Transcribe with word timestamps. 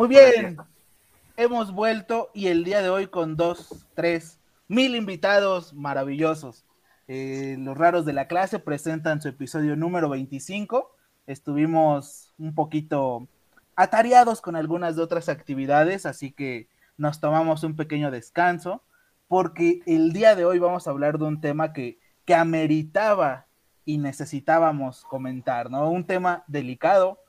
Muy 0.00 0.08
bien, 0.08 0.56
hemos 1.36 1.74
vuelto 1.74 2.30
y 2.32 2.46
el 2.46 2.64
día 2.64 2.80
de 2.80 2.88
hoy 2.88 3.08
con 3.08 3.36
dos, 3.36 3.86
tres, 3.92 4.40
mil 4.66 4.96
invitados 4.96 5.74
maravillosos. 5.74 6.64
Eh, 7.06 7.56
los 7.58 7.76
raros 7.76 8.06
de 8.06 8.14
la 8.14 8.26
clase 8.26 8.60
presentan 8.60 9.20
su 9.20 9.28
episodio 9.28 9.76
número 9.76 10.08
25. 10.08 10.90
Estuvimos 11.26 12.32
un 12.38 12.54
poquito 12.54 13.28
atareados 13.76 14.40
con 14.40 14.56
algunas 14.56 14.96
de 14.96 15.02
otras 15.02 15.28
actividades, 15.28 16.06
así 16.06 16.32
que 16.32 16.70
nos 16.96 17.20
tomamos 17.20 17.62
un 17.62 17.76
pequeño 17.76 18.10
descanso, 18.10 18.82
porque 19.28 19.82
el 19.84 20.14
día 20.14 20.34
de 20.34 20.46
hoy 20.46 20.58
vamos 20.58 20.86
a 20.86 20.92
hablar 20.92 21.18
de 21.18 21.26
un 21.26 21.42
tema 21.42 21.74
que, 21.74 21.98
que 22.24 22.34
ameritaba 22.34 23.48
y 23.84 23.98
necesitábamos 23.98 25.04
comentar, 25.04 25.70
¿no? 25.70 25.90
Un 25.90 26.06
tema 26.06 26.42
delicado, 26.46 27.22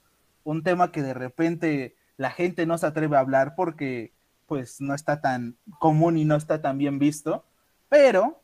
un 0.46 0.64
tema 0.64 0.94
que 0.94 1.02
de 1.02 1.14
repente 1.14 1.98
la 2.22 2.30
gente 2.30 2.68
no 2.68 2.78
se 2.78 2.86
atreve 2.86 3.18
a 3.18 3.22
hablar 3.22 3.56
porque 3.56 4.14
pues 4.46 4.80
no 4.80 4.94
está 4.94 5.22
tan 5.22 5.58
común 5.80 6.18
y 6.20 6.24
no 6.24 6.36
está 6.36 6.62
tan 6.62 6.78
bien 6.78 7.00
visto, 7.00 7.44
pero 7.90 8.40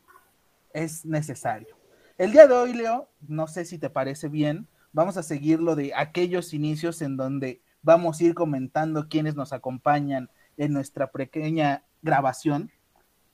es 0.73 1.05
necesario. 1.05 1.77
El 2.17 2.31
día 2.31 2.47
de 2.47 2.55
hoy, 2.55 2.73
Leo, 2.73 3.07
no 3.27 3.45
sé 3.45 3.65
si 3.65 3.77
te 3.77 3.91
parece 3.91 4.29
bien, 4.29 4.67
vamos 4.93 5.15
a 5.17 5.21
seguir 5.21 5.59
lo 5.59 5.75
de 5.75 5.93
aquellos 5.95 6.55
inicios 6.55 7.03
en 7.03 7.17
donde 7.17 7.61
vamos 7.83 8.19
a 8.19 8.23
ir 8.23 8.33
comentando 8.33 9.09
quiénes 9.09 9.35
nos 9.35 9.53
acompañan 9.53 10.31
en 10.57 10.73
nuestra 10.73 11.11
pequeña 11.11 11.83
grabación. 12.01 12.71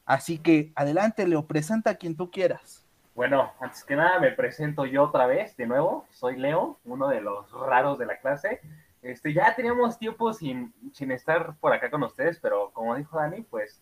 Así 0.06 0.40
que 0.40 0.74
adelante, 0.76 1.26
Leo, 1.26 1.48
presenta 1.48 1.92
a 1.92 1.96
quien 1.96 2.18
tú 2.18 2.32
quieras. 2.32 2.86
Bueno, 3.16 3.54
antes 3.62 3.86
que 3.86 3.96
nada 3.96 4.20
me 4.20 4.32
presento 4.32 4.86
yo 4.86 5.04
otra 5.04 5.26
vez, 5.26 5.56
de 5.56 5.68
nuevo. 5.68 6.06
Soy 6.10 6.36
Leo, 6.36 6.80
uno 6.84 7.08
de 7.08 7.22
los 7.22 7.50
raros 7.52 7.98
de 7.98 8.08
la 8.08 8.18
clase. 8.18 8.60
Este, 9.04 9.34
ya 9.34 9.54
teníamos 9.54 10.00
tiempo 10.00 10.34
sin, 10.34 10.74
sin 10.94 11.12
estar 11.12 11.56
por 11.58 11.74
acá 11.74 11.92
con 11.92 12.04
ustedes, 12.04 12.40
pero 12.40 12.72
como 12.72 12.96
dijo 12.96 13.18
Dani, 13.18 13.42
pues 13.42 13.82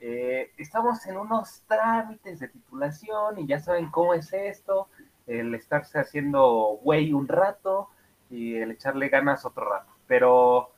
eh, 0.00 0.50
estamos 0.56 1.06
en 1.06 1.18
unos 1.18 1.62
trámites 1.68 2.40
de 2.40 2.48
titulación 2.48 3.38
y 3.38 3.46
ya 3.46 3.60
saben 3.60 3.90
cómo 3.90 4.14
es 4.14 4.32
esto, 4.32 4.88
el 5.26 5.54
estarse 5.54 5.98
haciendo 5.98 6.78
güey 6.82 7.12
un 7.12 7.28
rato 7.28 7.90
y 8.30 8.56
el 8.56 8.70
echarle 8.70 9.10
ganas 9.10 9.44
otro 9.44 9.68
rato. 9.68 9.92
Pero 10.06 10.70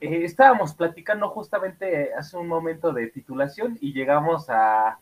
eh, 0.00 0.24
estábamos 0.24 0.74
platicando 0.74 1.28
justamente 1.28 2.14
hace 2.14 2.38
un 2.38 2.48
momento 2.48 2.92
de 2.92 3.08
titulación 3.08 3.76
y 3.80 3.92
llegamos 3.92 4.48
a 4.48 4.98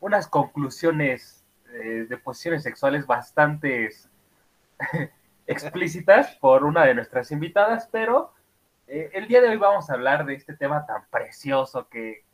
unas 0.00 0.26
conclusiones 0.26 1.44
eh, 1.72 2.06
de 2.08 2.16
posiciones 2.16 2.62
sexuales 2.62 3.06
bastante 3.06 3.90
explícitas 5.46 6.36
por 6.36 6.64
una 6.64 6.84
de 6.84 6.94
nuestras 6.94 7.30
invitadas, 7.30 7.88
pero 7.90 8.32
el 8.86 9.26
día 9.26 9.40
de 9.40 9.48
hoy 9.48 9.56
vamos 9.56 9.90
a 9.90 9.94
hablar 9.94 10.24
de 10.26 10.34
este 10.34 10.54
tema 10.54 10.86
tan 10.86 11.06
precioso 11.10 11.88
que, 11.88 12.24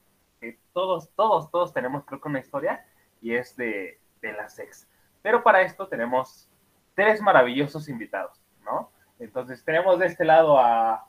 todos, 0.72 1.10
todos, 1.14 1.50
todos 1.50 1.72
tenemos 1.72 2.04
creo 2.04 2.20
que 2.20 2.28
una 2.28 2.40
historia 2.40 2.84
y 3.20 3.34
es 3.34 3.56
de, 3.56 4.00
de 4.20 4.32
la 4.32 4.48
sex. 4.48 4.88
Pero 5.22 5.42
para 5.42 5.62
esto 5.62 5.86
tenemos 5.86 6.48
tres 6.94 7.20
maravillosos 7.20 7.88
invitados, 7.88 8.42
¿no? 8.64 8.90
Entonces 9.18 9.64
tenemos 9.64 9.98
de 9.98 10.06
este 10.06 10.24
lado 10.24 10.58
a 10.58 11.06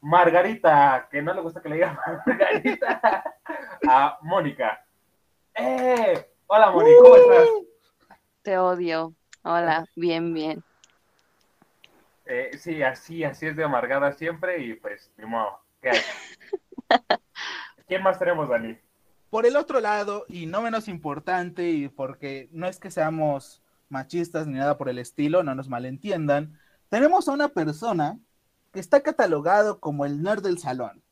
Margarita, 0.00 1.08
que 1.10 1.20
no 1.20 1.34
le 1.34 1.40
gusta 1.40 1.60
que 1.60 1.68
le 1.68 1.76
diga 1.76 1.98
Margarita, 2.26 3.24
a 3.88 4.18
Mónica. 4.22 4.84
¡Eh! 5.54 6.30
Hola 6.46 6.70
Mónica, 6.70 6.96
¿cómo 7.02 7.16
estás? 7.16 7.48
Te 8.42 8.58
odio. 8.58 9.12
Hola, 9.42 9.84
bien, 9.96 10.32
bien. 10.32 10.62
Eh, 12.30 12.58
sí, 12.58 12.82
así, 12.82 13.24
así 13.24 13.46
es 13.46 13.56
de 13.56 13.64
amargada 13.64 14.12
siempre 14.12 14.62
y 14.62 14.74
pues, 14.74 15.10
ni 15.16 15.24
modo, 15.24 15.60
¿qué 15.80 15.88
hay? 15.88 16.00
¿Quién 17.88 18.02
más 18.02 18.18
tenemos, 18.18 18.50
Dani? 18.50 18.76
Por 19.30 19.46
el 19.46 19.56
otro 19.56 19.80
lado, 19.80 20.26
y 20.28 20.44
no 20.44 20.60
menos 20.60 20.88
importante, 20.88 21.70
y 21.70 21.88
porque 21.88 22.50
no 22.52 22.66
es 22.66 22.78
que 22.78 22.90
seamos 22.90 23.62
machistas 23.88 24.46
ni 24.46 24.58
nada 24.58 24.76
por 24.76 24.90
el 24.90 24.98
estilo, 24.98 25.42
no 25.42 25.54
nos 25.54 25.70
malentiendan, 25.70 26.60
tenemos 26.90 27.28
a 27.28 27.32
una 27.32 27.48
persona 27.48 28.18
que 28.72 28.80
está 28.80 29.00
catalogado 29.02 29.80
como 29.80 30.04
el 30.04 30.22
nerd 30.22 30.42
del 30.42 30.58
salón. 30.58 31.02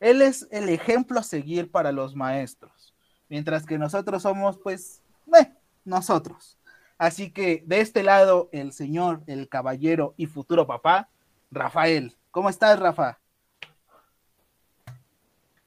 Él 0.00 0.22
es 0.22 0.48
el 0.50 0.70
ejemplo 0.70 1.20
a 1.20 1.22
seguir 1.22 1.70
para 1.70 1.92
los 1.92 2.16
maestros, 2.16 2.94
mientras 3.28 3.66
que 3.66 3.76
nosotros 3.76 4.22
somos, 4.22 4.56
pues, 4.56 5.02
eh, 5.38 5.52
nosotros. 5.84 6.58
Así 6.98 7.30
que 7.30 7.62
de 7.66 7.80
este 7.80 8.02
lado, 8.02 8.48
el 8.52 8.72
señor, 8.72 9.22
el 9.26 9.48
caballero 9.48 10.14
y 10.16 10.26
futuro 10.26 10.66
papá, 10.66 11.10
Rafael. 11.50 12.16
¿Cómo 12.30 12.48
estás, 12.48 12.78
Rafa? 12.78 13.18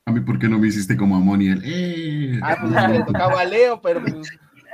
A 0.05 0.11
mí, 0.11 0.21
¿por 0.21 0.39
qué 0.39 0.47
no 0.49 0.57
me 0.57 0.67
hiciste 0.67 0.97
como 0.97 1.15
a 1.15 1.19
Moni? 1.19 1.49
¡Eh! 1.63 2.39
Ah, 2.41 2.57
pues 2.59 2.89
le 2.89 3.03
tocaba 3.03 3.41
a 3.41 3.45
Leo, 3.45 3.79
pero 3.79 4.01
pues... 4.01 4.27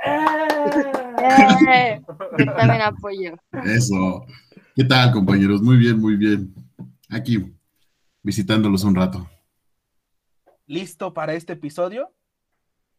¡Eh! 0.06 2.00
Yo 2.38 2.54
también 2.54 2.80
apoyo. 2.80 3.34
Eso. 3.64 4.24
¿Qué 4.74 4.84
tal, 4.84 5.12
compañeros? 5.12 5.60
Muy 5.60 5.76
bien, 5.76 5.98
muy 5.98 6.16
bien. 6.16 6.54
Aquí, 7.10 7.54
visitándolos 8.22 8.82
un 8.84 8.94
rato. 8.94 9.28
¿Listo 10.66 11.12
para 11.12 11.34
este 11.34 11.52
episodio? 11.52 12.12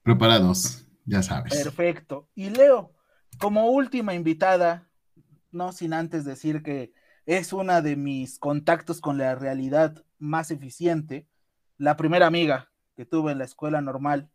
Preparados, 0.04 0.86
ya 1.06 1.24
sabes. 1.24 1.56
Perfecto. 1.56 2.30
Y 2.36 2.50
Leo, 2.50 2.94
como 3.40 3.70
última 3.70 4.14
invitada, 4.14 4.88
no 5.52 5.72
sin 5.72 5.94
antes 5.94 6.26
decir 6.26 6.64
que 6.64 6.92
es 7.26 7.54
una 7.54 7.82
de 7.82 7.96
mis 7.96 8.40
contactos 8.40 9.02
con 9.02 9.18
la 9.18 9.36
realidad 9.36 10.04
más 10.18 10.52
eficiente, 10.52 11.28
la 11.78 11.98
primera 11.98 12.26
amiga 12.28 12.72
que 12.96 13.06
tuve 13.06 13.32
en 13.32 13.38
la 13.38 13.46
escuela 13.46 13.82
normal, 13.82 14.30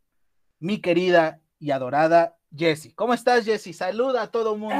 mi 0.60 0.80
querida 0.80 1.40
y 1.58 1.70
adorada 1.70 2.36
Jessie. 2.56 2.92
¿Cómo 2.94 3.14
estás, 3.14 3.44
Jessie? 3.44 3.72
Saluda 3.72 4.22
a 4.22 4.26
todo 4.30 4.54
el 4.54 4.60
mundo. 4.60 4.76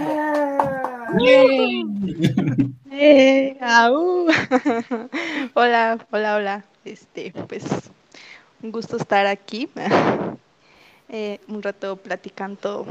Eh, 2.90 3.56
hola, 5.54 6.06
hola, 6.10 6.36
hola. 6.36 6.64
Este, 6.84 7.32
pues, 7.48 7.64
un 8.62 8.72
gusto 8.72 8.96
estar 8.96 9.26
aquí. 9.26 9.68
Eh, 11.14 11.40
un 11.46 11.62
rato 11.62 11.96
platicando 11.96 12.86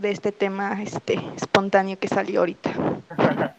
de 0.00 0.10
este 0.10 0.32
tema 0.32 0.82
este, 0.82 1.14
espontáneo 1.36 1.98
que 1.98 2.08
salió 2.08 2.40
ahorita. 2.40 2.72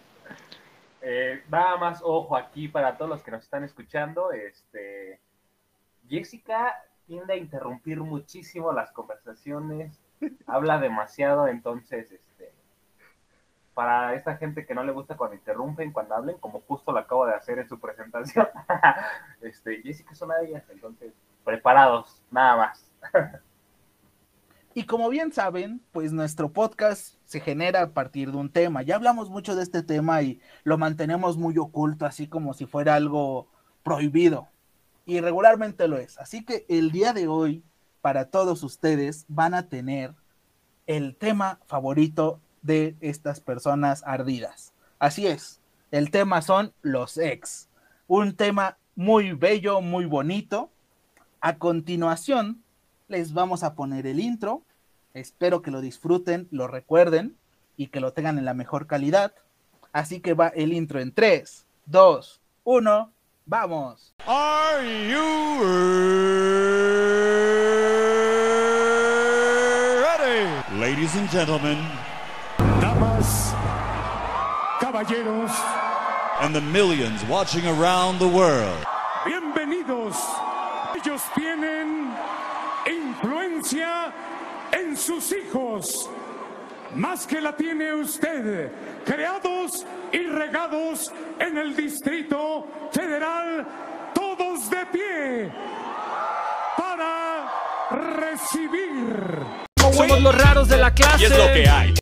Eh, 1.01 1.41
nada 1.49 1.77
más 1.77 2.01
ojo 2.03 2.35
aquí 2.35 2.67
para 2.67 2.97
todos 2.97 3.09
los 3.09 3.23
que 3.23 3.31
nos 3.31 3.41
están 3.41 3.63
escuchando. 3.63 4.31
Este, 4.31 5.19
Jessica 6.07 6.75
tiende 7.07 7.33
a 7.33 7.37
interrumpir 7.37 7.99
muchísimo 8.01 8.71
las 8.73 8.91
conversaciones, 8.91 9.99
habla 10.45 10.77
demasiado, 10.77 11.47
entonces, 11.47 12.11
este, 12.11 12.53
para 13.73 14.13
esta 14.13 14.37
gente 14.37 14.65
que 14.65 14.75
no 14.75 14.83
le 14.83 14.91
gusta 14.91 15.17
cuando 15.17 15.35
interrumpen, 15.35 15.91
cuando 15.91 16.13
hablen, 16.13 16.37
como 16.37 16.61
justo 16.61 16.91
lo 16.91 16.99
acabo 16.99 17.25
de 17.25 17.33
hacer 17.33 17.57
en 17.57 17.67
su 17.67 17.79
presentación, 17.79 18.47
este, 19.41 19.81
Jessica 19.81 20.11
es 20.11 20.21
una 20.21 20.37
de 20.37 20.49
ellas, 20.49 20.63
entonces, 20.69 21.13
preparados, 21.43 22.21
nada 22.29 22.55
más. 22.57 22.91
Y 24.73 24.83
como 24.83 25.09
bien 25.09 25.31
saben, 25.33 25.81
pues 25.91 26.13
nuestro 26.13 26.51
podcast 26.51 27.15
se 27.25 27.39
genera 27.39 27.81
a 27.81 27.89
partir 27.89 28.31
de 28.31 28.37
un 28.37 28.49
tema. 28.49 28.83
Ya 28.83 28.95
hablamos 28.95 29.29
mucho 29.29 29.55
de 29.55 29.63
este 29.63 29.83
tema 29.83 30.21
y 30.21 30.39
lo 30.63 30.77
mantenemos 30.77 31.37
muy 31.37 31.57
oculto, 31.57 32.05
así 32.05 32.27
como 32.27 32.53
si 32.53 32.65
fuera 32.65 32.95
algo 32.95 33.47
prohibido 33.83 34.47
y 35.09 35.21
regularmente 35.21 35.87
lo 35.87 35.97
es. 35.97 36.19
Así 36.19 36.45
que 36.45 36.65
el 36.69 36.91
día 36.91 37.13
de 37.13 37.27
hoy, 37.27 37.63
para 38.01 38.25
todos 38.25 38.61
ustedes, 38.61 39.25
van 39.27 39.55
a 39.55 39.67
tener 39.67 40.13
el 40.85 41.15
tema 41.15 41.59
favorito 41.65 42.39
de 42.61 42.95
estas 43.01 43.39
personas 43.39 44.03
ardidas. 44.05 44.71
Así 44.99 45.25
es, 45.25 45.61
el 45.89 46.11
tema 46.11 46.43
son 46.43 46.73
los 46.83 47.17
ex. 47.17 47.69
Un 48.07 48.35
tema 48.35 48.77
muy 48.95 49.33
bello, 49.33 49.81
muy 49.81 50.05
bonito. 50.05 50.69
A 51.41 51.57
continuación, 51.57 52.63
les 53.09 53.33
vamos 53.33 53.63
a 53.63 53.73
poner 53.73 54.07
el 54.07 54.19
intro. 54.19 54.61
Espero 55.13 55.61
que 55.61 55.71
lo 55.71 55.81
disfruten, 55.81 56.47
lo 56.51 56.67
recuerden 56.67 57.35
y 57.75 57.87
que 57.87 57.99
lo 57.99 58.13
tengan 58.13 58.37
en 58.37 58.45
la 58.45 58.53
mejor 58.53 58.87
calidad. 58.87 59.33
Así 59.91 60.21
que 60.21 60.35
va 60.35 60.49
el 60.49 60.71
intro 60.71 61.01
en 61.01 61.11
3, 61.11 61.65
2, 61.87 62.39
1. 62.63 63.11
Vamos. 63.47 64.13
Are 64.27 65.09
you 65.09 65.63
ready? 70.03 70.79
Ladies 70.79 71.15
and 71.15 71.27
gentlemen, 71.31 71.79
damas, 72.79 73.55
caballeros, 74.79 75.51
and 76.41 76.53
the 76.53 76.61
millions 76.61 77.23
watching 77.27 77.65
around 77.65 78.19
the 78.19 78.27
world. 78.27 78.85
Bienvenidos. 79.25 80.15
Ellos 80.95 81.23
tienen 81.33 82.13
influencia 83.59 84.13
en 84.71 84.95
sus 84.95 85.33
hijos. 85.33 86.09
más 86.95 87.27
que 87.27 87.39
la 87.39 87.55
tiene 87.55 87.93
usted, 87.93 88.71
creados 89.05 89.85
y 90.11 90.25
regados 90.25 91.13
en 91.37 91.57
el 91.57 91.75
Distrito 91.75 92.65
Federal, 92.91 93.67
todos 94.15 94.69
de 94.71 94.85
pie 94.87 95.51
para 96.75 97.51
recibir. 97.91 99.39
Somos 99.79 100.21
los 100.21 100.35
raros 100.35 100.67
de 100.67 100.77
la 100.77 100.91
clase. 100.91 101.23
Y 101.23 101.25
es 101.25 101.37
lo 101.37 101.45
que 101.53 101.69
hay. 101.69 101.93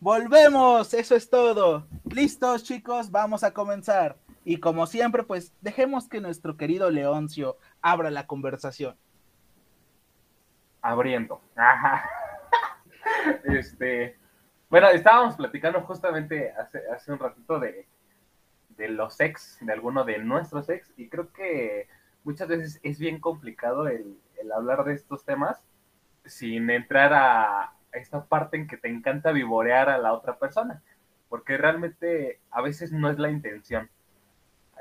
Volvemos, 0.00 0.92
eso 0.92 1.14
es 1.14 1.30
todo. 1.30 1.86
Listos, 2.10 2.64
chicos, 2.64 3.10
vamos 3.12 3.44
a 3.44 3.52
comenzar. 3.52 4.16
Y 4.44 4.56
como 4.58 4.86
siempre, 4.86 5.22
pues 5.22 5.52
dejemos 5.60 6.08
que 6.08 6.20
nuestro 6.20 6.56
querido 6.56 6.90
Leoncio 6.90 7.56
abra 7.82 8.10
la 8.10 8.26
conversación. 8.26 8.96
Abriendo. 10.86 11.40
Este, 13.44 14.16
bueno, 14.68 14.88
estábamos 14.88 15.36
platicando 15.36 15.80
justamente 15.82 16.52
hace, 16.52 16.82
hace 16.92 17.12
un 17.12 17.18
ratito 17.18 17.58
de, 17.58 17.86
de 18.70 18.88
los 18.88 19.20
ex, 19.20 19.58
de 19.60 19.72
alguno 19.72 20.04
de 20.04 20.18
nuestros 20.18 20.68
ex, 20.68 20.92
y 20.96 21.08
creo 21.08 21.32
que 21.32 21.88
muchas 22.24 22.48
veces 22.48 22.80
es 22.82 22.98
bien 22.98 23.20
complicado 23.20 23.88
el, 23.88 24.18
el 24.40 24.52
hablar 24.52 24.84
de 24.84 24.94
estos 24.94 25.24
temas 25.24 25.64
sin 26.24 26.68
entrar 26.70 27.12
a 27.14 27.72
esta 27.92 28.24
parte 28.24 28.56
en 28.56 28.66
que 28.66 28.76
te 28.76 28.88
encanta 28.88 29.32
vivorear 29.32 29.88
a 29.88 29.98
la 29.98 30.12
otra 30.12 30.38
persona, 30.38 30.82
porque 31.28 31.56
realmente 31.56 32.40
a 32.50 32.60
veces 32.60 32.92
no 32.92 33.08
es 33.10 33.18
la 33.18 33.30
intención. 33.30 33.88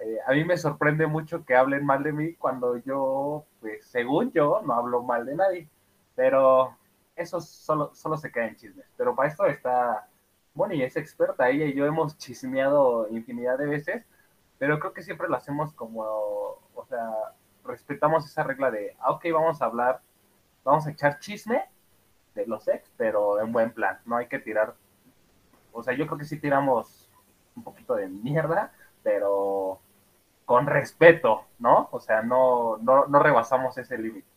Eh, 0.04 0.18
a 0.28 0.34
mí 0.34 0.44
me 0.44 0.58
sorprende 0.58 1.08
mucho 1.08 1.46
que 1.46 1.56
hablen 1.56 1.86
mal 1.86 2.04
de 2.04 2.12
mí 2.12 2.34
cuando 2.36 2.78
yo, 2.78 3.46
pues 3.60 3.88
según 3.88 4.32
yo, 4.34 4.62
no 4.66 4.74
hablo 4.74 5.04
mal 5.04 5.26
de 5.26 5.36
nadie, 5.36 5.70
pero 6.16 6.78
eso 7.16 7.40
solo, 7.42 7.94
solo 7.94 8.18
se 8.18 8.32
queda 8.32 8.48
en 8.48 8.56
chismes. 8.56 8.86
Pero 8.98 9.16
para 9.16 9.30
esto 9.30 9.46
está 9.46 10.08
Moni, 10.56 10.82
es 10.82 10.96
experta, 10.96 11.50
ella 11.50 11.66
y 11.66 11.74
yo 11.74 11.86
hemos 11.86 12.18
chismeado 12.18 13.10
infinidad 13.10 13.58
de 13.58 13.68
veces, 13.68 14.06
pero 14.58 14.80
creo 14.80 14.94
que 14.94 15.04
siempre 15.04 15.28
lo 15.28 15.36
hacemos 15.36 15.74
como, 15.74 16.04
o 16.04 16.86
sea, 16.88 17.10
respetamos 17.66 18.26
esa 18.26 18.44
regla 18.44 18.72
de, 18.72 18.96
ah, 19.00 19.12
ok, 19.12 19.26
vamos 19.34 19.62
a 19.62 19.66
hablar, 19.66 20.02
vamos 20.64 20.88
a 20.88 20.92
echar 20.92 21.20
chisme 21.20 21.66
de 22.36 22.48
los 22.48 22.68
ex, 22.70 22.90
pero 22.96 23.42
en 23.42 23.52
buen 23.52 23.72
plan, 23.72 24.00
no 24.06 24.16
hay 24.16 24.28
que 24.28 24.40
tirar, 24.40 24.76
o 25.74 25.84
sea, 25.84 25.94
yo 25.94 26.08
creo 26.08 26.20
que 26.20 26.26
sí 26.26 26.40
tiramos 26.40 27.10
un 27.56 27.64
poquito 27.64 27.96
de 27.96 28.08
mierda, 28.08 28.72
pero 29.04 29.80
con 30.46 30.68
respeto, 30.68 31.46
¿no? 31.60 31.90
O 31.92 32.00
sea, 32.00 32.22
no, 32.22 32.78
no, 32.78 33.08
no 33.08 33.20
rebasamos 33.20 33.78
ese 33.78 33.98
límite. 33.98 34.28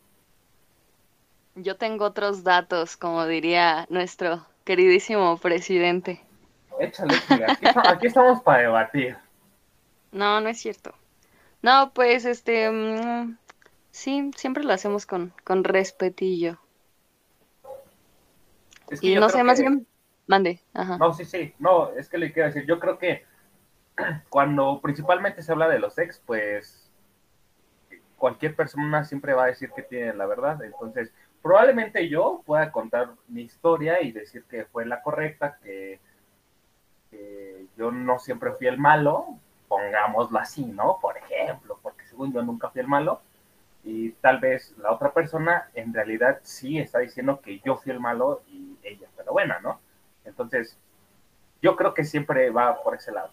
Yo 1.62 1.76
tengo 1.76 2.04
otros 2.04 2.44
datos, 2.44 2.96
como 2.96 3.26
diría 3.26 3.86
nuestro 3.90 4.46
queridísimo 4.64 5.38
presidente. 5.38 6.20
Échale. 6.78 7.14
Aquí, 7.48 7.66
aquí 7.66 8.06
estamos 8.06 8.40
para 8.42 8.62
debatir. 8.62 9.16
No, 10.12 10.40
no 10.40 10.48
es 10.48 10.60
cierto. 10.60 10.94
No, 11.62 11.90
pues 11.92 12.24
este, 12.24 12.70
mm, 12.70 13.36
sí, 13.90 14.30
siempre 14.36 14.62
lo 14.62 14.72
hacemos 14.72 15.04
con, 15.04 15.32
con 15.42 15.64
respetillo. 15.64 16.58
Es 18.90 19.00
que 19.00 19.08
Y 19.08 19.14
no 19.16 19.28
sé, 19.28 19.42
más 19.42 19.60
bien, 19.60 19.86
mande, 20.26 20.60
ajá. 20.72 20.96
No, 20.98 21.12
sí, 21.12 21.24
sí, 21.24 21.54
no, 21.58 21.90
es 21.90 22.08
que 22.08 22.18
le 22.18 22.32
quiero 22.32 22.48
decir, 22.48 22.64
yo 22.66 22.78
creo 22.78 22.98
que 22.98 23.24
cuando 24.30 24.80
principalmente 24.80 25.42
se 25.42 25.50
habla 25.50 25.68
de 25.68 25.80
los 25.80 25.98
ex, 25.98 26.22
pues 26.24 26.88
cualquier 28.16 28.54
persona 28.54 29.04
siempre 29.04 29.34
va 29.34 29.44
a 29.44 29.48
decir 29.48 29.70
que 29.74 29.82
tiene 29.82 30.14
la 30.14 30.26
verdad, 30.26 30.62
entonces 30.62 31.12
probablemente 31.48 32.10
yo 32.10 32.42
pueda 32.44 32.70
contar 32.70 33.08
mi 33.26 33.40
historia 33.40 34.02
y 34.02 34.12
decir 34.12 34.44
que 34.50 34.66
fue 34.66 34.84
la 34.84 35.00
correcta, 35.00 35.56
que, 35.62 35.98
yo 37.74 37.90
no 37.90 38.18
siempre 38.18 38.52
fui 38.52 38.66
el 38.66 38.76
malo, 38.76 39.38
pongámoslo 39.66 40.38
así, 40.38 40.66
¿no? 40.66 40.98
Por 41.00 41.16
ejemplo, 41.16 41.78
porque 41.82 42.04
según 42.04 42.34
yo 42.34 42.42
nunca 42.42 42.68
fui 42.68 42.82
el 42.82 42.86
malo, 42.86 43.22
y 43.82 44.10
tal 44.20 44.40
vez 44.40 44.76
la 44.76 44.92
otra 44.92 45.14
persona 45.14 45.70
en 45.72 45.94
realidad 45.94 46.40
sí 46.42 46.78
está 46.78 46.98
diciendo 46.98 47.40
que 47.40 47.60
yo 47.60 47.76
fui 47.76 47.92
el 47.92 48.00
malo 48.00 48.42
y 48.48 48.76
ella 48.82 49.08
fue 49.14 49.24
la 49.24 49.32
buena, 49.32 49.58
¿no? 49.60 49.80
Entonces, 50.26 50.76
yo 51.62 51.76
creo 51.76 51.94
que 51.94 52.04
siempre 52.04 52.50
va 52.50 52.82
por 52.82 52.94
ese 52.94 53.10
lado. 53.10 53.30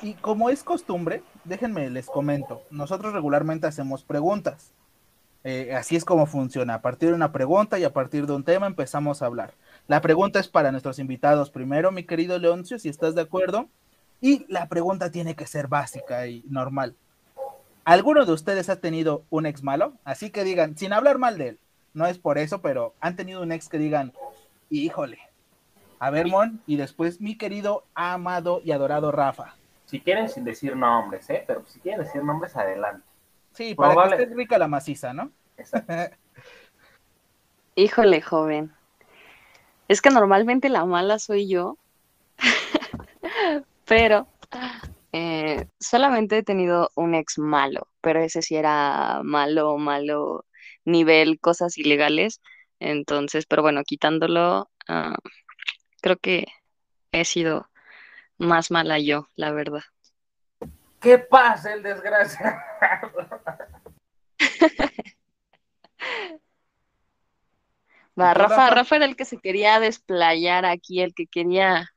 Y 0.00 0.14
como 0.14 0.48
es 0.48 0.62
costumbre, 0.62 1.24
déjenme 1.44 1.90
les 1.90 2.06
comento, 2.06 2.62
nosotros 2.70 3.12
regularmente 3.12 3.66
hacemos 3.66 4.04
preguntas. 4.04 4.72
Eh, 5.42 5.74
así 5.74 5.96
es 5.96 6.04
como 6.04 6.26
funciona. 6.26 6.74
A 6.74 6.82
partir 6.82 7.08
de 7.08 7.14
una 7.14 7.32
pregunta 7.32 7.78
y 7.78 7.84
a 7.84 7.92
partir 7.92 8.26
de 8.26 8.34
un 8.34 8.44
tema 8.44 8.66
empezamos 8.66 9.22
a 9.22 9.26
hablar. 9.26 9.54
La 9.88 10.00
pregunta 10.00 10.38
es 10.38 10.48
para 10.48 10.70
nuestros 10.70 10.98
invitados 10.98 11.50
primero, 11.50 11.90
mi 11.92 12.04
querido 12.04 12.38
Leoncio, 12.38 12.78
si 12.78 12.88
estás 12.88 13.14
de 13.14 13.22
acuerdo. 13.22 13.68
Y 14.20 14.44
la 14.52 14.68
pregunta 14.68 15.10
tiene 15.10 15.34
que 15.34 15.46
ser 15.46 15.66
básica 15.66 16.26
y 16.26 16.44
normal. 16.48 16.94
¿Alguno 17.84 18.26
de 18.26 18.32
ustedes 18.32 18.68
ha 18.68 18.76
tenido 18.76 19.24
un 19.30 19.46
ex 19.46 19.62
malo? 19.62 19.94
Así 20.04 20.30
que 20.30 20.44
digan, 20.44 20.76
sin 20.76 20.92
hablar 20.92 21.16
mal 21.16 21.38
de 21.38 21.48
él, 21.48 21.58
no 21.94 22.06
es 22.06 22.18
por 22.18 22.36
eso, 22.36 22.60
pero 22.60 22.94
han 23.00 23.16
tenido 23.16 23.42
un 23.42 23.50
ex 23.50 23.68
que 23.68 23.78
digan, 23.78 24.12
híjole. 24.68 25.18
A 25.98 26.10
ver, 26.10 26.26
Mon, 26.28 26.60
y 26.66 26.76
después 26.76 27.20
mi 27.20 27.36
querido, 27.36 27.84
amado 27.94 28.60
y 28.62 28.72
adorado 28.72 29.10
Rafa. 29.10 29.54
Si 29.90 29.98
quieren 29.98 30.28
sin 30.28 30.44
decir 30.44 30.76
nombres, 30.76 31.28
¿eh? 31.30 31.42
Pero 31.44 31.64
si 31.66 31.80
quieren 31.80 32.04
decir 32.04 32.22
nombres, 32.22 32.56
adelante. 32.56 33.04
Sí, 33.54 33.74
para 33.74 33.92
Probable- 33.92 34.16
que 34.18 34.22
esté 34.22 34.34
rica 34.36 34.56
la 34.56 34.68
maciza, 34.68 35.12
¿no? 35.12 35.32
Exacto. 35.56 35.92
Híjole, 37.74 38.22
joven. 38.22 38.72
Es 39.88 40.00
que 40.00 40.10
normalmente 40.10 40.68
la 40.68 40.84
mala 40.84 41.18
soy 41.18 41.48
yo, 41.48 41.76
pero 43.84 44.28
eh, 45.10 45.66
solamente 45.80 46.38
he 46.38 46.42
tenido 46.44 46.92
un 46.94 47.16
ex 47.16 47.40
malo, 47.40 47.88
pero 48.00 48.20
ese 48.20 48.42
sí 48.42 48.54
era 48.54 49.22
malo, 49.24 49.76
malo, 49.76 50.44
nivel 50.84 51.40
cosas 51.40 51.76
ilegales. 51.78 52.40
Entonces, 52.78 53.44
pero 53.46 53.62
bueno, 53.62 53.82
quitándolo, 53.82 54.70
ah, 54.86 55.16
creo 56.00 56.16
que 56.16 56.46
he 57.10 57.24
sido 57.24 57.69
más 58.40 58.70
mala 58.70 58.98
yo, 58.98 59.28
la 59.36 59.52
verdad. 59.52 59.82
¿Qué 60.98 61.18
pasa, 61.18 61.72
el 61.72 61.82
desgraciado? 61.82 62.58
Va, 68.18 68.32
¿Y 68.32 68.34
tú, 68.34 68.40
Rafa, 68.40 68.56
Rafa? 68.56 68.70
Rafa 68.70 68.96
era 68.96 69.04
el 69.04 69.16
que 69.16 69.24
se 69.24 69.38
quería 69.38 69.78
desplayar 69.78 70.64
aquí, 70.64 71.00
el 71.00 71.14
que 71.14 71.26
quería 71.26 71.90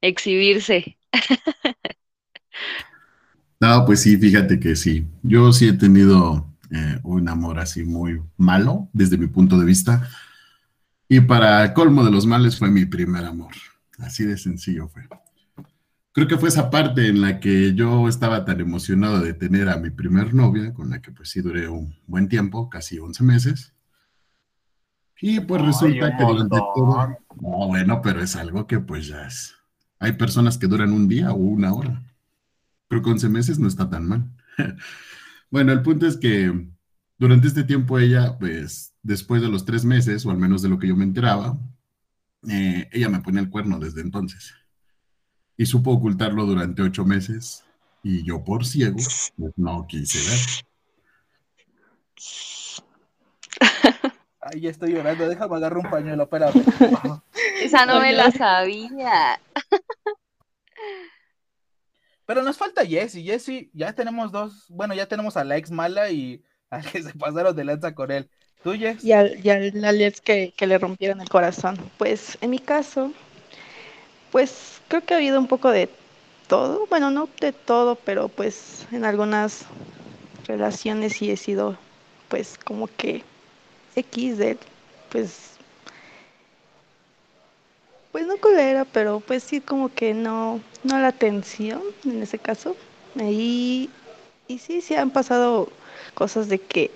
exhibirse. 0.00 0.96
No, 3.60 3.84
pues 3.84 4.02
sí, 4.02 4.16
fíjate 4.16 4.60
que 4.60 4.76
sí. 4.76 5.04
Yo 5.24 5.52
sí 5.52 5.66
he 5.66 5.72
tenido 5.72 6.46
eh, 6.70 7.00
un 7.02 7.28
amor 7.28 7.58
así 7.58 7.82
muy 7.82 8.22
malo 8.36 8.88
desde 8.92 9.18
mi 9.18 9.26
punto 9.26 9.58
de 9.58 9.64
vista. 9.64 10.08
Y 11.08 11.20
para 11.22 11.74
colmo 11.74 12.04
de 12.04 12.12
los 12.12 12.24
males 12.24 12.56
fue 12.56 12.70
mi 12.70 12.84
primer 12.84 13.24
amor. 13.24 13.52
Así 13.98 14.24
de 14.24 14.38
sencillo 14.38 14.88
fue. 14.88 15.08
Creo 16.18 16.26
que 16.26 16.36
fue 16.36 16.48
esa 16.48 16.68
parte 16.68 17.06
en 17.06 17.20
la 17.20 17.38
que 17.38 17.74
yo 17.74 18.08
estaba 18.08 18.44
tan 18.44 18.60
emocionado 18.60 19.20
de 19.20 19.34
tener 19.34 19.68
a 19.68 19.76
mi 19.76 19.90
primer 19.90 20.34
novia, 20.34 20.74
con 20.74 20.90
la 20.90 21.00
que 21.00 21.12
pues 21.12 21.28
sí 21.28 21.40
duré 21.42 21.68
un 21.68 21.94
buen 22.08 22.28
tiempo, 22.28 22.68
casi 22.68 22.98
11 22.98 23.22
meses. 23.22 23.72
Y 25.20 25.38
pues 25.38 25.62
resulta 25.62 26.16
que 26.16 26.24
durante 26.24 26.58
todo... 26.74 27.06
No, 27.40 27.68
bueno, 27.68 28.02
pero 28.02 28.20
es 28.20 28.34
algo 28.34 28.66
que 28.66 28.80
pues 28.80 29.06
ya 29.06 29.28
es... 29.28 29.54
Hay 30.00 30.14
personas 30.14 30.58
que 30.58 30.66
duran 30.66 30.92
un 30.92 31.06
día 31.06 31.30
o 31.30 31.36
una 31.36 31.72
hora. 31.72 32.02
Creo 32.88 33.00
que 33.00 33.10
11 33.10 33.28
meses 33.28 33.60
no 33.60 33.68
está 33.68 33.88
tan 33.88 34.08
mal. 34.08 34.28
bueno, 35.52 35.70
el 35.70 35.82
punto 35.82 36.04
es 36.08 36.16
que 36.16 36.68
durante 37.16 37.46
este 37.46 37.62
tiempo 37.62 37.96
ella, 37.96 38.36
pues 38.40 38.92
después 39.04 39.40
de 39.40 39.50
los 39.50 39.64
tres 39.64 39.84
meses, 39.84 40.26
o 40.26 40.32
al 40.32 40.38
menos 40.38 40.62
de 40.62 40.68
lo 40.68 40.80
que 40.80 40.88
yo 40.88 40.96
me 40.96 41.04
enteraba, 41.04 41.56
eh, 42.50 42.88
ella 42.90 43.08
me 43.08 43.20
ponía 43.20 43.40
el 43.40 43.50
cuerno 43.50 43.78
desde 43.78 44.00
entonces. 44.00 44.52
Y 45.58 45.66
supo 45.66 45.90
ocultarlo 45.90 46.46
durante 46.46 46.80
ocho 46.82 47.04
meses. 47.04 47.64
Y 48.02 48.22
yo 48.22 48.42
por 48.42 48.64
ciego, 48.64 48.96
pues 49.36 49.52
no 49.56 49.86
quise 49.86 50.18
ver. 50.30 50.38
Ay, 54.40 54.60
ya 54.60 54.70
estoy 54.70 54.92
llorando, 54.92 55.28
déjame 55.28 55.56
agarrar 55.56 55.78
un 55.78 55.90
pañuelo, 55.90 56.22
espérame. 56.22 56.54
Esa 57.60 57.84
no 57.86 58.00
me 58.00 58.12
la 58.12 58.30
sabía. 58.30 59.40
Pero 62.24 62.42
nos 62.42 62.56
falta 62.56 62.86
Jesse, 62.86 63.24
Jesse, 63.24 63.68
ya 63.72 63.92
tenemos 63.94 64.30
dos, 64.30 64.66
bueno, 64.68 64.94
ya 64.94 65.06
tenemos 65.06 65.36
a 65.36 65.44
la 65.44 65.56
ex 65.56 65.70
mala 65.72 66.10
y 66.10 66.44
al 66.70 66.84
que 66.88 67.02
se 67.02 67.14
pasaron 67.14 67.56
de 67.56 67.64
lanza 67.64 67.94
con 67.94 68.12
él. 68.12 68.30
¿Tú, 68.62 68.74
Jess? 68.74 69.02
Y 69.04 69.12
al, 69.12 69.44
y 69.44 69.50
al 69.50 69.84
Alex 69.84 70.20
que, 70.20 70.54
que 70.56 70.66
le 70.66 70.78
rompieron 70.78 71.20
el 71.20 71.28
corazón. 71.28 71.76
Pues 71.96 72.38
en 72.40 72.50
mi 72.50 72.58
caso, 72.58 73.12
pues 74.30 74.80
creo 74.88 75.04
que 75.04 75.14
ha 75.14 75.16
habido 75.18 75.38
un 75.38 75.46
poco 75.46 75.70
de 75.70 75.88
todo. 76.48 76.86
Bueno, 76.88 77.10
no 77.10 77.28
de 77.40 77.52
todo, 77.52 77.96
pero 77.96 78.28
pues 78.28 78.86
en 78.90 79.04
algunas 79.04 79.66
relaciones 80.46 81.14
sí 81.14 81.30
he 81.30 81.36
sido 81.36 81.76
pues 82.28 82.58
como 82.58 82.86
que 82.86 83.22
X 83.96 84.38
de, 84.38 84.58
pues, 85.10 85.58
pues 88.12 88.26
no 88.26 88.36
culera, 88.38 88.84
pero 88.84 89.20
pues 89.20 89.42
sí 89.42 89.60
como 89.60 89.94
que 89.94 90.14
no, 90.14 90.60
no 90.84 90.98
la 90.98 91.08
atención 91.08 91.82
en 92.04 92.22
ese 92.22 92.38
caso. 92.38 92.76
Y, 93.20 93.90
y 94.46 94.58
sí, 94.58 94.80
sí 94.80 94.94
han 94.94 95.10
pasado 95.10 95.68
cosas 96.14 96.48
de 96.48 96.58
que 96.58 96.90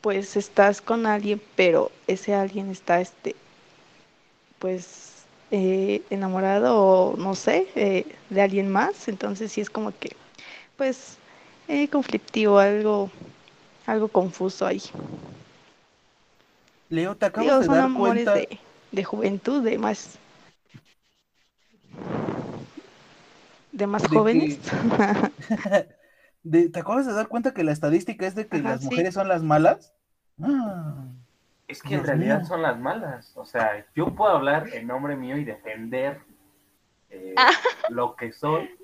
pues 0.00 0.36
estás 0.36 0.80
con 0.80 1.06
alguien, 1.06 1.42
pero 1.56 1.90
ese 2.06 2.34
alguien 2.34 2.70
está 2.70 3.00
este 3.00 3.34
pues 4.58 5.07
eh, 5.50 6.02
enamorado 6.10 6.76
o 6.78 7.16
no 7.16 7.34
sé, 7.34 7.68
eh, 7.74 8.06
de 8.30 8.42
alguien 8.42 8.70
más, 8.70 9.08
entonces 9.08 9.52
sí 9.52 9.60
es 9.60 9.70
como 9.70 9.92
que 9.98 10.10
pues 10.76 11.16
eh, 11.68 11.88
conflictivo, 11.88 12.58
algo, 12.58 13.10
algo 13.86 14.08
confuso 14.08 14.66
ahí. 14.66 14.82
Leo, 16.90 17.16
te 17.16 17.24
acabas 17.24 17.46
Digo, 17.50 17.62
de 17.62 17.66
son 17.66 17.74
dar 17.76 17.84
amores 17.84 18.24
cuenta. 18.24 18.34
de, 18.34 18.58
de 18.92 19.04
juventud, 19.04 19.62
de 19.62 19.78
más 19.78 20.18
de 23.72 23.86
más 23.86 24.02
De 24.02 24.08
jóvenes. 24.08 24.58
de- 26.42 26.68
¿Te 26.70 26.80
acabas 26.80 27.06
de 27.06 27.12
dar 27.12 27.28
cuenta 27.28 27.54
que 27.54 27.64
la 27.64 27.72
estadística 27.72 28.26
es 28.26 28.34
de 28.34 28.48
que 28.48 28.58
Ajá, 28.58 28.62
las 28.62 28.80
sí. 28.80 28.86
mujeres 28.86 29.14
son 29.14 29.28
las 29.28 29.42
malas? 29.42 29.94
Ah, 30.42 31.06
Es 31.68 31.82
que 31.82 31.94
en 31.94 32.04
realidad 32.04 32.38
mío. 32.38 32.46
son 32.46 32.62
las 32.62 32.78
malas. 32.78 33.36
O 33.36 33.44
sea, 33.44 33.86
yo 33.94 34.14
puedo 34.14 34.32
hablar 34.32 34.68
en 34.74 34.86
nombre 34.86 35.16
mío 35.16 35.36
y 35.36 35.44
defender 35.44 36.20
eh, 37.10 37.34
Ah. 37.36 37.50
lo 37.90 38.16
que 38.16 38.32
soy. 38.32 38.74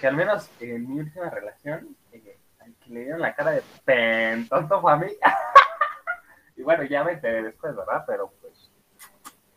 Que 0.00 0.06
al 0.06 0.16
menos 0.16 0.50
en 0.60 0.88
mi 0.88 1.00
última 1.00 1.28
relación, 1.28 1.94
eh, 2.12 2.38
al 2.60 2.74
que 2.76 2.90
le 2.90 3.00
dieron 3.00 3.20
la 3.20 3.34
cara 3.34 3.50
de 3.50 3.62
pen, 3.84 4.48
tonto 4.48 4.80
fue 4.80 4.92
a 4.92 4.96
mí. 4.96 5.08
y 6.56 6.62
bueno, 6.62 6.84
ya 6.84 7.04
me 7.04 7.12
enteré 7.12 7.42
después, 7.42 7.74
¿verdad? 7.76 8.04
Pero 8.06 8.32
pues, 8.40 8.70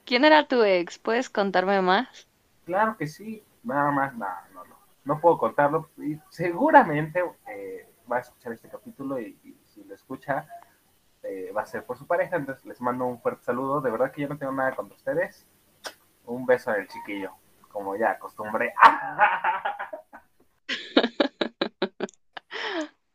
¿Quién 0.06 0.26
era 0.26 0.48
tu 0.48 0.64
ex? 0.64 0.98
¿Puedes 0.98 1.30
contarme 1.30 1.82
más? 1.82 2.28
claro 2.66 2.98
que 2.98 3.08
sí. 3.08 3.44
Nada 3.64 3.92
más, 3.92 4.14
no, 4.16 4.28
no, 4.54 4.66
no. 4.66 4.78
No 5.06 5.20
puedo 5.22 5.38
contarlo. 5.38 5.90
Y 5.98 6.20
seguramente 6.30 7.24
eh, 7.50 7.90
va 8.12 8.18
a 8.18 8.20
escuchar 8.22 8.52
este 8.54 8.68
capítulo 8.70 9.20
y, 9.20 9.38
y 9.44 9.58
si 9.66 9.84
lo 9.86 9.94
escucha, 9.96 10.46
eh, 11.28 11.52
va 11.56 11.62
a 11.64 11.66
ser 11.66 11.86
por 11.86 11.98
su 11.98 12.08
pareja. 12.08 12.38
Entonces 12.38 12.66
les 12.66 12.82
mando 12.82 13.06
un 13.06 13.22
fuerte 13.22 13.44
saludo. 13.44 13.82
De 13.82 13.92
verdad 13.92 14.12
que 14.12 14.22
yo 14.22 14.30
no 14.30 14.38
tengo 14.38 14.52
nada 14.52 14.76
contra 14.76 14.96
ustedes. 14.96 15.46
Un 16.26 16.46
beso 16.46 16.74
en 16.74 16.82
el 16.82 16.88
chiquillo, 16.88 17.32
como 17.70 17.96
ya 17.96 18.12
acostumbré. 18.12 18.74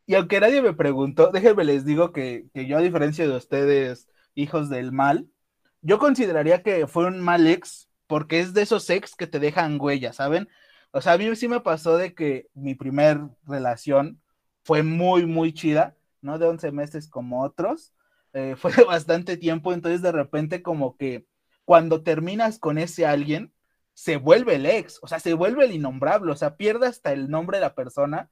Y 0.05 0.15
aunque 0.15 0.39
nadie 0.39 0.61
me 0.61 0.73
preguntó, 0.73 1.31
déjenme 1.31 1.63
les 1.63 1.85
digo 1.85 2.11
que, 2.11 2.45
que 2.53 2.67
yo, 2.67 2.77
a 2.77 2.81
diferencia 2.81 3.25
de 3.25 3.35
ustedes, 3.35 4.09
hijos 4.35 4.69
del 4.69 4.91
mal, 4.91 5.29
yo 5.81 5.99
consideraría 5.99 6.61
que 6.61 6.87
fue 6.87 7.07
un 7.07 7.21
mal 7.21 7.47
ex, 7.47 7.89
porque 8.07 8.39
es 8.39 8.53
de 8.53 8.63
esos 8.63 8.89
ex 8.89 9.15
que 9.15 9.27
te 9.27 9.39
dejan 9.39 9.79
huella, 9.79 10.13
¿saben? 10.13 10.49
O 10.91 11.01
sea, 11.01 11.13
a 11.13 11.17
mí 11.17 11.35
sí 11.35 11.47
me 11.47 11.61
pasó 11.61 11.97
de 11.97 12.13
que 12.13 12.47
mi 12.53 12.75
primer 12.75 13.21
relación 13.45 14.21
fue 14.63 14.83
muy, 14.83 15.25
muy 15.25 15.53
chida, 15.53 15.95
no 16.21 16.37
de 16.37 16.47
11 16.47 16.71
meses 16.71 17.09
como 17.09 17.41
otros, 17.43 17.93
eh, 18.33 18.55
fue 18.57 18.71
bastante 18.85 19.37
tiempo, 19.37 19.73
entonces 19.73 20.01
de 20.01 20.11
repente 20.11 20.61
como 20.61 20.97
que 20.97 21.25
cuando 21.65 22.03
terminas 22.03 22.59
con 22.59 22.77
ese 22.77 23.05
alguien, 23.05 23.53
se 23.93 24.17
vuelve 24.17 24.55
el 24.55 24.65
ex, 24.65 24.99
o 25.01 25.07
sea, 25.07 25.19
se 25.19 25.33
vuelve 25.33 25.65
el 25.65 25.71
innombrable, 25.71 26.31
o 26.31 26.35
sea, 26.35 26.57
pierde 26.57 26.87
hasta 26.87 27.13
el 27.13 27.29
nombre 27.29 27.57
de 27.57 27.61
la 27.61 27.75
persona 27.75 28.31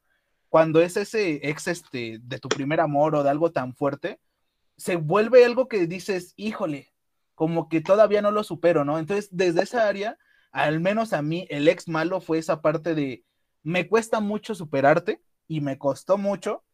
cuando 0.49 0.81
es 0.81 0.97
ese 0.97 1.39
ex 1.47 1.67
este, 1.67 2.19
de 2.21 2.39
tu 2.39 2.49
primer 2.49 2.81
amor 2.81 3.15
o 3.15 3.23
de 3.23 3.29
algo 3.29 3.53
tan 3.53 3.73
fuerte, 3.73 4.19
se 4.75 4.97
vuelve 4.97 5.45
algo 5.45 5.69
que 5.69 5.87
dices, 5.87 6.33
híjole, 6.35 6.91
como 7.35 7.69
que 7.69 7.79
todavía 7.79 8.21
no 8.21 8.31
lo 8.31 8.43
supero, 8.43 8.83
¿no? 8.83 8.99
Entonces, 8.99 9.29
desde 9.31 9.61
esa 9.61 9.87
área, 9.87 10.17
al 10.51 10.81
menos 10.81 11.13
a 11.13 11.21
mí, 11.21 11.47
el 11.49 11.69
ex 11.69 11.87
malo 11.87 12.19
fue 12.19 12.37
esa 12.37 12.61
parte 12.61 12.95
de, 12.95 13.23
me 13.63 13.87
cuesta 13.87 14.19
mucho 14.19 14.53
superarte 14.53 15.21
y 15.47 15.61
me 15.61 15.77
costó 15.77 16.17
mucho, 16.17 16.65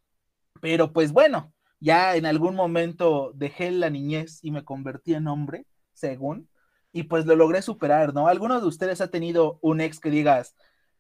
pero 0.59 0.91
pues 0.91 1.11
bueno, 1.11 1.53
ya 1.79 2.15
en 2.15 2.25
algún 2.25 2.55
momento 2.55 3.31
dejé 3.35 3.71
la 3.71 3.89
niñez 3.89 4.39
y 4.43 4.51
me 4.51 4.63
convertí 4.63 5.13
en 5.13 5.27
hombre, 5.27 5.65
según, 5.93 6.49
y 6.91 7.03
pues 7.03 7.25
lo 7.25 7.35
logré 7.35 7.61
superar, 7.61 8.13
¿no? 8.13 8.27
¿Alguno 8.27 8.59
de 8.59 8.67
ustedes 8.67 9.01
ha 9.01 9.09
tenido 9.09 9.59
un 9.61 9.81
ex 9.81 9.99
que 9.99 10.09
digas, 10.09 10.55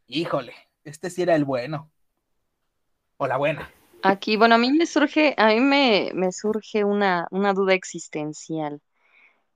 híjole, 0.07 0.53
este 0.83 1.09
sí 1.09 1.21
era 1.23 1.35
el 1.35 1.45
bueno? 1.45 1.91
O 3.17 3.27
la 3.27 3.37
buena. 3.37 3.71
Aquí, 4.03 4.37
bueno, 4.37 4.55
a 4.55 4.57
mí 4.57 4.71
me 4.71 4.85
surge, 4.85 5.33
a 5.37 5.47
mí 5.47 5.59
me, 5.59 6.11
me 6.13 6.31
surge 6.31 6.83
una, 6.83 7.27
una 7.31 7.53
duda 7.53 7.73
existencial. 7.73 8.81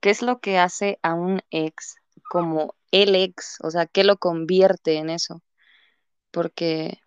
¿Qué 0.00 0.10
es 0.10 0.20
lo 0.20 0.40
que 0.40 0.58
hace 0.58 0.98
a 1.02 1.14
un 1.14 1.40
ex 1.50 1.96
como 2.28 2.74
el 2.90 3.14
ex? 3.14 3.58
O 3.62 3.70
sea, 3.70 3.86
¿qué 3.86 4.02
lo 4.04 4.16
convierte 4.16 4.96
en 4.96 5.10
eso? 5.10 5.42
Porque, 6.32 6.98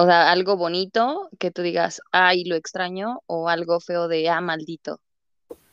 o 0.00 0.04
sea, 0.04 0.30
algo 0.30 0.56
bonito 0.56 1.28
que 1.40 1.50
tú 1.50 1.62
digas, 1.62 2.00
ay, 2.12 2.44
lo 2.44 2.54
extraño, 2.54 3.20
o 3.26 3.48
algo 3.48 3.80
feo 3.80 4.06
de, 4.06 4.28
ah, 4.28 4.40
maldito, 4.40 5.00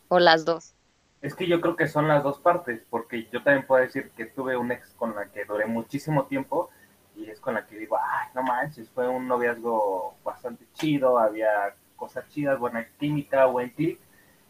o 0.08 0.17
las 0.17 0.46
dos. 0.46 0.74
Es 1.22 1.36
que 1.36 1.46
yo 1.46 1.62
creo 1.62 1.75
que 1.75 1.88
son 1.88 2.08
las 2.08 2.24
dos 2.24 2.39
partes, 2.39 2.82
porque 2.89 3.27
yo 3.32 3.44
también 3.44 3.67
puedo 3.67 3.84
decir 3.84 4.10
que 4.17 4.25
tuve 4.25 4.58
un 4.58 4.72
ex 4.72 4.89
con 4.96 5.13
la 5.13 5.27
que 5.27 5.46
duré 5.46 5.67
muchísimo 5.67 6.25
tiempo 6.25 6.70
y 7.15 7.29
es 7.29 7.39
con 7.39 7.53
la 7.53 7.67
que 7.67 7.77
digo, 7.77 7.98
ay, 8.01 8.29
no 8.34 8.41
manches, 8.41 8.89
fue 8.89 9.08
un 9.08 9.27
noviazgo 9.27 10.15
bastante 10.24 10.65
chido, 10.74 11.20
había 11.20 11.75
cosas 11.96 12.27
chidas, 12.29 12.58
buena 12.58 12.88
química, 12.98 13.46
buen 13.46 13.70
clic, 13.70 14.00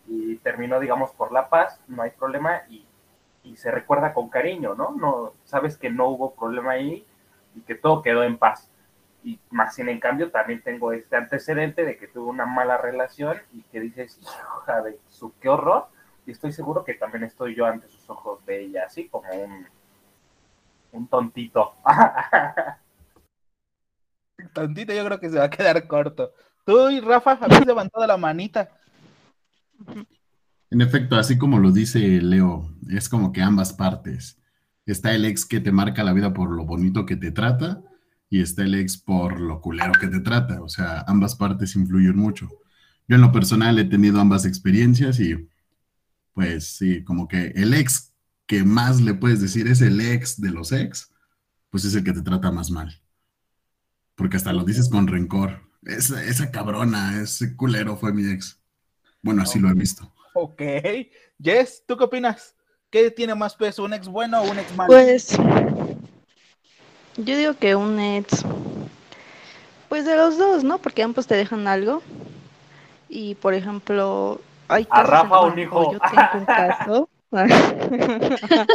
y 0.08 0.38
terminó, 0.38 0.80
digamos, 0.80 1.12
por 1.12 1.34
la 1.34 1.50
paz, 1.50 1.82
no 1.90 2.02
hay 2.02 2.12
problema, 2.12 2.62
y, 2.70 2.86
y 3.44 3.58
se 3.58 3.72
recuerda 3.72 4.14
con 4.14 4.30
cariño, 4.30 4.74
¿no? 4.74 4.92
no 4.92 5.34
Sabes 5.44 5.78
que 5.78 5.90
no 5.90 6.08
hubo 6.08 6.34
problema 6.34 6.72
ahí 6.72 7.06
y 7.56 7.62
que 7.62 7.76
todo 7.76 8.02
quedó 8.02 8.24
en 8.24 8.38
paz. 8.38 8.70
Y 9.26 9.40
más 9.50 9.74
sin 9.74 9.90
en 9.90 10.00
cambio, 10.00 10.30
también 10.30 10.62
tengo 10.62 10.94
este 10.94 11.16
antecedente 11.16 11.84
de 11.84 11.98
que 11.98 12.08
tuve 12.08 12.30
una 12.30 12.46
mala 12.46 12.78
relación 12.78 13.38
y 13.52 13.64
que 13.64 13.80
dices, 13.80 14.20
hija 14.22 14.84
de 14.84 15.00
su, 15.10 15.34
qué 15.40 15.50
horror, 15.50 15.88
y 16.28 16.32
estoy 16.32 16.52
seguro 16.52 16.84
que 16.84 16.94
también 16.94 17.24
estoy 17.24 17.56
yo 17.56 17.66
ante 17.66 17.88
sus 17.88 18.08
ojos 18.08 18.46
de 18.46 18.66
ella, 18.66 18.84
así 18.86 19.10
como 19.10 19.28
un, 19.34 19.66
un 20.92 21.08
tontito. 21.08 21.74
Tantito 24.54 24.94
yo 24.94 25.04
creo 25.04 25.20
que 25.20 25.32
se 25.32 25.40
va 25.40 25.46
a 25.46 25.50
quedar 25.50 25.88
corto. 25.88 26.32
Tú 26.64 26.92
y 26.92 27.00
Rafa 27.00 27.40
habéis 27.42 27.66
levantado 27.66 28.06
la 28.06 28.18
manita. 28.18 28.70
En 30.70 30.82
efecto, 30.82 31.16
así 31.16 31.36
como 31.36 31.58
lo 31.58 31.72
dice 31.72 32.00
Leo, 32.22 32.70
es 32.92 33.10
como 33.10 33.34
que 33.34 33.42
ambas 33.42 33.74
partes. 33.74 34.40
Está 34.86 35.16
el 35.16 35.26
ex 35.26 35.48
que 35.48 35.60
te 35.60 35.72
marca 35.72 36.04
la 36.04 36.14
vida 36.14 36.32
por 36.32 36.52
lo 36.52 36.64
bonito 36.64 37.08
que 37.08 37.16
te 37.16 37.32
trata 37.32 37.82
y 38.30 38.42
está 38.42 38.64
el 38.64 38.76
ex 38.76 38.98
por 38.98 39.40
lo 39.40 39.62
culero 39.62 39.94
que 40.00 40.08
te 40.08 40.20
trata. 40.20 40.62
O 40.62 40.70
sea, 40.70 41.04
ambas 41.08 41.36
partes 41.36 41.76
influyen 41.76 42.18
mucho. 42.18 42.50
Yo 43.08 43.16
en 43.16 43.22
lo 43.22 43.32
personal 43.32 43.78
he 43.78 43.86
tenido 43.86 44.20
ambas 44.20 44.46
experiencias 44.46 45.20
y 45.20 45.48
pues 46.34 46.76
sí, 46.78 47.04
como 47.04 47.28
que 47.28 47.48
el 47.56 47.74
ex 47.74 48.14
que 48.46 48.64
más 48.64 49.02
le 49.02 49.14
puedes 49.14 49.42
decir 49.42 49.68
es 49.68 49.82
el 49.82 50.02
ex 50.02 50.40
de 50.40 50.52
los 50.52 50.72
ex, 50.72 51.12
pues 51.70 51.86
es 51.86 51.96
el 51.96 52.04
que 52.04 52.14
te 52.14 52.22
trata 52.22 52.52
más 52.52 52.72
mal. 52.72 53.02
Porque 54.16 54.38
hasta 54.38 54.54
lo 54.54 54.64
dices 54.64 54.90
con 54.90 55.08
rencor. 55.08 55.62
Esa, 55.84 56.24
esa 56.24 56.52
cabrona, 56.52 57.22
ese 57.22 57.56
culero 57.56 57.96
fue 57.96 58.14
mi 58.14 58.30
ex. 58.30 58.60
Bueno, 59.22 59.44
así 59.44 59.60
lo 59.60 59.70
he 59.70 59.74
visto. 59.74 60.12
Ok. 60.34 60.62
Jess, 61.42 61.84
¿tú 61.88 61.98
qué 61.98 62.04
opinas? 62.04 62.56
¿Qué 62.90 63.12
tiene 63.12 63.36
más 63.36 63.56
peso, 63.56 63.84
un 63.84 63.94
ex 63.94 64.08
bueno 64.08 64.42
o 64.42 64.52
un 64.52 64.60
ex 64.60 64.76
malo? 64.76 64.88
Pues 64.88 65.38
yo 67.18 67.38
digo 67.38 67.54
que 67.54 67.76
un 67.76 68.00
ex, 68.00 68.44
pues 69.90 70.06
de 70.06 70.16
los 70.16 70.38
dos, 70.38 70.64
¿no? 70.64 70.78
Porque 70.78 71.04
ambos 71.04 71.28
te 71.28 71.36
dejan 71.36 71.68
algo. 71.68 72.02
Y 73.10 73.36
por 73.36 73.54
ejemplo, 73.54 74.42
hay 74.68 74.88
A 74.90 75.04
Rafa 75.04 75.42
un 75.42 75.60
hijo. 75.60 75.94
Yo 75.94 76.00
tengo 76.00 76.30
un 76.36 76.46
caso. 76.46 77.10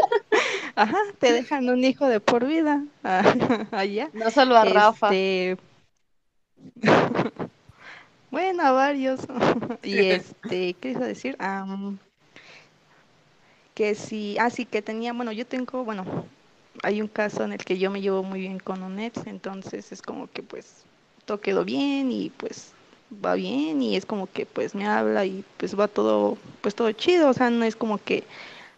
Ajá, 0.77 0.99
te 1.19 1.33
dejan 1.33 1.69
un 1.69 1.85
hijo 1.85 2.07
de 2.07 2.21
por 2.21 2.47
vida. 2.47 2.85
Allá. 3.73 4.11
No 4.13 4.31
solo 4.31 4.57
a 4.57 4.65
Rafa. 4.65 5.09
Este, 5.09 5.57
Bueno, 8.31 8.63
a 8.63 8.71
varios. 8.71 9.21
Y 9.83 9.99
este, 9.99 10.75
¿qué 10.75 10.91
iba 10.91 11.05
a 11.05 11.09
decir? 11.09 11.37
Que 13.75 13.95
sí, 13.95 14.37
ah, 14.39 14.51
sí, 14.51 14.67
que 14.67 14.83
tenía, 14.83 15.13
bueno, 15.13 15.33
yo 15.33 15.45
tengo, 15.47 15.85
bueno, 15.85 16.05
hay 16.83 17.00
un 17.03 17.09
caso 17.09 17.45
en 17.45 17.53
el 17.53 17.59
que 17.65 17.79
yo 17.79 17.91
me 17.91 18.00
llevo 18.00 18.23
muy 18.23 18.41
bien 18.41 18.59
con 18.59 18.83
un 18.83 18.99
ex, 18.99 19.27
entonces 19.27 19.93
es 19.93 20.03
como 20.03 20.31
que 20.31 20.43
pues 20.43 20.85
todo 21.25 21.41
quedó 21.41 21.65
bien 21.65 22.11
y 22.12 22.31
pues 22.31 22.73
va 23.25 23.35
bien 23.35 23.83
y 23.83 23.97
es 23.97 24.07
como 24.07 24.27
que 24.31 24.47
pues 24.47 24.75
me 24.75 24.87
habla 24.87 25.25
y 25.25 25.45
pues 25.57 25.79
va 25.79 25.89
todo, 25.89 26.39
pues 26.61 26.75
todo 26.75 26.91
chido, 26.93 27.29
o 27.29 27.35
sea, 27.35 27.50
no 27.50 27.65
es 27.65 27.77
como 27.77 27.99
que 27.99 28.25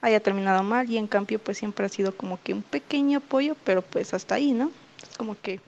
haya 0.01 0.21
terminado 0.21 0.63
mal 0.63 0.91
y 0.91 0.99
en 0.99 1.07
cambio 1.07 1.39
pues 1.39 1.59
siempre 1.59 1.87
ha 1.87 1.89
sido 1.89 2.17
como 2.17 2.41
que 2.43 2.55
un 2.55 2.63
pequeño 2.63 3.19
apoyo, 3.19 3.57
pero 3.65 3.83
pues 3.83 4.15
hasta 4.15 4.35
ahí, 4.35 4.53
¿no? 4.53 4.71
Es 5.03 5.17
como 5.17 5.37
que 5.41 5.61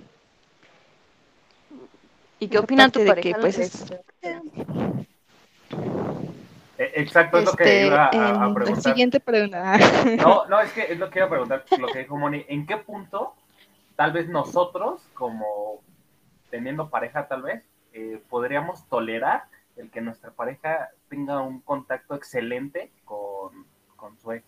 ¿Y 2.40 2.48
qué 2.48 2.58
opina 2.58 2.90
tu 2.90 3.04
pareja 3.04 3.20
que, 3.20 3.34
pues, 3.40 3.58
es-? 3.58 3.84
Exacto, 6.78 7.38
es 7.38 7.44
lo 7.44 7.52
que 7.52 7.64
Este, 7.64 7.86
iba 7.86 8.06
a, 8.06 8.44
a 8.44 8.54
preguntar. 8.54 8.76
la 8.76 8.80
siguiente 8.82 9.20
pregunta. 9.20 9.78
No, 10.18 10.46
no, 10.48 10.60
es 10.60 10.72
que 10.72 10.92
es 10.92 10.98
lo 10.98 11.10
que 11.10 11.18
iba 11.20 11.26
a 11.26 11.30
preguntar, 11.30 11.64
lo 11.78 11.88
que 11.88 12.00
dijo 12.00 12.16
Moni, 12.16 12.44
¿en 12.48 12.66
qué 12.66 12.76
punto 12.76 13.34
tal 13.96 14.12
vez 14.12 14.28
nosotros, 14.28 15.02
como 15.14 15.80
teniendo 16.50 16.88
pareja 16.90 17.28
tal 17.28 17.42
vez, 17.42 17.62
eh, 17.92 18.20
podríamos 18.28 18.86
tolerar 18.88 19.44
el 19.76 19.90
que 19.90 20.00
nuestra 20.00 20.30
pareja 20.32 20.90
tenga 21.08 21.40
un 21.40 21.60
contacto 21.60 22.14
excelente 22.14 22.90
con, 23.04 23.66
con 23.96 24.18
su 24.18 24.32
ex? 24.32 24.44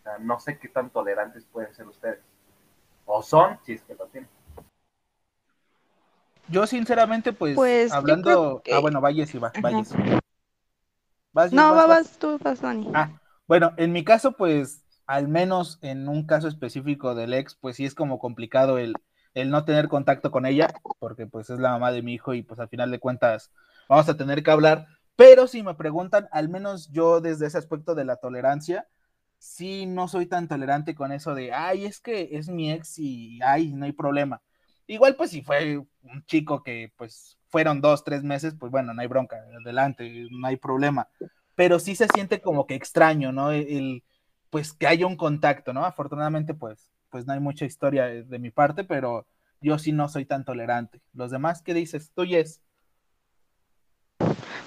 O 0.00 0.02
sea, 0.04 0.18
no 0.18 0.38
sé 0.40 0.58
qué 0.58 0.68
tan 0.68 0.90
tolerantes 0.90 1.44
pueden 1.46 1.74
ser 1.74 1.86
ustedes. 1.88 2.20
O 3.06 3.22
son, 3.22 3.58
si 3.64 3.72
es 3.72 3.82
que 3.82 3.94
lo 3.94 4.06
tienen. 4.06 4.28
Yo 6.48 6.66
sinceramente, 6.66 7.32
pues, 7.32 7.54
Pues, 7.56 7.92
hablando... 7.92 8.62
que- 8.64 8.72
Ah, 8.74 8.78
bueno, 8.78 9.00
vayas 9.00 9.34
y 9.34 9.38
va, 9.38 9.48
Ajá. 9.48 9.60
Vas, 11.32 11.52
No, 11.52 11.64
vas, 11.70 11.74
va, 11.74 11.86
vas. 11.86 11.98
vas 11.98 12.18
tú, 12.18 12.38
vas, 12.38 12.60
Dani. 12.60 12.86
Ah, 12.92 13.20
bueno, 13.46 13.72
en 13.76 13.92
mi 13.92 14.04
caso, 14.04 14.32
pues, 14.32 14.84
al 15.06 15.28
menos 15.28 15.78
en 15.82 16.08
un 16.08 16.26
caso 16.26 16.48
específico 16.48 17.14
del 17.14 17.34
ex, 17.34 17.54
pues 17.56 17.76
sí 17.76 17.84
es 17.84 17.94
como 17.94 18.18
complicado 18.18 18.78
el, 18.78 18.94
el 19.34 19.50
no 19.50 19.64
tener 19.64 19.88
contacto 19.88 20.30
con 20.30 20.46
ella, 20.46 20.68
porque 20.98 21.26
pues 21.26 21.50
es 21.50 21.58
la 21.60 21.70
mamá 21.72 21.92
de 21.92 22.02
mi 22.02 22.14
hijo 22.14 22.34
y 22.34 22.42
pues 22.42 22.60
al 22.60 22.68
final 22.68 22.90
de 22.90 22.98
cuentas 23.00 23.52
vamos 23.88 24.08
a 24.08 24.16
tener 24.16 24.42
que 24.42 24.50
hablar. 24.50 24.86
Pero 25.16 25.46
si 25.46 25.62
me 25.62 25.74
preguntan, 25.74 26.28
al 26.32 26.48
menos 26.48 26.90
yo 26.92 27.20
desde 27.20 27.46
ese 27.46 27.58
aspecto 27.58 27.94
de 27.94 28.04
la 28.04 28.16
tolerancia, 28.16 28.88
sí 29.38 29.86
no 29.86 30.08
soy 30.08 30.26
tan 30.26 30.48
tolerante 30.48 30.94
con 30.94 31.12
eso 31.12 31.34
de, 31.34 31.52
ay, 31.52 31.84
es 31.86 32.00
que 32.00 32.30
es 32.32 32.48
mi 32.48 32.72
ex 32.72 32.98
y, 32.98 33.40
ay, 33.42 33.72
no 33.74 33.84
hay 33.86 33.92
problema. 33.92 34.42
Igual 34.88 35.14
pues 35.14 35.30
si 35.30 35.42
fue 35.42 35.78
un 35.78 36.24
chico 36.26 36.64
que 36.64 36.92
pues 36.96 37.38
fueron 37.46 37.80
dos, 37.80 38.02
tres 38.02 38.24
meses, 38.24 38.54
pues 38.58 38.72
bueno, 38.72 38.92
no 38.92 39.00
hay 39.00 39.06
bronca, 39.06 39.36
adelante, 39.62 40.26
no 40.30 40.48
hay 40.48 40.56
problema 40.56 41.08
pero 41.58 41.80
sí 41.80 41.96
se 41.96 42.06
siente 42.14 42.40
como 42.40 42.68
que 42.68 42.76
extraño, 42.76 43.32
¿no? 43.32 43.50
El, 43.50 43.66
el, 43.66 44.04
pues 44.48 44.72
que 44.72 44.86
haya 44.86 45.08
un 45.08 45.16
contacto, 45.16 45.72
¿no? 45.72 45.84
Afortunadamente, 45.84 46.54
pues, 46.54 46.88
pues 47.10 47.26
no 47.26 47.32
hay 47.32 47.40
mucha 47.40 47.64
historia 47.64 48.04
de, 48.04 48.22
de, 48.22 48.38
mi 48.38 48.52
parte, 48.52 48.84
pero 48.84 49.26
yo 49.60 49.76
sí 49.76 49.90
no 49.90 50.08
soy 50.08 50.24
tan 50.24 50.44
tolerante. 50.44 51.00
¿Los 51.14 51.32
demás 51.32 51.60
qué 51.60 51.74
dices? 51.74 52.12
¿Tú, 52.14 52.24
Yes? 52.24 52.62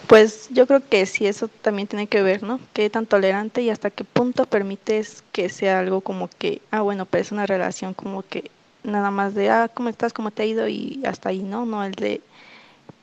Pues 0.06 0.50
yo 0.50 0.68
creo 0.68 0.86
que 0.86 1.06
sí, 1.06 1.28
eso 1.28 1.48
también 1.48 1.88
tiene 1.88 2.08
que 2.08 2.24
ver, 2.24 2.44
¿no? 2.44 2.60
Qué 2.74 2.90
tan 2.90 3.06
tolerante 3.06 3.62
y 3.62 3.70
hasta 3.70 3.90
qué 3.90 4.04
punto 4.04 4.46
permites 4.46 5.24
que 5.32 5.48
sea 5.48 5.80
algo 5.80 6.02
como 6.02 6.28
que, 6.28 6.62
ah, 6.72 6.82
bueno, 6.82 7.06
pero 7.06 7.22
es 7.22 7.32
una 7.32 7.46
relación 7.46 7.94
como 7.94 8.22
que 8.24 8.52
nada 8.84 9.12
más 9.12 9.34
de, 9.36 9.50
ah, 9.50 9.70
¿cómo 9.74 9.90
estás? 9.90 10.14
¿Cómo 10.14 10.32
te 10.32 10.44
ha 10.44 10.46
ido? 10.46 10.68
Y 10.68 11.02
hasta 11.06 11.30
ahí, 11.30 11.44
¿no? 11.44 11.66
No 11.66 11.84
el 11.84 11.94
de, 11.94 12.22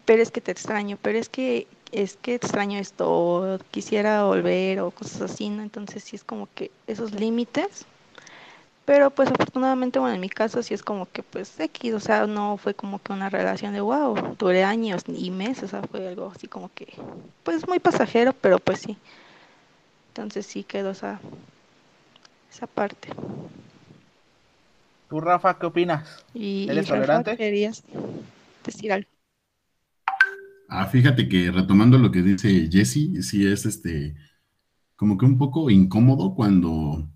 pero 0.04 0.22
es 0.22 0.30
que 0.30 0.40
te 0.40 0.52
extraño, 0.52 0.98
pero 1.02 1.18
es 1.18 1.28
que 1.28 1.68
es 1.92 2.16
que 2.16 2.34
extraño 2.34 2.78
esto, 2.78 3.58
quisiera 3.70 4.24
volver, 4.24 4.80
o 4.80 4.90
cosas 4.90 5.22
así, 5.22 5.48
¿no? 5.48 5.62
Entonces 5.62 6.04
sí 6.04 6.16
es 6.16 6.24
como 6.24 6.48
que 6.54 6.70
esos 6.86 7.12
límites, 7.14 7.86
pero 8.84 9.10
pues 9.10 9.30
afortunadamente, 9.30 9.98
bueno, 9.98 10.14
en 10.14 10.20
mi 10.20 10.30
caso 10.30 10.62
sí 10.62 10.74
es 10.74 10.82
como 10.82 11.10
que 11.10 11.22
pues 11.22 11.58
X, 11.60 11.94
o 11.94 12.00
sea, 12.00 12.26
no 12.26 12.56
fue 12.56 12.74
como 12.74 13.00
que 13.02 13.12
una 13.12 13.28
relación 13.28 13.74
de 13.74 13.80
wow, 13.82 14.16
duré 14.38 14.64
años 14.64 15.02
y 15.08 15.30
meses, 15.30 15.64
o 15.64 15.68
sea, 15.68 15.82
fue 15.82 16.08
algo 16.08 16.32
así 16.34 16.48
como 16.48 16.70
que, 16.74 16.94
pues 17.42 17.68
muy 17.68 17.78
pasajero, 17.80 18.32
pero 18.32 18.58
pues 18.58 18.80
sí. 18.80 18.96
Entonces 20.08 20.46
sí 20.46 20.64
quedó 20.64 20.90
esa, 20.90 21.20
esa 22.50 22.66
parte. 22.66 23.08
¿Tú, 25.08 25.20
Rafa, 25.20 25.58
qué 25.58 25.66
opinas? 25.66 26.24
¿Y, 26.34 26.70
¿Eres 26.70 26.86
y 26.86 26.90
Rafa, 26.90 26.96
tolerante? 27.00 27.36
querías 27.36 27.82
decir 28.64 28.92
algo? 28.92 29.08
Ah, 30.68 30.86
fíjate 30.86 31.28
que 31.28 31.50
retomando 31.50 31.98
lo 31.98 32.10
que 32.10 32.22
dice 32.22 32.68
Jesse, 32.70 33.24
sí 33.26 33.46
es 33.46 33.64
este 33.66 34.14
como 34.96 35.18
que 35.18 35.26
un 35.26 35.38
poco 35.38 35.70
incómodo 35.70 36.34
cuando 36.34 37.10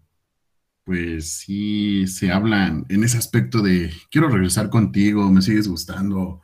pues 0.84 1.34
sí 1.40 2.06
se 2.08 2.32
hablan 2.32 2.86
en 2.90 3.04
ese 3.04 3.18
aspecto 3.18 3.62
de 3.62 3.92
quiero 4.10 4.28
regresar 4.30 4.70
contigo, 4.70 5.30
me 5.30 5.42
sigues 5.42 5.68
gustando 5.68 6.42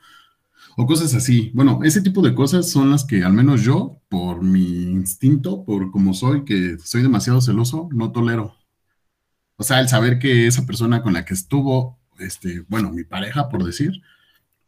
o 0.78 0.86
cosas 0.86 1.14
así. 1.14 1.52
Bueno, 1.54 1.80
ese 1.84 2.02
tipo 2.02 2.22
de 2.22 2.34
cosas 2.34 2.70
son 2.70 2.90
las 2.92 3.04
que 3.06 3.24
al 3.24 3.34
menos 3.34 3.62
yo, 3.64 4.02
por 4.10 4.42
mi 4.44 4.84
instinto, 4.92 5.64
por 5.66 5.92
como 5.92 6.14
soy, 6.14 6.44
que 6.46 6.78
soy 6.80 7.02
demasiado 7.02 7.40
celoso, 7.42 7.90
no 7.92 8.12
tolero. 8.12 8.57
O 9.58 9.64
sea, 9.64 9.80
el 9.80 9.88
saber 9.88 10.20
que 10.20 10.46
esa 10.46 10.64
persona 10.64 11.02
con 11.02 11.12
la 11.12 11.24
que 11.24 11.34
estuvo, 11.34 11.98
este, 12.20 12.64
bueno, 12.68 12.90
mi 12.90 13.02
pareja, 13.02 13.48
por 13.48 13.64
decir, 13.64 13.90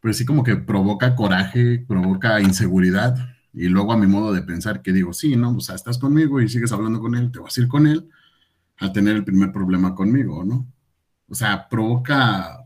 pues 0.01 0.17
sí 0.17 0.25
como 0.25 0.43
que 0.43 0.57
provoca 0.57 1.15
coraje, 1.15 1.79
provoca 1.87 2.41
inseguridad 2.41 3.15
y 3.53 3.69
luego 3.69 3.93
a 3.93 3.97
mi 3.97 4.05
modo 4.05 4.33
de 4.33 4.41
pensar 4.41 4.81
que 4.81 4.91
digo, 4.91 5.13
sí, 5.13 5.37
¿no? 5.37 5.55
O 5.55 5.61
sea, 5.61 5.75
estás 5.75 5.97
conmigo 5.97 6.41
y 6.41 6.49
sigues 6.49 6.73
hablando 6.73 6.99
con 6.99 7.15
él, 7.15 7.31
te 7.31 7.39
vas 7.39 7.57
a 7.57 7.61
ir 7.61 7.69
con 7.69 7.87
él 7.87 8.09
a 8.79 8.91
tener 8.91 9.15
el 9.15 9.23
primer 9.23 9.53
problema 9.53 9.95
conmigo, 9.95 10.43
¿no? 10.43 10.67
O 11.29 11.35
sea, 11.35 11.69
provoca 11.69 12.65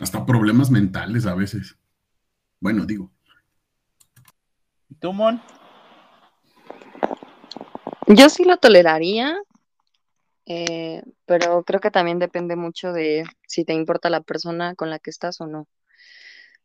hasta 0.00 0.24
problemas 0.24 0.70
mentales 0.70 1.26
a 1.26 1.34
veces. 1.34 1.76
Bueno, 2.60 2.86
digo. 2.86 3.10
¿Y 4.88 4.94
tú, 4.94 5.12
Mon? 5.12 5.42
Yo 8.06 8.30
sí 8.30 8.44
lo 8.44 8.56
toleraría, 8.56 9.36
eh, 10.48 11.02
pero 11.26 11.62
creo 11.64 11.80
que 11.80 11.90
también 11.90 12.18
depende 12.18 12.56
mucho 12.56 12.92
de 12.92 13.24
si 13.46 13.64
te 13.66 13.74
importa 13.74 14.10
la 14.10 14.22
persona 14.22 14.74
con 14.74 14.90
la 14.90 14.98
que 14.98 15.10
estás 15.10 15.40
o 15.42 15.46
no. 15.46 15.68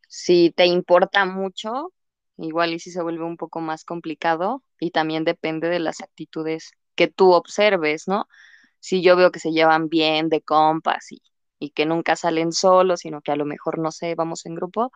Si 0.07 0.51
te 0.51 0.65
importa 0.65 1.25
mucho, 1.25 1.93
igual 2.37 2.73
y 2.73 2.79
si 2.79 2.91
se 2.91 3.01
vuelve 3.03 3.25
un 3.25 3.37
poco 3.37 3.59
más 3.61 3.83
complicado 3.85 4.63
y 4.79 4.91
también 4.91 5.25
depende 5.25 5.67
de 5.69 5.79
las 5.79 6.01
actitudes 6.01 6.71
que 6.95 7.07
tú 7.07 7.33
observes, 7.33 8.07
¿no? 8.07 8.27
Si 8.79 9.01
yo 9.03 9.15
veo 9.17 9.31
que 9.31 9.39
se 9.39 9.51
llevan 9.51 9.89
bien 9.89 10.29
de 10.29 10.41
compas 10.41 11.11
y, 11.11 11.21
y 11.59 11.71
que 11.71 11.85
nunca 11.85 12.15
salen 12.15 12.53
solos, 12.53 13.01
sino 13.01 13.21
que 13.21 13.31
a 13.33 13.35
lo 13.35 13.45
mejor, 13.45 13.79
no 13.79 13.91
sé, 13.91 14.15
vamos 14.15 14.45
en 14.45 14.55
grupo, 14.55 14.91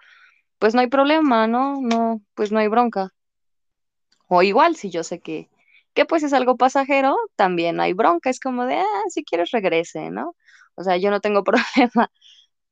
pues 0.60 0.76
no 0.76 0.82
hay 0.82 0.88
problema, 0.88 1.48
¿no? 1.48 1.82
No, 1.82 2.22
pues 2.36 2.52
no 2.52 2.60
hay 2.60 2.68
bronca. 2.70 3.12
O 4.30 4.42
igual, 4.42 4.76
si 4.76 4.90
yo 4.90 5.04
sé 5.04 5.20
que, 5.20 5.50
que 5.98 6.06
pues 6.06 6.22
es 6.22 6.34
algo 6.34 6.58
pasajero, 6.58 7.18
también 7.36 7.80
hay 7.80 7.94
bronca, 7.94 8.30
es 8.30 8.40
como 8.40 8.68
de, 8.68 8.76
ah, 8.76 9.04
si 9.10 9.24
quieres 9.24 9.50
regrese, 9.50 10.12
¿no? 10.12 10.36
O 10.76 10.84
sea, 10.84 10.98
yo 10.98 11.10
no 11.10 11.22
tengo 11.22 11.44
problema, 11.44 12.12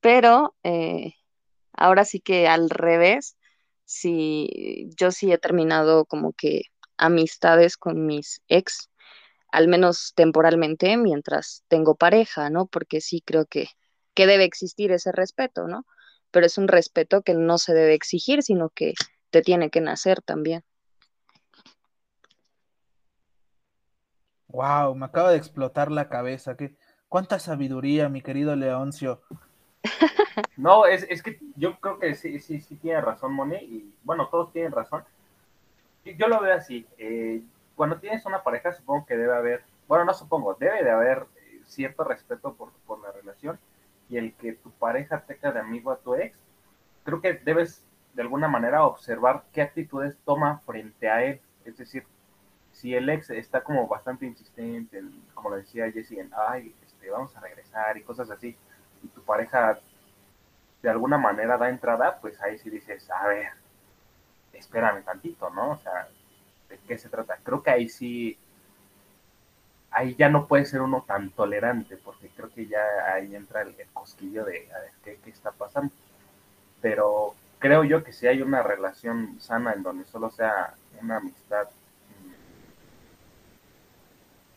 pero 0.00 0.54
eh, 0.62 1.14
ahora 1.72 2.04
sí 2.04 2.20
que 2.20 2.48
al 2.48 2.70
revés, 2.70 3.36
sí, 3.84 4.90
yo 4.96 5.10
sí 5.10 5.32
he 5.32 5.38
terminado 5.38 6.04
como 6.06 6.34
que 6.34 6.62
amistades 6.98 7.76
con 7.76 8.06
mis 8.06 8.42
ex, 8.46 8.90
al 9.50 9.66
menos 9.66 10.12
temporalmente, 10.14 10.96
mientras 10.96 11.64
tengo 11.66 11.96
pareja, 11.96 12.48
¿no? 12.48 12.66
Porque 12.66 13.00
sí 13.00 13.22
creo 13.26 13.46
que, 13.46 13.66
que 14.14 14.28
debe 14.28 14.44
existir 14.44 14.92
ese 14.92 15.10
respeto, 15.10 15.66
¿no? 15.66 15.84
Pero 16.30 16.46
es 16.46 16.58
un 16.58 16.68
respeto 16.68 17.22
que 17.22 17.34
no 17.34 17.58
se 17.58 17.74
debe 17.74 17.94
exigir, 17.94 18.44
sino 18.44 18.70
que 18.70 18.94
te 19.30 19.42
tiene 19.42 19.70
que 19.70 19.80
nacer 19.80 20.22
también. 20.22 20.64
Wow, 24.48 24.94
me 24.94 25.06
acaba 25.06 25.30
de 25.30 25.36
explotar 25.36 25.90
la 25.90 26.08
cabeza. 26.08 26.56
¿Qué, 26.56 26.76
¿Cuánta 27.08 27.38
sabiduría, 27.38 28.08
mi 28.08 28.22
querido 28.22 28.56
Leoncio? 28.56 29.22
No, 30.56 30.84
es, 30.84 31.06
es 31.08 31.22
que 31.22 31.38
yo 31.56 31.78
creo 31.80 31.98
que 31.98 32.14
sí, 32.14 32.40
sí, 32.40 32.60
sí 32.60 32.76
tiene 32.76 33.00
razón, 33.00 33.32
Moni, 33.32 33.56
y 33.56 33.94
bueno, 34.04 34.28
todos 34.28 34.52
tienen 34.52 34.72
razón. 34.72 35.02
Yo 36.04 36.28
lo 36.28 36.40
veo 36.40 36.54
así, 36.54 36.86
eh, 36.98 37.42
cuando 37.74 37.98
tienes 37.98 38.24
una 38.26 38.42
pareja 38.42 38.72
supongo 38.72 39.06
que 39.06 39.16
debe 39.16 39.34
haber, 39.34 39.64
bueno, 39.88 40.04
no 40.04 40.14
supongo, 40.14 40.54
debe 40.54 40.84
de 40.84 40.90
haber 40.90 41.26
eh, 41.36 41.60
cierto 41.64 42.04
respeto 42.04 42.54
por, 42.54 42.70
por, 42.86 43.00
la 43.00 43.12
relación 43.12 43.58
y 44.08 44.16
el 44.16 44.34
que 44.34 44.52
tu 44.52 44.70
pareja 44.70 45.20
tenga 45.20 45.52
de 45.52 45.60
amigo 45.60 45.90
a 45.90 45.98
tu 45.98 46.14
ex, 46.14 46.38
creo 47.04 47.20
que 47.20 47.34
debes 47.34 47.82
de 48.14 48.22
alguna 48.22 48.48
manera 48.48 48.84
observar 48.84 49.44
qué 49.52 49.62
actitudes 49.62 50.18
toma 50.24 50.60
frente 50.66 51.08
a 51.08 51.24
él, 51.24 51.40
es 51.64 51.76
decir, 51.76 52.04
si 52.76 52.94
el 52.94 53.08
ex 53.08 53.30
está 53.30 53.62
como 53.62 53.88
bastante 53.88 54.26
insistente, 54.26 54.98
en, 54.98 55.22
como 55.34 55.50
lo 55.50 55.56
decía 55.56 55.90
Jessie, 55.90 56.20
en, 56.20 56.30
ay, 56.48 56.74
este, 56.84 57.10
vamos 57.10 57.34
a 57.34 57.40
regresar 57.40 57.96
y 57.96 58.02
cosas 58.02 58.30
así, 58.30 58.54
y 59.02 59.08
tu 59.08 59.22
pareja 59.22 59.78
de 60.82 60.90
alguna 60.90 61.16
manera 61.16 61.56
da 61.56 61.70
entrada, 61.70 62.18
pues 62.20 62.40
ahí 62.42 62.58
sí 62.58 62.68
dices, 62.68 63.10
a 63.10 63.28
ver, 63.28 63.48
espérame 64.52 65.02
tantito, 65.02 65.48
¿no? 65.50 65.70
O 65.70 65.78
sea, 65.78 66.08
¿de 66.68 66.78
qué 66.86 66.98
se 66.98 67.08
trata? 67.08 67.38
Creo 67.42 67.62
que 67.62 67.70
ahí 67.70 67.88
sí, 67.88 68.38
ahí 69.90 70.14
ya 70.14 70.28
no 70.28 70.46
puede 70.46 70.66
ser 70.66 70.82
uno 70.82 71.02
tan 71.06 71.30
tolerante, 71.30 71.96
porque 71.96 72.28
creo 72.28 72.50
que 72.50 72.66
ya 72.66 72.84
ahí 73.14 73.34
entra 73.34 73.62
el, 73.62 73.74
el 73.78 73.88
cosquillo 73.88 74.44
de, 74.44 74.70
a 74.70 74.80
ver, 74.80 74.92
¿qué, 75.02 75.18
¿qué, 75.24 75.30
está 75.30 75.50
pasando? 75.50 75.94
Pero 76.82 77.34
creo 77.58 77.84
yo 77.84 78.04
que 78.04 78.12
si 78.12 78.26
hay 78.26 78.42
una 78.42 78.62
relación 78.62 79.40
sana 79.40 79.72
en 79.72 79.82
donde 79.82 80.04
solo 80.04 80.30
sea 80.30 80.74
una 81.00 81.16
amistad, 81.16 81.68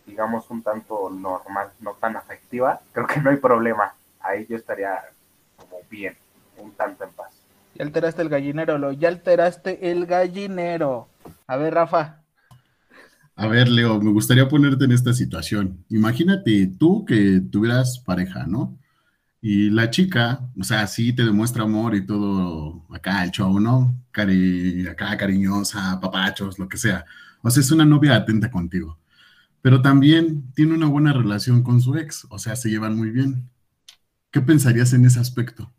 digamos, 0.09 0.49
un 0.49 0.63
tanto 0.63 1.09
normal, 1.09 1.69
no 1.79 1.93
tan 1.93 2.15
afectiva, 2.15 2.81
creo 2.91 3.07
que 3.07 3.21
no 3.21 3.29
hay 3.29 3.37
problema. 3.37 3.93
Ahí 4.19 4.45
yo 4.49 4.57
estaría 4.57 4.99
como 5.55 5.77
bien, 5.89 6.15
un 6.57 6.71
tanto 6.71 7.03
en 7.03 7.11
paz. 7.11 7.31
Ya 7.75 7.85
alteraste 7.85 8.21
el 8.21 8.29
gallinero, 8.29 8.77
lo, 8.77 8.91
ya 8.91 9.07
alteraste 9.07 9.91
el 9.91 10.05
gallinero. 10.05 11.07
A 11.47 11.57
ver, 11.57 11.73
Rafa. 11.73 12.23
A 13.35 13.47
ver, 13.47 13.69
Leo, 13.69 14.01
me 14.01 14.11
gustaría 14.11 14.49
ponerte 14.49 14.83
en 14.83 14.91
esta 14.91 15.13
situación. 15.13 15.85
Imagínate 15.89 16.67
tú 16.77 17.05
que 17.05 17.41
tuvieras 17.49 17.99
pareja, 17.99 18.45
¿no? 18.45 18.77
Y 19.41 19.69
la 19.69 19.89
chica, 19.89 20.41
o 20.59 20.63
sea, 20.65 20.85
sí 20.87 21.13
te 21.13 21.23
demuestra 21.23 21.63
amor 21.63 21.95
y 21.95 22.05
todo 22.05 22.85
acá 22.93 23.23
el 23.23 23.31
show, 23.31 23.57
¿no? 23.59 23.95
Cari 24.11 24.85
acá 24.87 25.15
cariñosa, 25.15 25.97
papachos, 26.01 26.59
lo 26.59 26.67
que 26.67 26.77
sea. 26.77 27.05
O 27.41 27.49
sea, 27.49 27.61
es 27.61 27.71
una 27.71 27.85
novia 27.85 28.15
atenta 28.15 28.51
contigo. 28.51 28.97
Pero 29.61 29.81
también 29.81 30.51
tiene 30.53 30.73
una 30.73 30.87
buena 30.87 31.11
relación 31.13 31.63
con 31.63 31.81
su 31.81 31.97
ex, 31.97 32.25
o 32.29 32.39
sea, 32.39 32.55
se 32.55 32.69
llevan 32.69 32.95
muy 32.97 33.09
bien. 33.09 33.49
¿Qué 34.31 34.41
pensarías 34.41 34.93
en 34.93 35.05
ese 35.05 35.19
aspecto? 35.19 35.71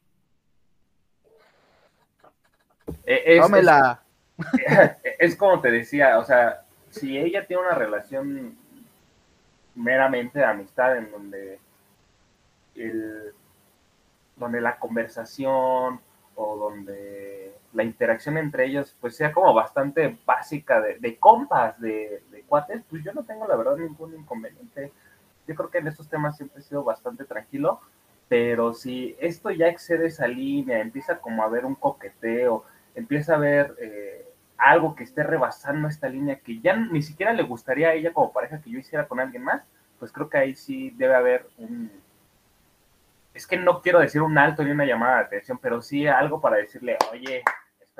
Eh, 3.06 3.22
Es, 3.26 3.40
Tómela. 3.42 4.02
es- 4.38 4.90
es 5.18 5.36
como 5.36 5.60
te 5.60 5.70
decía, 5.70 6.18
o 6.18 6.24
sea, 6.24 6.62
si 6.90 7.16
ella 7.18 7.46
tiene 7.46 7.62
una 7.62 7.74
relación 7.74 8.56
meramente 9.74 10.40
de 10.40 10.44
amistad 10.44 10.96
en 10.98 11.10
donde 11.10 11.58
el, 12.74 13.32
donde 14.36 14.60
la 14.60 14.78
conversación 14.78 16.00
o 16.34 16.56
donde 16.56 17.54
la 17.72 17.84
interacción 17.84 18.36
entre 18.36 18.66
ellos 18.66 18.96
pues 19.00 19.16
sea 19.16 19.32
como 19.32 19.54
bastante 19.54 20.18
básica 20.26 20.80
de, 20.80 20.98
de 20.98 21.18
compas, 21.18 21.80
de, 21.80 22.22
de 22.29 22.29
cuates, 22.50 22.82
pues 22.90 23.04
yo 23.04 23.12
no 23.12 23.22
tengo 23.22 23.46
la 23.46 23.56
verdad 23.56 23.76
ningún 23.76 24.12
inconveniente. 24.14 24.92
Yo 25.46 25.54
creo 25.54 25.70
que 25.70 25.78
en 25.78 25.86
estos 25.86 26.08
temas 26.08 26.36
siempre 26.36 26.58
he 26.60 26.62
sido 26.62 26.82
bastante 26.82 27.24
tranquilo, 27.24 27.80
pero 28.28 28.74
si 28.74 29.16
esto 29.20 29.50
ya 29.50 29.68
excede 29.68 30.06
esa 30.06 30.26
línea, 30.26 30.80
empieza 30.80 31.18
como 31.18 31.42
a 31.42 31.46
haber 31.46 31.64
un 31.64 31.76
coqueteo, 31.76 32.64
empieza 32.96 33.34
a 33.34 33.36
haber 33.36 33.76
eh, 33.80 34.26
algo 34.58 34.96
que 34.96 35.04
esté 35.04 35.22
rebasando 35.22 35.86
esta 35.86 36.08
línea 36.08 36.40
que 36.40 36.60
ya 36.60 36.76
ni 36.76 37.02
siquiera 37.02 37.32
le 37.32 37.44
gustaría 37.44 37.88
a 37.88 37.94
ella 37.94 38.12
como 38.12 38.32
pareja 38.32 38.60
que 38.60 38.70
yo 38.70 38.78
hiciera 38.78 39.06
con 39.06 39.20
alguien 39.20 39.44
más, 39.44 39.62
pues 39.98 40.10
creo 40.12 40.28
que 40.28 40.38
ahí 40.38 40.54
sí 40.56 40.90
debe 40.96 41.14
haber 41.14 41.46
un... 41.56 41.90
Es 43.32 43.46
que 43.46 43.56
no 43.56 43.80
quiero 43.80 44.00
decir 44.00 44.22
un 44.22 44.36
alto 44.36 44.64
ni 44.64 44.72
una 44.72 44.84
llamada 44.84 45.18
de 45.18 45.24
atención, 45.24 45.58
pero 45.62 45.80
sí 45.80 46.06
algo 46.08 46.40
para 46.40 46.56
decirle, 46.56 46.98
oye, 47.12 47.42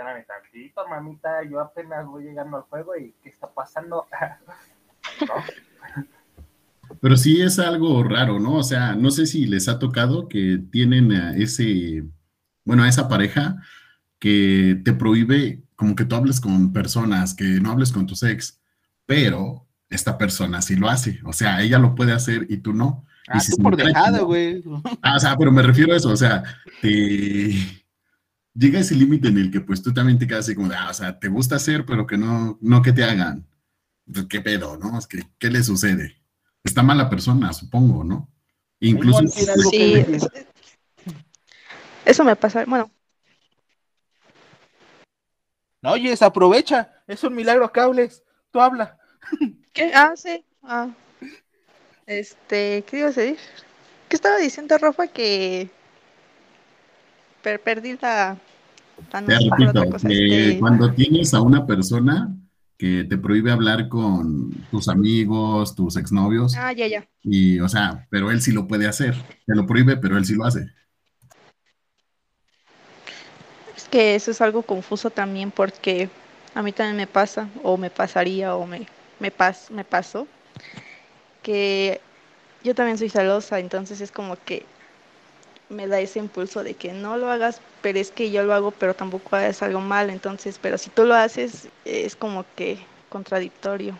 espérame 0.01 0.25
tantito, 0.25 0.89
mamita, 0.89 1.43
yo 1.45 1.61
apenas 1.61 2.07
voy 2.07 2.25
llegando 2.25 2.57
al 2.57 2.63
juego 2.65 2.97
y 2.97 3.15
¿qué 3.23 3.29
está 3.29 3.49
pasando? 3.53 4.07
¿No? 5.21 6.07
Pero 7.01 7.17
sí 7.17 7.41
es 7.41 7.59
algo 7.59 8.03
raro, 8.03 8.41
¿no? 8.41 8.55
O 8.55 8.63
sea, 8.63 8.95
no 8.95 9.11
sé 9.11 9.27
si 9.27 9.47
les 9.47 9.69
ha 9.69 9.79
tocado 9.79 10.29
que 10.29 10.59
tienen 10.73 11.13
a 11.13 11.37
ese, 11.37 12.05
bueno, 12.65 12.83
a 12.83 12.89
esa 12.89 13.09
pareja 13.09 13.57
que 14.19 14.81
te 14.85 14.93
prohíbe 14.93 15.63
como 15.77 15.95
que 15.95 16.05
tú 16.05 16.17
hables 16.17 16.41
con 16.41 16.73
personas, 16.73 17.35
que 17.35 17.45
no 17.45 17.71
hables 17.71 17.93
con 17.93 18.07
tus 18.07 18.23
ex, 18.23 18.61
pero 19.07 19.67
esta 19.89 20.19
persona 20.19 20.63
sí 20.63 20.77
lo 20.77 20.89
hace. 20.89 21.21
O 21.25 21.33
sea, 21.33 21.61
ella 21.63 21.79
lo 21.79 21.95
puede 21.95 22.13
hacer 22.13 22.47
y 22.49 22.59
tú 22.59 22.73
no. 22.73 23.05
Ah, 23.29 23.37
Y 23.37 23.41
si 23.41 23.57
tú 23.57 23.63
por 23.63 23.77
dejada, 23.77 24.21
güey. 24.21 24.63
Ah, 25.03 25.17
o 25.17 25.21
sea, 25.21 25.37
pero 25.37 25.53
me 25.53 25.63
refiero 25.63 25.93
a 25.93 25.97
eso, 25.97 26.11
o 26.11 26.17
sea, 26.17 26.43
te 26.81 27.80
llega 28.55 28.81
ese 28.81 28.95
límite 28.95 29.29
en 29.29 29.39
el 29.39 29.51
que 29.51 29.61
pues 29.61 29.83
tú 29.83 29.93
también 29.93 30.19
te 30.19 30.27
quedas 30.27 30.47
así 30.47 30.55
como 30.55 30.69
de, 30.69 30.77
ah, 30.77 30.91
o 30.91 30.95
sea, 30.95 31.19
te 31.19 31.29
gusta 31.29 31.57
hacer, 31.57 31.85
pero 31.85 32.07
que 32.07 32.17
no, 32.17 32.59
no 32.61 32.83
que 32.83 32.93
te 32.93 33.05
hagan. 33.05 33.47
Pues, 34.13 34.27
¿Qué 34.27 34.41
pedo, 34.41 34.77
no? 34.77 34.99
Es 34.99 35.07
que, 35.07 35.23
¿qué 35.39 35.51
le 35.51 35.63
sucede? 35.63 36.17
Está 36.65 36.83
mala 36.83 37.09
persona, 37.09 37.53
supongo, 37.53 38.05
¿no? 38.05 38.29
Incluso, 38.81 39.27
Sí, 39.29 40.05
eso 42.05 42.25
me 42.25 42.35
pasa. 42.35 42.65
Bueno, 42.67 42.91
No, 45.83 45.93
oyes, 45.93 46.23
aprovecha. 46.23 46.93
Es 47.07 47.25
un 47.25 47.35
milagro 47.35 47.71
cables. 47.73 48.23
Tú 48.51 48.61
habla. 48.61 48.99
¿qué? 49.73 49.93
Ah, 49.95 50.13
sí. 50.17 50.45
Ah. 50.63 50.91
Este, 52.07 52.85
¿qué 52.87 52.99
ibas 52.99 53.17
a 53.17 53.21
decir? 53.21 53.39
¿Qué 54.09 54.17
estaba 54.17 54.37
diciendo 54.39 54.77
Rafa? 54.77 55.07
Que 55.07 55.71
per- 57.42 57.61
te 59.26 59.38
otra 59.68 59.72
repito, 59.72 59.85
cosa. 59.87 60.09
que 60.09 60.11
Este, 60.11 60.59
cuando 60.59 60.94
tienes 60.94 61.35
a 61.35 61.42
una 61.42 61.66
persona 61.66 62.35
que 62.76 63.05
te 63.05 63.18
prohíbe 63.18 63.50
hablar 63.53 63.88
con 63.88 64.68
tus 64.70 64.88
amigos, 64.88 65.74
tus 65.74 65.96
exnovios, 65.96 66.57
Ah, 66.57 66.72
ya, 66.72 66.87
ya. 66.87 67.07
y, 67.22 67.61
o 67.61 67.68
sea, 67.68 68.07
pero 68.11 68.31
él 68.31 68.40
sí 68.40 68.53
lo 68.53 68.66
puede 68.66 68.88
hacer. 68.88 69.14
Te 69.46 69.55
lo 69.55 69.66
prohíbe, 69.66 69.96
pero 69.98 70.16
él 70.18 70.24
sí 70.24 70.35
lo 70.35 70.44
hace. 70.44 70.66
Es 73.76 73.85
que 73.88 74.14
eso 74.14 74.31
es 74.31 74.40
algo 74.40 74.62
confuso 74.62 75.11
también 75.11 75.50
porque 75.50 76.09
a 76.55 76.62
mí 76.62 76.72
también 76.72 76.96
me 76.96 77.07
pasa, 77.07 77.48
o 77.62 77.76
me 77.76 77.90
pasaría, 77.90 78.55
o 78.55 78.66
me, 78.66 78.87
me, 79.18 79.31
pas, 79.31 79.70
me 79.70 79.85
pasó, 79.85 80.26
que 81.42 82.00
yo 82.64 82.74
también 82.74 82.98
soy 82.98 83.09
celosa, 83.09 83.59
entonces 83.59 84.00
es 84.00 84.12
como 84.12 84.37
que 84.44 84.66
me 85.71 85.87
da 85.87 86.01
ese 86.01 86.19
impulso 86.19 86.63
de 86.63 86.75
que 86.75 86.93
no 86.93 87.17
lo 87.17 87.31
hagas, 87.31 87.61
pero 87.81 87.99
es 87.99 88.11
que 88.11 88.31
yo 88.31 88.43
lo 88.43 88.53
hago, 88.53 88.71
pero 88.73 88.95
tampoco 88.95 89.37
es 89.37 89.63
algo 89.63 89.81
mal, 89.81 90.11
entonces, 90.11 90.59
pero 90.59 90.77
si 90.77 90.91
tú 90.91 91.05
lo 91.05 91.15
haces, 91.15 91.69
es 91.85 92.17
como 92.17 92.45
que 92.57 92.79
contradictorio. 93.09 93.97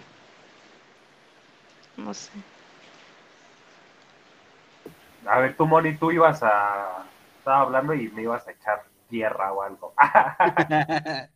No 1.97 2.13
sé. 2.13 2.31
A 5.27 5.39
ver, 5.39 5.57
tú, 5.57 5.67
Moni, 5.67 5.97
tú 5.97 6.11
ibas 6.11 6.43
a... 6.43 7.05
Estaba 7.39 7.61
hablando 7.61 7.95
y 7.95 8.09
me 8.11 8.23
ibas 8.23 8.47
a 8.47 8.53
echar 8.53 8.85
tierra 9.09 9.53
o 9.53 9.63
algo. 9.63 9.95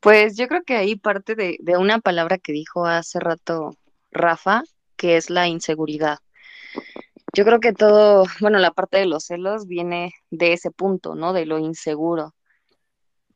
Pues 0.00 0.36
yo 0.36 0.46
creo 0.46 0.62
que 0.62 0.76
ahí 0.76 0.94
parte 0.94 1.34
de, 1.34 1.56
de 1.60 1.76
una 1.76 1.98
palabra 1.98 2.38
que 2.38 2.52
dijo 2.52 2.86
hace 2.86 3.18
rato 3.18 3.72
Rafa, 4.12 4.62
que 4.96 5.16
es 5.16 5.28
la 5.28 5.48
inseguridad. 5.48 6.18
Yo 7.38 7.44
creo 7.44 7.60
que 7.60 7.72
todo, 7.72 8.24
bueno, 8.40 8.58
la 8.58 8.72
parte 8.72 8.98
de 8.98 9.06
los 9.06 9.26
celos 9.26 9.68
viene 9.68 10.12
de 10.28 10.54
ese 10.54 10.72
punto, 10.72 11.14
¿no? 11.14 11.32
De 11.32 11.46
lo 11.46 11.60
inseguro. 11.60 12.34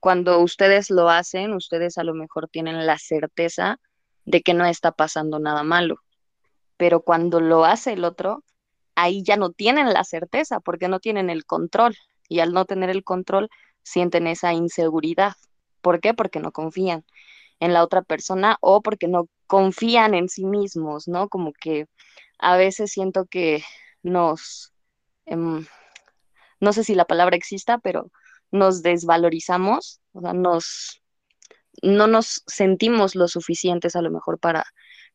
Cuando 0.01 0.41
ustedes 0.41 0.91
lo 0.91 1.09
hacen, 1.09 1.53
ustedes 1.53 1.99
a 1.99 2.03
lo 2.03 2.13
mejor 2.13 2.49
tienen 2.49 2.85
la 2.85 2.99
certeza 2.99 3.79
de 4.25 4.43
que 4.43 4.55
no 4.55 4.65
está 4.65 4.91
pasando 4.91 5.39
nada 5.39 5.63
malo. 5.63 5.99
Pero 6.77 7.03
cuando 7.03 7.39
lo 7.41 7.65
hace 7.65 7.93
el 7.93 8.05
otro, 8.05 8.43
ahí 8.97 9.23
ya 9.23 9.37
no 9.37 9.53
tienen 9.53 9.93
la 9.93 10.03
certeza 10.03 10.59
porque 10.59 10.89
no 10.89 10.99
tienen 10.99 11.31
el 11.31 11.45
control. 11.45 11.97
Y 12.29 12.41
al 12.41 12.53
no 12.53 12.65
tener 12.65 12.91
el 12.91 13.05
control, 13.05 13.51
sienten 13.85 14.27
esa 14.27 14.53
inseguridad. 14.53 15.35
¿Por 15.81 16.01
qué? 16.01 16.13
Porque 16.13 16.41
no 16.41 16.51
confían 16.51 17.05
en 17.61 17.73
la 17.73 17.85
otra 17.85 18.03
persona 18.03 18.57
o 18.63 18.83
porque 18.83 19.07
no 19.07 19.29
confían 19.47 20.15
en 20.15 20.29
sí 20.29 20.45
mismos, 20.45 21.07
¿no? 21.07 21.29
Como 21.29 21.53
que 21.53 21.87
a 22.41 22.57
veces 22.57 22.91
siento 22.91 23.27
que 23.27 23.63
nos, 24.03 24.73
em, 25.27 25.67
no 26.61 26.73
sé 26.73 26.85
si 26.85 26.95
la 26.95 27.05
palabra 27.05 27.37
exista, 27.37 27.79
pero 27.79 28.11
nos 28.51 28.83
desvalorizamos, 28.83 30.01
o 30.13 30.21
sea, 30.21 30.33
nos, 30.33 31.03
no 31.83 32.07
nos 32.07 32.43
sentimos 32.47 33.15
lo 33.15 33.29
suficientes 33.29 33.97
a 33.97 34.03
lo 34.03 34.11
mejor 34.11 34.39
para, 34.39 34.65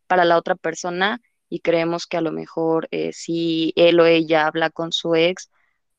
para 0.07 0.25
la 0.25 0.37
otra 0.37 0.55
persona 0.55 1.21
y 1.49 1.59
creemos 1.61 2.07
que 2.07 2.17
a 2.17 2.21
lo 2.21 2.31
mejor 2.31 2.87
eh, 2.91 3.13
si 3.13 3.73
él 3.75 3.99
o 3.99 4.05
ella 4.05 4.47
habla 4.47 4.69
con 4.69 4.91
su 4.91 5.15
ex, 5.15 5.49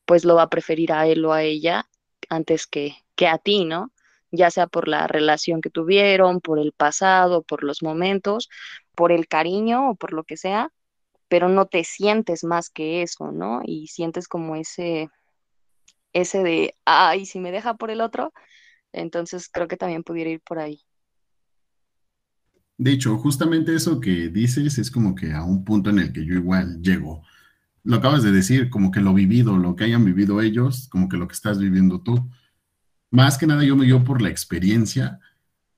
pues 0.05 0.25
lo 0.25 0.35
va 0.37 0.43
a 0.43 0.49
preferir 0.51 0.93
a 0.93 1.07
él 1.07 1.25
o 1.25 1.33
a 1.33 1.43
ella 1.43 1.89
antes 2.29 2.67
que, 2.67 2.97
que 3.15 3.29
a 3.29 3.39
ti, 3.39 3.65
¿no? 3.65 3.93
Ya 4.31 4.51
sea 4.51 4.67
por 4.67 4.89
la 4.89 5.07
relación 5.07 5.61
que 5.61 5.71
tuvieron, 5.71 6.41
por 6.41 6.59
el 6.59 6.73
pasado, 6.73 7.43
por 7.43 7.65
los 7.65 7.83
momentos, 7.83 8.49
por 8.95 9.13
el 9.13 9.29
cariño 9.29 9.91
o 9.91 9.95
por 9.95 10.13
lo 10.13 10.25
que 10.25 10.37
sea, 10.37 10.71
pero 11.29 11.49
no 11.49 11.67
te 11.67 11.85
sientes 11.85 12.45
más 12.45 12.71
que 12.71 13.03
eso, 13.03 13.33
¿no? 13.33 13.61
Y 13.65 13.89
sientes 13.89 14.29
como 14.29 14.57
ese, 14.57 15.09
ese 16.13 16.43
de, 16.43 16.75
ay, 16.85 17.27
si 17.27 17.41
me 17.41 17.53
deja 17.53 17.75
por 17.75 17.91
el 17.91 18.01
otro, 18.01 18.33
entonces 18.93 19.49
creo 19.53 19.69
que 19.69 19.77
también 19.77 20.03
pudiera 20.03 20.31
ir 20.31 20.41
por 20.41 20.59
ahí. 20.59 20.83
De 22.79 22.93
hecho, 22.93 23.19
justamente 23.19 23.75
eso 23.75 24.01
que 24.01 24.29
dices 24.29 24.79
es 24.79 24.91
como 24.91 25.15
que 25.15 25.33
a 25.33 25.43
un 25.43 25.65
punto 25.65 25.91
en 25.91 25.99
el 25.99 26.13
que 26.13 26.25
yo 26.25 26.35
igual 26.35 26.81
llego. 26.81 27.23
Lo 27.83 27.97
acabas 27.97 28.23
de 28.23 28.31
decir, 28.31 28.71
como 28.71 28.91
que 28.93 29.01
lo 29.01 29.15
vivido, 29.15 29.59
lo 29.59 29.75
que 29.75 29.85
hayan 29.85 30.05
vivido 30.05 30.41
ellos, 30.41 30.89
como 30.89 31.09
que 31.09 31.17
lo 31.17 31.27
que 31.27 31.35
estás 31.35 31.59
viviendo 31.59 32.03
tú. 32.03 32.31
Más 33.11 33.37
que 33.39 33.47
nada 33.47 33.65
yo 33.65 33.77
me 33.77 33.87
dio 33.87 34.05
por 34.05 34.23
la 34.23 34.29
experiencia. 34.29 35.19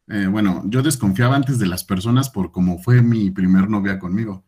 Eh, 0.08 0.26
bueno, 0.26 0.62
yo 0.66 0.82
desconfiaba 0.82 1.36
antes 1.36 1.58
de 1.58 1.66
las 1.66 1.84
personas 1.84 2.28
por 2.28 2.52
cómo 2.52 2.78
fue 2.78 3.00
mi 3.02 3.30
primer 3.30 3.70
novia 3.70 3.98
conmigo. 3.98 4.44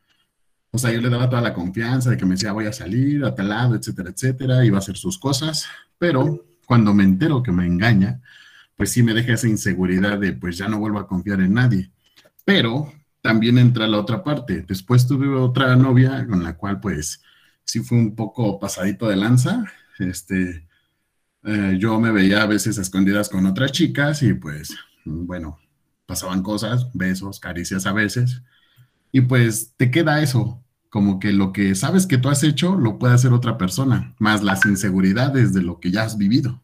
O 0.75 0.79
sea, 0.79 0.91
yo 0.91 1.03
le 1.03 1.11
daba 1.11 1.29
toda 1.29 1.43
la 1.43 1.53
confianza 1.53 2.11
de 2.11 2.17
que 2.17 2.25
me 2.25 2.33
decía 2.33 2.53
voy 2.53 2.65
a 2.65 2.73
salir 2.73 3.25
a 3.25 3.35
tal 3.35 3.51
lado, 3.51 3.75
etcétera, 3.75 4.11
etcétera, 4.11 4.65
iba 4.65 4.79
a 4.79 4.81
hacer 4.81 4.97
sus 4.97 5.19
cosas, 5.19 5.67
pero 5.99 6.47
cuando 6.67 6.95
me 6.95 7.05
entero 7.05 7.43
que 7.43 7.53
me 7.53 7.67
engaña, 7.67 8.23
pues 8.77 8.91
sí 8.91 9.03
me 9.03 9.13
deja 9.13 9.35
esa 9.35 9.49
inseguridad 9.49 10.19
de 10.19 10.33
pues 10.33 10.57
ya 10.57 10.69
no 10.69 10.79
vuelvo 10.79 10.99
a 10.99 11.07
confiar 11.07 11.41
en 11.41 11.55
nadie. 11.55 11.93
Pero 12.45 12.91
también 13.21 13.59
entra 13.59 13.87
la 13.87 13.99
otra 13.99 14.25
parte. 14.25 14.65
Después 14.67 15.07
tuve 15.07 15.29
otra 15.29 15.77
novia 15.77 16.27
con 16.27 16.43
la 16.43 16.57
cual 16.57 16.81
pues 16.81 17.23
sí 17.65 17.81
fue 17.81 17.99
un 17.99 18.17
poco 18.17 18.59
pasadito 18.59 19.09
de 19.09 19.17
lanza. 19.17 19.65
Este, 19.99 20.67
eh, 21.45 21.77
yo 21.79 22.01
me 22.01 22.11
veía 22.13 22.43
a 22.43 22.47
veces 22.47 22.79
escondidas 22.79 23.29
con 23.29 23.45
otras 23.47 23.73
chicas 23.73 24.23
y 24.23 24.35
pues 24.35 24.75
bueno, 25.05 25.59
pasaban 26.07 26.43
cosas, 26.43 26.89
besos, 26.95 27.41
caricias 27.41 27.87
a 27.87 27.93
veces, 27.93 28.43
y 29.12 29.20
pues 29.20 29.75
te 29.77 29.90
queda 29.90 30.22
eso, 30.22 30.64
como 30.88 31.20
que 31.20 31.33
lo 31.33 31.53
que 31.53 31.75
sabes 31.75 32.07
que 32.07 32.18
tú 32.18 32.31
has 32.31 32.42
hecho 32.42 32.75
lo 32.75 32.98
puede 32.98 33.14
hacer 33.14 33.33
otra 33.33 33.59
persona, 33.59 34.14
más 34.18 34.42
las 34.42 34.64
inseguridades 34.64 35.53
de 35.53 35.62
lo 35.62 35.79
que 35.79 35.90
ya 35.90 36.03
has 36.03 36.16
vivido. 36.16 36.62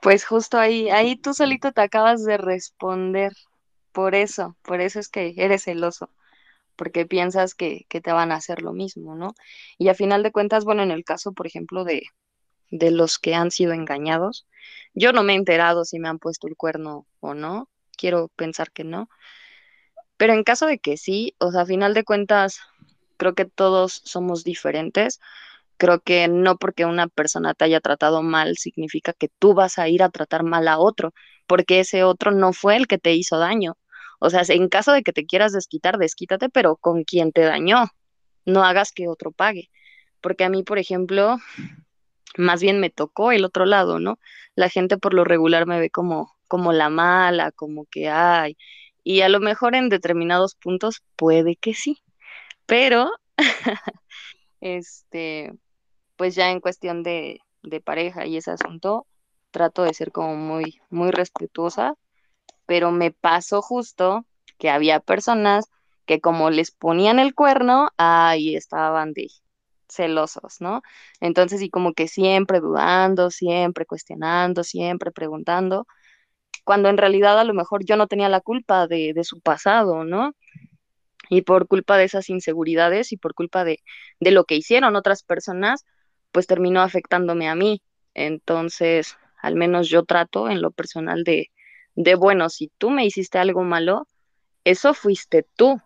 Pues 0.00 0.24
justo 0.24 0.58
ahí, 0.58 0.90
ahí 0.90 1.16
tú 1.16 1.32
solito 1.32 1.72
te 1.72 1.80
acabas 1.80 2.24
de 2.24 2.36
responder. 2.36 3.32
Por 3.92 4.14
eso, 4.14 4.56
por 4.62 4.80
eso 4.80 5.00
es 5.00 5.08
que 5.08 5.34
eres 5.36 5.64
celoso, 5.64 6.10
porque 6.76 7.06
piensas 7.06 7.54
que, 7.54 7.86
que 7.88 8.00
te 8.00 8.12
van 8.12 8.30
a 8.30 8.36
hacer 8.36 8.62
lo 8.62 8.72
mismo, 8.72 9.16
¿no? 9.16 9.34
Y 9.78 9.88
a 9.88 9.94
final 9.94 10.22
de 10.22 10.32
cuentas, 10.32 10.64
bueno, 10.64 10.82
en 10.82 10.90
el 10.90 11.04
caso, 11.04 11.32
por 11.32 11.46
ejemplo, 11.46 11.84
de, 11.84 12.02
de 12.70 12.90
los 12.90 13.18
que 13.18 13.34
han 13.34 13.50
sido 13.50 13.72
engañados, 13.72 14.46
yo 14.94 15.12
no 15.12 15.22
me 15.22 15.32
he 15.32 15.36
enterado 15.36 15.84
si 15.84 15.98
me 15.98 16.08
han 16.08 16.18
puesto 16.18 16.46
el 16.46 16.56
cuerno 16.56 17.06
o 17.20 17.34
no, 17.34 17.68
quiero 17.96 18.28
pensar 18.36 18.70
que 18.72 18.84
no, 18.84 19.08
pero 20.16 20.32
en 20.32 20.44
caso 20.44 20.66
de 20.66 20.78
que 20.78 20.96
sí, 20.96 21.34
o 21.38 21.52
sea, 21.52 21.62
a 21.62 21.66
final 21.66 21.94
de 21.94 22.04
cuentas, 22.04 22.60
creo 23.16 23.34
que 23.34 23.44
todos 23.44 24.02
somos 24.04 24.44
diferentes. 24.44 25.20
Creo 25.78 26.00
que 26.00 26.28
no 26.28 26.56
porque 26.56 26.86
una 26.86 27.08
persona 27.08 27.54
te 27.54 27.64
haya 27.66 27.80
tratado 27.80 28.22
mal 28.22 28.56
significa 28.56 29.12
que 29.12 29.28
tú 29.38 29.54
vas 29.54 29.78
a 29.78 29.88
ir 29.88 30.02
a 30.02 30.10
tratar 30.10 30.42
mal 30.42 30.68
a 30.68 30.78
otro, 30.78 31.12
porque 31.46 31.80
ese 31.80 32.04
otro 32.04 32.30
no 32.32 32.52
fue 32.52 32.76
el 32.76 32.86
que 32.86 32.98
te 32.98 33.14
hizo 33.14 33.38
daño. 33.38 33.76
O 34.18 34.30
sea, 34.30 34.42
en 34.48 34.68
caso 34.68 34.92
de 34.92 35.02
que 35.02 35.12
te 35.12 35.26
quieras 35.26 35.52
desquitar, 35.52 35.98
desquítate, 35.98 36.48
pero 36.48 36.76
con 36.76 37.04
quien 37.04 37.32
te 37.32 37.42
dañó. 37.42 37.88
No 38.46 38.64
hagas 38.64 38.92
que 38.92 39.08
otro 39.08 39.32
pague. 39.32 39.70
Porque 40.22 40.44
a 40.44 40.48
mí, 40.50 40.62
por 40.62 40.78
ejemplo, 40.78 41.36
más 42.38 42.62
bien 42.62 42.80
me 42.80 42.90
tocó 42.90 43.32
el 43.32 43.44
otro 43.44 43.66
lado, 43.66 44.00
¿no? 44.00 44.18
La 44.54 44.70
gente 44.70 44.98
por 44.98 45.14
lo 45.14 45.24
regular 45.24 45.66
me 45.66 45.78
ve 45.80 45.90
como, 45.90 46.35
como 46.48 46.72
la 46.72 46.88
mala, 46.90 47.52
como 47.52 47.86
que 47.86 48.08
hay, 48.08 48.56
y 49.04 49.20
a 49.22 49.28
lo 49.28 49.40
mejor 49.40 49.74
en 49.76 49.88
determinados 49.88 50.54
puntos 50.56 51.02
puede 51.16 51.56
que 51.56 51.74
sí, 51.74 52.02
pero 52.66 53.10
este, 54.60 55.52
pues 56.16 56.34
ya 56.34 56.50
en 56.50 56.60
cuestión 56.60 57.02
de, 57.02 57.40
de 57.62 57.80
pareja 57.80 58.26
y 58.26 58.36
ese 58.36 58.50
asunto, 58.52 59.06
trato 59.50 59.82
de 59.84 59.94
ser 59.94 60.12
como 60.12 60.36
muy, 60.36 60.80
muy 60.90 61.10
respetuosa, 61.10 61.94
pero 62.66 62.90
me 62.92 63.12
pasó 63.12 63.62
justo 63.62 64.26
que 64.58 64.70
había 64.70 65.00
personas 65.00 65.66
que 66.06 66.20
como 66.20 66.50
les 66.50 66.70
ponían 66.70 67.18
el 67.18 67.34
cuerno, 67.34 67.90
ahí 67.98 68.56
estaban 68.56 69.12
de 69.12 69.28
celosos, 69.88 70.60
¿no? 70.60 70.82
Entonces, 71.20 71.62
y 71.62 71.70
como 71.70 71.92
que 71.94 72.08
siempre 72.08 72.60
dudando, 72.60 73.30
siempre 73.30 73.86
cuestionando, 73.86 74.64
siempre 74.64 75.12
preguntando, 75.12 75.86
cuando 76.66 76.88
en 76.88 76.98
realidad 76.98 77.38
a 77.38 77.44
lo 77.44 77.54
mejor 77.54 77.84
yo 77.84 77.96
no 77.96 78.08
tenía 78.08 78.28
la 78.28 78.40
culpa 78.40 78.88
de, 78.88 79.14
su 79.22 79.40
pasado, 79.40 80.02
¿no? 80.02 80.34
Y 81.30 81.42
por 81.42 81.68
culpa 81.68 81.96
de 81.96 82.02
esas 82.02 82.28
inseguridades 82.28 83.12
y 83.12 83.16
por 83.16 83.34
culpa 83.34 83.62
de, 83.62 83.84
de 84.18 84.32
lo 84.32 84.44
que 84.44 84.56
hicieron 84.56 84.96
otras 84.96 85.22
personas, 85.22 85.84
pues 86.32 86.48
terminó 86.48 86.82
afectándome 86.82 87.48
a 87.48 87.54
mí. 87.54 87.82
Entonces, 88.14 89.16
al 89.40 89.54
menos 89.54 89.88
yo 89.88 90.04
trato 90.04 90.50
en 90.50 90.60
lo 90.60 90.72
personal 90.72 91.22
de, 91.22 91.52
de, 91.94 92.16
bueno, 92.16 92.48
si 92.50 92.72
tú 92.78 92.90
me 92.90 93.06
hiciste 93.06 93.38
algo 93.38 93.62
malo, 93.62 94.08
eso 94.64 94.92
fuiste 94.92 95.46
tú, 95.54 95.80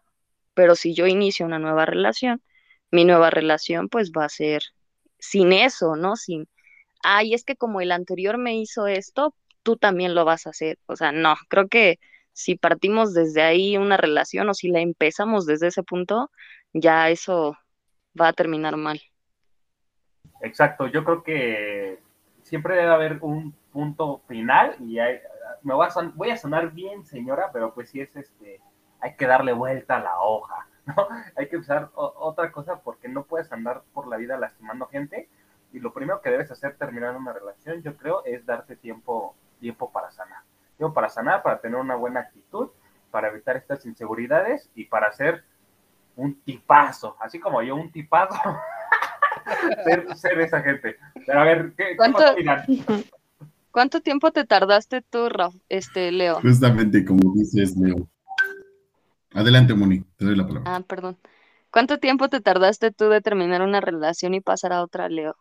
pero 0.54 0.76
si 0.76 0.94
yo 0.94 1.06
inicio 1.06 1.44
una 1.44 1.58
nueva 1.58 1.84
relación, 1.84 2.42
mi 2.90 3.04
nueva 3.04 3.28
relación 3.28 3.90
pues 3.90 4.12
va 4.16 4.24
a 4.24 4.30
ser 4.30 4.62
sin 5.18 5.52
eso, 5.52 5.94
¿no? 5.94 6.16
Sin, 6.16 6.48
ay, 7.02 7.34
es 7.34 7.44
que 7.44 7.54
como 7.54 7.82
el 7.82 7.92
anterior 7.92 8.38
me 8.38 8.56
hizo 8.56 8.86
esto, 8.86 9.34
tú 9.62 9.76
también 9.76 10.14
lo 10.14 10.24
vas 10.24 10.46
a 10.46 10.50
hacer. 10.50 10.78
O 10.86 10.96
sea, 10.96 11.12
no, 11.12 11.34
creo 11.48 11.68
que 11.68 11.98
si 12.32 12.56
partimos 12.56 13.14
desde 13.14 13.42
ahí 13.42 13.76
una 13.76 13.96
relación 13.96 14.48
o 14.48 14.54
si 14.54 14.68
la 14.68 14.80
empezamos 14.80 15.46
desde 15.46 15.68
ese 15.68 15.82
punto, 15.82 16.30
ya 16.72 17.10
eso 17.10 17.56
va 18.18 18.28
a 18.28 18.32
terminar 18.32 18.76
mal. 18.76 19.00
Exacto, 20.42 20.86
yo 20.86 21.04
creo 21.04 21.22
que 21.22 22.00
siempre 22.42 22.76
debe 22.76 22.90
haber 22.90 23.18
un 23.20 23.52
punto 23.72 24.22
final 24.26 24.74
y 24.80 24.96
me 25.62 25.74
voy 25.74 25.86
a, 25.86 26.12
voy 26.14 26.30
a 26.30 26.36
sonar 26.36 26.72
bien, 26.72 27.04
señora, 27.04 27.50
pero 27.52 27.74
pues 27.74 27.90
sí 27.90 28.00
es 28.00 28.14
este, 28.16 28.60
hay 29.00 29.14
que 29.16 29.26
darle 29.26 29.52
vuelta 29.52 29.96
a 29.96 30.02
la 30.02 30.20
hoja, 30.20 30.66
¿no? 30.86 31.08
Hay 31.36 31.48
que 31.48 31.56
usar 31.56 31.90
otra 31.94 32.50
cosa 32.52 32.80
porque 32.80 33.08
no 33.08 33.24
puedes 33.24 33.52
andar 33.52 33.82
por 33.92 34.08
la 34.08 34.16
vida 34.16 34.38
lastimando 34.38 34.86
gente 34.86 35.28
y 35.72 35.78
lo 35.78 35.92
primero 35.92 36.20
que 36.20 36.30
debes 36.30 36.50
hacer 36.50 36.76
terminando 36.76 37.18
una 37.18 37.32
relación, 37.32 37.82
yo 37.82 37.96
creo, 37.96 38.24
es 38.24 38.44
darte 38.44 38.76
tiempo 38.76 39.36
tiempo 39.60 39.92
para 39.92 40.10
sanar. 40.10 40.42
Tiempo 40.76 40.94
para 40.94 41.08
sanar, 41.08 41.42
para 41.42 41.60
tener 41.60 41.78
una 41.78 41.94
buena 41.94 42.20
actitud, 42.20 42.70
para 43.10 43.28
evitar 43.28 43.56
estas 43.56 43.86
inseguridades 43.86 44.70
y 44.74 44.84
para 44.86 45.12
ser 45.12 45.44
un 46.16 46.40
tipazo, 46.42 47.16
así 47.20 47.38
como 47.38 47.62
yo, 47.62 47.76
un 47.76 47.92
tipazo. 47.92 48.34
ser, 50.16 50.40
esa 50.40 50.60
gente. 50.62 50.96
Pero 51.26 51.40
a 51.40 51.44
ver, 51.44 51.72
¿qué, 51.76 51.96
¿Cuánto, 51.96 52.20
¿Cuánto 53.70 54.00
tiempo 54.00 54.32
te 54.32 54.44
tardaste 54.44 55.02
tú, 55.02 55.28
este, 55.68 56.10
Leo? 56.10 56.40
Justamente 56.40 57.04
como 57.04 57.32
dices, 57.34 57.76
Leo. 57.76 58.08
Adelante, 59.32 59.74
Moni, 59.74 60.00
te 60.16 60.24
doy 60.24 60.36
la 60.36 60.46
palabra. 60.46 60.74
Ah, 60.74 60.80
perdón. 60.80 61.16
¿Cuánto 61.70 61.98
tiempo 61.98 62.28
te 62.28 62.40
tardaste 62.40 62.90
tú 62.90 63.08
de 63.08 63.20
terminar 63.20 63.62
una 63.62 63.80
relación 63.80 64.34
y 64.34 64.40
pasar 64.40 64.72
a 64.72 64.82
otra, 64.82 65.08
Leo? 65.08 65.36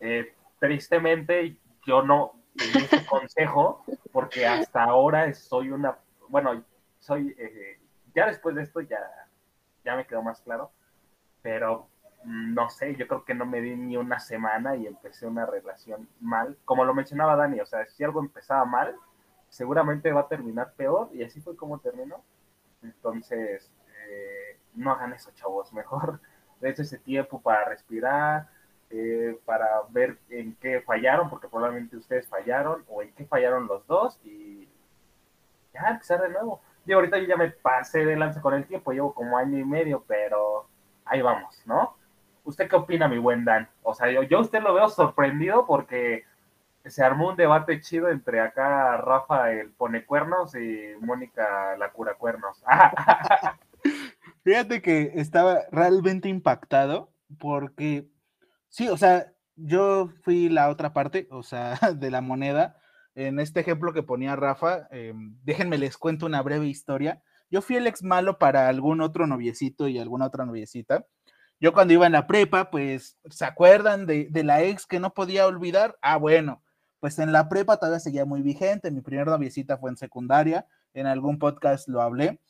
Eh, 0.00 0.34
tristemente, 0.60 1.56
yo 1.86 2.02
no 2.02 2.32
tengo 2.56 2.84
ese 2.84 3.06
consejo 3.06 3.84
porque 4.12 4.46
hasta 4.46 4.84
ahora 4.84 5.32
soy 5.34 5.70
una, 5.70 5.96
bueno, 6.28 6.62
soy, 6.98 7.34
eh, 7.38 7.78
ya 8.14 8.26
después 8.26 8.54
de 8.56 8.62
esto 8.62 8.80
ya, 8.80 8.98
ya 9.84 9.96
me 9.96 10.06
quedó 10.06 10.22
más 10.22 10.40
claro, 10.40 10.70
pero 11.42 11.88
mm, 12.24 12.54
no 12.54 12.68
sé, 12.68 12.96
yo 12.96 13.06
creo 13.06 13.24
que 13.24 13.34
no 13.34 13.46
me 13.46 13.60
di 13.60 13.76
ni 13.76 13.96
una 13.96 14.18
semana 14.18 14.76
y 14.76 14.86
empecé 14.86 15.26
una 15.26 15.46
relación 15.46 16.08
mal, 16.20 16.58
como 16.64 16.84
lo 16.84 16.94
mencionaba 16.94 17.36
Dani, 17.36 17.60
o 17.60 17.66
sea, 17.66 17.86
si 17.86 18.04
algo 18.04 18.20
empezaba 18.20 18.64
mal, 18.64 18.96
seguramente 19.48 20.12
va 20.12 20.22
a 20.22 20.28
terminar 20.28 20.72
peor 20.74 21.10
y 21.12 21.22
así 21.22 21.40
fue 21.40 21.56
como 21.56 21.78
terminó. 21.78 22.22
Entonces, 22.82 23.70
eh, 24.08 24.58
no 24.74 24.92
hagan 24.92 25.12
eso, 25.12 25.30
chavos, 25.34 25.72
mejor 25.72 26.20
dense 26.60 26.82
ese 26.82 26.98
tiempo 26.98 27.40
para 27.40 27.64
respirar, 27.64 28.48
eh, 28.90 29.38
para 29.44 29.66
ver 29.90 30.18
en 30.30 30.56
qué 30.60 30.80
fallaron, 30.80 31.28
porque 31.28 31.48
probablemente 31.48 31.96
ustedes 31.96 32.28
fallaron, 32.28 32.84
o 32.88 33.02
en 33.02 33.12
qué 33.12 33.24
fallaron 33.26 33.66
los 33.66 33.86
dos, 33.86 34.20
y 34.24 34.68
ya 35.74 35.88
empezar 35.90 36.20
de 36.22 36.30
nuevo. 36.30 36.60
Ahorita 36.92 37.18
yo 37.18 37.24
ya 37.24 37.36
me 37.36 37.50
pasé 37.50 38.04
de 38.04 38.16
lanza 38.16 38.40
con 38.40 38.54
el 38.54 38.66
tiempo, 38.66 38.92
llevo 38.92 39.12
como 39.12 39.36
año 39.36 39.58
y 39.58 39.64
medio, 39.64 40.04
pero 40.06 40.68
ahí 41.04 41.20
vamos, 41.20 41.60
¿no? 41.66 41.96
¿Usted 42.44 42.68
qué 42.68 42.76
opina, 42.76 43.08
mi 43.08 43.18
buen 43.18 43.44
Dan? 43.44 43.68
O 43.82 43.92
sea, 43.92 44.10
yo, 44.10 44.22
yo 44.22 44.40
usted 44.40 44.62
lo 44.62 44.72
veo 44.72 44.88
sorprendido 44.88 45.66
porque 45.66 46.24
se 46.84 47.02
armó 47.02 47.30
un 47.30 47.36
debate 47.36 47.80
chido 47.80 48.08
entre 48.08 48.40
acá 48.40 48.96
Rafa 48.98 49.50
el 49.50 49.70
pone 49.70 50.04
cuernos 50.04 50.54
y 50.54 50.92
Mónica 51.00 51.76
la 51.76 51.90
cura 51.90 52.14
cuernos. 52.14 52.62
Fíjate 54.44 54.80
que 54.80 55.12
estaba 55.16 55.62
realmente 55.72 56.28
impactado 56.28 57.10
porque 57.38 58.06
Sí, 58.76 58.90
o 58.90 58.96
sea, 58.98 59.32
yo 59.54 60.10
fui 60.22 60.50
la 60.50 60.68
otra 60.68 60.92
parte, 60.92 61.28
o 61.30 61.42
sea, 61.42 61.78
de 61.96 62.10
la 62.10 62.20
moneda. 62.20 62.76
En 63.14 63.40
este 63.40 63.60
ejemplo 63.60 63.94
que 63.94 64.02
ponía 64.02 64.36
Rafa, 64.36 64.86
eh, 64.90 65.14
déjenme 65.44 65.78
les 65.78 65.96
cuento 65.96 66.26
una 66.26 66.42
breve 66.42 66.66
historia. 66.66 67.22
Yo 67.50 67.62
fui 67.62 67.76
el 67.76 67.86
ex 67.86 68.02
malo 68.02 68.38
para 68.38 68.68
algún 68.68 69.00
otro 69.00 69.26
noviecito 69.26 69.88
y 69.88 69.98
alguna 69.98 70.26
otra 70.26 70.44
noviecita. 70.44 71.06
Yo 71.58 71.72
cuando 71.72 71.94
iba 71.94 72.04
en 72.04 72.12
la 72.12 72.26
prepa, 72.26 72.70
pues, 72.70 73.18
¿se 73.30 73.46
acuerdan 73.46 74.04
de, 74.04 74.28
de 74.30 74.44
la 74.44 74.62
ex 74.62 74.84
que 74.84 75.00
no 75.00 75.14
podía 75.14 75.46
olvidar? 75.46 75.96
Ah, 76.02 76.18
bueno, 76.18 76.62
pues 77.00 77.18
en 77.18 77.32
la 77.32 77.48
prepa 77.48 77.78
todavía 77.78 78.00
seguía 78.00 78.26
muy 78.26 78.42
vigente. 78.42 78.90
Mi 78.90 79.00
primera 79.00 79.30
noviecita 79.30 79.78
fue 79.78 79.88
en 79.88 79.96
secundaria. 79.96 80.66
En 80.92 81.06
algún 81.06 81.38
podcast 81.38 81.88
lo 81.88 82.02
hablé. 82.02 82.40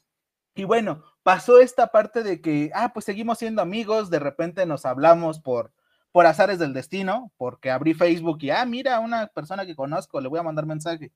Y 0.57 0.65
bueno, 0.65 1.05
pasó 1.23 1.61
esta 1.61 1.87
parte 1.89 2.25
de 2.25 2.41
que, 2.41 2.73
ah, 2.75 2.93
pues 2.93 3.05
seguimos 3.05 3.39
siendo 3.39 3.63
amigos, 3.63 4.11
de 4.11 4.19
repente 4.19 4.67
nos 4.67 4.87
hablamos 4.87 5.39
por, 5.39 5.73
por 6.17 6.25
azares 6.25 6.59
del 6.59 6.73
destino, 6.73 7.31
porque 7.37 7.71
abrí 7.71 7.93
Facebook 7.93 8.39
y, 8.41 8.49
ah, 8.49 8.65
mira, 8.65 9.01
una 9.01 9.27
persona 9.27 9.67
que 9.67 9.77
conozco, 9.77 10.19
le 10.19 10.31
voy 10.31 10.39
a 10.39 10.43
mandar 10.43 10.65
mensaje. 10.65 11.13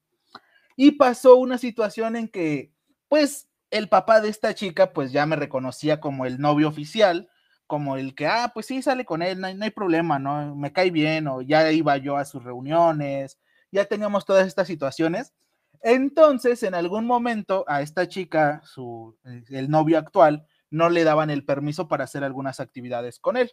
Y 0.76 0.90
pasó 0.90 1.36
una 1.36 1.56
situación 1.56 2.16
en 2.16 2.28
que, 2.28 2.70
pues, 3.08 3.48
el 3.70 3.88
papá 3.88 4.20
de 4.20 4.28
esta 4.28 4.54
chica, 4.54 4.92
pues 4.92 5.10
ya 5.10 5.24
me 5.24 5.36
reconocía 5.36 6.00
como 6.00 6.26
el 6.26 6.38
novio 6.38 6.68
oficial, 6.68 7.30
como 7.66 7.96
el 7.96 8.14
que, 8.14 8.26
ah, 8.26 8.50
pues 8.52 8.66
sí, 8.66 8.82
sale 8.82 9.06
con 9.06 9.22
él, 9.22 9.40
no 9.40 9.46
hay, 9.46 9.70
problema, 9.70 10.18
¿no? 10.18 10.54
Me 10.54 10.70
cae 10.70 10.90
bien, 10.90 11.28
o 11.28 11.40
ya 11.40 11.72
iba 11.72 11.96
yo 11.96 12.18
a 12.18 12.26
sus 12.26 12.44
reuniones, 12.44 13.38
ya 13.72 13.86
teníamos 13.86 14.26
todas 14.26 14.46
estas 14.46 14.66
situaciones. 14.66 15.32
Entonces, 15.80 16.62
en 16.62 16.74
algún 16.74 17.06
momento, 17.06 17.64
a 17.68 17.80
esta 17.80 18.06
chica, 18.06 18.60
su, 18.66 19.16
el 19.24 19.70
novio 19.70 19.96
actual, 19.96 20.46
no 20.68 20.90
le 20.90 21.04
daban 21.04 21.30
el 21.30 21.46
permiso 21.46 21.88
para 21.88 22.04
hacer 22.04 22.22
algunas 22.22 22.60
actividades 22.60 23.18
con 23.18 23.38
él. 23.38 23.50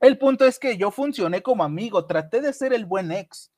El 0.00 0.18
punto 0.18 0.44
es 0.44 0.58
que 0.58 0.76
yo 0.76 0.90
funcioné 0.90 1.42
como 1.42 1.64
amigo, 1.64 2.06
traté 2.06 2.40
de 2.40 2.52
ser 2.52 2.72
el 2.72 2.86
buen 2.86 3.10
ex. 3.10 3.50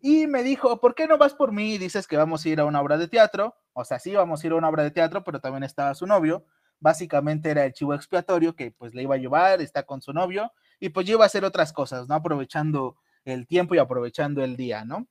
Y 0.00 0.26
me 0.26 0.42
dijo, 0.42 0.80
¿por 0.80 0.94
qué 0.94 1.06
no 1.06 1.18
vas 1.18 1.34
por 1.34 1.52
mí 1.52 1.76
dices 1.76 2.06
que 2.06 2.16
vamos 2.16 2.44
a 2.44 2.48
ir 2.48 2.60
a 2.60 2.64
una 2.64 2.80
obra 2.80 2.96
de 2.96 3.08
teatro? 3.08 3.56
O 3.72 3.84
sea, 3.84 3.98
sí, 3.98 4.14
vamos 4.14 4.42
a 4.42 4.46
ir 4.46 4.52
a 4.52 4.56
una 4.56 4.68
obra 4.68 4.84
de 4.84 4.90
teatro, 4.90 5.24
pero 5.24 5.40
también 5.40 5.64
estaba 5.64 5.94
su 5.94 6.06
novio. 6.06 6.44
Básicamente 6.78 7.50
era 7.50 7.64
el 7.64 7.72
chivo 7.72 7.92
expiatorio 7.94 8.54
que 8.54 8.70
pues 8.70 8.94
le 8.94 9.02
iba 9.02 9.16
a 9.16 9.18
llevar, 9.18 9.60
está 9.60 9.82
con 9.82 10.00
su 10.00 10.12
novio 10.12 10.52
y 10.78 10.88
pues 10.88 11.06
yo 11.06 11.14
iba 11.14 11.24
a 11.24 11.26
hacer 11.26 11.44
otras 11.44 11.72
cosas, 11.72 12.08
¿no? 12.08 12.14
Aprovechando 12.14 12.96
el 13.24 13.46
tiempo 13.46 13.74
y 13.74 13.78
aprovechando 13.78 14.42
el 14.42 14.56
día, 14.56 14.84
¿no? 14.84 15.06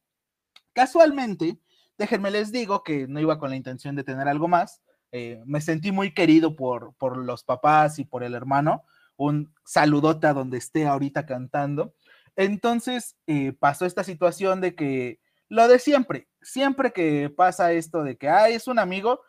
Casualmente, 0.74 1.60
déjenme 1.98 2.32
les 2.32 2.52
digo 2.52 2.84
que 2.84 3.08
no 3.08 3.20
iba 3.20 3.38
con 3.38 3.52
la 3.52 3.56
intención 3.56 3.96
de 3.96 4.04
tener 4.04 4.28
algo 4.28 4.48
más. 4.48 4.82
Eh, 5.12 5.42
me 5.46 5.62
sentí 5.62 5.92
muy 5.92 6.14
querido 6.14 6.56
por, 6.56 6.96
por 6.96 7.18
los 7.18 7.44
papás 7.44 8.00
y 8.00 8.06
por 8.06 8.24
el 8.24 8.34
hermano. 8.34 8.84
Un 9.20 9.54
saludote 9.66 10.28
a 10.28 10.34
donde 10.34 10.58
esté 10.58 10.88
ahorita 10.88 11.26
cantando. 11.26 11.94
Entonces 12.38 13.18
eh, 13.28 13.52
pasó 13.52 13.86
esta 13.86 14.06
situación 14.06 14.62
de 14.62 14.76
que 14.76 15.20
lo 15.50 15.68
de 15.68 15.78
siempre, 15.78 16.30
siempre 16.42 16.94
que 16.94 17.30
pasa 17.30 17.74
esto 17.74 18.04
de 18.04 18.18
que 18.18 18.30
ah, 18.30 18.48
es 18.48 18.68
un 18.68 18.80
amigo, 18.80 19.20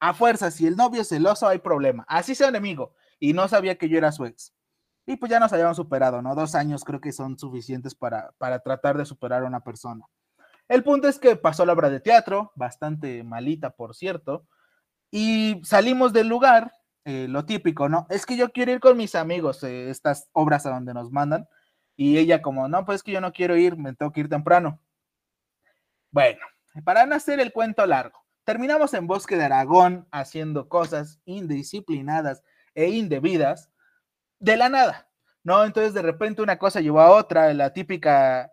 a 0.00 0.14
fuerza, 0.14 0.50
si 0.50 0.66
el 0.66 0.76
novio 0.76 1.02
es 1.02 1.08
celoso, 1.08 1.46
hay 1.46 1.58
problema. 1.58 2.06
Así 2.08 2.34
sea 2.34 2.48
un 2.48 2.56
amigo. 2.56 2.94
Y 3.20 3.34
no 3.34 3.46
sabía 3.46 3.76
que 3.76 3.88
yo 3.88 3.98
era 3.98 4.12
su 4.12 4.24
ex. 4.24 4.54
Y 5.04 5.16
pues 5.16 5.30
ya 5.30 5.40
nos 5.40 5.52
habíamos 5.52 5.76
superado, 5.76 6.22
¿no? 6.22 6.34
Dos 6.34 6.54
años 6.54 6.82
creo 6.82 7.00
que 7.00 7.12
son 7.12 7.38
suficientes 7.38 7.94
para, 7.94 8.32
para 8.38 8.60
tratar 8.60 8.96
de 8.96 9.04
superar 9.04 9.42
a 9.42 9.46
una 9.46 9.60
persona. 9.60 10.06
El 10.68 10.82
punto 10.82 11.06
es 11.06 11.18
que 11.18 11.36
pasó 11.36 11.66
la 11.66 11.74
obra 11.74 11.90
de 11.90 12.00
teatro, 12.00 12.50
bastante 12.54 13.22
malita, 13.22 13.70
por 13.70 13.94
cierto, 13.94 14.46
y 15.10 15.60
salimos 15.64 16.12
del 16.12 16.28
lugar, 16.28 16.72
eh, 17.04 17.26
lo 17.28 17.44
típico, 17.44 17.88
¿no? 17.88 18.06
Es 18.10 18.26
que 18.26 18.36
yo 18.36 18.50
quiero 18.50 18.72
ir 18.72 18.80
con 18.80 18.96
mis 18.96 19.14
amigos, 19.14 19.62
eh, 19.62 19.90
estas 19.90 20.28
obras 20.32 20.66
a 20.66 20.70
donde 20.70 20.94
nos 20.94 21.10
mandan, 21.10 21.48
y 21.96 22.18
ella 22.18 22.42
como, 22.42 22.68
no, 22.68 22.84
pues 22.84 22.96
es 22.96 23.02
que 23.02 23.12
yo 23.12 23.20
no 23.20 23.32
quiero 23.32 23.56
ir, 23.56 23.76
me 23.76 23.94
tengo 23.94 24.12
que 24.12 24.20
ir 24.20 24.28
temprano. 24.28 24.80
Bueno, 26.10 26.40
para 26.84 27.06
no 27.06 27.14
hacer 27.14 27.40
el 27.40 27.52
cuento 27.52 27.84
largo, 27.86 28.24
terminamos 28.44 28.94
en 28.94 29.06
Bosque 29.06 29.36
de 29.36 29.44
Aragón 29.44 30.06
haciendo 30.10 30.68
cosas 30.68 31.20
indisciplinadas 31.24 32.42
e 32.74 32.88
indebidas 32.88 33.70
de 34.38 34.56
la 34.56 34.68
nada, 34.68 35.08
¿no? 35.42 35.64
Entonces 35.64 35.94
de 35.94 36.02
repente 36.02 36.42
una 36.42 36.58
cosa 36.58 36.80
llevó 36.80 37.00
a 37.00 37.10
otra, 37.10 37.52
la 37.54 37.72
típica 37.72 38.52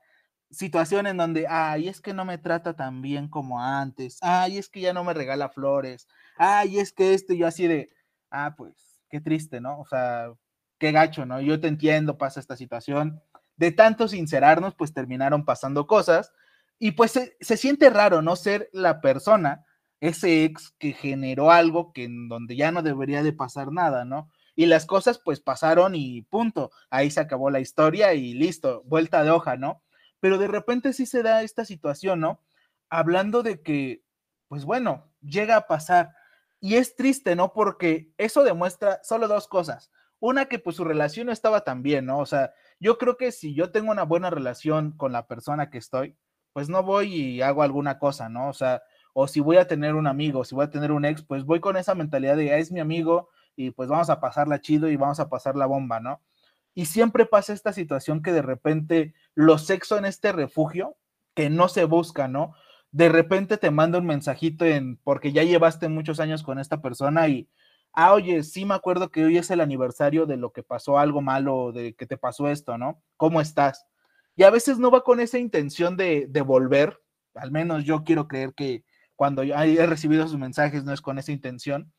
situación 0.49 1.07
en 1.07 1.17
donde, 1.17 1.47
ay, 1.47 1.87
es 1.87 2.01
que 2.01 2.13
no 2.13 2.25
me 2.25 2.37
trata 2.37 2.75
tan 2.75 3.01
bien 3.01 3.29
como 3.29 3.63
antes, 3.63 4.19
ay, 4.21 4.57
es 4.57 4.69
que 4.69 4.81
ya 4.81 4.93
no 4.93 5.03
me 5.03 5.13
regala 5.13 5.49
flores, 5.49 6.07
ay, 6.37 6.79
es 6.79 6.91
que 6.91 7.13
esto, 7.13 7.33
yo 7.33 7.47
así 7.47 7.67
de, 7.67 7.89
ah, 8.31 8.55
pues, 8.57 9.01
qué 9.09 9.21
triste, 9.21 9.61
¿no? 9.61 9.79
O 9.79 9.85
sea, 9.85 10.33
qué 10.79 10.91
gacho, 10.91 11.25
¿no? 11.25 11.39
Yo 11.41 11.59
te 11.59 11.67
entiendo, 11.67 12.17
pasa 12.17 12.39
esta 12.39 12.57
situación, 12.57 13.21
de 13.57 13.71
tanto 13.71 14.07
sincerarnos, 14.07 14.73
pues 14.75 14.93
terminaron 14.93 15.45
pasando 15.45 15.85
cosas 15.85 16.33
y 16.79 16.93
pues 16.93 17.11
se, 17.11 17.57
siente 17.57 17.91
raro 17.91 18.23
no 18.23 18.35
ser 18.35 18.69
la 18.73 19.01
persona, 19.01 19.65
ese 19.99 20.45
ex 20.45 20.71
que 20.79 20.93
generó 20.93 21.51
algo 21.51 21.93
que 21.93 22.05
en 22.05 22.27
donde 22.27 22.55
ya 22.55 22.71
no 22.71 22.81
debería 22.81 23.21
de 23.21 23.33
pasar 23.33 23.71
nada, 23.71 24.03
¿no? 24.03 24.31
Y 24.55 24.65
las 24.65 24.87
cosas 24.87 25.21
pues 25.23 25.39
pasaron 25.39 25.93
y 25.93 26.23
punto, 26.23 26.71
ahí 26.89 27.11
se 27.11 27.19
acabó 27.19 27.51
la 27.51 27.59
historia 27.59 28.15
y 28.15 28.33
listo, 28.33 28.81
vuelta 28.85 29.23
de 29.23 29.29
hoja, 29.29 29.57
¿no? 29.57 29.83
Pero 30.19 30.39
de 30.39 30.47
repente 30.47 30.91
sí 30.93 31.05
se 31.05 31.21
da 31.21 31.43
esta 31.43 31.65
situación, 31.65 32.19
¿no? 32.19 32.41
Hablando 32.89 33.43
de 33.43 33.61
que, 33.61 34.01
pues 34.47 34.65
bueno, 34.65 35.11
llega 35.21 35.55
a 35.57 35.67
pasar. 35.67 36.15
Y 36.61 36.75
es 36.75 36.95
triste, 36.95 37.35
¿no? 37.35 37.51
Porque 37.53 38.13
eso 38.17 38.43
demuestra 38.43 39.01
solo 39.03 39.27
dos 39.27 39.47
cosas. 39.47 39.91
Una, 40.19 40.45
que 40.45 40.59
pues 40.59 40.75
su 40.75 40.83
relación 40.83 41.25
no 41.25 41.33
estaba 41.33 41.61
tan 41.61 41.81
bien, 41.81 42.05
¿no? 42.05 42.19
O 42.19 42.27
sea, 42.27 42.53
yo 42.79 42.99
creo 42.99 43.17
que 43.17 43.31
si 43.31 43.55
yo 43.55 43.71
tengo 43.71 43.91
una 43.91 44.03
buena 44.03 44.29
relación 44.29 44.91
con 44.91 45.11
la 45.11 45.25
persona 45.25 45.71
que 45.71 45.79
estoy, 45.79 46.15
pues 46.53 46.69
no 46.69 46.83
voy 46.83 47.13
y 47.13 47.41
hago 47.41 47.63
alguna 47.63 47.97
cosa, 47.97 48.29
¿no? 48.29 48.47
O 48.47 48.53
sea, 48.53 48.83
o 49.13 49.27
si 49.27 49.39
voy 49.39 49.57
a 49.57 49.67
tener 49.67 49.95
un 49.95 50.05
amigo, 50.05 50.43
si 50.43 50.53
voy 50.53 50.65
a 50.65 50.69
tener 50.69 50.91
un 50.91 51.03
ex, 51.03 51.23
pues 51.23 51.43
voy 51.43 51.59
con 51.59 51.75
esa 51.77 51.95
mentalidad 51.95 52.37
de, 52.37 52.53
ah, 52.53 52.57
es 52.57 52.71
mi 52.71 52.79
amigo 52.79 53.29
y 53.55 53.71
pues 53.71 53.89
vamos 53.89 54.11
a 54.11 54.19
pasarla 54.19 54.61
chido 54.61 54.87
y 54.87 54.95
vamos 54.95 55.19
a 55.19 55.29
pasar 55.29 55.55
la 55.55 55.65
bomba, 55.65 55.99
¿no? 55.99 56.21
Y 56.75 56.85
siempre 56.85 57.25
pasa 57.25 57.53
esta 57.53 57.73
situación 57.73 58.21
que 58.21 58.31
de 58.31 58.43
repente 58.43 59.13
lo 59.33 59.57
sexo 59.57 59.97
en 59.97 60.05
este 60.05 60.31
refugio, 60.31 60.95
que 61.33 61.49
no 61.49 61.67
se 61.67 61.85
busca, 61.85 62.27
¿no? 62.27 62.53
De 62.91 63.09
repente 63.09 63.57
te 63.57 63.71
manda 63.71 63.99
un 63.99 64.05
mensajito 64.05 64.65
en, 64.65 64.97
porque 64.97 65.31
ya 65.31 65.43
llevaste 65.43 65.87
muchos 65.89 66.19
años 66.19 66.43
con 66.43 66.59
esta 66.59 66.81
persona 66.81 67.27
y, 67.27 67.49
ah, 67.93 68.13
oye, 68.13 68.43
sí 68.43 68.65
me 68.65 68.73
acuerdo 68.73 69.09
que 69.11 69.23
hoy 69.25 69.37
es 69.37 69.49
el 69.51 69.61
aniversario 69.61 70.25
de 70.25 70.37
lo 70.37 70.51
que 70.51 70.63
pasó 70.63 70.99
algo 70.99 71.21
malo, 71.21 71.71
de 71.71 71.93
que 71.93 72.05
te 72.05 72.17
pasó 72.17 72.49
esto, 72.49 72.77
¿no? 72.77 73.01
¿Cómo 73.17 73.39
estás? 73.41 73.85
Y 74.35 74.43
a 74.43 74.49
veces 74.49 74.77
no 74.77 74.91
va 74.91 75.03
con 75.03 75.19
esa 75.19 75.39
intención 75.39 75.97
de, 75.97 76.27
de 76.29 76.41
volver, 76.41 76.99
al 77.35 77.51
menos 77.51 77.83
yo 77.83 78.03
quiero 78.03 78.27
creer 78.27 78.53
que 78.53 78.83
cuando 79.15 79.43
he 79.43 79.85
recibido 79.85 80.27
sus 80.27 80.37
mensajes 80.37 80.83
no 80.83 80.93
es 80.93 81.01
con 81.01 81.19
esa 81.19 81.31
intención, 81.31 81.93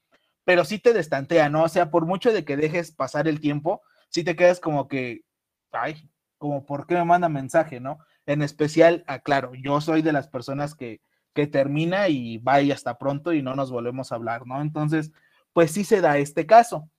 pero 0.45 0.65
sí 0.65 0.79
te 0.79 0.93
destantea, 0.93 1.49
¿no? 1.49 1.63
O 1.63 1.69
sea, 1.69 1.91
por 1.91 2.05
mucho 2.05 2.33
de 2.33 2.45
que 2.45 2.57
dejes 2.57 2.91
pasar 2.91 3.29
el 3.29 3.41
tiempo, 3.41 3.81
sí 4.09 4.25
te 4.25 4.35
quedas 4.35 4.61
como 4.61 4.89
que, 4.89 5.21
ay, 5.71 6.11
como, 6.39 6.67
¿por 6.67 6.87
qué 6.87 6.97
me 6.97 7.05
manda 7.05 7.29
mensaje, 7.29 7.79
no? 7.79 7.99
En 8.27 8.43
especial, 8.43 9.05
aclaro, 9.07 9.55
yo 9.55 9.81
soy 9.81 10.03
de 10.03 10.13
las 10.13 10.29
personas 10.29 10.75
que, 10.75 11.01
que 11.35 11.47
termina 11.47 12.09
y 12.09 12.39
vaya 12.39 12.75
hasta 12.75 12.99
pronto 12.99 13.33
y 13.33 13.43
no 13.43 13.55
nos 13.55 13.71
volvemos 13.71 14.13
a 14.13 14.17
hablar, 14.17 14.47
¿no? 14.47 14.61
Entonces, 14.61 15.13
pues 15.53 15.71
sí 15.71 15.85
se 15.85 16.01
da 16.01 16.19
este 16.19 16.47
caso. 16.47 16.91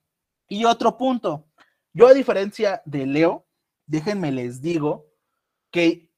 Y 0.48 0.64
otro 0.64 0.96
punto, 0.96 1.48
yo 1.92 2.08
a 2.08 2.14
diferencia 2.14 2.82
de 2.84 3.06
Leo, 3.06 3.46
déjenme 3.86 4.32
les 4.32 4.60
digo 4.60 5.06
que 5.70 6.10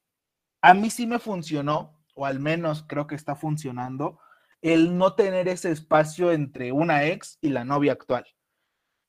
a 0.62 0.74
mí 0.74 0.90
sí 0.90 1.06
me 1.06 1.18
funcionó, 1.18 2.02
o 2.14 2.26
al 2.26 2.40
menos 2.40 2.84
creo 2.88 3.06
que 3.06 3.14
está 3.14 3.36
funcionando, 3.36 4.18
el 4.62 4.96
no 4.96 5.14
tener 5.14 5.48
ese 5.48 5.70
espacio 5.70 6.32
entre 6.32 6.72
una 6.72 7.04
ex 7.04 7.38
y 7.40 7.50
la 7.50 7.64
novia 7.64 7.92
actual. 7.92 8.26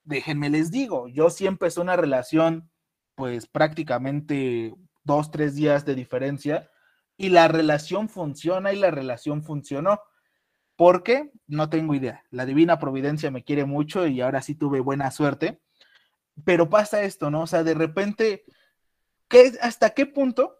Déjenme 0.04 0.50
les 0.50 0.72
digo, 0.72 1.08
yo 1.08 1.30
sí 1.30 1.48
empecé 1.48 1.80
una 1.82 1.96
relación, 1.96 2.70
pues 3.16 3.48
prácticamente 3.48 4.76
dos, 5.08 5.32
tres 5.32 5.56
días 5.56 5.86
de 5.86 5.96
diferencia, 5.96 6.70
y 7.18 7.30
la 7.30 7.48
relación 7.48 8.10
funciona 8.10 8.72
y 8.74 8.78
la 8.78 8.92
relación 8.92 9.44
funcionó. 9.44 10.02
¿Por 10.76 11.02
qué? 11.02 11.32
No 11.48 11.70
tengo 11.70 11.96
idea. 11.96 12.24
La 12.30 12.46
divina 12.46 12.78
providencia 12.78 13.32
me 13.32 13.44
quiere 13.44 13.66
mucho 13.66 14.06
y 14.06 14.22
ahora 14.22 14.44
sí 14.44 14.54
tuve 14.54 14.80
buena 14.80 15.10
suerte. 15.10 15.60
Pero 16.46 16.70
pasa 16.70 17.02
esto, 17.02 17.32
¿no? 17.32 17.42
O 17.42 17.48
sea, 17.48 17.64
de 17.64 17.74
repente, 17.74 18.46
¿qué, 19.28 19.54
¿hasta 19.62 19.90
qué 19.96 20.06
punto 20.06 20.60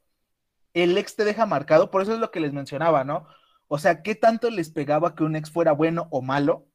el 0.74 0.98
ex 0.98 1.16
te 1.16 1.24
deja 1.24 1.46
marcado? 1.46 1.92
Por 1.92 2.02
eso 2.02 2.14
es 2.16 2.20
lo 2.20 2.32
que 2.32 2.40
les 2.40 2.52
mencionaba, 2.54 3.04
¿no? 3.04 3.28
O 3.68 3.78
sea, 3.78 4.02
¿qué 4.02 4.16
tanto 4.16 4.50
les 4.50 4.72
pegaba 4.72 5.14
que 5.14 5.24
un 5.24 5.36
ex 5.36 5.52
fuera 5.52 5.74
bueno 5.74 6.08
o 6.10 6.24
malo? 6.24 6.68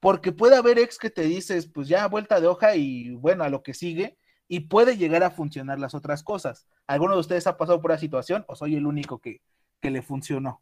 Porque 0.00 0.32
puede 0.32 0.56
haber 0.56 0.78
ex 0.78 0.98
que 0.98 1.08
te 1.08 1.22
dices, 1.22 1.66
pues 1.66 1.88
ya 1.88 2.06
vuelta 2.08 2.40
de 2.40 2.48
hoja 2.48 2.76
y 2.76 3.14
bueno, 3.14 3.44
a 3.44 3.48
lo 3.48 3.62
que 3.62 3.72
sigue, 3.72 4.18
y 4.52 4.60
puede 4.60 4.98
llegar 4.98 5.22
a 5.22 5.30
funcionar 5.30 5.78
las 5.78 5.94
otras 5.94 6.22
cosas. 6.22 6.66
¿Alguno 6.86 7.14
de 7.14 7.20
ustedes 7.20 7.46
ha 7.46 7.56
pasado 7.56 7.80
por 7.80 7.90
la 7.90 7.96
situación 7.96 8.44
o 8.48 8.54
soy 8.54 8.76
el 8.76 8.84
único 8.84 9.18
que, 9.18 9.40
que 9.80 9.90
le 9.90 10.02
funcionó? 10.02 10.60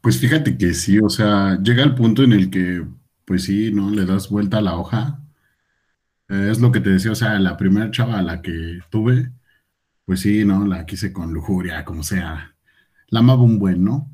Pues 0.00 0.18
fíjate 0.18 0.56
que 0.56 0.72
sí, 0.72 0.98
o 0.98 1.10
sea, 1.10 1.58
llega 1.62 1.82
el 1.82 1.94
punto 1.94 2.22
en 2.22 2.32
el 2.32 2.48
que, 2.48 2.86
pues 3.26 3.44
sí, 3.44 3.70
¿no? 3.70 3.90
Le 3.90 4.06
das 4.06 4.30
vuelta 4.30 4.56
a 4.56 4.62
la 4.62 4.78
hoja. 4.78 5.20
Eh, 6.30 6.48
es 6.52 6.58
lo 6.58 6.72
que 6.72 6.80
te 6.80 6.88
decía, 6.88 7.12
o 7.12 7.14
sea, 7.14 7.38
la 7.38 7.58
primera 7.58 7.90
chava 7.90 8.18
a 8.18 8.22
la 8.22 8.40
que 8.40 8.80
tuve, 8.88 9.30
pues 10.06 10.20
sí, 10.20 10.42
¿no? 10.46 10.64
La 10.66 10.86
quise 10.86 11.12
con 11.12 11.34
lujuria, 11.34 11.84
como 11.84 12.02
sea. 12.02 12.56
La 13.08 13.20
amaba 13.20 13.42
un 13.42 13.58
buen, 13.58 13.84
¿no? 13.84 14.10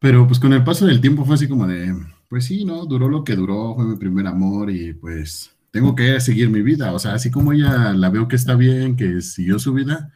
Pero 0.00 0.26
pues 0.26 0.38
con 0.38 0.52
el 0.52 0.64
paso 0.64 0.84
del 0.84 1.00
tiempo 1.00 1.24
fue 1.24 1.36
así 1.36 1.48
como 1.48 1.66
de, 1.66 1.94
pues 2.34 2.46
sí, 2.46 2.64
¿no? 2.64 2.84
Duró 2.84 3.08
lo 3.08 3.22
que 3.22 3.36
duró, 3.36 3.76
fue 3.76 3.84
mi 3.84 3.94
primer 3.94 4.26
amor 4.26 4.68
y 4.68 4.92
pues 4.92 5.56
tengo 5.70 5.94
que 5.94 6.18
seguir 6.18 6.50
mi 6.50 6.62
vida. 6.62 6.92
O 6.92 6.98
sea, 6.98 7.12
así 7.14 7.30
como 7.30 7.52
ella 7.52 7.92
la 7.92 8.10
veo 8.10 8.26
que 8.26 8.34
está 8.34 8.56
bien, 8.56 8.96
que 8.96 9.20
siguió 9.20 9.60
su 9.60 9.72
vida, 9.72 10.12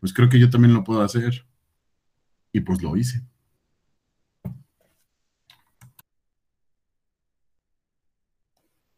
pues 0.00 0.12
creo 0.12 0.28
que 0.28 0.40
yo 0.40 0.50
también 0.50 0.74
lo 0.74 0.82
puedo 0.82 1.02
hacer. 1.02 1.46
Y 2.50 2.62
pues 2.62 2.82
lo 2.82 2.96
hice. 2.96 3.22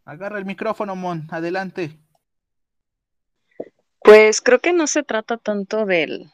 Agarra 0.07 0.39
el 0.39 0.47
micrófono, 0.47 0.97
Mon, 0.97 1.29
adelante. 1.33 1.99
Pues 4.03 4.41
creo 4.41 4.61
que 4.61 4.73
no 4.73 4.87
se 4.87 5.03
trata 5.03 5.37
tanto 5.37 5.85
del, 5.85 6.33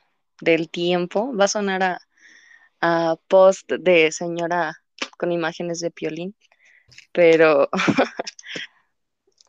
tiempo, 0.70 1.36
va 1.36 1.46
a 1.46 1.48
sonar 1.48 1.82
a, 1.82 2.00
a 2.80 3.16
post 3.26 3.72
de 3.72 4.12
señora 4.12 4.76
con 5.20 5.32
imágenes 5.32 5.80
de 5.80 5.90
piolín, 5.90 6.34
pero 7.12 7.68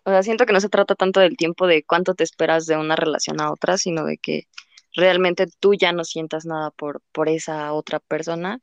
o 0.04 0.10
sea, 0.12 0.24
siento 0.24 0.46
que 0.46 0.54
no 0.54 0.60
se 0.60 0.70
trata 0.70 0.96
tanto 0.96 1.22
del 1.22 1.38
tiempo 1.38 1.66
de 1.68 1.84
cuánto 1.86 2.14
te 2.16 2.26
esperas 2.26 2.66
de 2.66 2.76
una 2.78 2.98
relación 2.98 3.40
a 3.42 3.52
otra, 3.52 3.78
sino 3.78 4.04
de 4.06 4.18
que 4.18 4.48
realmente 4.96 5.48
tú 5.60 5.74
ya 5.76 5.94
no 5.94 6.04
sientas 6.04 6.46
nada 6.46 6.72
por, 6.72 7.02
por 7.14 7.30
esa 7.30 7.74
otra 7.74 8.00
persona. 8.00 8.60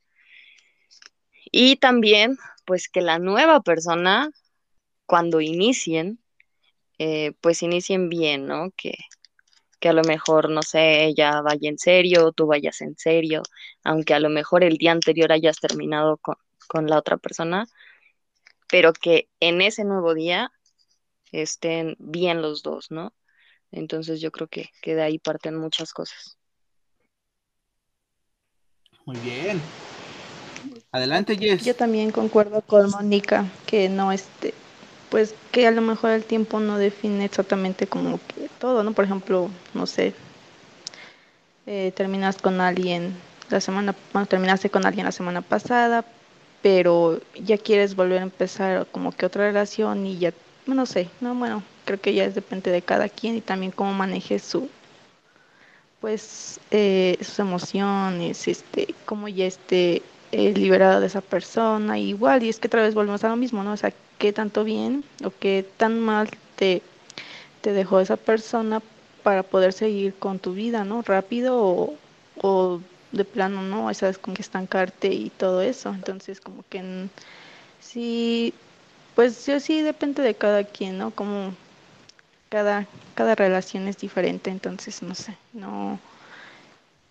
Y 1.51 1.77
también, 1.77 2.37
pues 2.65 2.89
que 2.89 3.01
la 3.01 3.17
nueva 3.19 3.61
persona 3.61 4.29
cuando 5.07 5.41
inicien, 5.41 6.19
eh, 6.99 7.33
pues 7.41 7.63
inicien 7.63 8.09
bien, 8.09 8.45
¿no? 8.47 8.71
Que, 8.77 8.95
que 9.79 9.89
a 9.89 9.93
lo 9.93 10.03
mejor, 10.03 10.49
no 10.49 10.61
sé, 10.63 11.05
ella 11.05 11.41
vaya 11.41 11.69
en 11.69 11.79
serio, 11.79 12.31
tú 12.33 12.47
vayas 12.47 12.81
en 12.81 12.97
serio, 12.97 13.43
aunque 13.83 14.13
a 14.13 14.19
lo 14.19 14.29
mejor 14.29 14.63
el 14.63 14.77
día 14.77 14.91
anterior 14.91 15.31
hayas 15.31 15.59
terminado 15.59 16.17
con, 16.17 16.35
con 16.69 16.87
la 16.87 16.97
otra 16.97 17.17
persona, 17.17 17.67
pero 18.69 18.93
que 18.93 19.27
en 19.39 19.61
ese 19.61 19.83
nuevo 19.83 20.13
día 20.13 20.51
estén 21.31 21.95
bien 21.99 22.41
los 22.41 22.61
dos, 22.63 22.91
¿no? 22.91 23.13
Entonces 23.71 24.21
yo 24.21 24.31
creo 24.31 24.47
que, 24.47 24.69
que 24.81 24.95
de 24.95 25.01
ahí 25.01 25.19
parten 25.19 25.57
muchas 25.57 25.91
cosas. 25.91 26.37
Muy 29.05 29.17
bien. 29.17 29.59
Adelante, 30.91 31.35
Jess. 31.35 31.65
Yo 31.65 31.75
también 31.75 32.11
concuerdo 32.11 32.61
con 32.61 32.89
Mónica 32.91 33.45
que 33.65 33.89
no 33.89 34.11
este, 34.11 34.53
pues 35.09 35.33
que 35.51 35.65
a 35.65 35.71
lo 35.71 35.81
mejor 35.81 36.11
el 36.11 36.23
tiempo 36.23 36.59
no 36.59 36.77
define 36.77 37.25
exactamente 37.25 37.87
como 37.87 38.19
que 38.27 38.49
todo, 38.59 38.83
¿no? 38.83 38.93
Por 38.93 39.05
ejemplo, 39.05 39.49
no 39.73 39.87
sé, 39.87 40.13
eh, 41.65 41.91
terminas 41.95 42.37
con 42.37 42.61
alguien 42.61 43.15
la 43.49 43.61
semana, 43.61 43.95
bueno, 44.13 44.27
terminaste 44.27 44.69
con 44.69 44.85
alguien 44.85 45.05
la 45.05 45.11
semana 45.11 45.41
pasada, 45.41 46.05
pero 46.61 47.19
ya 47.35 47.57
quieres 47.57 47.95
volver 47.95 48.19
a 48.19 48.23
empezar 48.23 48.87
como 48.91 49.11
que 49.11 49.25
otra 49.25 49.45
relación 49.45 50.05
y 50.05 50.17
ya, 50.19 50.33
no 50.67 50.85
sé, 50.85 51.09
no, 51.21 51.35
bueno, 51.35 51.63
creo 51.85 51.99
que 52.01 52.13
ya 52.13 52.25
es 52.25 52.35
depende 52.35 52.71
de 52.71 52.81
cada 52.81 53.09
quien 53.09 53.37
y 53.37 53.41
también 53.41 53.71
cómo 53.71 53.93
maneje 53.93 54.39
su, 54.39 54.69
pues, 55.99 56.59
eh, 56.71 57.17
sus 57.21 57.39
emociones, 57.39 58.47
este, 58.47 58.95
cómo 59.05 59.27
ya 59.27 59.45
esté 59.45 60.01
eh, 60.31 60.53
liberada 60.53 60.99
de 60.99 61.07
esa 61.07 61.21
persona, 61.21 61.99
igual, 61.99 62.43
y 62.43 62.49
es 62.49 62.59
que 62.59 62.67
otra 62.67 62.81
vez 62.83 62.93
volvemos 62.95 63.23
a 63.23 63.29
lo 63.29 63.35
mismo, 63.35 63.63
¿no? 63.63 63.73
O 63.73 63.77
sea, 63.77 63.93
qué 64.17 64.33
tanto 64.33 64.63
bien 64.63 65.03
o 65.23 65.31
qué 65.39 65.65
tan 65.77 65.99
mal 65.99 66.29
te, 66.55 66.81
te 67.61 67.73
dejó 67.73 67.99
esa 67.99 68.17
persona 68.17 68.81
para 69.23 69.43
poder 69.43 69.73
seguir 69.73 70.15
con 70.15 70.39
tu 70.39 70.53
vida, 70.53 70.83
¿no? 70.85 71.01
Rápido 71.01 71.57
o, 71.59 71.95
o 72.41 72.81
de 73.11 73.25
plano, 73.25 73.61
¿no? 73.61 73.89
Esa 73.89 74.09
es 74.09 74.17
como 74.17 74.35
que 74.35 74.41
estancarte 74.41 75.07
y 75.07 75.29
todo 75.29 75.61
eso. 75.61 75.89
Entonces, 75.89 76.39
como 76.41 76.63
que 76.69 77.07
sí, 77.79 78.53
pues 79.15 79.45
yo 79.45 79.59
sí 79.59 79.81
depende 79.81 80.23
de 80.23 80.35
cada 80.35 80.63
quien, 80.63 80.97
¿no? 80.97 81.11
Como 81.11 81.53
cada, 82.49 82.87
cada 83.15 83.35
relación 83.35 83.87
es 83.87 83.97
diferente, 83.97 84.49
entonces 84.49 85.01
no 85.03 85.15
sé, 85.15 85.37
no, 85.53 85.99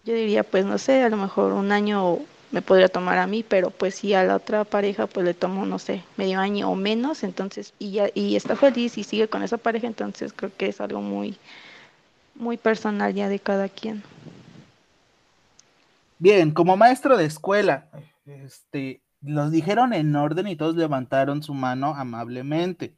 yo 0.04 0.14
diría 0.14 0.42
pues 0.42 0.64
no 0.64 0.78
sé, 0.78 1.02
a 1.02 1.08
lo 1.08 1.16
mejor 1.16 1.52
un 1.52 1.72
año 1.72 2.18
me 2.50 2.62
podría 2.62 2.88
tomar 2.88 3.18
a 3.18 3.26
mí, 3.26 3.44
pero 3.46 3.70
pues 3.70 3.94
si 3.94 4.14
a 4.14 4.24
la 4.24 4.36
otra 4.36 4.64
pareja 4.64 5.06
pues 5.06 5.24
le 5.24 5.34
tomo, 5.34 5.66
no 5.66 5.78
sé, 5.78 6.02
medio 6.16 6.40
año 6.40 6.70
o 6.70 6.74
menos, 6.74 7.22
entonces, 7.22 7.72
y 7.78 7.92
ya, 7.92 8.08
y 8.14 8.36
está 8.36 8.56
feliz 8.56 8.98
y 8.98 9.04
sigue 9.04 9.28
con 9.28 9.42
esa 9.42 9.58
pareja, 9.58 9.86
entonces 9.86 10.32
creo 10.34 10.50
que 10.56 10.68
es 10.68 10.80
algo 10.80 11.00
muy, 11.00 11.36
muy 12.34 12.56
personal 12.56 13.14
ya 13.14 13.28
de 13.28 13.38
cada 13.38 13.68
quien. 13.68 14.02
Bien, 16.20 16.50
como 16.50 16.76
maestro 16.76 17.16
de 17.16 17.26
escuela, 17.26 17.90
este, 18.26 19.02
los 19.20 19.50
dijeron 19.50 19.92
en 19.92 20.14
orden 20.16 20.48
y 20.48 20.56
todos 20.56 20.74
levantaron 20.74 21.42
su 21.42 21.54
mano 21.54 21.94
amablemente. 21.94 22.96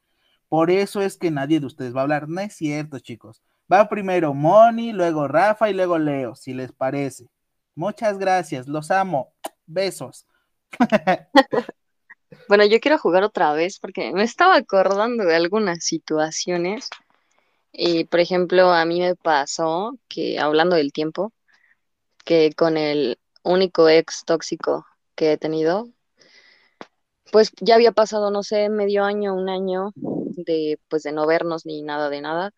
Por 0.48 0.70
eso 0.70 1.02
es 1.02 1.16
que 1.16 1.30
nadie 1.30 1.60
de 1.60 1.66
ustedes 1.66 1.94
va 1.94 2.00
a 2.00 2.02
hablar. 2.02 2.28
No 2.28 2.40
es 2.40 2.54
cierto, 2.54 2.98
chicos. 2.98 3.42
Va 3.72 3.88
primero 3.88 4.34
Moni, 4.34 4.92
luego 4.92 5.28
Rafa 5.28 5.70
y 5.70 5.74
luego 5.74 5.98
Leo, 5.98 6.34
si 6.34 6.54
les 6.54 6.72
parece. 6.72 7.28
Muchas 7.74 8.18
gracias, 8.18 8.66
los 8.66 8.90
amo. 8.90 9.32
Besos. 9.66 10.26
bueno, 12.48 12.64
yo 12.64 12.80
quiero 12.80 12.98
jugar 12.98 13.22
otra 13.22 13.52
vez 13.52 13.78
porque 13.78 14.12
me 14.12 14.24
estaba 14.24 14.56
acordando 14.56 15.24
de 15.24 15.36
algunas 15.36 15.84
situaciones. 15.84 16.88
Y, 17.72 18.04
por 18.04 18.18
ejemplo, 18.18 18.72
a 18.72 18.84
mí 18.84 19.00
me 19.00 19.14
pasó 19.14 19.96
que, 20.08 20.40
hablando 20.40 20.74
del 20.74 20.92
tiempo, 20.92 21.32
que 22.24 22.52
con 22.56 22.76
el 22.76 23.18
único 23.42 23.88
ex 23.88 24.24
tóxico 24.24 24.86
que 25.14 25.32
he 25.32 25.38
tenido, 25.38 25.88
pues 27.32 27.52
ya 27.60 27.74
había 27.76 27.92
pasado, 27.92 28.30
no 28.30 28.42
sé, 28.42 28.68
medio 28.68 29.04
año, 29.04 29.34
un 29.34 29.48
año 29.48 29.92
de, 29.94 30.78
pues, 30.88 31.02
de 31.02 31.12
no 31.12 31.26
vernos 31.26 31.66
ni 31.66 31.82
nada 31.82 32.10
de 32.10 32.20
nada. 32.20 32.52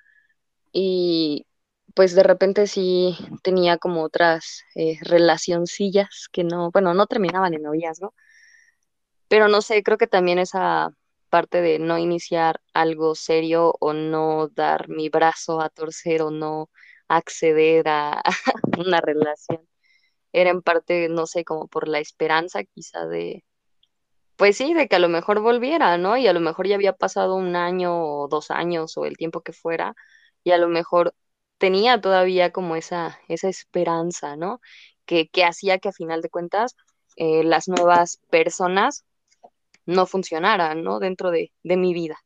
Y 0.72 1.46
pues 1.94 2.14
de 2.14 2.22
repente 2.22 2.66
sí 2.66 3.16
tenía 3.42 3.78
como 3.78 4.02
otras 4.02 4.62
eh, 4.74 4.98
relacioncillas 5.02 6.28
que 6.32 6.44
no, 6.44 6.70
bueno, 6.70 6.94
no 6.94 7.06
terminaban 7.06 7.54
en 7.54 7.62
noviazgo, 7.62 8.14
pero 9.28 9.48
no 9.48 9.62
sé, 9.62 9.82
creo 9.82 9.98
que 9.98 10.06
también 10.06 10.38
esa 10.38 10.90
parte 11.30 11.62
de 11.62 11.78
no 11.78 11.98
iniciar 11.98 12.60
algo 12.74 13.14
serio 13.14 13.74
o 13.80 13.94
no 13.94 14.48
dar 14.48 14.88
mi 14.88 15.08
brazo 15.08 15.60
a 15.60 15.70
torcer 15.70 16.22
o 16.22 16.30
no 16.30 16.70
acceder 17.16 17.88
a 17.88 18.22
una 18.78 19.00
relación, 19.00 19.60
era 20.32 20.50
en 20.50 20.62
parte, 20.62 21.08
no 21.08 21.26
sé, 21.26 21.44
como 21.44 21.68
por 21.68 21.88
la 21.88 22.00
esperanza 22.00 22.64
quizá 22.64 23.06
de, 23.06 23.44
pues 24.36 24.56
sí, 24.56 24.74
de 24.74 24.88
que 24.88 24.96
a 24.96 24.98
lo 24.98 25.08
mejor 25.08 25.40
volviera, 25.40 25.98
¿no? 25.98 26.16
Y 26.16 26.26
a 26.26 26.32
lo 26.32 26.40
mejor 26.40 26.66
ya 26.68 26.74
había 26.76 26.94
pasado 26.94 27.36
un 27.36 27.56
año 27.56 28.04
o 28.04 28.28
dos 28.28 28.50
años 28.50 28.96
o 28.96 29.04
el 29.06 29.16
tiempo 29.16 29.42
que 29.42 29.52
fuera, 29.52 29.94
y 30.44 30.52
a 30.52 30.58
lo 30.58 30.68
mejor 30.68 31.14
tenía 31.58 32.00
todavía 32.00 32.52
como 32.52 32.76
esa, 32.76 33.18
esa 33.28 33.48
esperanza, 33.48 34.36
¿no? 34.36 34.60
Que, 35.06 35.28
que 35.28 35.44
hacía 35.44 35.78
que 35.78 35.90
a 35.90 35.92
final 35.92 36.22
de 36.22 36.30
cuentas 36.30 36.76
eh, 37.16 37.44
las 37.44 37.68
nuevas 37.68 38.18
personas 38.30 39.04
no 39.86 40.06
funcionaran, 40.06 40.82
¿no? 40.82 40.98
Dentro 41.00 41.30
de, 41.30 41.52
de, 41.62 41.76
mi 41.76 41.94
vida. 41.94 42.18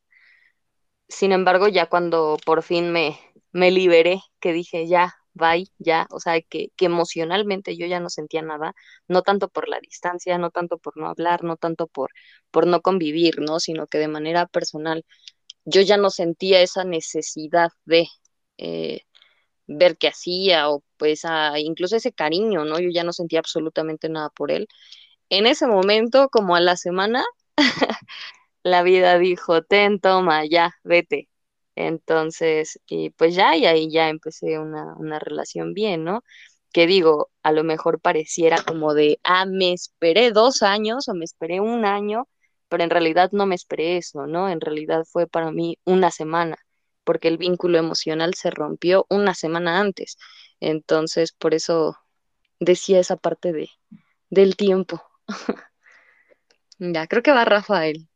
Sin 1.09 1.33
embargo, 1.33 1.69
ya 1.69 1.87
cuando 1.87 2.37
por 2.45 2.63
fin 2.63 2.93
me, 2.93 3.19
me 3.57 3.71
liberé, 3.71 4.21
que 4.41 4.53
dije, 4.53 4.87
ya, 4.87 5.15
bye, 5.35 5.67
ya, 5.79 6.07
o 6.11 6.21
sea, 6.21 6.41
que, 6.43 6.71
que 6.77 6.87
emocionalmente 6.87 7.77
yo 7.77 7.87
ya 7.87 8.01
no 8.01 8.11
sentía 8.11 8.43
nada, 8.43 8.75
no 9.09 9.23
tanto 9.23 9.49
por 9.49 9.69
la 9.69 9.81
distancia, 9.81 10.39
no 10.39 10.51
tanto 10.51 10.79
por 10.79 10.97
no 10.97 11.09
hablar, 11.09 11.45
no 11.45 11.57
tanto 11.57 11.87
por, 11.89 12.11
por 12.51 12.67
no 12.67 12.83
convivir, 12.83 13.41
¿no? 13.41 13.61
Sino 13.61 13.87
que 13.87 13.99
de 13.99 14.09
manera 14.09 14.47
personal 14.47 15.05
yo 15.65 15.83
ya 15.83 15.97
no 15.99 16.11
sentía 16.11 16.61
esa 16.63 16.85
necesidad 16.85 17.71
de, 17.87 18.09
eh, 18.59 19.03
ver 19.67 19.97
qué 19.99 20.09
hacía 20.09 20.71
o 20.71 20.85
pues 20.97 21.23
incluso 21.59 21.97
ese 21.97 22.13
cariño, 22.13 22.65
¿no? 22.65 22.79
Yo 22.81 22.91
ya 22.91 23.05
no 23.05 23.13
sentía 23.13 23.41
absolutamente 23.41 24.09
nada 24.09 24.31
por 24.31 24.51
él. 24.51 24.69
En 25.31 25.47
ese 25.47 25.67
momento, 25.67 26.29
como 26.31 26.57
a 26.57 26.61
la 26.61 26.77
semana, 26.77 27.25
la 28.65 28.83
vida 28.83 29.19
dijo, 29.19 29.63
ten, 29.65 30.01
toma, 30.01 30.45
ya, 30.47 30.75
vete. 30.85 31.29
Entonces, 31.77 32.81
y 32.89 33.11
pues 33.11 33.35
ya, 33.37 33.57
y 33.57 33.67
ahí 33.67 33.91
ya 33.91 34.09
empecé 34.09 34.59
una, 34.59 34.95
una 34.99 35.19
relación 35.21 35.75
bien, 35.75 36.05
¿no? 36.05 36.23
Que 36.73 36.87
digo, 36.87 37.31
a 37.43 37.53
lo 37.53 37.65
mejor 37.65 38.01
pareciera 38.01 38.63
como 38.65 38.95
de, 38.95 39.21
ah, 39.25 39.47
me 39.47 39.73
esperé 39.73 40.33
dos 40.33 40.63
años 40.63 41.09
o 41.09 41.15
me 41.15 41.25
esperé 41.25 41.61
un 41.61 41.85
año, 41.85 42.29
pero 42.69 42.85
en 42.85 42.91
realidad 42.91 43.31
no 43.33 43.47
me 43.47 43.55
esperé 43.55 43.99
eso, 43.99 44.27
¿no? 44.27 44.49
En 44.51 44.61
realidad 44.61 45.05
fue 45.11 45.27
para 45.29 45.53
mí 45.53 45.79
una 45.85 46.11
semana 46.11 46.59
porque 47.07 47.29
el 47.29 47.39
vínculo 47.39 47.79
emocional 47.79 48.35
se 48.35 48.51
rompió 48.51 49.07
una 49.09 49.33
semana 49.35 49.79
antes. 49.81 50.19
Entonces, 50.61 51.33
por 51.33 51.55
eso 51.55 51.97
decía 52.61 52.99
esa 53.01 53.17
parte 53.17 53.53
de, 53.53 53.71
del 54.29 54.57
tiempo. 54.57 55.03
ya, 56.79 57.07
creo 57.07 57.23
que 57.23 57.33
va 57.33 57.45
Rafael. 57.45 58.09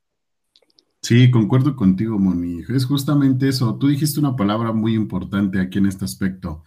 Sí, 1.02 1.30
concuerdo 1.30 1.76
contigo, 1.76 2.18
Moni. 2.18 2.62
Es 2.68 2.84
justamente 2.84 3.48
eso. 3.48 3.76
Tú 3.76 3.88
dijiste 3.88 4.20
una 4.20 4.36
palabra 4.36 4.72
muy 4.72 4.94
importante 4.94 5.60
aquí 5.60 5.78
en 5.78 5.86
este 5.86 6.04
aspecto, 6.04 6.64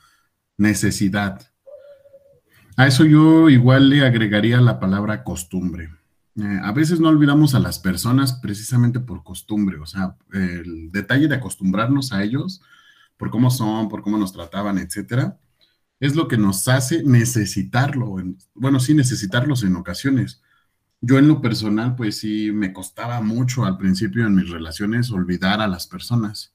necesidad. 0.57 1.41
A 2.75 2.87
eso 2.87 3.05
yo 3.05 3.49
igual 3.49 3.89
le 3.89 4.05
agregaría 4.05 4.59
la 4.59 4.79
palabra 4.79 5.23
costumbre. 5.23 5.89
Eh, 6.35 6.59
a 6.63 6.71
veces 6.71 6.99
no 6.99 7.09
olvidamos 7.09 7.53
a 7.53 7.59
las 7.59 7.77
personas 7.77 8.33
precisamente 8.33 8.99
por 8.99 9.23
costumbre, 9.23 9.77
o 9.77 9.85
sea, 9.85 10.17
el 10.31 10.91
detalle 10.91 11.27
de 11.27 11.35
acostumbrarnos 11.35 12.11
a 12.11 12.23
ellos 12.23 12.61
por 13.17 13.29
cómo 13.29 13.51
son, 13.51 13.87
por 13.87 14.01
cómo 14.01 14.17
nos 14.17 14.33
trataban, 14.33 14.79
etcétera, 14.79 15.37
es 15.99 16.15
lo 16.15 16.27
que 16.27 16.37
nos 16.37 16.67
hace 16.67 17.03
necesitarlo. 17.03 18.15
Bueno, 18.55 18.79
sí, 18.79 18.95
necesitarlos 18.95 19.63
en 19.63 19.75
ocasiones. 19.75 20.41
Yo 21.05 21.19
en 21.19 21.27
lo 21.27 21.41
personal, 21.41 21.97
pues 21.97 22.19
sí, 22.19 22.53
me 22.53 22.71
costaba 22.71 23.19
mucho 23.19 23.65
al 23.65 23.77
principio 23.77 24.25
en 24.25 24.35
mis 24.35 24.49
relaciones 24.49 25.11
olvidar 25.11 25.59
a 25.59 25.67
las 25.67 25.85
personas, 25.85 26.53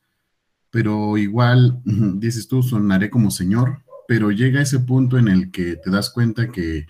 pero 0.71 1.19
igual, 1.19 1.83
dices 1.85 2.49
tú, 2.49 2.63
sonaré 2.63 3.11
como 3.11 3.31
señor, 3.31 3.83
pero 4.09 4.31
llega 4.31 4.63
ese 4.63 4.81
punto 4.81 5.19
en 5.19 5.29
el 5.29 5.51
que 5.51 5.77
te 5.77 5.91
das 5.91 6.09
cuenta 6.09 6.51
que 6.51 6.87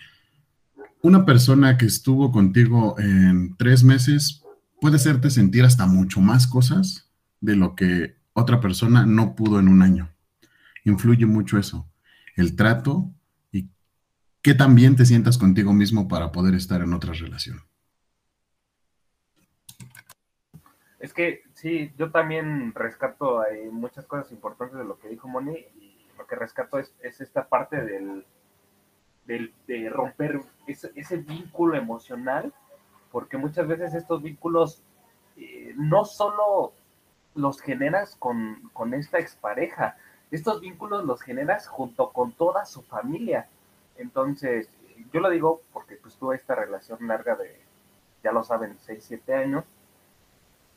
una 1.03 1.25
persona 1.25 1.77
que 1.77 1.87
estuvo 1.87 2.31
contigo 2.31 2.95
en 3.01 3.57
tres 3.57 3.83
meses 3.83 4.45
puede 4.81 4.95
hacerte 4.95 5.29
sentir 5.29 5.65
hasta 5.65 5.85
mucho 5.87 6.21
más 6.21 6.47
cosas 6.47 7.11
de 7.41 7.57
lo 7.57 7.75
que 7.75 8.19
otra 8.35 8.61
persona 8.61 9.05
no 9.05 9.35
pudo 9.35 9.59
en 9.59 9.67
un 9.67 9.83
año. 9.83 10.09
Influye 10.85 11.27
mucho 11.27 11.59
eso, 11.59 11.91
el 12.37 12.55
trato 12.55 13.13
que 14.43 14.55
también 14.55 14.97
te 14.97 15.05
sientas 15.05 15.39
contigo 15.39 15.73
mismo 15.73 16.09
para 16.09 16.33
poder 16.33 16.55
estar 16.55 16.81
en 16.81 16.93
otra 16.93 17.13
relación. 17.13 17.61
Es 20.99 21.13
que 21.13 21.43
sí, 21.55 21.93
yo 21.97 22.11
también 22.11 22.75
rescato 22.75 23.41
hay 23.41 23.71
muchas 23.71 24.05
cosas 24.07 24.33
importantes 24.33 24.79
de 24.79 24.85
lo 24.85 24.99
que 24.99 25.09
dijo 25.09 25.29
Moni 25.29 25.57
y 25.81 26.07
me 26.19 26.27
que 26.27 26.35
rescato 26.35 26.79
es, 26.79 26.93
esta 27.01 27.49
parte 27.49 27.77
del, 27.81 28.25
de 29.27 29.91
romper 29.91 30.41
ese, 30.67 31.17
vínculo 31.19 31.77
emocional, 31.77 32.53
porque 33.13 33.37
muchas 33.37 33.69
veces 33.69 33.95
estos 33.95 34.23
vínculos 34.23 34.83
eh, 35.37 35.73
no 35.77 36.05
solo 36.05 36.73
los 37.35 37.61
generas 37.61 38.17
con, 38.17 38.69
con 38.73 38.93
esta 38.93 39.19
expareja, 39.19 39.97
estos 40.31 40.61
vínculos 40.61 41.05
los 41.05 41.23
generas 41.23 41.69
junto 41.69 42.11
con 42.11 42.33
toda 42.33 42.65
su 42.65 42.83
familia. 42.83 43.49
Entonces, 43.99 44.71
yo 45.13 45.21
lo 45.21 45.31
digo 45.31 45.63
porque 45.73 45.97
pues 45.97 46.17
tuve 46.17 46.37
esta 46.37 46.55
relación 46.55 47.07
larga 47.07 47.37
de, 47.37 47.61
ya 48.23 48.33
lo 48.33 48.43
saben, 48.43 48.79
6, 48.79 49.05
7 49.07 49.35
años. 49.35 49.65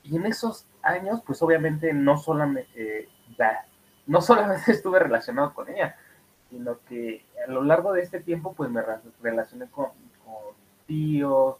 Y 0.03 0.17
en 0.17 0.25
esos 0.25 0.67
años, 0.81 1.21
pues 1.25 1.41
obviamente 1.41 1.93
no 1.93 2.17
solamente, 2.17 2.69
eh, 2.75 3.09
no 4.07 4.21
solamente 4.21 4.71
estuve 4.71 4.99
relacionado 4.99 5.53
con 5.53 5.69
ella, 5.69 5.95
sino 6.49 6.79
que 6.87 7.25
a 7.47 7.49
lo 7.49 7.63
largo 7.63 7.93
de 7.93 8.01
este 8.01 8.19
tiempo, 8.19 8.53
pues 8.53 8.69
me 8.69 8.83
relacioné 9.21 9.67
con, 9.69 9.89
tíos, 10.85 11.57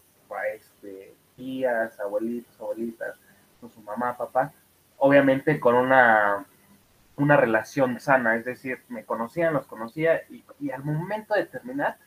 este, 0.54 1.16
tías, 1.38 1.98
abuelitos, 2.00 2.60
abuelitas, 2.60 3.16
con 3.62 3.70
su 3.70 3.82
mamá, 3.82 4.18
papá, 4.18 4.52
obviamente 4.98 5.60
con 5.60 5.76
una, 5.76 6.46
una 7.22 7.38
relación 7.38 8.00
sana, 8.00 8.36
es 8.36 8.46
decir, 8.46 8.80
me 8.90 9.06
conocían, 9.06 9.54
los 9.54 9.68
conocía, 9.68 10.22
y, 10.30 10.72
al 10.72 10.84
momento 10.84 11.36
de 11.36 11.46
terminar, 11.46 11.98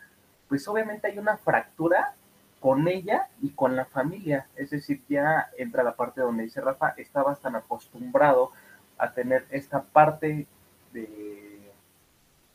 pues 0.48 0.66
obviamente 0.66 1.06
hay 1.06 1.18
una 1.18 1.36
fractura 1.36 2.14
con 2.58 2.88
ella 2.88 3.28
y 3.40 3.50
con 3.50 3.76
la 3.76 3.84
familia. 3.84 4.48
Es 4.56 4.70
decir, 4.70 5.02
ya 5.08 5.50
entra 5.56 5.84
la 5.84 5.94
parte 5.94 6.20
donde 6.20 6.42
dice 6.42 6.60
Rafa, 6.60 6.94
estabas 6.96 7.40
tan 7.40 7.54
acostumbrado 7.54 8.50
a 8.98 9.12
tener 9.12 9.46
esta 9.50 9.82
parte 9.82 10.46
de, 10.92 11.72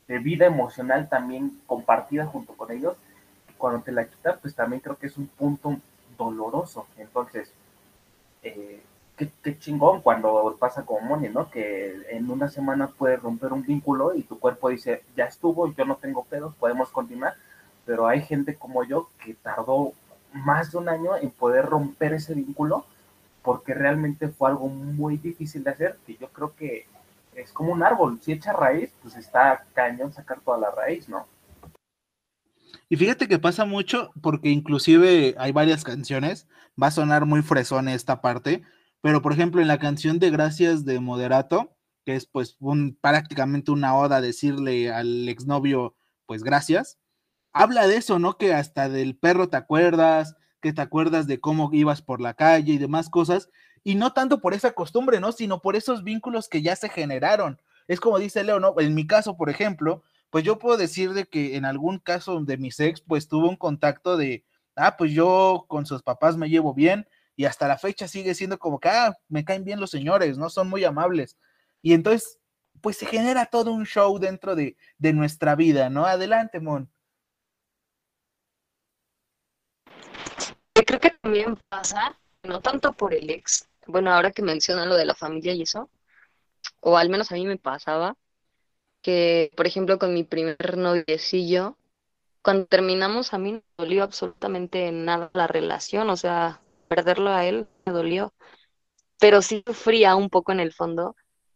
de 0.08 0.20
vida 0.20 0.46
emocional 0.46 1.08
también 1.08 1.62
compartida 1.66 2.26
junto 2.26 2.58
con 2.58 2.72
ellos. 2.72 2.98
Cuando 3.58 3.82
te 3.82 3.94
la 3.94 4.06
quitan, 4.06 4.38
pues 4.42 4.54
también 4.54 4.82
creo 4.82 4.98
que 4.98 5.08
es 5.08 5.18
un 5.18 5.28
punto 5.28 5.78
doloroso. 6.18 6.88
Entonces, 6.98 7.54
eh, 8.44 8.82
qué, 9.20 9.30
qué, 9.44 9.60
chingón 9.60 10.02
cuando 10.02 10.58
pasa 10.60 10.84
como 10.86 11.02
Moni, 11.02 11.30
¿no? 11.30 11.52
Que 11.52 11.96
en 12.10 12.32
una 12.32 12.50
semana 12.50 12.88
puedes 12.88 13.22
romper 13.22 13.54
un 13.54 13.62
vínculo 13.62 14.16
y 14.16 14.24
tu 14.24 14.40
cuerpo 14.40 14.70
dice, 14.70 15.04
ya 15.16 15.26
estuvo, 15.26 15.72
yo 15.76 15.86
no 15.86 15.98
tengo 15.98 16.24
pedos, 16.24 16.56
podemos 16.56 16.90
continuar 16.90 17.36
pero 17.90 18.08
hay 18.08 18.22
gente 18.22 18.54
como 18.54 18.84
yo 18.84 19.10
que 19.26 19.34
tardó 19.34 19.94
más 20.32 20.72
de 20.72 20.78
un 20.78 20.90
año 20.90 21.18
en 21.18 21.32
poder 21.32 21.66
romper 21.66 22.14
ese 22.14 22.36
vínculo 22.36 22.86
porque 23.42 23.74
realmente 23.74 24.28
fue 24.28 24.52
algo 24.52 24.68
muy 24.68 25.18
difícil 25.18 25.64
de 25.64 25.72
hacer, 25.72 25.98
que 26.06 26.16
yo 26.16 26.28
creo 26.28 26.56
que 26.56 26.86
es 27.34 27.52
como 27.52 27.74
un 27.74 27.82
árbol, 27.82 28.20
si 28.22 28.32
echa 28.32 28.54
raíz, 28.54 28.92
pues 29.02 29.16
está 29.16 29.66
cañón 29.74 30.14
sacar 30.14 30.40
toda 30.42 30.60
la 30.60 30.70
raíz, 30.70 31.10
¿no? 31.10 31.26
Y 32.90 32.96
fíjate 32.96 33.28
que 33.28 33.40
pasa 33.40 33.66
mucho 33.66 34.12
porque 34.22 34.50
inclusive 34.50 35.34
hay 35.40 35.52
varias 35.52 35.84
canciones, 35.84 36.48
va 36.80 36.88
a 36.88 36.92
sonar 36.92 37.26
muy 37.26 37.42
fresón 37.42 37.88
esta 37.88 38.22
parte, 38.22 38.62
pero 39.02 39.22
por 39.22 39.34
ejemplo 39.34 39.62
en 39.62 39.68
la 39.68 39.80
canción 39.80 40.20
de 40.20 40.30
Gracias 40.30 40.86
de 40.86 41.00
Moderato, 41.00 41.76
que 42.06 42.16
es 42.16 42.26
pues 42.26 42.58
un, 42.60 42.98
prácticamente 43.00 43.72
una 43.72 43.96
oda 43.96 44.22
decirle 44.22 44.92
al 44.92 45.28
exnovio 45.30 45.96
pues 46.26 46.44
gracias, 46.44 47.00
habla 47.54 47.88
de 47.88 47.98
eso, 47.98 48.20
¿no? 48.20 48.38
Que 48.38 48.54
hasta 48.54 48.90
del 48.90 49.18
perro 49.18 49.50
te 49.50 49.58
acuerdas, 49.58 50.36
que 50.62 50.74
te 50.74 50.82
acuerdas 50.82 51.28
de 51.28 51.40
cómo 51.40 51.70
ibas 51.74 52.02
por 52.02 52.22
la 52.22 52.34
calle 52.34 52.74
y 52.74 52.78
demás 52.78 53.10
cosas, 53.10 53.50
y 53.84 53.96
no 53.96 54.14
tanto 54.14 54.42
por 54.42 54.54
esa 54.54 54.74
costumbre, 54.74 55.20
¿no? 55.20 55.32
Sino 55.32 55.62
por 55.62 55.76
esos 55.76 56.04
vínculos 56.04 56.50
que 56.50 56.62
ya 56.62 56.76
se 56.76 56.90
generaron. 56.90 57.62
Es 57.88 58.00
como 58.00 58.20
dice 58.20 58.44
Leo, 58.44 58.60
¿no? 58.60 58.76
En 58.80 58.94
mi 58.94 59.08
caso, 59.08 59.38
por 59.38 59.50
ejemplo, 59.50 60.04
pues 60.30 60.44
yo 60.44 60.60
puedo 60.60 60.78
decir 60.78 61.14
de 61.14 61.26
que 61.26 61.56
en 61.56 61.66
algún 61.66 61.98
caso 62.00 62.40
de 62.42 62.58
mi 62.58 62.70
ex, 62.78 63.02
pues 63.02 63.28
tuvo 63.28 63.50
un 63.50 63.56
contacto 63.56 64.16
de, 64.18 64.46
ah, 64.76 64.96
pues 64.98 65.12
yo 65.12 65.66
con 65.68 65.86
sus 65.86 66.04
papás 66.04 66.38
me 66.38 66.50
llevo 66.50 66.74
bien, 66.74 67.08
y 67.40 67.46
hasta 67.46 67.70
la 67.70 67.78
fecha 67.78 68.06
sigue 68.10 68.36
siendo 68.36 68.60
como 68.60 68.82
que, 68.82 68.90
ah, 68.90 69.18
me 69.30 69.46
caen 69.46 69.64
bien 69.64 69.80
los 69.80 69.92
señores, 69.92 70.38
¿no? 70.38 70.50
Son 70.50 70.68
muy 70.68 70.84
amables. 70.84 71.38
Y 71.82 71.94
entonces, 71.94 72.38
pues 72.82 72.98
se 72.98 73.06
genera 73.06 73.46
todo 73.46 73.72
un 73.72 73.86
show 73.86 74.20
dentro 74.20 74.56
de, 74.56 74.76
de 74.98 75.14
nuestra 75.14 75.56
vida, 75.56 75.90
¿no? 75.90 76.06
Adelante, 76.06 76.60
Mon. 76.60 76.92
creo 80.86 81.00
que 81.00 81.12
también 81.12 81.58
pasa, 81.70 82.20
no 82.44 82.60
tanto 82.60 82.92
por 82.92 83.14
el 83.14 83.30
ex, 83.30 83.70
bueno, 83.88 84.12
ahora 84.12 84.32
que 84.32 84.42
mencionan 84.42 84.90
lo 84.90 84.96
de 84.96 85.06
la 85.06 85.16
familia 85.16 85.54
y 85.54 85.62
eso, 85.62 85.90
o 86.82 86.98
al 86.98 87.08
menos 87.08 87.32
a 87.32 87.36
mí 87.36 87.46
me 87.46 87.58
pasaba, 87.58 88.18
que 89.02 89.50
por 89.56 89.66
ejemplo 89.66 89.98
con 89.98 90.14
mi 90.14 90.26
primer 90.26 90.78
noviecillo, 90.78 91.78
cuando 92.42 92.66
terminamos 92.66 93.34
a 93.34 93.38
mí 93.38 93.54
no 93.54 93.62
dolió 93.78 94.04
absolutamente 94.04 94.92
nada 94.92 95.32
la 95.34 95.48
relación, 95.48 96.10
o 96.10 96.18
sea, 96.18 96.60
perderlo 96.90 97.32
a 97.32 97.46
él 97.48 97.68
me 97.86 97.94
dolió, 97.94 98.34
pero 99.20 99.42
sí 99.42 99.64
sufría 99.66 100.16
un 100.16 100.30
poco 100.30 100.52
en 100.52 100.60
el 100.60 100.74
fondo 100.74 101.16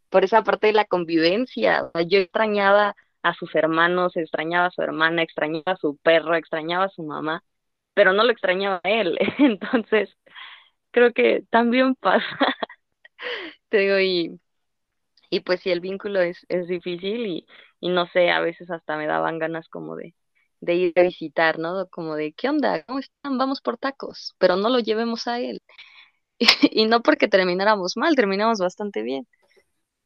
por 0.09 0.23
esa 0.25 0.43
parte 0.43 0.67
de 0.67 0.73
la 0.73 0.85
convivencia, 0.85 1.91
yo 2.07 2.19
extrañaba 2.19 2.95
a 3.23 3.33
sus 3.35 3.53
hermanos, 3.55 4.17
extrañaba 4.17 4.67
a 4.67 4.71
su 4.71 4.81
hermana, 4.83 5.23
extrañaba 5.23 5.63
a 5.73 5.77
su 5.77 5.97
perro, 5.97 6.35
extrañaba 6.35 6.85
a 6.85 6.89
su 6.89 7.03
mamá, 7.03 7.43
pero 7.95 8.13
no 8.13 8.23
lo 8.23 8.31
extrañaba 8.31 8.81
a 8.83 8.89
él. 8.91 9.17
Entonces, 9.39 10.09
creo 10.91 11.13
que 11.13 11.43
también 11.51 11.95
pasa. 11.95 12.25
Te 13.69 13.77
digo, 13.79 13.99
y, 13.99 14.39
y 15.29 15.41
pues 15.41 15.61
si 15.61 15.71
el 15.71 15.81
vínculo 15.81 16.21
es, 16.21 16.45
es 16.49 16.67
difícil 16.67 17.25
y, 17.27 17.47
y 17.79 17.89
no 17.89 18.07
sé, 18.07 18.31
a 18.31 18.39
veces 18.41 18.69
hasta 18.71 18.97
me 18.97 19.07
daban 19.07 19.39
ganas 19.39 19.69
como 19.69 19.95
de, 19.95 20.15
de 20.63 20.75
ir 20.75 20.93
a 20.99 21.03
visitar, 21.03 21.59
¿no? 21.59 21.87
Como 21.89 22.15
de, 22.15 22.33
¿qué 22.33 22.49
onda? 22.49 22.83
¿Cómo 22.83 22.99
están? 22.99 23.37
Vamos 23.37 23.61
por 23.61 23.77
tacos, 23.77 24.35
pero 24.37 24.55
no 24.55 24.69
lo 24.69 24.79
llevemos 24.79 25.27
a 25.27 25.39
él. 25.39 25.61
Y, 26.71 26.85
no 26.87 27.01
porque 27.03 27.27
termináramos 27.27 27.97
mal, 27.97 28.15
terminamos 28.15 28.59
bastante 28.59 29.01
bien. 29.03 29.27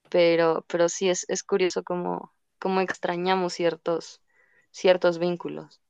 Pero, 0.10 0.66
pero 0.68 0.89
sí 0.89 1.10
es, 1.10 1.26
es 1.30 1.43
curioso 1.43 1.84
cómo, 1.84 2.34
cómo 2.60 2.82
extrañamos 2.82 3.53
ciertos, 3.53 4.22
ciertos 4.72 5.20
vínculos. 5.20 5.82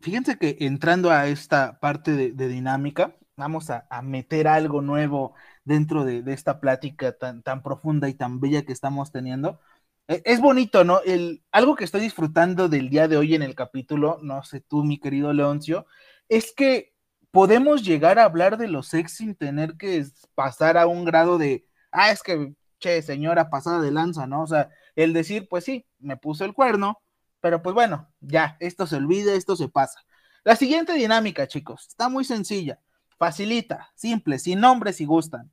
Fíjense 0.00 0.38
que 0.38 0.56
entrando 0.60 1.10
a 1.10 1.26
esta 1.26 1.80
parte 1.80 2.12
de, 2.12 2.48
dinámica, 2.48 3.16
vamos 3.36 3.70
a, 3.70 3.86
meter 4.02 4.46
algo 4.46 4.80
nuevo 4.82 5.34
dentro 5.64 6.04
de, 6.04 6.22
esta 6.32 6.60
plática 6.60 7.12
tan, 7.18 7.42
tan, 7.42 7.62
profunda 7.62 8.08
y 8.08 8.14
tan 8.14 8.40
bella 8.40 8.64
que 8.64 8.72
estamos 8.72 9.10
teniendo. 9.10 9.60
E, 10.08 10.22
es 10.24 10.40
bonito, 10.40 10.84
¿no? 10.84 11.00
El, 11.02 11.44
algo 11.52 11.76
que 11.76 11.84
estoy 11.84 12.00
disfrutando 12.00 12.68
del 12.68 12.88
día 12.90 13.08
de 13.08 13.16
hoy 13.16 13.34
en 13.34 13.42
el 13.42 13.54
capítulo, 13.54 14.18
no 14.22 14.42
sé 14.42 14.60
tú, 14.60 14.82
mi 14.84 14.98
querido 14.98 15.32
Leoncio, 15.32 15.86
es 16.28 16.52
que 16.52 16.94
podemos 17.30 17.84
llegar 17.84 18.18
a 18.18 18.24
hablar 18.24 18.56
de 18.58 18.68
los 18.68 18.88
sex 18.88 19.12
sin 19.12 19.34
tener 19.36 19.76
que 19.76 20.04
pasar 20.34 20.78
a 20.78 20.86
un 20.86 21.04
grado 21.04 21.38
de, 21.38 21.66
ah, 21.92 22.10
es 22.10 22.22
que, 22.22 22.54
che, 22.80 23.02
señora 23.02 23.50
pasada 23.50 23.80
de 23.80 23.92
lanza, 23.92 24.26
¿no? 24.26 24.42
O 24.42 24.46
sea, 24.46 24.70
el 24.96 25.12
decir, 25.12 25.48
pues 25.48 25.64
sí, 25.64 25.86
me 25.98 26.16
puso 26.16 26.44
el 26.44 26.54
cuerno, 26.54 27.00
pero 27.40 27.62
pues 27.62 27.74
bueno, 27.74 28.08
ya, 28.20 28.56
esto 28.60 28.86
se 28.86 28.96
olvida, 28.96 29.34
esto 29.34 29.56
se 29.56 29.68
pasa. 29.68 30.00
La 30.44 30.56
siguiente 30.56 30.94
dinámica, 30.94 31.46
chicos, 31.46 31.86
está 31.88 32.08
muy 32.08 32.24
sencilla, 32.24 32.80
facilita, 33.18 33.90
simple, 33.94 34.38
sin 34.38 34.60
nombre 34.60 34.92
si 34.92 35.04
gustan. 35.04 35.50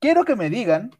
Quiero 0.00 0.24
que 0.24 0.36
me 0.36 0.50
digan 0.50 0.90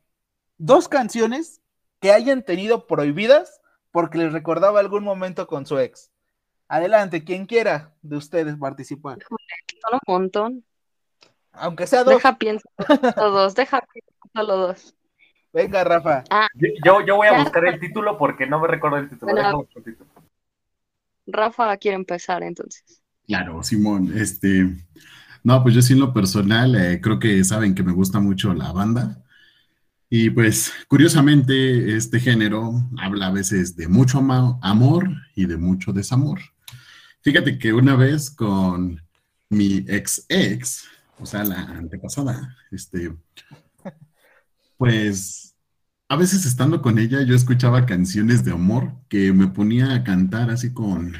dos 0.58 0.88
canciones 0.88 1.61
que 2.02 2.12
hayan 2.12 2.42
tenido 2.42 2.88
prohibidas 2.88 3.60
porque 3.92 4.18
les 4.18 4.32
recordaba 4.32 4.80
algún 4.80 5.04
momento 5.04 5.46
con 5.46 5.64
su 5.66 5.78
ex. 5.78 6.10
Adelante, 6.66 7.22
quien 7.22 7.46
quiera 7.46 7.94
de 8.02 8.16
ustedes 8.16 8.56
participar. 8.56 9.18
un 9.92 10.00
montón. 10.06 10.64
Aunque 11.52 11.86
sea 11.86 12.02
dos. 12.02 12.14
Deja 12.14 12.36
pienso 12.36 12.68
dos, 13.16 13.54
deja 13.54 13.80
pienso 13.92 14.10
solo 14.34 14.56
dos. 14.56 14.94
Venga, 15.52 15.84
Rafa. 15.84 16.24
Ah, 16.30 16.48
yo, 16.54 17.06
yo 17.06 17.16
voy 17.16 17.28
a 17.28 17.38
buscar 17.38 17.66
el 17.66 17.78
título 17.78 18.18
porque 18.18 18.46
no 18.46 18.58
me 18.58 18.66
recuerdo 18.66 18.96
el 18.96 19.08
título. 19.08 19.68
Rafa 21.26 21.76
quiere 21.76 21.94
empezar 21.94 22.42
entonces. 22.42 23.02
Claro, 23.26 23.62
Simón. 23.62 24.12
Este, 24.16 24.66
no, 25.44 25.62
pues 25.62 25.74
yo 25.74 25.82
sí 25.82 25.92
en 25.92 26.00
lo 26.00 26.12
personal 26.12 26.74
eh, 26.74 27.00
creo 27.00 27.20
que 27.20 27.44
saben 27.44 27.74
que 27.76 27.84
me 27.84 27.92
gusta 27.92 28.18
mucho 28.18 28.54
la 28.54 28.72
banda. 28.72 29.22
Y 30.14 30.28
pues 30.28 30.70
curiosamente 30.88 31.96
este 31.96 32.20
género 32.20 32.86
habla 32.98 33.28
a 33.28 33.30
veces 33.30 33.76
de 33.76 33.88
mucho 33.88 34.18
amor 34.60 35.08
y 35.34 35.46
de 35.46 35.56
mucho 35.56 35.94
desamor. 35.94 36.38
Fíjate 37.22 37.58
que 37.58 37.72
una 37.72 37.96
vez 37.96 38.30
con 38.30 39.00
mi 39.48 39.86
ex 39.88 40.26
ex, 40.28 40.84
o 41.18 41.24
sea, 41.24 41.44
la 41.44 41.62
antepasada, 41.62 42.54
este, 42.70 43.16
pues 44.76 45.56
a 46.10 46.16
veces 46.16 46.44
estando 46.44 46.82
con 46.82 46.98
ella 46.98 47.22
yo 47.22 47.34
escuchaba 47.34 47.86
canciones 47.86 48.44
de 48.44 48.52
amor 48.52 48.92
que 49.08 49.32
me 49.32 49.46
ponía 49.46 49.94
a 49.94 50.04
cantar 50.04 50.50
así 50.50 50.74
con, 50.74 51.14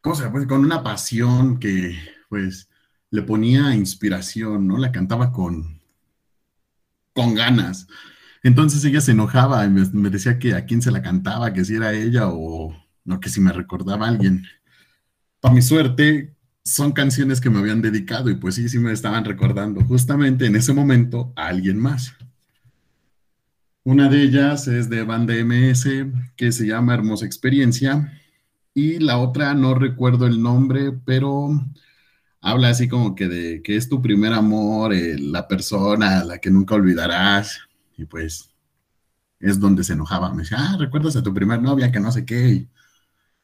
¿cómo 0.00 0.16
se 0.16 0.24
llama? 0.24 0.44
Con 0.48 0.64
una 0.64 0.82
pasión 0.82 1.60
que 1.60 1.96
pues 2.28 2.68
le 3.10 3.22
ponía 3.22 3.72
inspiración, 3.76 4.66
¿no? 4.66 4.78
La 4.78 4.90
cantaba 4.90 5.30
con, 5.30 5.77
con 7.18 7.34
ganas. 7.34 7.88
Entonces 8.44 8.84
ella 8.84 9.00
se 9.00 9.10
enojaba 9.10 9.64
y 9.64 9.70
me, 9.70 10.08
decía 10.08 10.38
que 10.38 10.54
a 10.54 10.66
quién 10.66 10.80
se 10.80 10.92
la 10.92 11.02
cantaba, 11.02 11.52
que 11.52 11.64
si 11.64 11.74
era 11.74 11.92
ella 11.92 12.28
o 12.28 12.72
no, 13.04 13.18
que 13.18 13.28
si 13.28 13.40
me 13.40 13.52
recordaba 13.52 14.06
a 14.06 14.10
alguien. 14.10 14.44
Para 15.40 15.52
mi 15.52 15.60
suerte, 15.60 16.36
son 16.64 16.92
canciones 16.92 17.40
que 17.40 17.50
me 17.50 17.58
habían 17.58 17.82
dedicado 17.82 18.30
y 18.30 18.36
pues 18.36 18.54
sí, 18.54 18.68
sí 18.68 18.78
me 18.78 18.92
estaban 18.92 19.24
recordando 19.24 19.80
justamente 19.84 20.46
en 20.46 20.54
ese 20.54 20.72
momento 20.72 21.32
a 21.34 21.48
alguien 21.48 21.80
más. 21.80 22.14
Una 23.82 24.08
de 24.08 24.22
ellas 24.22 24.68
es 24.68 24.88
de 24.88 25.02
banda 25.02 25.34
MS 25.34 25.88
que 26.36 26.52
se 26.52 26.68
llama 26.68 26.94
Hermosa 26.94 27.26
Experiencia 27.26 28.12
y 28.74 29.00
la 29.00 29.18
otra 29.18 29.54
no 29.54 29.74
recuerdo 29.74 30.28
el 30.28 30.40
nombre, 30.40 30.92
pero 31.04 31.50
habla 32.50 32.70
así 32.70 32.88
como 32.88 33.14
que 33.14 33.28
de 33.28 33.62
que 33.62 33.76
es 33.76 33.88
tu 33.88 34.00
primer 34.02 34.32
amor, 34.32 34.92
eh, 34.94 35.18
la 35.18 35.46
persona 35.48 36.20
a 36.20 36.24
la 36.24 36.38
que 36.38 36.50
nunca 36.50 36.74
olvidarás 36.74 37.60
y 37.96 38.04
pues 38.04 38.50
es 39.40 39.60
donde 39.60 39.84
se 39.84 39.94
enojaba. 39.94 40.32
Me 40.32 40.42
decía, 40.42 40.58
ah, 40.60 40.76
¿recuerdas 40.78 41.16
a 41.16 41.22
tu 41.22 41.32
primer 41.34 41.62
novia 41.62 41.92
que 41.92 42.00
no 42.00 42.12
sé 42.12 42.24
qué? 42.24 42.68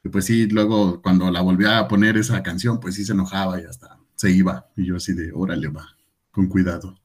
Y, 0.03 0.09
pues 0.09 0.25
sí, 0.25 0.47
luego 0.47 1.01
cuando 1.01 1.31
la 1.31 1.41
volví 1.41 1.65
a 1.65 1.87
poner 1.87 2.17
esa 2.17 2.43
canción, 2.43 2.79
pues 2.79 2.95
sí 2.95 3.05
se 3.05 3.13
enojaba 3.13 3.59
y 3.61 3.65
hasta 3.65 3.97
se 4.15 4.31
iba. 4.31 4.69
Y 4.75 4.85
yo 4.85 4.97
así 4.97 5.13
de, 5.13 5.31
órale, 5.33 5.67
va, 5.69 5.87
con 6.31 6.47
cuidado. 6.47 6.99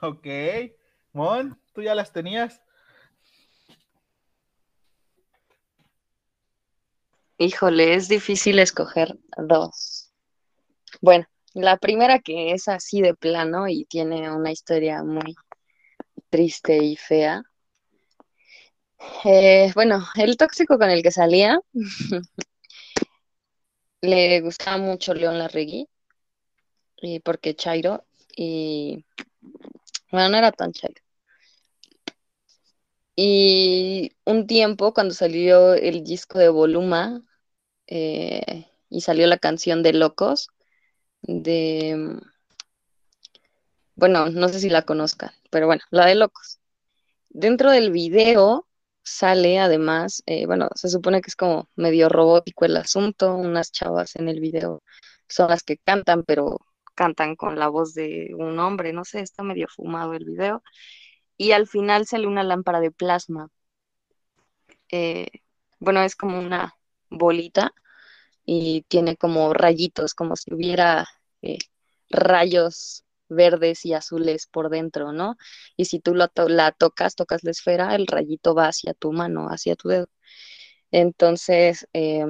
Ok. 0.00 0.26
Mon, 1.12 1.58
¿tú 1.74 1.82
ya 1.82 1.94
las 1.94 2.12
tenías? 2.12 2.60
Híjole, 7.38 7.94
es 7.94 8.08
difícil 8.08 8.58
escoger 8.60 9.18
dos. 9.36 9.91
Bueno, 11.02 11.26
la 11.54 11.78
primera 11.78 12.20
que 12.20 12.52
es 12.52 12.68
así 12.68 13.02
de 13.02 13.14
plano 13.14 13.66
y 13.66 13.84
tiene 13.86 14.30
una 14.30 14.52
historia 14.52 15.02
muy 15.02 15.34
triste 16.30 16.78
y 16.78 16.96
fea. 16.96 17.42
Eh, 19.24 19.72
bueno, 19.74 20.06
el 20.14 20.36
tóxico 20.36 20.78
con 20.78 20.90
el 20.90 21.02
que 21.02 21.10
salía 21.10 21.58
le 24.00 24.40
gustaba 24.42 24.76
mucho 24.78 25.12
León 25.12 25.38
Larregui, 25.40 25.88
y 26.98 27.18
porque 27.18 27.56
Chairo, 27.56 28.04
y 28.36 29.04
bueno, 30.12 30.28
no 30.28 30.38
era 30.38 30.52
tan 30.52 30.72
Chairo. 30.72 31.02
Y 33.16 34.12
un 34.24 34.46
tiempo, 34.46 34.94
cuando 34.94 35.14
salió 35.14 35.74
el 35.74 36.04
disco 36.04 36.38
de 36.38 36.48
Voluma 36.48 37.22
eh, 37.88 38.66
y 38.88 39.00
salió 39.02 39.26
la 39.26 39.38
canción 39.38 39.82
de 39.82 39.92
Locos, 39.94 40.48
de 41.22 42.20
bueno, 43.94 44.28
no 44.30 44.48
sé 44.48 44.60
si 44.60 44.68
la 44.70 44.82
conozcan, 44.82 45.30
pero 45.50 45.66
bueno, 45.66 45.82
la 45.90 46.06
de 46.06 46.14
Locos. 46.16 46.60
Dentro 47.30 47.70
del 47.70 47.90
video 47.92 48.66
sale 49.02 49.58
además, 49.60 50.22
eh, 50.26 50.46
bueno, 50.46 50.68
se 50.74 50.88
supone 50.88 51.20
que 51.20 51.28
es 51.28 51.36
como 51.36 51.68
medio 51.76 52.08
robótico 52.08 52.64
el 52.64 52.76
asunto, 52.76 53.34
unas 53.34 53.72
chavas 53.72 54.16
en 54.16 54.28
el 54.28 54.40
video 54.40 54.82
son 55.32 55.50
las 55.50 55.62
que 55.62 55.78
cantan, 55.78 56.24
pero 56.24 56.60
cantan 56.94 57.36
con 57.36 57.58
la 57.58 57.68
voz 57.68 57.94
de 57.94 58.32
un 58.36 58.58
hombre, 58.58 58.92
no 58.92 59.04
sé, 59.04 59.20
está 59.20 59.42
medio 59.42 59.68
fumado 59.68 60.14
el 60.14 60.24
video. 60.24 60.62
Y 61.36 61.52
al 61.52 61.66
final 61.68 62.06
sale 62.06 62.26
una 62.26 62.44
lámpara 62.44 62.80
de 62.80 62.90
plasma. 62.92 63.48
Eh, 64.90 65.28
bueno, 65.80 66.02
es 66.02 66.16
como 66.16 66.38
una 66.38 66.76
bolita 67.10 67.72
y 68.44 68.82
tiene 68.88 69.16
como 69.16 69.52
rayitos, 69.54 70.14
como 70.14 70.36
si 70.36 70.52
hubiera 70.54 71.06
eh, 71.42 71.58
rayos 72.10 73.04
verdes 73.28 73.84
y 73.86 73.94
azules 73.94 74.46
por 74.46 74.68
dentro, 74.70 75.12
¿no? 75.12 75.36
Y 75.76 75.86
si 75.86 76.00
tú 76.00 76.14
la 76.14 76.28
tocas, 76.72 77.14
tocas 77.16 77.44
la 77.44 77.50
esfera, 77.52 77.94
el 77.94 78.06
rayito 78.06 78.54
va 78.54 78.68
hacia 78.68 78.94
tu 78.94 79.12
mano, 79.12 79.48
hacia 79.48 79.76
tu 79.76 79.88
dedo. 79.88 80.08
Entonces, 80.90 81.88
eh, 81.94 82.26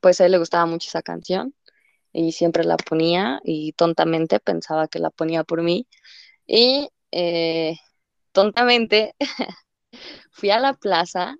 pues 0.00 0.20
a 0.20 0.26
él 0.26 0.32
le 0.32 0.38
gustaba 0.38 0.66
mucho 0.66 0.88
esa 0.88 1.02
canción 1.02 1.54
y 2.12 2.32
siempre 2.32 2.64
la 2.64 2.76
ponía 2.76 3.40
y 3.44 3.72
tontamente 3.72 4.40
pensaba 4.40 4.88
que 4.88 4.98
la 5.00 5.10
ponía 5.10 5.44
por 5.44 5.62
mí. 5.62 5.88
Y 6.46 6.90
eh, 7.12 7.76
tontamente 8.32 9.16
fui 10.32 10.50
a 10.50 10.60
la 10.60 10.74
plaza 10.74 11.36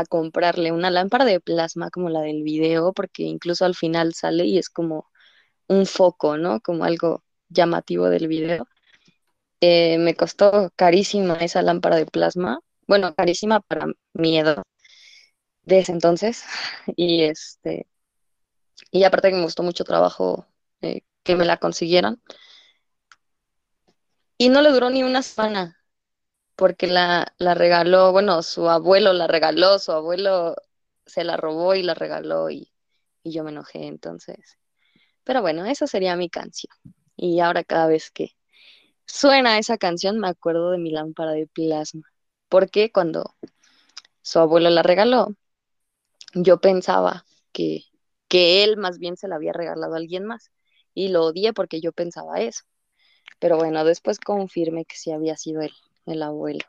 a 0.00 0.06
comprarle 0.06 0.72
una 0.72 0.90
lámpara 0.90 1.24
de 1.24 1.40
plasma 1.40 1.90
como 1.90 2.10
la 2.10 2.20
del 2.22 2.42
video, 2.42 2.92
porque 2.92 3.24
incluso 3.24 3.64
al 3.64 3.74
final 3.74 4.14
sale 4.14 4.44
y 4.46 4.58
es 4.58 4.68
como 4.70 5.06
un 5.68 5.86
foco, 5.86 6.36
¿no? 6.38 6.60
Como 6.60 6.84
algo 6.84 7.24
llamativo 7.48 8.08
del 8.10 8.28
video. 8.28 8.68
Eh, 9.60 9.98
me 9.98 10.14
costó 10.16 10.70
carísima 10.76 11.34
esa 11.36 11.62
lámpara 11.62 11.96
de 11.96 12.06
plasma, 12.06 12.60
bueno, 12.86 13.14
carísima 13.14 13.60
para 13.60 13.86
miedo 14.14 14.62
de 15.62 15.80
ese 15.80 15.92
entonces. 15.92 16.44
Y 16.96 17.22
este, 17.24 17.86
y 18.90 19.04
aparte 19.04 19.30
que 19.30 19.36
me 19.36 19.42
gustó 19.42 19.62
mucho 19.62 19.84
trabajo 19.84 20.46
eh, 20.82 21.02
que 21.22 21.36
me 21.36 21.44
la 21.44 21.58
consiguieran. 21.58 22.20
Y 24.38 24.48
no 24.50 24.62
le 24.62 24.70
duró 24.70 24.90
ni 24.90 25.02
una 25.02 25.22
semana, 25.22 25.77
porque 26.58 26.88
la, 26.88 27.34
la 27.38 27.54
regaló, 27.54 28.12
bueno, 28.12 28.42
su 28.44 28.70
abuelo 28.70 29.14
la 29.14 29.28
regaló, 29.28 29.80
su 29.80 29.92
abuelo 29.92 30.56
se 31.06 31.24
la 31.24 31.38
robó 31.38 31.74
y 31.76 31.84
la 31.84 31.94
regaló 31.94 32.50
y, 32.50 32.72
y 33.24 33.32
yo 33.32 33.44
me 33.44 33.52
enojé 33.52 33.86
entonces. 33.88 34.58
Pero 35.24 35.42
bueno, 35.42 35.66
esa 35.66 35.86
sería 35.88 36.16
mi 36.16 36.30
canción. 36.30 36.72
Y 37.16 37.40
ahora 37.40 37.64
cada 37.64 37.88
vez 37.88 38.10
que 38.12 38.32
suena 39.06 39.58
esa 39.58 39.78
canción 39.78 40.18
me 40.20 40.28
acuerdo 40.28 40.70
de 40.72 40.78
mi 40.78 40.90
lámpara 40.92 41.32
de 41.32 41.48
plasma. 41.48 42.04
Porque 42.48 42.92
cuando 42.92 43.36
su 44.22 44.38
abuelo 44.40 44.70
la 44.70 44.82
regaló, 44.84 45.28
yo 46.34 46.60
pensaba 46.60 47.24
que, 47.52 47.82
que 48.28 48.64
él 48.64 48.76
más 48.76 48.98
bien 48.98 49.16
se 49.16 49.28
la 49.28 49.36
había 49.36 49.52
regalado 49.52 49.94
a 49.94 49.98
alguien 49.98 50.24
más. 50.24 50.50
Y 50.94 51.08
lo 51.08 51.24
odié 51.26 51.52
porque 51.52 51.80
yo 51.80 51.92
pensaba 51.92 52.40
eso. 52.40 52.64
Pero 53.40 53.58
bueno, 53.58 53.84
después 53.84 54.20
confirmé 54.20 54.84
que 54.86 54.96
sí 54.96 55.12
había 55.12 55.36
sido 55.36 55.62
él, 55.62 55.72
el 56.10 56.22
abuelo. 56.22 56.64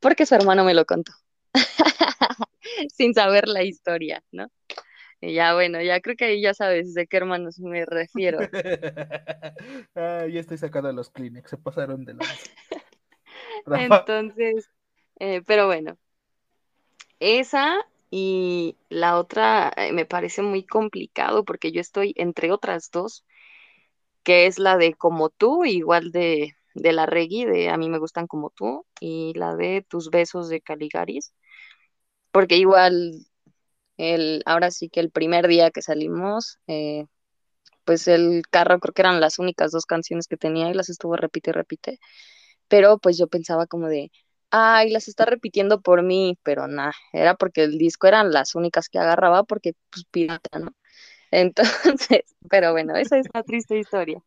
Porque 0.00 0.26
su 0.26 0.34
hermano 0.34 0.64
me 0.64 0.74
lo 0.74 0.84
contó. 0.84 1.12
Sin 2.94 3.14
saber 3.14 3.48
la 3.48 3.62
historia, 3.62 4.22
¿no? 4.32 4.48
ya 5.32 5.54
bueno, 5.54 5.80
ya 5.80 6.00
creo 6.00 6.16
que 6.16 6.26
ahí 6.26 6.42
ya 6.42 6.54
sabes 6.54 6.94
de 6.94 7.06
qué 7.06 7.16
hermanos 7.16 7.58
me 7.58 7.84
refiero. 7.86 8.38
ah, 9.94 10.26
ya 10.26 10.40
estoy 10.40 10.58
sacando 10.58 10.92
los 10.92 11.10
Kleenex, 11.10 11.50
se 11.50 11.56
pasaron 11.56 12.04
de 12.04 12.14
los. 12.14 12.26
Entonces, 13.66 14.70
eh, 15.18 15.42
pero 15.46 15.66
bueno, 15.66 15.96
esa 17.20 17.78
y 18.10 18.76
la 18.88 19.18
otra 19.18 19.72
eh, 19.76 19.92
me 19.92 20.04
parece 20.04 20.42
muy 20.42 20.64
complicado 20.64 21.44
porque 21.44 21.72
yo 21.72 21.80
estoy 21.80 22.12
entre 22.16 22.52
otras 22.52 22.90
dos, 22.90 23.24
que 24.22 24.46
es 24.46 24.58
la 24.58 24.76
de 24.76 24.94
como 24.94 25.30
tú, 25.30 25.64
igual 25.64 26.12
de, 26.12 26.54
de 26.74 26.92
la 26.92 27.06
Reggae, 27.06 27.46
de 27.46 27.68
a 27.70 27.76
mí 27.76 27.88
me 27.88 27.98
gustan 27.98 28.26
como 28.26 28.50
tú, 28.50 28.86
y 29.00 29.32
la 29.34 29.56
de 29.56 29.84
tus 29.88 30.10
besos 30.10 30.48
de 30.48 30.60
Caligaris, 30.60 31.32
porque 32.32 32.56
igual 32.56 33.26
el, 33.96 34.42
ahora 34.46 34.70
sí 34.70 34.88
que 34.88 35.00
el 35.00 35.10
primer 35.10 35.48
día 35.48 35.70
que 35.70 35.82
salimos, 35.82 36.58
eh, 36.66 37.06
pues 37.84 38.08
el 38.08 38.42
carro 38.50 38.80
creo 38.80 38.94
que 38.94 39.02
eran 39.02 39.20
las 39.20 39.38
únicas 39.38 39.70
dos 39.72 39.86
canciones 39.86 40.26
que 40.28 40.36
tenía 40.36 40.70
y 40.70 40.74
las 40.74 40.88
estuvo 40.88 41.16
repite 41.16 41.50
y 41.50 41.52
repite. 41.52 42.00
Pero 42.68 42.98
pues 42.98 43.18
yo 43.18 43.28
pensaba 43.28 43.66
como 43.66 43.88
de, 43.88 44.10
ay, 44.50 44.90
las 44.90 45.08
está 45.08 45.26
repitiendo 45.26 45.80
por 45.80 46.02
mí, 46.02 46.38
pero 46.42 46.66
nada, 46.68 46.94
era 47.12 47.34
porque 47.36 47.64
el 47.64 47.78
disco 47.78 48.06
eran 48.06 48.32
las 48.32 48.54
únicas 48.54 48.88
que 48.88 48.98
agarraba 48.98 49.44
porque 49.44 49.74
pues 49.90 50.04
pirata, 50.10 50.58
¿no? 50.58 50.74
Entonces, 51.30 52.22
pero 52.48 52.72
bueno, 52.72 52.96
esa 52.96 53.18
es 53.18 53.26
una 53.34 53.42
triste 53.42 53.78
historia. 53.78 54.22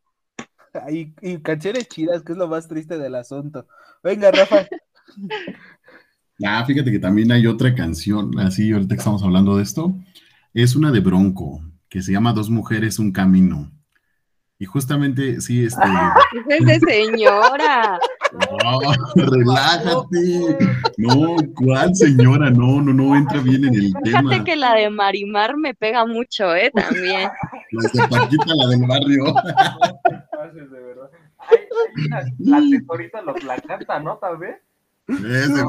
Y, 0.90 1.14
y 1.20 1.38
canciones 1.38 1.88
chidas, 1.88 2.22
que 2.22 2.32
es 2.32 2.38
lo 2.38 2.48
más 2.48 2.68
triste 2.68 2.98
del 2.98 3.14
asunto. 3.14 3.66
Venga, 4.02 4.30
Rafa. 4.30 4.66
Ah, 6.44 6.64
fíjate 6.64 6.92
que 6.92 7.00
también 7.00 7.32
hay 7.32 7.48
otra 7.48 7.74
canción, 7.74 8.38
así 8.38 8.70
ahorita 8.70 8.94
que 8.94 8.98
estamos 9.00 9.24
hablando 9.24 9.56
de 9.56 9.64
esto, 9.64 9.92
es 10.54 10.76
una 10.76 10.92
de 10.92 11.00
Bronco, 11.00 11.60
que 11.88 12.00
se 12.00 12.12
llama 12.12 12.32
Dos 12.32 12.48
Mujeres, 12.48 13.00
un 13.00 13.10
Camino. 13.10 13.72
Y 14.60 14.64
justamente, 14.64 15.40
sí, 15.40 15.64
este... 15.64 15.82
es 16.48 16.64
de 16.64 16.80
señora! 16.80 17.98
No, 18.62 18.80
relájate. 19.14 20.58
No, 20.96 21.36
¿cuál 21.54 21.94
señora? 21.94 22.50
No, 22.50 22.82
no, 22.82 22.92
no, 22.92 23.16
entra 23.16 23.40
bien 23.40 23.64
en 23.64 23.74
el 23.74 23.92
tema. 24.04 24.20
Fíjate 24.20 24.44
que 24.44 24.56
la 24.56 24.74
de 24.74 24.90
Marimar 24.90 25.56
me 25.56 25.74
pega 25.74 26.04
mucho, 26.04 26.54
¿eh? 26.54 26.70
También. 26.74 27.30
La 27.70 27.90
de 27.92 28.08
Paquita, 28.08 28.54
la 28.54 28.66
del 28.68 28.86
barrio. 28.86 29.34
La 32.38 32.62
tesorita 32.70 33.22
los 33.22 33.42
la 33.44 33.60
canta, 33.60 34.00
¿no? 34.00 34.18
Tal 34.18 34.38
vez. 34.38 34.56
Ese, 35.08 35.62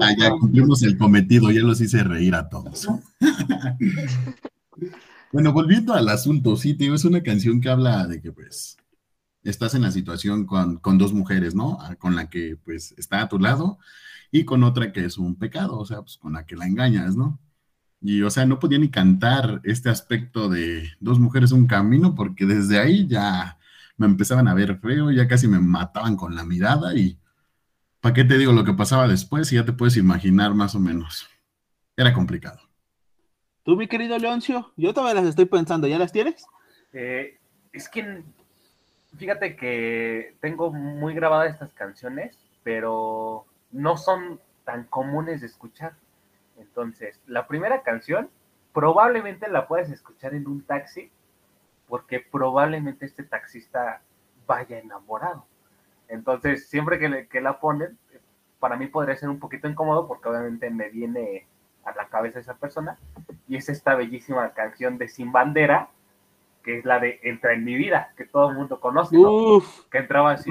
ah, 0.00 0.14
ya 0.16 0.30
cumplimos 0.30 0.82
el 0.84 0.96
cometido, 0.96 1.50
ya 1.50 1.62
los 1.62 1.80
hice 1.80 2.04
reír 2.04 2.36
a 2.36 2.48
todos. 2.48 2.86
bueno, 5.32 5.52
volviendo 5.52 5.92
al 5.92 6.08
asunto, 6.08 6.56
sí, 6.56 6.74
tío, 6.74 6.94
es 6.94 7.04
una 7.04 7.24
canción 7.24 7.60
que 7.60 7.68
habla 7.68 8.06
de 8.06 8.20
que, 8.20 8.30
pues, 8.30 8.76
estás 9.44 9.74
en 9.74 9.82
la 9.82 9.90
situación 9.90 10.46
con, 10.46 10.78
con, 10.78 10.98
dos 10.98 11.12
mujeres, 11.12 11.54
¿no? 11.54 11.78
Ah, 11.80 11.96
con 11.96 12.14
la 12.14 12.28
que 12.30 12.56
pues 12.64 12.94
está 12.96 13.22
a 13.22 13.28
tu 13.28 13.38
lado 13.38 13.78
y 14.30 14.44
con 14.44 14.64
otra 14.64 14.92
que 14.92 15.04
es 15.04 15.18
un 15.18 15.36
pecado, 15.36 15.78
o 15.78 15.84
sea, 15.84 16.02
pues 16.02 16.16
con 16.16 16.34
la 16.34 16.46
que 16.46 16.56
la 16.56 16.66
engañas, 16.66 17.16
¿no? 17.16 17.40
Y 18.00 18.22
o 18.22 18.30
sea, 18.30 18.46
no 18.46 18.58
podía 18.58 18.78
ni 18.78 18.90
cantar 18.90 19.60
este 19.64 19.90
aspecto 19.90 20.48
de 20.48 20.90
dos 21.00 21.20
mujeres 21.20 21.52
un 21.52 21.66
camino 21.66 22.14
porque 22.14 22.46
desde 22.46 22.78
ahí 22.78 23.06
ya 23.06 23.58
me 24.02 24.12
empezaban 24.12 24.48
a 24.48 24.54
ver 24.54 24.78
feo, 24.78 25.10
ya 25.10 25.28
casi 25.28 25.48
me 25.48 25.60
mataban 25.60 26.16
con 26.16 26.34
la 26.34 26.44
mirada 26.44 26.94
y 26.94 27.18
¿para 28.00 28.14
qué 28.14 28.24
te 28.24 28.36
digo 28.36 28.52
lo 28.52 28.64
que 28.64 28.72
pasaba 28.72 29.08
después? 29.08 29.52
Y 29.52 29.56
ya 29.56 29.64
te 29.64 29.72
puedes 29.72 29.96
imaginar 29.96 30.54
más 30.54 30.74
o 30.74 30.80
menos. 30.80 31.28
Era 31.96 32.12
complicado. 32.12 32.60
Tú, 33.62 33.76
mi 33.76 33.86
querido 33.86 34.18
Leoncio, 34.18 34.72
yo 34.76 34.92
todavía 34.92 35.20
las 35.20 35.30
estoy 35.30 35.44
pensando, 35.44 35.86
¿ya 35.86 35.98
las 35.98 36.10
tienes? 36.10 36.44
Eh, 36.92 37.38
es 37.72 37.88
que 37.88 38.24
fíjate 39.16 39.54
que 39.56 40.36
tengo 40.40 40.72
muy 40.72 41.14
grabadas 41.14 41.52
estas 41.52 41.72
canciones, 41.74 42.36
pero 42.64 43.46
no 43.70 43.96
son 43.96 44.40
tan 44.64 44.84
comunes 44.84 45.40
de 45.40 45.46
escuchar. 45.46 45.94
Entonces, 46.56 47.20
la 47.26 47.46
primera 47.46 47.82
canción 47.82 48.30
probablemente 48.72 49.48
la 49.48 49.68
puedes 49.68 49.90
escuchar 49.90 50.34
en 50.34 50.48
un 50.48 50.62
taxi, 50.62 51.10
porque 51.92 52.20
probablemente 52.20 53.04
este 53.04 53.22
taxista 53.22 54.00
vaya 54.46 54.78
enamorado. 54.78 55.44
Entonces, 56.08 56.66
siempre 56.70 56.98
que, 57.28 57.40
la 57.42 57.60
ponen, 57.60 57.98
para 58.58 58.76
mí 58.78 58.86
podría 58.86 59.14
ser 59.14 59.28
un 59.28 59.38
poquito 59.38 59.68
incómodo, 59.68 60.08
porque 60.08 60.26
obviamente 60.30 60.70
me 60.70 60.88
viene 60.88 61.46
a 61.84 61.94
la 61.94 62.08
cabeza 62.08 62.38
esa 62.38 62.54
persona, 62.54 62.98
y 63.46 63.56
es 63.56 63.68
esta 63.68 63.94
bellísima 63.94 64.54
canción 64.54 64.96
de 64.96 65.06
Sin 65.06 65.32
Bandera, 65.32 65.90
que 66.64 66.78
es 66.78 66.86
la 66.86 66.98
de 66.98 67.20
Entra 67.24 67.52
en 67.52 67.62
mi 67.62 67.74
vida, 67.74 68.14
que 68.16 68.24
todo 68.24 68.48
el 68.48 68.56
mundo 68.56 68.80
conoce, 68.80 69.14
que 69.90 69.98
entraba 69.98 70.32
así. 70.32 70.50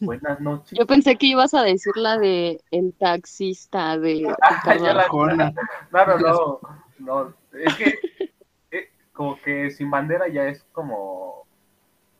Buenas 0.00 0.40
noches. 0.40 0.76
Yo 0.76 0.84
pensé 0.84 1.14
que 1.14 1.26
ibas 1.26 1.54
a 1.54 1.62
decir 1.62 1.96
la 1.96 2.18
de 2.18 2.60
El 2.72 2.92
taxista 2.94 3.96
de 3.98 4.22
No, 5.92 6.06
no, 6.06 6.18
no, 6.18 6.60
no. 6.98 7.34
Es 7.52 7.76
que 7.76 8.13
como 9.14 9.40
que 9.40 9.70
Sin 9.70 9.90
Bandera 9.90 10.28
ya 10.28 10.44
es 10.44 10.62
como... 10.72 11.46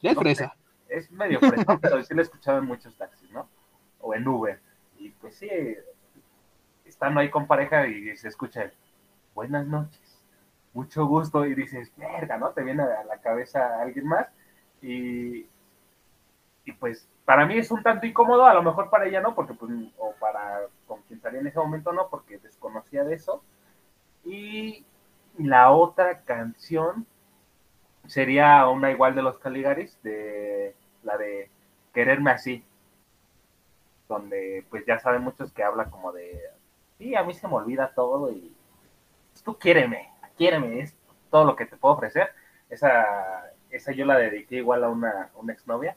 Ya 0.01 0.13
es 0.13 0.19
fresa. 0.19 0.57
es 0.89 1.11
medio 1.11 1.39
fresa, 1.41 1.79
pero 1.83 2.03
sí 2.03 2.15
lo 2.15 2.21
he 2.21 2.25
escuchado 2.25 2.59
en 2.59 2.65
muchos 2.65 2.97
taxis, 2.97 3.31
¿no? 3.31 3.49
O 4.01 4.15
en 4.15 4.27
Uber. 4.27 4.59
Y 4.99 5.11
pues 5.11 5.37
sí, 5.37 5.51
estando 6.87 7.21
ahí 7.21 7.31
con 7.31 7.47
pareja 7.47 7.87
y 7.87 8.17
se 8.17 8.29
escucha 8.29 8.71
Buenas 9.35 9.67
noches 9.67 10.05
mucho 10.75 11.07
gusto 11.07 11.47
y 11.47 11.55
dices, 11.55 11.91
verga, 11.97 12.37
¿no? 12.37 12.51
Te 12.51 12.63
viene 12.63 12.83
a 12.83 13.05
la 13.05 13.19
cabeza 13.19 13.81
alguien 13.81 14.07
más 14.07 14.27
y, 14.83 15.47
y 16.65 16.73
pues 16.79 17.09
para 17.25 17.47
mí 17.47 17.57
es 17.57 17.71
un 17.71 17.83
tanto 17.83 18.07
incómodo, 18.07 18.45
a 18.45 18.53
lo 18.53 18.63
mejor 18.63 18.91
para 18.91 19.07
ella 19.07 19.21
no, 19.21 19.35
porque 19.35 19.55
pues, 19.55 19.73
o 19.97 20.13
para 20.21 20.63
con 20.87 21.01
quien 21.03 21.19
estaría 21.19 21.41
en 21.41 21.47
ese 21.47 21.59
momento 21.59 21.93
no, 21.93 22.09
porque 22.11 22.39
desconocía 22.39 23.05
de 23.05 23.15
eso. 23.15 23.43
Y 24.25 24.85
la 25.39 25.70
otra 25.72 26.20
canción 26.22 27.07
sería 28.07 28.68
una 28.68 28.91
igual 28.91 29.14
de 29.14 29.22
los 29.22 29.39
Caligaris, 29.39 30.01
de 30.03 30.74
la 31.03 31.16
de 31.16 31.51
Quererme 31.93 32.30
así, 32.30 32.64
donde 34.09 34.64
pues 34.70 34.85
ya 34.87 34.99
saben 34.99 35.22
muchos 35.22 35.53
que 35.53 35.62
habla 35.62 35.91
como 35.91 36.12
de, 36.12 36.41
sí, 36.99 37.14
a 37.14 37.22
mí 37.22 37.35
se 37.35 37.49
me 37.49 37.55
olvida 37.55 37.93
todo 37.95 38.30
y 38.30 38.55
pues, 39.32 39.43
tú 39.43 39.59
quiéreme, 39.59 40.11
quiéreme, 40.37 40.80
es 40.80 40.95
todo 41.30 41.45
lo 41.45 41.57
que 41.57 41.66
te 41.66 41.76
puedo 41.76 41.95
ofrecer. 41.95 42.30
Esa, 42.70 43.53
esa 43.70 43.93
yo 43.93 44.07
la 44.07 44.18
dediqué 44.18 44.57
igual 44.57 44.85
a 44.85 44.89
una, 44.89 45.30
exnovia. 45.49 45.97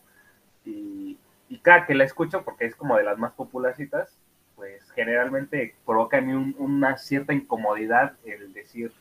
Y, 0.65 1.17
y 1.49 1.59
cada 1.59 1.85
que 1.85 1.95
la 1.95 2.03
escucho, 2.03 2.43
porque 2.43 2.65
es 2.65 2.75
como 2.75 2.97
de 2.97 3.03
las 3.03 3.17
más 3.17 3.33
popularcitas, 3.33 4.17
pues 4.55 4.91
generalmente 4.91 5.75
provoca 5.85 6.17
en 6.17 6.27
mí 6.27 6.55
una 6.57 6.97
cierta 6.97 7.33
incomodidad 7.33 8.13
el 8.25 8.53
decir, 8.53 8.91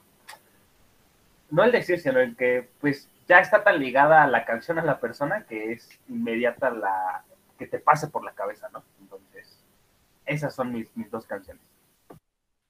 no 1.51 1.65
el 1.65 1.73
decir, 1.73 1.99
sino 2.01 2.21
el 2.21 2.37
que 2.37 2.69
pues 2.81 3.09
ya 3.29 3.39
está 3.39 3.63
tan 3.65 3.81
ligada 3.81 4.23
a 4.23 4.27
la 4.27 4.45
canción 4.45 4.79
a 4.79 4.85
la 4.85 5.01
persona 5.01 5.45
que 5.47 5.73
es 5.73 5.89
inmediata 6.09 6.71
la 6.71 7.25
que 7.59 7.67
te 7.67 7.79
pase 7.79 8.09
por 8.09 8.25
la 8.25 8.33
cabeza, 8.33 8.69
¿no? 8.73 8.85
Entonces, 9.01 9.65
esas 10.27 10.55
son 10.55 10.73
mis, 10.73 10.95
mis 10.97 11.11
dos 11.11 11.27
canciones. 11.27 11.63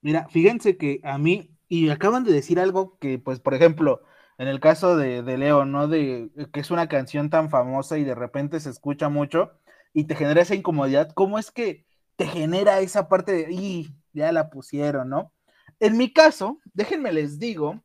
Mira, 0.00 0.28
fíjense 0.28 0.76
que 0.76 1.00
a 1.02 1.18
mí 1.18 1.50
y 1.68 1.90
acaban 1.90 2.24
de 2.24 2.32
decir 2.32 2.60
algo 2.60 2.96
que, 2.98 3.18
pues, 3.18 3.40
por 3.40 3.54
ejemplo, 3.54 4.02
en 4.38 4.48
el 4.48 4.60
caso 4.60 4.96
de, 4.96 5.22
Leo, 5.22 5.64
¿no? 5.64 5.88
De 5.88 6.30
que 6.52 6.60
es 6.60 6.70
una 6.70 6.88
canción 6.88 7.30
tan 7.30 7.50
famosa 7.50 7.98
y 7.98 8.04
de 8.04 8.14
repente 8.14 8.60
se 8.60 8.70
escucha 8.70 9.08
mucho 9.08 9.58
y 9.92 10.04
te 10.04 10.14
genera 10.14 10.42
esa 10.42 10.54
incomodidad, 10.54 11.10
¿cómo 11.14 11.38
es 11.38 11.50
que 11.50 11.86
te 12.16 12.26
genera 12.26 12.80
esa 12.80 13.08
parte 13.08 13.32
de, 13.32 13.52
y 13.52 13.88
ya 14.12 14.30
la 14.32 14.50
pusieron, 14.50 15.08
¿no? 15.08 15.32
En 15.80 15.96
mi 15.96 16.12
caso, 16.12 16.60
déjenme 16.74 17.12
les 17.12 17.38
digo 17.38 17.82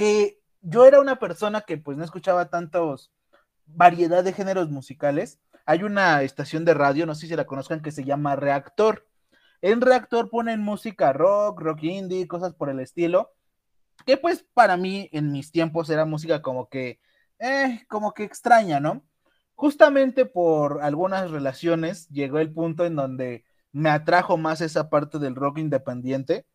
que 0.00 0.40
yo 0.62 0.86
era 0.86 0.98
una 0.98 1.18
persona 1.18 1.60
que 1.60 1.76
pues 1.76 1.98
no 1.98 2.04
escuchaba 2.04 2.48
tantos 2.48 3.12
variedad 3.66 4.24
de 4.24 4.32
géneros 4.32 4.70
musicales. 4.70 5.38
Hay 5.66 5.82
una 5.82 6.22
estación 6.22 6.64
de 6.64 6.72
radio, 6.72 7.04
no 7.04 7.14
sé 7.14 7.26
si 7.26 7.36
la 7.36 7.44
conozcan, 7.44 7.82
que 7.82 7.92
se 7.92 8.02
llama 8.02 8.34
Reactor. 8.34 9.06
En 9.60 9.82
Reactor 9.82 10.30
ponen 10.30 10.62
música 10.62 11.12
rock, 11.12 11.60
rock 11.60 11.82
indie, 11.82 12.26
cosas 12.26 12.54
por 12.54 12.70
el 12.70 12.80
estilo, 12.80 13.34
que 14.06 14.16
pues 14.16 14.46
para 14.54 14.78
mí 14.78 15.10
en 15.12 15.32
mis 15.32 15.52
tiempos 15.52 15.90
era 15.90 16.06
música 16.06 16.40
como 16.40 16.70
que, 16.70 16.98
eh, 17.38 17.84
como 17.86 18.14
que 18.14 18.24
extraña, 18.24 18.80
¿no? 18.80 19.04
Justamente 19.54 20.24
por 20.24 20.82
algunas 20.82 21.30
relaciones 21.30 22.08
llegó 22.08 22.38
el 22.38 22.50
punto 22.54 22.86
en 22.86 22.96
donde 22.96 23.44
me 23.70 23.90
atrajo 23.90 24.38
más 24.38 24.62
esa 24.62 24.88
parte 24.88 25.18
del 25.18 25.34
rock 25.34 25.58
independiente. 25.58 26.46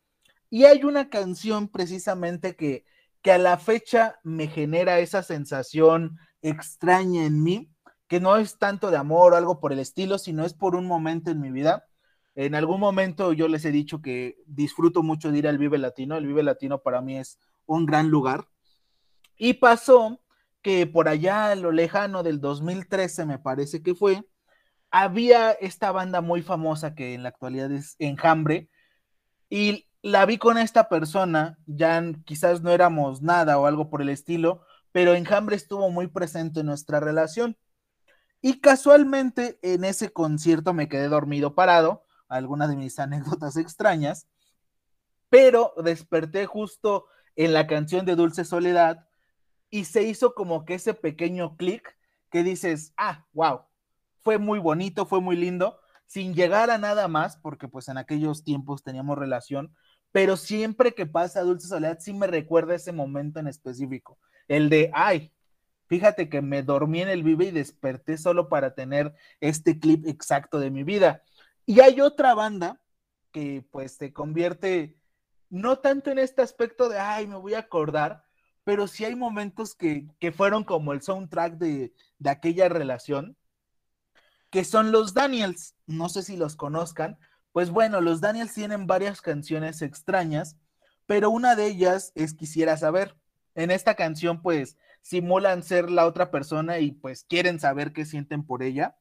Y 0.49 0.65
hay 0.65 0.83
una 0.83 1.11
canción 1.11 1.67
precisamente 1.67 2.55
que, 2.55 2.85
que 3.25 3.31
a 3.33 3.37
la 3.37 3.57
fecha 3.57 4.21
me 4.23 4.45
genera 4.47 4.99
esa 4.99 5.23
sensación 5.23 6.17
extraña 6.41 7.25
en 7.25 7.43
mí, 7.43 7.71
que 8.07 8.21
no 8.21 8.37
es 8.37 8.57
tanto 8.57 8.89
de 8.91 8.97
amor 8.97 9.33
o 9.33 9.35
algo 9.35 9.59
por 9.59 9.73
el 9.73 9.79
estilo, 9.79 10.17
sino 10.17 10.45
es 10.45 10.53
por 10.53 10.75
un 10.75 10.85
momento 10.85 11.31
en 11.31 11.41
mi 11.41 11.51
vida 11.51 11.83
en 12.35 12.53
algún 12.53 12.81
momento 12.81 13.31
yo 13.31 13.47
les 13.47 13.63
he 13.63 13.71
dicho 13.71 14.01
que 14.01 14.35
disfruto 14.45 15.03
mucho 15.03 15.31
de 15.31 15.37
ir 15.37 15.47
al 15.47 15.57
Vive 15.57 15.77
Latino. 15.77 16.17
El 16.17 16.27
Vive 16.27 16.43
Latino 16.43 16.81
para 16.81 17.01
mí 17.01 17.17
es 17.17 17.39
un 17.65 17.85
gran 17.85 18.09
lugar. 18.09 18.49
Y 19.37 19.53
pasó 19.53 20.21
que 20.61 20.85
por 20.85 21.07
allá 21.07 21.47
a 21.47 21.55
lo 21.55 21.71
lejano 21.71 22.23
del 22.23 22.41
2013, 22.41 23.25
me 23.25 23.39
parece 23.39 23.81
que 23.81 23.95
fue, 23.95 24.21
había 24.91 25.51
esta 25.51 25.91
banda 25.93 26.19
muy 26.19 26.41
famosa 26.41 26.93
que 26.93 27.13
en 27.13 27.23
la 27.23 27.29
actualidad 27.29 27.71
es 27.71 27.95
Enjambre. 27.99 28.69
Y 29.49 29.84
la 30.05 30.23
vi 30.27 30.37
con 30.37 30.59
esta 30.59 30.87
persona, 30.87 31.57
ya 31.65 31.99
quizás 32.25 32.61
no 32.61 32.69
éramos 32.69 33.23
nada 33.23 33.57
o 33.57 33.65
algo 33.65 33.89
por 33.89 34.03
el 34.03 34.09
estilo, 34.09 34.61
pero 34.91 35.15
Enjambre 35.15 35.55
estuvo 35.55 35.89
muy 35.89 36.05
presente 36.05 36.59
en 36.59 36.67
nuestra 36.67 36.99
relación. 36.99 37.57
Y 38.39 38.59
casualmente 38.59 39.57
en 39.63 39.83
ese 39.83 40.13
concierto 40.13 40.75
me 40.75 40.87
quedé 40.89 41.07
dormido 41.07 41.55
parado 41.55 42.03
algunas 42.27 42.69
de 42.69 42.75
mis 42.75 42.99
anécdotas 42.99 43.57
extrañas, 43.57 44.27
pero 45.29 45.73
desperté 45.83 46.45
justo 46.45 47.07
en 47.35 47.53
la 47.53 47.65
canción 47.65 48.05
de 48.05 48.15
Dulce 48.15 48.45
Soledad 48.45 49.07
y 49.71 49.85
se 49.85 50.03
hizo 50.03 50.35
como 50.35 50.65
que 50.65 50.75
ese 50.75 50.93
pequeño 50.93 51.57
clic 51.57 51.97
que 52.29 52.43
dices, 52.43 52.93
ah, 52.95 53.25
wow, 53.33 53.61
fue 54.21 54.37
muy 54.37 54.59
bonito, 54.59 55.07
fue 55.07 55.19
muy 55.19 55.35
lindo, 55.35 55.79
sin 56.05 56.35
llegar 56.35 56.69
a 56.69 56.77
nada 56.77 57.07
más, 57.07 57.37
porque 57.37 57.67
pues 57.67 57.87
en 57.87 57.97
aquellos 57.97 58.43
tiempos 58.43 58.83
teníamos 58.83 59.17
relación, 59.17 59.75
pero 60.15 60.37
siempre 60.37 60.93
que 60.93 61.05
pasa 61.05 61.41
Dulce 61.41 61.67
Soledad 61.67 61.97
sí 61.99 62.13
me 62.13 62.25
recuerda 62.25 62.73
ese 62.73 62.93
momento 62.93 63.41
en 63.41 63.47
específico, 63.47 64.17
el 64.47 64.69
de, 64.69 64.89
ay, 64.93 65.33
fíjate 65.87 66.29
que 66.29 66.41
me 66.41 66.63
dormí 66.63 67.01
en 67.01 67.09
el 67.09 67.21
vive 67.21 67.47
y 67.47 67.51
desperté 67.51 68.17
solo 68.17 68.47
para 68.47 68.73
tener 68.73 69.13
este 69.41 69.77
clip 69.77 70.07
exacto 70.07 70.57
de 70.57 70.71
mi 70.71 70.85
vida. 70.85 71.21
Y 71.65 71.81
hay 71.81 71.99
otra 71.99 72.33
banda 72.33 72.79
que 73.33 73.65
pues 73.71 73.97
se 73.97 74.13
convierte 74.13 74.97
no 75.49 75.79
tanto 75.79 76.11
en 76.11 76.19
este 76.19 76.41
aspecto 76.41 76.87
de, 76.87 76.97
ay, 76.97 77.27
me 77.27 77.35
voy 77.35 77.55
a 77.55 77.59
acordar, 77.59 78.23
pero 78.63 78.87
sí 78.87 79.03
hay 79.03 79.15
momentos 79.17 79.75
que, 79.75 80.07
fueron 80.33 80.63
como 80.63 80.93
el 80.93 81.01
soundtrack 81.01 81.55
de, 81.55 81.93
de 82.19 82.29
aquella 82.29 82.69
relación, 82.69 83.35
que 84.49 84.63
son 84.63 84.93
los 84.93 85.13
Daniels. 85.13 85.75
No 85.87 86.07
sé 86.07 86.23
si 86.23 86.37
los 86.37 86.55
conozcan. 86.55 87.17
Pues 87.55 87.69
bueno, 87.69 88.01
los 88.01 88.19
Daniels 88.19 88.53
tienen 88.53 88.85
varias 88.85 89.21
canciones 89.21 89.81
extrañas, 89.81 90.57
pero 91.05 91.29
una 91.29 91.55
de 91.55 91.67
ellas 91.67 92.11
es 92.13 92.33
Quisiera 92.33 92.75
saber. 92.75 93.15
En 93.55 93.71
esta 93.71 93.95
canción 93.95 94.41
pues 94.41 94.77
simulan 95.01 95.63
ser 95.63 95.89
la 95.89 96.05
otra 96.05 96.31
persona 96.31 96.79
y 96.79 96.91
pues 96.91 97.23
quieren 97.23 97.61
saber 97.61 97.93
qué 97.93 98.03
sienten 98.03 98.45
por 98.45 98.61
ella. 98.61 98.97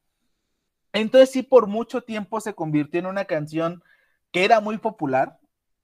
Entonces 0.93 1.33
sí, 1.33 1.43
por 1.43 1.67
mucho 1.67 2.03
tiempo 2.03 2.41
se 2.41 2.55
convirtió 2.55 3.01
en 3.01 3.07
una 3.07 3.25
canción 3.25 3.83
que 4.31 4.45
era 4.45 4.61
muy 4.61 4.79
popular 4.79 5.41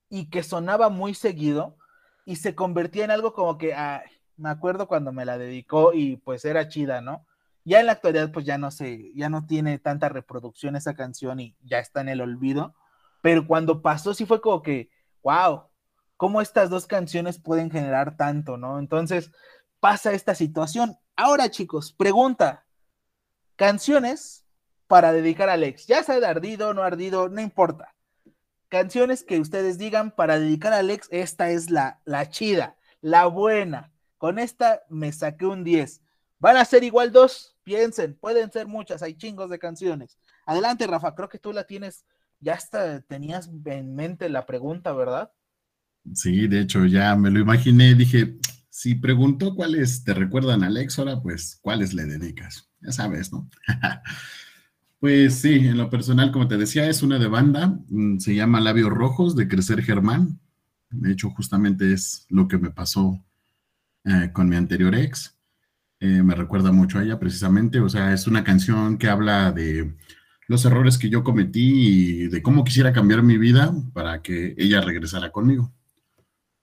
y 0.09 0.31
que 0.31 0.45
sonaba 0.45 0.91
muy 0.91 1.15
seguido 1.15 1.77
y 2.25 2.37
se 2.37 2.55
convertía 2.55 3.05
en 3.05 3.11
algo 3.11 3.33
como 3.33 3.59
que, 3.59 3.75
me 4.37 4.49
acuerdo 4.49 4.87
cuando 4.87 5.11
me 5.11 5.25
la 5.25 5.39
dedicó 5.39 5.93
y 5.93 6.19
pues 6.19 6.45
era 6.45 6.69
chida, 6.69 7.01
¿no? 7.01 7.27
Ya 7.65 7.81
en 7.81 7.87
la 7.87 7.93
actualidad, 7.93 8.33
pues 8.33 8.47
ya 8.47 8.59
no 8.59 8.71
sé, 8.71 9.13
ya 9.15 9.29
no 9.29 9.47
tiene 9.47 9.79
tanta 9.79 10.09
reproducción 10.09 10.77
esa 10.77 10.95
canción 10.95 11.41
y 11.41 11.57
ya 11.63 11.79
está 11.79 12.01
en 12.01 12.09
el 12.09 12.21
olvido. 12.21 12.75
Pero 13.23 13.47
cuando 13.47 13.83
pasó, 13.83 14.15
sí 14.15 14.25
fue 14.25 14.41
como 14.41 14.63
que, 14.63 14.91
wow, 15.23 15.65
cómo 16.17 16.41
estas 16.41 16.71
dos 16.71 16.87
canciones 16.87 17.39
pueden 17.39 17.71
generar 17.71 18.17
tanto, 18.17 18.57
¿no? 18.57 18.79
Entonces 18.79 19.31
pasa 19.79 20.13
esta 20.13 20.35
situación. 20.35 20.97
Ahora, 21.17 21.51
chicos, 21.51 21.93
pregunta: 21.93 22.67
canciones 23.57 24.47
para 24.87 25.13
dedicar 25.13 25.49
a 25.49 25.53
Alex, 25.53 25.87
ya 25.87 26.03
sea 26.03 26.19
de 26.19 26.27
ardido, 26.27 26.75
no 26.75 26.83
ardido, 26.83 27.29
no 27.29 27.41
importa. 27.41 27.95
Canciones 28.69 29.23
que 29.23 29.39
ustedes 29.39 29.79
digan 29.79 30.11
para 30.13 30.39
dedicar 30.39 30.73
a 30.73 30.79
Alex, 30.79 31.09
esta 31.11 31.51
es 31.51 31.71
la, 31.71 32.01
la 32.05 32.29
chida, 32.31 32.77
la 33.01 33.27
buena. 33.27 33.93
Con 34.19 34.39
esta 34.39 34.83
me 34.89 35.13
saqué 35.13 35.47
un 35.47 35.65
10. 35.65 36.03
Van 36.41 36.57
a 36.57 36.65
ser 36.65 36.83
igual 36.85 37.13
dos, 37.13 37.55
piensen, 37.63 38.15
pueden 38.15 38.51
ser 38.51 38.67
muchas, 38.67 39.03
hay 39.03 39.15
chingos 39.15 39.51
de 39.51 39.59
canciones. 39.59 40.19
Adelante, 40.47 40.87
Rafa, 40.87 41.15
creo 41.15 41.29
que 41.29 41.39
tú 41.39 41.53
la 41.53 41.65
tienes, 41.65 42.07
ya 42.41 42.55
hasta 42.55 43.03
tenías 43.03 43.51
en 43.67 43.95
mente 43.95 44.29
la 44.31 44.47
pregunta, 44.47 44.93
¿verdad? 44.95 45.31
Sí, 46.15 46.49
de 46.49 46.61
hecho 46.61 46.87
ya 46.87 47.15
me 47.15 47.31
lo 47.31 47.41
imaginé, 47.41 47.95
dije, 47.95 48.39
si 48.71 48.95
pregunto 48.95 49.55
cuáles 49.55 50.03
te 50.03 50.15
recuerdan 50.15 50.65
a 50.65 50.69
Alex, 50.69 51.01
pues 51.23 51.59
cuáles 51.61 51.93
le 51.93 52.07
dedicas, 52.07 52.71
ya 52.81 52.91
sabes, 52.91 53.31
¿no? 53.33 53.51
pues 54.99 55.35
sí, 55.35 55.57
en 55.57 55.77
lo 55.77 55.91
personal, 55.91 56.33
como 56.33 56.49
te 56.49 56.57
decía, 56.57 56.89
es 56.89 57.03
una 57.03 57.19
de 57.19 57.29
banda, 57.29 57.79
mm, 57.89 58.19
se 58.19 58.35
llama 58.35 58.61
Labios 58.61 58.89
Rojos 58.89 59.37
de 59.37 59.47
Crecer 59.47 59.83
Germán, 59.83 60.41
de 60.89 61.13
hecho 61.13 61.29
justamente 61.29 61.93
es 61.93 62.25
lo 62.31 62.49
que 62.49 62.57
me 62.57 62.71
pasó 62.71 63.23
eh, 64.05 64.31
con 64.33 64.49
mi 64.49 64.57
anterior 64.57 64.95
ex. 64.95 65.37
Eh, 66.01 66.23
me 66.23 66.35
recuerda 66.35 66.73
mucho 66.73 66.99
a 66.99 67.03
ella 67.03 67.19
precisamente, 67.19 67.79
o 67.79 67.89
sea, 67.89 68.15
es 68.15 68.27
una 68.27 68.43
canción 68.43 68.97
que 68.97 69.09
habla 69.09 69.53
de 69.53 69.95
los 70.47 70.65
errores 70.65 70.97
que 70.97 71.11
yo 71.11 71.23
cometí 71.23 72.25
y 72.25 72.29
de 72.29 72.43
cómo 72.43 72.65
quisiera 72.65 72.93
cambiar 72.93 73.23
mi 73.23 73.37
vida 73.37 73.73
para 73.93 74.23
que 74.23 74.55
ella 74.57 74.81
regresara 74.81 75.31
conmigo. 75.31 75.73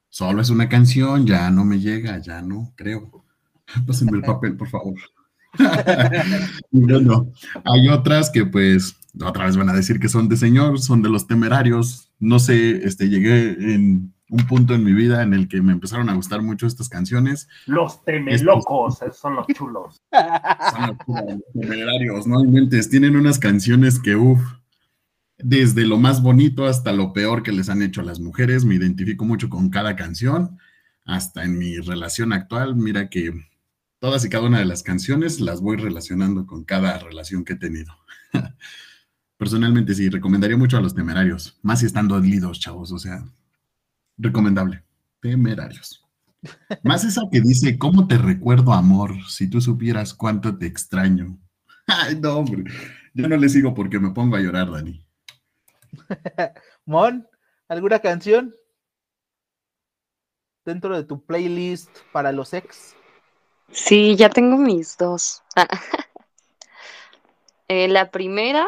Solo 0.09 0.41
es 0.41 0.49
una 0.49 0.67
canción, 0.67 1.27
ya 1.27 1.51
no 1.51 1.63
me 1.63 1.79
llega, 1.79 2.17
ya 2.17 2.41
no 2.41 2.73
creo. 2.75 3.23
Pásenme 3.85 4.17
el 4.17 4.23
papel, 4.23 4.57
por 4.57 4.69
favor. 4.69 4.95
bueno, 6.71 7.31
hay 7.63 7.89
otras 7.89 8.29
que 8.31 8.45
pues 8.45 8.97
otra 9.21 9.45
vez 9.45 9.55
van 9.55 9.69
a 9.69 9.73
decir 9.73 9.99
que 9.99 10.09
son 10.09 10.27
de 10.29 10.37
señor, 10.37 10.79
son 10.79 11.01
de 11.01 11.09
los 11.09 11.27
temerarios. 11.27 12.11
No 12.19 12.39
sé, 12.39 12.83
este, 12.85 13.09
llegué 13.09 13.73
en 13.73 14.13
un 14.29 14.45
punto 14.45 14.73
en 14.73 14.83
mi 14.83 14.93
vida 14.93 15.23
en 15.23 15.33
el 15.33 15.47
que 15.47 15.61
me 15.61 15.71
empezaron 15.71 16.09
a 16.09 16.13
gustar 16.13 16.41
mucho 16.41 16.67
estas 16.67 16.89
canciones. 16.89 17.47
Los 17.65 18.03
temelocos, 18.03 19.01
esos 19.01 19.17
son 19.17 19.35
los 19.35 19.47
chulos. 19.47 20.01
Son 20.11 20.97
los, 21.07 21.37
temerarios, 21.53 22.27
no 22.27 22.41
inventes, 22.41 22.89
tienen 22.89 23.15
unas 23.15 23.39
canciones 23.39 23.99
que, 23.99 24.15
uff, 24.15 24.41
desde 25.37 25.85
lo 25.85 25.97
más 25.97 26.21
bonito 26.21 26.65
hasta 26.65 26.91
lo 26.91 27.13
peor 27.13 27.43
que 27.43 27.51
les 27.51 27.69
han 27.69 27.81
hecho 27.81 28.01
a 28.01 28.05
las 28.05 28.19
mujeres, 28.19 28.65
me 28.65 28.75
identifico 28.75 29.23
mucho 29.23 29.49
con 29.49 29.69
cada 29.69 29.95
canción, 29.95 30.57
hasta 31.05 31.43
en 31.43 31.57
mi 31.57 31.77
relación 31.77 32.33
actual, 32.33 32.75
mira 32.75 33.09
que 33.09 33.31
todas 33.99 34.25
y 34.25 34.29
cada 34.29 34.45
una 34.45 34.59
de 34.59 34.65
las 34.65 34.83
canciones 34.83 35.39
las 35.39 35.61
voy 35.61 35.77
relacionando 35.77 36.45
con 36.45 36.63
cada 36.63 36.99
relación 36.99 37.45
que 37.45 37.53
he 37.53 37.57
tenido. 37.57 37.93
Personalmente 39.37 39.93
sí, 39.93 40.09
recomendaría 40.09 40.57
mucho 40.57 40.77
a 40.77 40.81
los 40.81 40.95
temerarios, 40.95 41.57
más 41.61 41.79
si 41.79 41.85
están 41.85 42.07
dolidos, 42.07 42.59
chavos, 42.59 42.91
o 42.91 42.97
sea, 42.97 43.23
Recomendable. 44.17 44.83
Temerarios. 45.21 46.03
Más 46.83 47.03
esa 47.03 47.21
que 47.31 47.41
dice, 47.41 47.77
¿cómo 47.77 48.07
te 48.07 48.17
recuerdo, 48.17 48.73
amor? 48.73 49.13
Si 49.27 49.49
tú 49.49 49.61
supieras 49.61 50.13
cuánto 50.13 50.57
te 50.57 50.65
extraño. 50.65 51.37
Ay, 51.87 52.19
no, 52.19 52.37
hombre. 52.37 52.63
Yo 53.13 53.27
no 53.27 53.37
le 53.37 53.49
sigo 53.49 53.73
porque 53.73 53.99
me 53.99 54.11
pongo 54.11 54.35
a 54.35 54.39
llorar, 54.39 54.71
Dani. 54.71 55.05
Mon, 56.85 57.27
¿alguna 57.67 57.99
canción? 57.99 58.53
Dentro 60.65 60.95
de 60.95 61.03
tu 61.03 61.25
playlist 61.25 61.89
para 62.11 62.31
los 62.31 62.53
ex. 62.53 62.95
Sí, 63.71 64.15
ya 64.15 64.29
tengo 64.29 64.57
mis 64.57 64.97
dos. 64.97 65.43
Eh, 67.69 67.89
la 67.89 68.11
primera, 68.11 68.65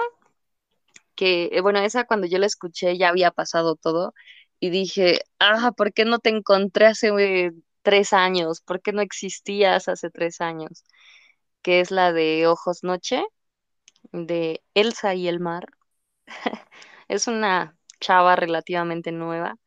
que, 1.16 1.52
eh, 1.54 1.62
bueno, 1.62 1.80
esa 1.80 2.04
cuando 2.04 2.28
yo 2.28 2.38
la 2.38 2.48
escuché 2.48 2.98
ya 2.98 3.08
había 3.08 3.32
pasado 3.32 3.78
todo 3.78 4.14
y 4.60 4.70
dije, 4.70 5.22
ah, 5.40 5.72
¿por 5.76 5.94
qué 5.94 6.06
no 6.06 6.20
te 6.20 6.30
encontré 6.30 6.88
hace 6.88 7.52
tres 7.82 8.14
años? 8.14 8.62
¿Por 8.62 8.82
qué 8.82 8.92
no 8.94 9.02
existías 9.02 9.88
hace 9.88 10.10
tres 10.10 10.42
años? 10.42 10.84
Que 11.62 11.82
es 11.82 11.92
la 11.92 12.14
de 12.14 12.48
Ojos 12.48 12.84
Noche, 12.84 13.24
de 14.12 14.64
Elsa 14.76 15.16
y 15.16 15.28
el 15.28 15.40
mar. 15.40 15.68
es 17.10 17.28
una 17.28 17.78
chava 18.00 18.36
relativamente 18.36 19.12
nueva. 19.12 19.58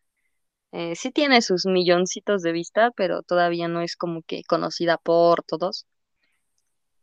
Eh, 0.73 0.97
sí 0.97 1.11
tiene 1.13 1.43
sus 1.43 1.67
milloncitos 1.67 2.43
de 2.43 2.53
vista, 2.53 2.91
pero 2.93 3.23
todavía 3.23 3.69
no 3.69 3.83
es 3.83 3.97
como 3.97 4.23
que 4.23 4.43
conocida 4.45 4.99
por 4.99 5.43
todos. 5.45 5.87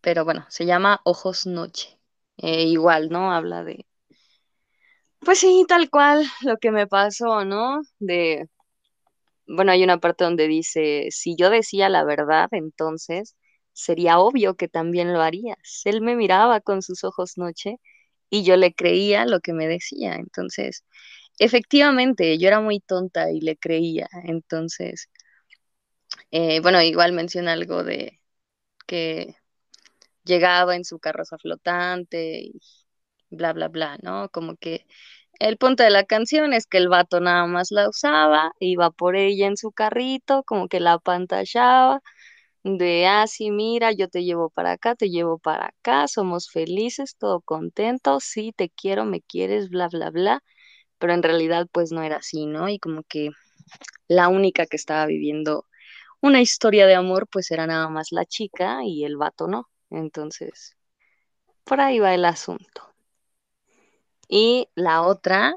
Pero 0.01 0.25
bueno, 0.25 0.45
se 0.49 0.65
llama 0.65 0.99
Ojos 1.05 1.45
Noche. 1.45 1.99
Eh, 2.37 2.63
igual, 2.65 3.09
¿no? 3.09 3.31
Habla 3.33 3.63
de, 3.63 3.85
pues 5.21 5.39
sí, 5.39 5.65
tal 5.67 5.89
cual 5.89 6.25
lo 6.41 6.57
que 6.57 6.71
me 6.71 6.87
pasó, 6.87 7.45
¿no? 7.45 7.81
De, 7.99 8.47
bueno, 9.47 9.71
hay 9.71 9.83
una 9.83 9.97
parte 9.99 10.23
donde 10.23 10.47
dice, 10.47 11.07
si 11.11 11.35
yo 11.35 11.49
decía 11.49 11.89
la 11.89 12.03
verdad, 12.03 12.47
entonces 12.51 13.35
sería 13.73 14.19
obvio 14.19 14.55
que 14.55 14.67
también 14.67 15.13
lo 15.13 15.21
harías. 15.21 15.57
Él 15.85 16.01
me 16.01 16.15
miraba 16.15 16.61
con 16.61 16.81
sus 16.81 17.03
ojos 17.03 17.37
noche 17.37 17.77
y 18.29 18.43
yo 18.43 18.57
le 18.57 18.73
creía 18.73 19.25
lo 19.25 19.39
que 19.41 19.53
me 19.53 19.67
decía. 19.67 20.15
Entonces, 20.15 20.83
efectivamente, 21.39 22.37
yo 22.39 22.47
era 22.49 22.61
muy 22.61 22.79
tonta 22.81 23.31
y 23.31 23.41
le 23.41 23.57
creía. 23.57 24.07
Entonces, 24.25 25.09
eh, 26.31 26.59
bueno, 26.61 26.81
igual 26.81 27.13
menciona 27.13 27.53
algo 27.53 27.83
de 27.83 28.19
que 28.87 29.35
llegaba 30.25 30.75
en 30.77 30.85
su 30.85 30.99
carroza 30.99 31.37
flotante 31.39 32.41
y 32.41 32.61
bla, 33.29 33.53
bla, 33.53 33.67
bla, 33.69 33.97
¿no? 34.03 34.29
Como 34.29 34.55
que 34.57 34.85
el 35.39 35.57
punto 35.57 35.83
de 35.83 35.89
la 35.91 36.03
canción 36.05 36.53
es 36.53 36.67
que 36.67 36.77
el 36.77 36.89
vato 36.89 37.19
nada 37.21 37.45
más 37.47 37.71
la 37.71 37.89
usaba, 37.89 38.53
iba 38.59 38.91
por 38.91 39.15
ella 39.15 39.47
en 39.47 39.57
su 39.57 39.71
carrito, 39.71 40.43
como 40.43 40.67
que 40.67 40.79
la 40.79 40.99
pantallaba, 40.99 42.01
de, 42.63 43.07
ah, 43.07 43.27
sí, 43.27 43.51
mira, 43.51 43.91
yo 43.93 44.09
te 44.09 44.23
llevo 44.23 44.49
para 44.49 44.73
acá, 44.73 44.95
te 44.95 45.09
llevo 45.09 45.37
para 45.39 45.67
acá, 45.67 46.07
somos 46.07 46.49
felices, 46.51 47.15
todo 47.17 47.41
contento, 47.41 48.19
sí, 48.19 48.53
te 48.55 48.69
quiero, 48.69 49.05
me 49.05 49.21
quieres, 49.21 49.69
bla, 49.69 49.87
bla, 49.89 50.09
bla, 50.11 50.43
pero 50.99 51.13
en 51.13 51.23
realidad 51.23 51.67
pues 51.71 51.91
no 51.91 52.03
era 52.03 52.17
así, 52.17 52.45
¿no? 52.47 52.69
Y 52.69 52.79
como 52.79 53.03
que 53.03 53.31
la 54.07 54.29
única 54.29 54.65
que 54.65 54.77
estaba 54.77 55.05
viviendo 55.05 55.65
una 56.21 56.41
historia 56.41 56.87
de 56.87 56.95
amor 56.95 57.27
pues 57.29 57.51
era 57.51 57.67
nada 57.67 57.89
más 57.89 58.11
la 58.11 58.25
chica 58.25 58.81
y 58.85 59.05
el 59.05 59.17
vato 59.17 59.47
no. 59.47 59.69
Entonces, 59.89 60.77
por 61.65 61.81
ahí 61.81 61.99
va 61.99 62.13
el 62.15 62.25
asunto. 62.25 62.88
Y 64.29 64.69
la 64.75 65.01
otra, 65.01 65.55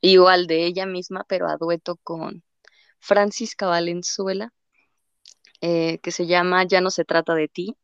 igual 0.00 0.46
de 0.46 0.66
ella 0.66 0.86
misma, 0.86 1.24
pero 1.28 1.48
a 1.48 1.56
dueto 1.58 1.96
con 2.04 2.44
Francisca 3.00 3.66
Valenzuela, 3.66 4.52
eh, 5.62 5.98
que 6.02 6.12
se 6.12 6.26
llama 6.26 6.64
Ya 6.64 6.80
no 6.80 6.90
se 6.90 7.04
trata 7.04 7.34
de 7.34 7.48
ti. 7.48 7.76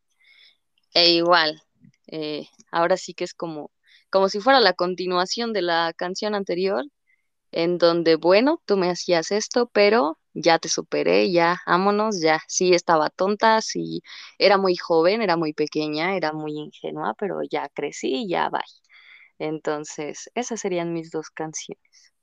E 0.95 1.11
igual, 1.13 1.63
eh, 2.09 2.47
ahora 2.73 2.97
sí 2.97 3.15
que 3.15 3.25
es 3.25 3.35
como, 3.35 3.71
como 4.11 4.29
si 4.29 4.41
fuera 4.41 4.61
la 4.61 4.73
continuación 4.75 5.53
de 5.53 5.63
la 5.63 5.93
canción 5.97 6.35
anterior, 6.35 6.85
en 7.53 7.79
donde, 7.79 8.17
bueno, 8.17 8.63
tú 8.67 8.77
me 8.79 8.91
hacías 8.91 9.33
esto, 9.33 9.69
pero 9.73 10.19
ya 10.35 10.59
te 10.61 10.69
superé, 10.71 11.33
ya, 11.33 11.61
vámonos, 11.67 12.21
ya, 12.23 12.41
sí 12.49 12.75
estaba 12.75 13.11
tonta, 13.11 13.61
sí, 13.63 14.03
era 14.39 14.59
muy 14.59 14.77
joven, 14.77 15.23
era 15.23 15.37
muy 15.37 15.53
pequeña, 15.55 16.17
era 16.17 16.33
muy 16.33 16.53
ingenua, 16.59 17.15
pero 17.19 17.41
ya 17.51 17.69
crecí, 17.71 18.29
ya, 18.29 18.51
bye. 18.51 18.63
Entonces, 19.39 20.31
esas 20.35 20.61
serían 20.61 20.93
mis 20.93 21.11
dos 21.11 21.31
canciones. 21.31 22.15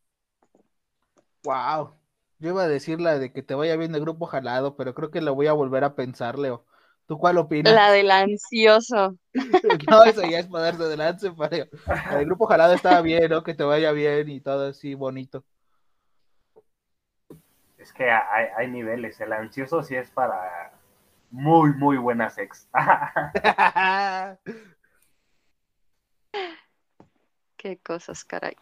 Wow. 1.44 1.94
Yo 2.40 2.50
iba 2.50 2.64
a 2.64 2.68
decir 2.68 3.00
la 3.00 3.20
de 3.20 3.32
que 3.32 3.44
te 3.44 3.56
vaya 3.56 3.76
bien 3.76 3.94
el 3.96 4.02
grupo 4.02 4.26
jalado, 4.26 4.76
pero 4.76 4.94
creo 4.94 5.12
que 5.12 5.22
la 5.22 5.32
voy 5.32 5.48
a 5.48 5.54
volver 5.54 5.84
a 5.84 5.96
pensar, 5.96 6.38
Leo. 6.38 6.66
¿Tú 7.06 7.18
cuál 7.18 7.38
opinas? 7.38 7.74
La 7.74 7.92
del 7.92 8.12
ansioso. 8.12 9.18
no, 9.90 10.04
eso 10.04 10.22
ya 10.24 10.40
es 10.40 10.48
poderse 10.48 10.84
del 10.84 11.00
lance, 11.00 11.32
El 12.12 12.26
grupo 12.26 12.48
jalado 12.48 12.74
estaba 12.74 13.02
bien, 13.02 13.30
¿no? 13.30 13.44
Que 13.44 13.54
te 13.54 13.64
vaya 13.64 13.92
bien 13.92 14.30
y 14.30 14.40
todo 14.40 14.70
así 14.70 14.96
bonito. 14.96 15.44
Es 17.78 17.92
que 17.92 18.10
hay, 18.10 18.48
hay 18.58 18.68
niveles. 18.70 19.20
El 19.20 19.34
ansioso 19.34 19.84
sí 19.84 19.96
es 19.96 20.10
para 20.10 20.72
muy, 21.30 21.74
muy 21.74 21.98
buena 21.98 22.30
sex. 22.30 22.70
Qué 27.64 27.78
cosas, 27.78 28.26
caray. 28.26 28.58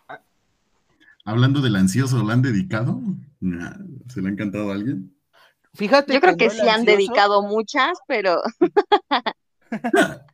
Hablando 1.26 1.60
del 1.60 1.76
ansioso, 1.76 2.22
¿lo 2.22 2.32
han 2.32 2.44
dedicado? 2.44 3.02
¿Se 4.10 4.22
le 4.22 4.30
ha 4.30 4.32
encantado 4.32 4.70
a 4.70 4.76
alguien? 4.76 5.18
Fíjate. 5.74 6.14
Yo 6.14 6.22
creo 6.22 6.38
que, 6.38 6.52
sí 6.52 6.70
han 6.70 6.86
dedicado 6.86 7.42
muchas, 7.42 7.98
pero. 8.06 8.44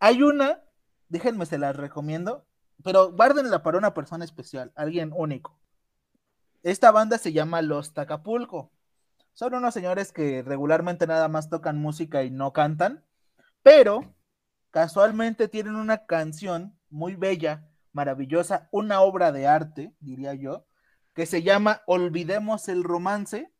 Hay 0.00 0.22
una, 0.22 0.60
déjenme 1.08 1.46
se 1.46 1.56
las 1.56 1.76
recomiendo, 1.76 2.44
pero 2.84 3.10
guárdenla 3.12 3.62
para 3.62 3.78
una 3.78 3.94
persona 3.94 4.26
especial, 4.26 4.70
alguien 4.74 5.10
único. 5.16 5.58
Esta 6.62 6.90
banda 6.90 7.16
se 7.16 7.32
llama 7.32 7.62
Los 7.62 7.94
Tacapulco. 7.94 8.70
Son 9.32 9.54
unos 9.54 9.72
señores 9.72 10.12
que 10.12 10.42
regularmente 10.42 11.06
nada 11.06 11.28
más 11.28 11.48
tocan 11.48 11.78
música 11.78 12.22
y 12.22 12.30
no 12.30 12.52
cantan, 12.52 13.02
pero 13.62 14.14
casualmente 14.72 15.48
tienen 15.48 15.76
una 15.76 16.04
canción 16.04 16.78
muy 16.90 17.14
bella, 17.14 17.67
maravillosa, 17.92 18.68
una 18.72 19.00
obra 19.00 19.32
de 19.32 19.46
arte, 19.46 19.94
diría 20.00 20.34
yo, 20.34 20.66
que 21.14 21.26
se 21.26 21.42
llama 21.42 21.82
Olvidemos 21.86 22.68
el 22.68 22.84
romance, 22.84 23.52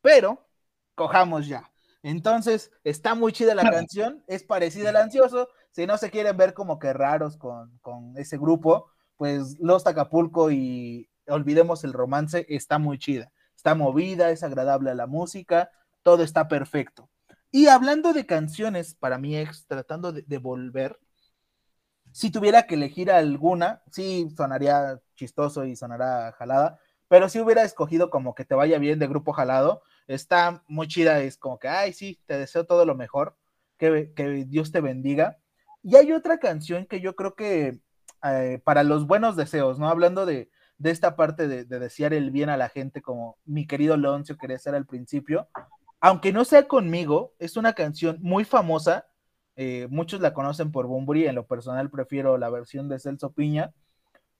pero 0.00 0.48
cojamos 0.94 1.46
ya. 1.46 1.72
Entonces, 2.02 2.70
está 2.84 3.14
muy 3.14 3.32
chida 3.32 3.54
la 3.54 3.70
canción, 3.70 4.24
es 4.26 4.42
parecida 4.42 4.90
al 4.90 4.96
ansioso. 4.96 5.48
Si 5.70 5.86
no 5.86 5.96
se 5.98 6.10
quieren 6.10 6.36
ver 6.36 6.52
como 6.52 6.78
que 6.78 6.92
raros 6.92 7.36
con, 7.36 7.78
con 7.78 8.16
ese 8.16 8.38
grupo, 8.38 8.90
pues 9.16 9.58
Los 9.60 9.84
Tacapulco 9.84 10.50
y 10.50 11.08
Olvidemos 11.28 11.84
el 11.84 11.92
romance 11.92 12.44
está 12.48 12.78
muy 12.78 12.98
chida. 12.98 13.32
Está 13.54 13.76
movida, 13.76 14.30
es 14.30 14.42
agradable 14.42 14.90
a 14.90 14.94
la 14.94 15.06
música, 15.06 15.70
todo 16.02 16.24
está 16.24 16.48
perfecto. 16.48 17.08
Y 17.52 17.68
hablando 17.68 18.12
de 18.12 18.26
canciones 18.26 18.94
para 18.94 19.18
mi 19.18 19.36
ex, 19.36 19.66
tratando 19.66 20.12
de, 20.12 20.22
de 20.22 20.38
volver, 20.38 20.98
si 22.12 22.30
tuviera 22.30 22.64
que 22.64 22.74
elegir 22.74 23.10
alguna, 23.10 23.82
sí 23.90 24.28
sonaría 24.36 25.00
chistoso 25.14 25.64
y 25.64 25.76
sonará 25.76 26.32
jalada, 26.32 26.78
pero 27.08 27.28
si 27.28 27.40
hubiera 27.40 27.62
escogido 27.62 28.10
como 28.10 28.34
que 28.34 28.44
te 28.44 28.54
vaya 28.54 28.78
bien 28.78 28.98
de 28.98 29.06
grupo 29.06 29.32
jalado, 29.32 29.82
está 30.06 30.62
muy 30.66 30.88
chida, 30.88 31.20
es 31.20 31.36
como 31.36 31.58
que, 31.58 31.68
ay, 31.68 31.92
sí, 31.92 32.20
te 32.26 32.38
deseo 32.38 32.64
todo 32.64 32.84
lo 32.86 32.94
mejor, 32.94 33.36
que, 33.76 34.12
que 34.14 34.46
Dios 34.46 34.72
te 34.72 34.80
bendiga. 34.80 35.38
Y 35.82 35.96
hay 35.96 36.12
otra 36.12 36.38
canción 36.38 36.86
que 36.86 37.00
yo 37.00 37.16
creo 37.16 37.34
que 37.34 37.80
eh, 38.24 38.60
para 38.64 38.82
los 38.82 39.06
buenos 39.06 39.36
deseos, 39.36 39.78
¿no? 39.78 39.88
Hablando 39.88 40.24
de, 40.26 40.50
de 40.78 40.90
esta 40.90 41.16
parte 41.16 41.48
de, 41.48 41.64
de, 41.64 41.78
desear 41.78 42.14
el 42.14 42.30
bien 42.30 42.48
a 42.48 42.56
la 42.56 42.68
gente, 42.68 43.02
como 43.02 43.38
mi 43.44 43.66
querido 43.66 43.96
Leoncio 43.96 44.36
quería 44.36 44.56
hacer 44.56 44.74
al 44.74 44.86
principio, 44.86 45.48
aunque 46.00 46.32
no 46.32 46.44
sea 46.44 46.66
conmigo, 46.66 47.34
es 47.38 47.56
una 47.56 47.74
canción 47.74 48.18
muy 48.20 48.44
famosa, 48.44 49.06
eh, 49.56 49.86
muchos 49.90 50.20
la 50.20 50.34
conocen 50.34 50.72
por 50.72 50.86
Bumburi, 50.86 51.26
en 51.26 51.34
lo 51.34 51.46
personal 51.46 51.90
prefiero 51.90 52.38
la 52.38 52.50
versión 52.50 52.88
de 52.88 52.98
Celso 52.98 53.32
Piña, 53.32 53.72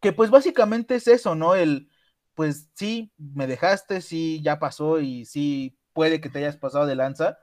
que 0.00 0.12
pues 0.12 0.30
básicamente 0.30 0.96
es 0.96 1.08
eso, 1.08 1.34
¿no? 1.34 1.54
El, 1.54 1.90
pues 2.34 2.70
sí, 2.74 3.12
me 3.18 3.46
dejaste, 3.46 4.00
sí, 4.00 4.40
ya 4.42 4.58
pasó 4.58 5.00
y 5.00 5.24
sí, 5.26 5.78
puede 5.92 6.20
que 6.20 6.28
te 6.28 6.38
hayas 6.38 6.56
pasado 6.56 6.86
de 6.86 6.96
lanza, 6.96 7.38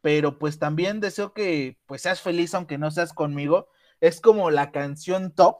pero 0.00 0.38
pues 0.38 0.58
también 0.58 1.00
deseo 1.00 1.32
que 1.34 1.78
pues 1.86 2.02
seas 2.02 2.20
feliz 2.20 2.54
aunque 2.54 2.78
no 2.78 2.90
seas 2.90 3.12
conmigo. 3.12 3.68
Es 4.00 4.20
como 4.20 4.50
la 4.50 4.72
canción 4.72 5.32
top 5.32 5.58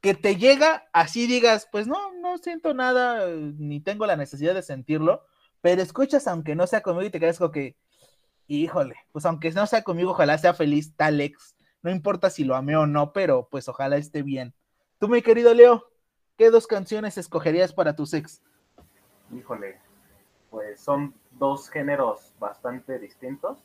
que 0.00 0.14
te 0.14 0.36
llega 0.36 0.88
así 0.92 1.26
digas, 1.26 1.68
pues 1.70 1.86
no, 1.86 2.12
no 2.14 2.38
siento 2.38 2.74
nada, 2.74 3.26
ni 3.28 3.80
tengo 3.80 4.06
la 4.06 4.16
necesidad 4.16 4.54
de 4.54 4.62
sentirlo, 4.62 5.24
pero 5.60 5.82
escuchas 5.82 6.26
aunque 6.26 6.54
no 6.54 6.66
sea 6.66 6.82
conmigo 6.82 7.06
y 7.06 7.10
te 7.10 7.20
quedas 7.20 7.38
que, 7.52 7.76
híjole, 8.56 8.96
pues 9.12 9.24
aunque 9.26 9.50
no 9.52 9.66
sea 9.66 9.82
conmigo, 9.82 10.10
ojalá 10.10 10.36
sea 10.36 10.54
feliz 10.54 10.94
tal 10.96 11.20
ex, 11.20 11.56
no 11.82 11.90
importa 11.90 12.30
si 12.30 12.44
lo 12.44 12.56
amé 12.56 12.76
o 12.76 12.86
no, 12.86 13.12
pero 13.12 13.48
pues 13.50 13.68
ojalá 13.68 13.96
esté 13.96 14.22
bien. 14.22 14.54
Tú, 14.98 15.08
mi 15.08 15.22
querido 15.22 15.54
Leo, 15.54 15.84
¿qué 16.36 16.50
dos 16.50 16.66
canciones 16.66 17.16
escogerías 17.16 17.72
para 17.72 17.94
tu 17.94 18.06
sex? 18.06 18.42
Híjole, 19.32 19.78
pues 20.50 20.80
son 20.80 21.14
dos 21.30 21.70
géneros 21.70 22.34
bastante 22.38 22.98
distintos. 22.98 23.64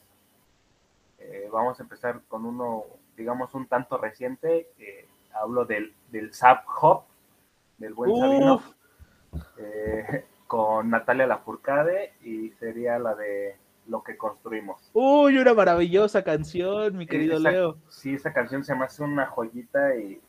Eh, 1.17 1.49
vamos 1.51 1.79
a 1.79 1.83
empezar 1.83 2.21
con 2.27 2.45
uno, 2.45 2.83
digamos, 3.17 3.53
un 3.55 3.67
tanto 3.67 3.97
reciente. 3.97 4.69
Eh, 4.77 5.07
hablo 5.33 5.65
del, 5.65 5.93
del 6.11 6.33
Zap 6.33 6.63
Hop, 6.81 7.05
del 7.79 7.93
buen 7.93 8.11
Uh. 8.11 8.19
Sabino, 8.19 8.63
eh, 9.57 10.25
con 10.47 10.91
Natalia 10.91 11.25
Lafourcade 11.25 12.13
y 12.21 12.51
sería 12.51 12.99
la 12.99 13.15
de 13.15 13.57
Lo 13.87 14.01
que 14.03 14.17
construimos. 14.17 14.89
Uy, 14.93 15.37
una 15.37 15.53
maravillosa 15.53 16.23
canción, 16.23 16.97
mi 16.97 17.05
querido 17.05 17.37
Esa- 17.37 17.51
Leo. 17.51 17.77
Sí, 17.89 18.15
esa 18.15 18.33
canción 18.33 18.63
se 18.63 18.73
me 18.75 18.85
hace 18.85 19.03
una 19.03 19.27
joyita 19.27 19.95
y, 19.95 20.19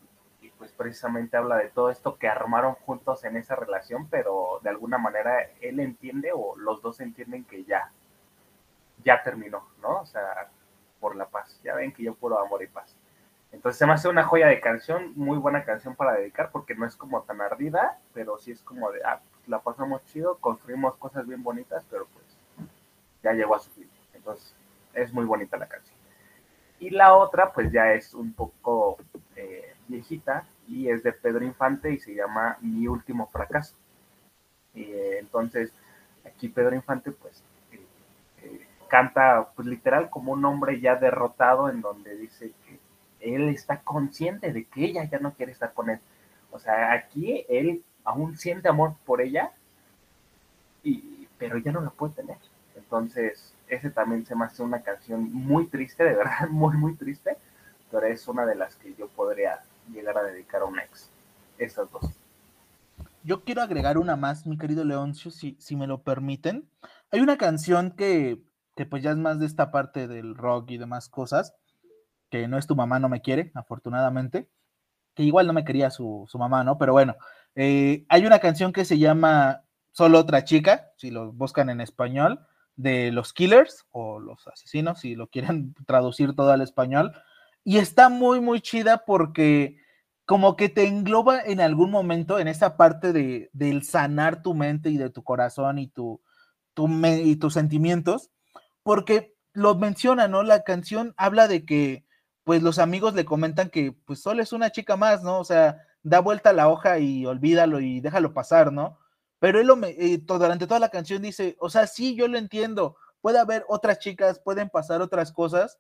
y, 0.43 0.51
pues 0.59 0.73
precisamente 0.73 1.37
habla 1.39 1.57
de 1.57 1.71
todo 1.71 1.91
esto 1.91 2.19
que 2.19 2.29
armaron 2.29 2.75
juntos 2.75 3.25
en 3.25 3.37
esa 3.37 3.57
relación, 3.57 4.09
pero 4.11 4.61
de 4.63 4.69
alguna 4.71 4.99
manera 4.99 5.39
él 5.63 5.81
entiende 5.81 6.33
o 6.35 6.55
los 6.57 6.83
dos 6.83 7.01
entienden 7.01 7.45
que 7.45 7.65
ya, 7.65 7.91
ya 9.05 9.23
terminó, 9.23 9.67
¿no? 9.81 10.01
O 10.01 10.07
sea, 10.07 10.51
por 11.01 11.17
la 11.17 11.27
paz. 11.27 11.61
Ya 11.65 11.75
ven 11.75 11.93
que 11.93 12.03
yo 12.03 12.15
puro 12.15 12.39
amor 12.39 12.63
y 12.63 12.67
paz. 12.67 12.95
Entonces 13.53 13.79
se 13.79 13.87
me 13.87 13.93
hace 13.93 14.09
una 14.09 14.25
joya 14.25 14.49
de 14.49 14.61
canción, 14.61 15.13
muy 15.17 15.39
buena 15.39 15.65
canción 15.65 15.95
para 15.97 16.13
dedicar 16.15 16.51
porque 16.51 16.75
no 16.75 16.85
es 16.85 16.97
como 16.97 17.23
tan 17.23 17.41
ardida, 17.41 17.99
pero 18.13 18.37
sí 18.39 18.51
es 18.51 18.61
como 18.63 18.91
de, 18.91 19.03
ah, 19.05 19.21
la 19.47 19.61
pasamos 19.61 20.05
chido, 20.05 20.37
construimos 20.39 20.97
cosas 20.97 21.27
bien 21.27 21.43
bonitas, 21.43 21.87
pero 21.91 22.07
pues 22.13 22.26
ya 23.27 23.33
llegó 23.33 23.57
a 23.57 23.61
su 23.61 23.71
fin. 23.71 23.89
Entonces 24.15 24.55
es 24.95 25.13
muy 25.13 25.25
bonita 25.25 25.57
la 25.57 25.67
canción. 25.67 25.97
Y 26.79 26.91
la 26.91 27.15
otra, 27.15 27.53
pues 27.53 27.73
ya 27.73 27.93
es 27.93 28.15
un 28.15 28.33
poco 28.33 28.99
eh, 29.35 29.75
viejita 29.89 30.47
y 30.69 30.89
es 30.89 31.03
de 31.03 31.13
Pedro 31.13 31.45
Infante 31.45 31.93
y 31.93 31.99
se 31.99 32.15
llama 32.15 32.57
Mi 32.61 32.87
último 32.87 33.27
fracaso. 33.27 33.75
Eh, 34.75 35.17
entonces, 35.21 35.73
aquí 36.25 36.49
Pedro 36.49 36.75
Infante, 36.75 37.11
pues, 37.11 37.43
eh, 37.73 37.81
eh, 38.43 38.67
canta, 38.89 39.49
pues 39.57 39.67
literal, 39.67 40.11
como 40.11 40.33
un 40.33 40.45
hombre 40.45 40.81
ya 40.81 40.97
derrotado, 40.97 41.71
en 41.71 41.81
donde 41.81 42.17
dice 42.17 42.53
que 42.67 42.79
él 43.21 43.49
está 43.49 43.81
consciente 43.81 44.53
de 44.53 44.65
que 44.65 44.85
ella 44.85 45.05
ya 45.05 45.19
no 45.19 45.33
quiere 45.33 45.53
estar 45.53 45.73
con 45.73 45.91
él. 45.91 45.99
O 46.51 46.59
sea, 46.59 46.93
aquí 46.93 47.45
él 47.49 47.83
aún 48.05 48.37
siente 48.37 48.69
amor 48.69 48.95
por 49.05 49.21
ella, 49.21 49.53
y, 50.83 51.27
pero 51.39 51.59
ya 51.59 51.73
no 51.73 51.81
la 51.81 51.91
puede 51.91 52.15
tener. 52.15 52.37
Entonces, 52.87 53.53
ese 53.69 53.91
también 53.91 54.25
se 54.25 54.37
me 54.37 54.45
hace 54.45 54.63
una 54.63 54.81
canción 54.81 55.33
muy 55.33 55.67
triste, 55.67 56.05
de 56.05 56.15
verdad, 56.15 56.49
muy, 56.51 56.77
muy 56.77 56.95
triste, 56.95 57.37
pero 57.91 58.07
es 58.07 58.27
una 58.29 58.47
de 58.47 58.55
las 58.55 58.77
que 58.77 58.95
yo 58.95 59.09
podría 59.09 59.61
llegar 59.93 60.17
a 60.19 60.23
dedicar 60.23 60.63
a 60.63 60.67
un 60.67 60.79
ex. 60.79 61.11
Esas 61.59 61.91
dos. 61.91 62.05
Yo 63.25 63.43
quiero 63.43 63.63
agregar 63.63 63.99
una 63.99 64.15
más, 64.15 64.47
mi 64.47 64.57
querido 64.57 64.85
Leoncio, 64.85 65.33
si, 65.33 65.57
si 65.59 65.75
me 65.75 65.89
lo 65.89 66.03
permiten. 66.03 66.69
Hay 67.11 67.21
una 67.21 67.37
canción 67.37 67.91
que, 67.91 68.41
que 68.77 68.87
pues 68.87 69.03
ya 69.03 69.11
es 69.11 69.17
más 69.17 69.41
de 69.41 69.47
esta 69.47 69.73
parte 69.73 70.07
del 70.07 70.37
rock 70.37 70.71
y 70.71 70.79
demás 70.79 71.09
cosas, 71.09 71.55
que 72.31 72.47
no 72.47 72.57
es 72.57 72.69
tu 72.69 72.77
mamá 72.77 73.01
no 73.01 73.09
me 73.09 73.23
quiere, 73.23 73.51
afortunadamente, 73.55 74.49
que 75.15 75.25
igual 75.25 75.49
no 75.49 75.53
me 75.53 75.65
quería 75.65 75.91
su, 75.91 76.25
su 76.29 76.39
mamá, 76.39 76.63
¿no? 76.63 76.79
Pero 76.79 76.93
bueno, 76.93 77.17
eh, 77.57 78.05
hay 78.09 78.27
una 78.27 78.39
canción 78.39 78.73
que 78.73 78.85
se 78.85 78.99
llama 78.99 79.63
Solo 79.91 80.19
otra 80.19 80.45
chica, 80.45 80.93
si 80.97 81.11
lo 81.11 81.33
buscan 81.33 81.71
en 81.71 81.81
español, 81.81 82.47
de 82.77 83.11
los 83.11 83.33
Killers 83.33 83.87
o 83.91 84.21
los 84.21 84.47
asesinos, 84.47 85.01
si 85.01 85.15
lo 85.15 85.29
quieren 85.29 85.75
traducir 85.87 86.35
todo 86.35 86.53
al 86.53 86.61
español, 86.61 87.13
y 87.65 87.79
está 87.79 88.09
muy, 88.09 88.41
muy 88.41 88.61
chida 88.61 89.05
porque 89.05 89.79
como 90.25 90.57
que 90.57 90.69
te 90.69 90.87
engloba 90.87 91.41
en 91.41 91.61
algún 91.61 91.91
momento 91.91 92.39
en 92.39 92.49
esa 92.49 92.77
parte 92.77 93.13
de, 93.13 93.49
del 93.53 93.85
sanar 93.85 94.43
tu 94.43 94.55
mente 94.55 94.91
y 94.91 94.99
de 94.99 95.11
tu 95.11 95.23
corazón 95.23 95.79
y, 95.79 95.89
tu, 95.89 96.21
tu 96.75 96.89
me, 96.89 97.23
y 97.23 97.37
tus 97.37 97.55
sentimientos, 97.55 98.31
porque 98.83 99.35
lo 99.53 99.77
menciona, 99.77 100.29
¿no? 100.29 100.43
La 100.43 100.63
canción 100.63 101.15
habla 101.17 101.49
de 101.49 101.65
que, 101.65 102.05
pues 102.45 102.63
los 102.63 102.79
amigos 102.79 103.15
le 103.15 103.25
comentan 103.25 103.71
que, 103.71 103.93
pues 104.05 104.21
solo 104.21 104.43
es 104.43 104.53
una 104.53 104.71
chica 104.71 104.97
más, 104.97 105.23
¿no? 105.23 105.39
O 105.39 105.45
sea, 105.45 105.79
da 106.03 106.21
vuelta 106.21 106.53
la 106.53 106.69
hoja 106.69 106.99
y 106.99 107.25
olvídalo 107.27 107.81
y 107.81 108.01
déjalo 108.01 108.35
pasar, 108.35 108.73
¿no? 108.73 108.99
Pero 109.39 109.61
él 109.61 109.67
lo, 109.67 109.79
eh, 109.85 110.19
todo, 110.27 110.39
durante 110.39 110.67
toda 110.67 110.81
la 110.81 110.89
canción 110.89 111.23
dice, 111.23 111.57
o 111.61 111.69
sea, 111.71 111.87
sí, 111.87 112.15
yo 112.15 112.29
lo 112.29 112.39
entiendo, 112.39 112.97
puede 113.21 113.39
haber 113.39 113.65
otras 113.69 113.99
chicas, 113.99 114.41
pueden 114.41 114.71
pasar 114.71 115.03
otras 115.03 115.33
cosas, 115.33 115.79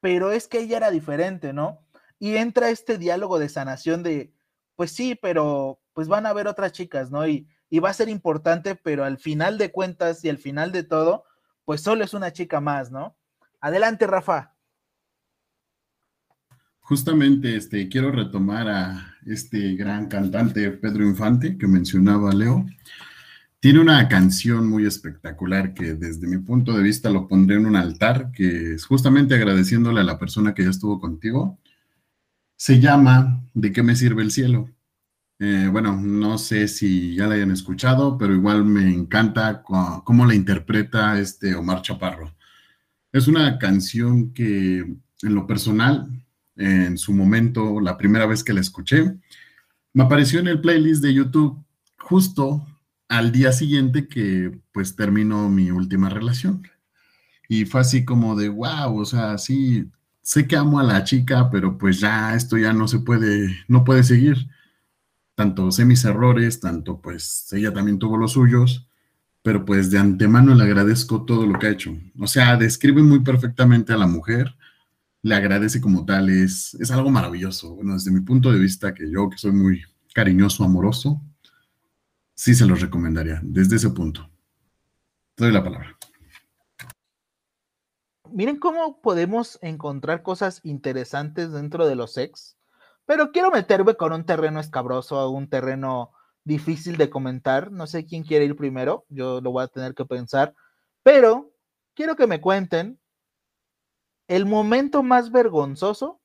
pero 0.00 0.32
es 0.32 0.48
que 0.48 0.60
ella 0.60 0.78
era 0.78 0.90
diferente, 0.90 1.52
¿no? 1.52 1.84
Y 2.18 2.36
entra 2.36 2.70
este 2.70 2.98
diálogo 2.98 3.38
de 3.38 3.48
sanación 3.48 4.02
de, 4.02 4.32
pues 4.76 4.92
sí, 4.92 5.14
pero 5.14 5.80
pues 5.92 6.08
van 6.08 6.26
a 6.26 6.30
haber 6.30 6.48
otras 6.48 6.72
chicas, 6.72 7.10
¿no? 7.10 7.26
Y, 7.26 7.48
y 7.70 7.80
va 7.80 7.90
a 7.90 7.94
ser 7.94 8.08
importante, 8.08 8.74
pero 8.74 9.04
al 9.04 9.18
final 9.18 9.58
de 9.58 9.72
cuentas 9.72 10.24
y 10.24 10.28
al 10.28 10.38
final 10.38 10.72
de 10.72 10.84
todo, 10.84 11.24
pues 11.64 11.82
solo 11.82 12.04
es 12.04 12.14
una 12.14 12.32
chica 12.32 12.60
más, 12.60 12.90
¿no? 12.90 13.16
Adelante, 13.60 14.06
Rafa. 14.06 14.57
Justamente 16.88 17.54
este, 17.54 17.86
quiero 17.90 18.10
retomar 18.10 18.66
a 18.66 19.14
este 19.26 19.74
gran 19.74 20.08
cantante 20.08 20.70
Pedro 20.70 21.06
Infante 21.06 21.58
que 21.58 21.66
mencionaba 21.66 22.32
Leo. 22.32 22.64
Tiene 23.60 23.80
una 23.80 24.08
canción 24.08 24.66
muy 24.66 24.86
espectacular 24.86 25.74
que 25.74 25.92
desde 25.92 26.26
mi 26.26 26.38
punto 26.38 26.72
de 26.72 26.82
vista 26.82 27.10
lo 27.10 27.28
pondré 27.28 27.56
en 27.56 27.66
un 27.66 27.76
altar, 27.76 28.32
que 28.32 28.72
es 28.72 28.86
justamente 28.86 29.34
agradeciéndole 29.34 30.00
a 30.00 30.04
la 30.04 30.18
persona 30.18 30.54
que 30.54 30.64
ya 30.64 30.70
estuvo 30.70 30.98
contigo. 30.98 31.58
Se 32.56 32.80
llama 32.80 33.44
¿De 33.52 33.70
qué 33.70 33.82
me 33.82 33.94
sirve 33.94 34.22
el 34.22 34.30
cielo? 34.30 34.70
Eh, 35.40 35.68
bueno, 35.70 35.94
no 35.94 36.38
sé 36.38 36.68
si 36.68 37.14
ya 37.14 37.26
la 37.26 37.34
hayan 37.34 37.50
escuchado, 37.50 38.16
pero 38.16 38.32
igual 38.32 38.64
me 38.64 38.90
encanta 38.90 39.62
cómo 39.62 40.24
la 40.24 40.34
interpreta 40.34 41.20
este 41.20 41.54
Omar 41.54 41.82
Chaparro. 41.82 42.34
Es 43.12 43.28
una 43.28 43.58
canción 43.58 44.32
que 44.32 44.78
en 44.78 45.34
lo 45.34 45.46
personal 45.46 46.08
en 46.58 46.98
su 46.98 47.14
momento, 47.14 47.80
la 47.80 47.96
primera 47.96 48.26
vez 48.26 48.44
que 48.44 48.52
la 48.52 48.60
escuché, 48.60 49.16
me 49.94 50.02
apareció 50.02 50.40
en 50.40 50.48
el 50.48 50.60
playlist 50.60 51.02
de 51.02 51.14
YouTube 51.14 51.64
justo 51.98 52.66
al 53.08 53.32
día 53.32 53.52
siguiente 53.52 54.08
que 54.08 54.60
pues 54.72 54.96
terminó 54.96 55.48
mi 55.48 55.70
última 55.70 56.10
relación. 56.10 56.62
Y 57.48 57.64
fue 57.64 57.80
así 57.80 58.04
como 58.04 58.36
de, 58.36 58.50
wow, 58.50 58.98
o 58.98 59.04
sea, 59.04 59.38
sí, 59.38 59.90
sé 60.20 60.46
que 60.46 60.56
amo 60.56 60.78
a 60.78 60.82
la 60.82 61.04
chica, 61.04 61.50
pero 61.50 61.78
pues 61.78 62.00
ya 62.00 62.34
esto 62.34 62.58
ya 62.58 62.72
no 62.72 62.86
se 62.86 62.98
puede, 62.98 63.56
no 63.68 63.84
puede 63.84 64.02
seguir. 64.04 64.48
Tanto 65.34 65.70
sé 65.70 65.84
mis 65.84 66.04
errores, 66.04 66.60
tanto 66.60 67.00
pues 67.00 67.50
ella 67.52 67.72
también 67.72 67.98
tuvo 67.98 68.18
los 68.18 68.32
suyos, 68.32 68.88
pero 69.42 69.64
pues 69.64 69.90
de 69.90 69.98
antemano 69.98 70.54
le 70.54 70.64
agradezco 70.64 71.24
todo 71.24 71.46
lo 71.46 71.58
que 71.58 71.68
ha 71.68 71.70
hecho. 71.70 71.96
O 72.18 72.26
sea, 72.26 72.56
describe 72.56 73.02
muy 73.02 73.20
perfectamente 73.20 73.92
a 73.92 73.96
la 73.96 74.06
mujer, 74.06 74.54
le 75.22 75.34
agradece 75.34 75.80
como 75.80 76.04
tal, 76.04 76.28
es, 76.30 76.74
es 76.74 76.90
algo 76.90 77.10
maravilloso. 77.10 77.74
Bueno, 77.74 77.94
desde 77.94 78.10
mi 78.10 78.20
punto 78.20 78.52
de 78.52 78.58
vista, 78.58 78.94
que 78.94 79.10
yo 79.10 79.28
que 79.28 79.38
soy 79.38 79.52
muy 79.52 79.82
cariñoso, 80.14 80.64
amoroso, 80.64 81.20
sí 82.34 82.54
se 82.54 82.66
los 82.66 82.80
recomendaría 82.80 83.40
desde 83.42 83.76
ese 83.76 83.90
punto. 83.90 84.30
Te 85.34 85.44
doy 85.44 85.52
la 85.52 85.62
palabra. 85.62 85.96
Miren 88.30 88.58
cómo 88.58 89.00
podemos 89.00 89.58
encontrar 89.62 90.22
cosas 90.22 90.60
interesantes 90.62 91.52
dentro 91.52 91.86
de 91.86 91.96
los 91.96 92.18
ex, 92.18 92.56
pero 93.06 93.32
quiero 93.32 93.50
meterme 93.50 93.94
con 93.94 94.12
un 94.12 94.24
terreno 94.24 94.60
escabroso, 94.60 95.30
un 95.30 95.48
terreno 95.48 96.12
difícil 96.44 96.96
de 96.96 97.10
comentar. 97.10 97.72
No 97.72 97.86
sé 97.86 98.04
quién 98.04 98.22
quiere 98.22 98.44
ir 98.44 98.54
primero, 98.54 99.06
yo 99.08 99.40
lo 99.40 99.50
voy 99.50 99.64
a 99.64 99.68
tener 99.68 99.94
que 99.94 100.04
pensar, 100.04 100.54
pero 101.02 101.52
quiero 101.94 102.16
que 102.16 102.26
me 102.26 102.40
cuenten 102.40 103.00
el 104.28 104.46
momento 104.46 105.02
más 105.02 105.32
vergonzoso 105.32 106.20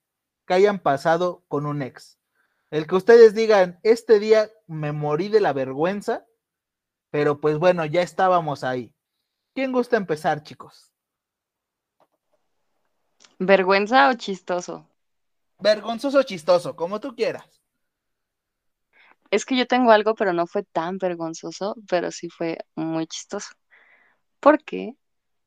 que 0.45 0.53
hayan 0.53 0.79
pasado 0.79 1.43
con 1.47 1.65
un 1.65 1.81
ex. 1.81 2.19
El 2.69 2.85
que 2.85 2.95
ustedes 2.95 3.33
digan, 3.33 3.79
este 3.83 4.19
día 4.19 4.49
me 4.67 4.91
morí 4.91 5.29
de 5.29 5.39
la 5.39 5.53
vergüenza, 5.53 6.25
pero 7.09 7.39
pues 7.39 7.57
bueno, 7.57 7.85
ya 7.85 8.01
estábamos 8.01 8.63
ahí. 8.63 8.93
¿Quién 9.53 9.71
gusta 9.71 9.97
empezar, 9.97 10.43
chicos? 10.43 10.91
¿Vergüenza 13.39 14.09
o 14.09 14.13
chistoso? 14.15 14.87
Vergonzoso 15.59 16.19
o 16.19 16.23
chistoso, 16.23 16.75
como 16.75 16.99
tú 16.99 17.15
quieras. 17.15 17.61
Es 19.31 19.45
que 19.45 19.55
yo 19.55 19.65
tengo 19.65 19.91
algo, 19.91 20.13
pero 20.15 20.33
no 20.33 20.45
fue 20.45 20.63
tan 20.63 20.97
vergonzoso, 20.97 21.75
pero 21.87 22.11
sí 22.11 22.29
fue 22.29 22.57
muy 22.75 23.07
chistoso. 23.07 23.49
¿Por 24.39 24.63
qué? 24.63 24.95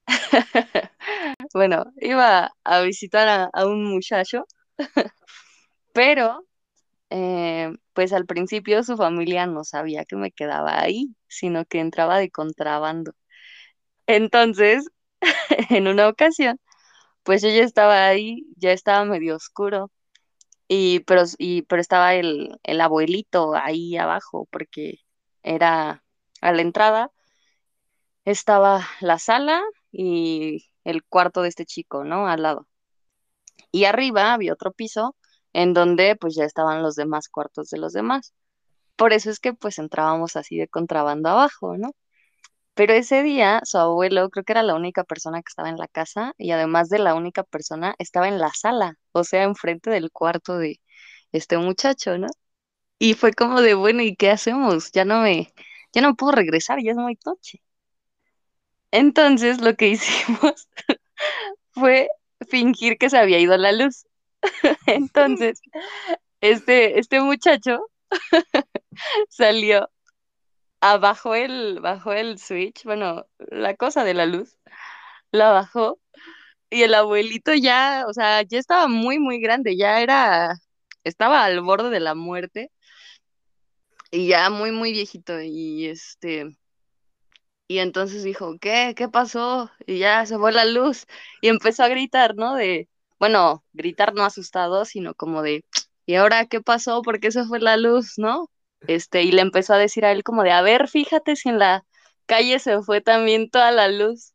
bueno, 1.54 1.84
iba 2.00 2.52
a 2.64 2.80
visitar 2.82 3.50
a, 3.52 3.66
un 3.66 3.84
muchacho, 3.84 4.46
pero 5.92 6.46
eh, 7.10 7.72
pues 7.94 8.12
al 8.12 8.26
principio 8.26 8.84
su 8.84 8.96
familia 8.96 9.46
no 9.46 9.64
sabía 9.64 10.04
que 10.04 10.16
me 10.16 10.32
quedaba 10.32 10.80
ahí, 10.80 11.14
sino 11.28 11.64
que 11.66 11.80
entraba 11.80 12.18
de 12.18 12.30
contrabando. 12.30 13.12
Entonces, 14.06 14.88
en 15.70 15.88
una 15.88 16.08
ocasión, 16.08 16.58
pues 17.24 17.42
yo 17.42 17.50
ya 17.50 17.64
estaba 17.64 18.06
ahí, 18.08 18.46
ya 18.56 18.72
estaba 18.72 19.04
medio 19.04 19.36
oscuro, 19.36 19.90
y 20.68 21.00
pero, 21.00 21.24
y, 21.38 21.62
pero 21.62 21.82
estaba 21.82 22.14
el, 22.14 22.58
el 22.64 22.80
abuelito 22.80 23.54
ahí 23.56 23.96
abajo, 23.96 24.48
porque 24.52 25.00
era 25.42 26.04
a 26.42 26.52
la 26.52 26.62
entrada, 26.62 27.10
estaba 28.24 28.86
la 29.00 29.18
sala 29.18 29.62
y 29.92 30.66
el 30.86 31.04
cuarto 31.04 31.42
de 31.42 31.48
este 31.50 31.66
chico, 31.66 32.04
¿no? 32.04 32.28
Al 32.28 32.42
lado. 32.42 32.68
Y 33.72 33.84
arriba 33.84 34.32
había 34.32 34.52
otro 34.52 34.72
piso 34.72 35.16
en 35.52 35.74
donde 35.74 36.16
pues 36.16 36.34
ya 36.34 36.44
estaban 36.44 36.82
los 36.82 36.96
demás 36.96 37.28
cuartos 37.28 37.70
de 37.70 37.78
los 37.78 37.92
demás. 37.92 38.34
Por 38.96 39.12
eso 39.12 39.30
es 39.30 39.40
que 39.40 39.54
pues 39.54 39.78
entrábamos 39.78 40.36
así 40.36 40.58
de 40.58 40.68
contrabando 40.68 41.28
abajo, 41.30 41.76
¿no? 41.78 41.92
Pero 42.74 42.94
ese 42.94 43.22
día 43.22 43.60
su 43.64 43.78
abuelo 43.78 44.30
creo 44.30 44.44
que 44.44 44.52
era 44.52 44.62
la 44.62 44.74
única 44.76 45.04
persona 45.04 45.42
que 45.42 45.50
estaba 45.50 45.70
en 45.70 45.78
la 45.78 45.88
casa 45.88 46.34
y 46.38 46.52
además 46.52 46.88
de 46.90 46.98
la 47.00 47.14
única 47.14 47.42
persona 47.44 47.94
estaba 47.98 48.28
en 48.28 48.38
la 48.38 48.50
sala, 48.54 48.96
o 49.12 49.24
sea, 49.24 49.44
enfrente 49.44 49.90
del 49.90 50.10
cuarto 50.12 50.58
de 50.58 50.80
este 51.32 51.58
muchacho, 51.58 52.18
¿no? 52.18 52.28
Y 52.98 53.14
fue 53.14 53.32
como 53.34 53.62
de, 53.62 53.74
bueno, 53.74 54.02
¿y 54.02 54.16
qué 54.16 54.30
hacemos? 54.30 54.92
Ya 54.92 55.04
no 55.06 55.22
me, 55.22 55.52
ya 55.94 56.02
no 56.02 56.16
puedo 56.16 56.32
regresar, 56.32 56.80
ya 56.82 56.92
es 56.92 56.98
muy 56.98 57.18
noche. 57.26 57.62
Entonces 58.96 59.60
lo 59.60 59.76
que 59.76 59.88
hicimos 59.90 60.68
fue 61.72 62.08
fingir 62.48 62.96
que 62.96 63.10
se 63.10 63.18
había 63.18 63.38
ido 63.38 63.56
la 63.58 63.72
luz. 63.72 64.06
Entonces, 64.86 65.60
este, 66.40 66.98
este 66.98 67.20
muchacho 67.20 67.90
salió 69.28 69.90
abajo 70.80 71.34
el, 71.34 71.80
bajó 71.80 72.14
el 72.14 72.38
switch, 72.38 72.84
bueno, 72.84 73.26
la 73.38 73.74
cosa 73.76 74.02
de 74.02 74.14
la 74.14 74.24
luz, 74.24 74.56
la 75.30 75.50
bajó 75.50 75.98
y 76.70 76.82
el 76.82 76.94
abuelito 76.94 77.52
ya, 77.52 78.04
o 78.08 78.14
sea, 78.14 78.42
ya 78.42 78.58
estaba 78.58 78.88
muy, 78.88 79.18
muy 79.18 79.40
grande, 79.40 79.76
ya 79.76 80.00
era, 80.00 80.56
estaba 81.04 81.44
al 81.44 81.60
borde 81.60 81.90
de 81.90 82.00
la 82.00 82.14
muerte 82.14 82.70
y 84.10 84.28
ya 84.28 84.48
muy, 84.48 84.72
muy 84.72 84.92
viejito 84.92 85.40
y 85.42 85.86
este, 85.86 86.56
y 87.68 87.78
entonces 87.78 88.22
dijo, 88.22 88.56
¿qué? 88.60 88.94
¿Qué 88.96 89.08
pasó? 89.08 89.70
Y 89.86 89.98
ya 89.98 90.24
se 90.26 90.38
fue 90.38 90.52
la 90.52 90.64
luz 90.64 91.06
y 91.40 91.48
empezó 91.48 91.82
a 91.84 91.88
gritar, 91.88 92.36
¿no? 92.36 92.54
De, 92.54 92.88
bueno, 93.18 93.64
gritar 93.72 94.14
no 94.14 94.24
asustado, 94.24 94.84
sino 94.84 95.14
como 95.14 95.42
de, 95.42 95.64
¿y 96.06 96.14
ahora 96.14 96.46
qué 96.46 96.60
pasó? 96.60 97.02
¿Por 97.02 97.20
qué 97.20 97.32
se 97.32 97.44
fue 97.44 97.60
la 97.60 97.76
luz, 97.76 98.14
no? 98.18 98.50
Este, 98.86 99.22
y 99.22 99.32
le 99.32 99.42
empezó 99.42 99.74
a 99.74 99.78
decir 99.78 100.04
a 100.04 100.12
él 100.12 100.22
como 100.22 100.42
de, 100.42 100.52
a 100.52 100.62
ver, 100.62 100.88
fíjate 100.88 101.36
si 101.36 101.48
en 101.48 101.58
la 101.58 101.84
calle 102.26 102.58
se 102.58 102.82
fue 102.82 103.00
también 103.00 103.50
toda 103.50 103.72
la 103.72 103.88
luz. 103.88 104.32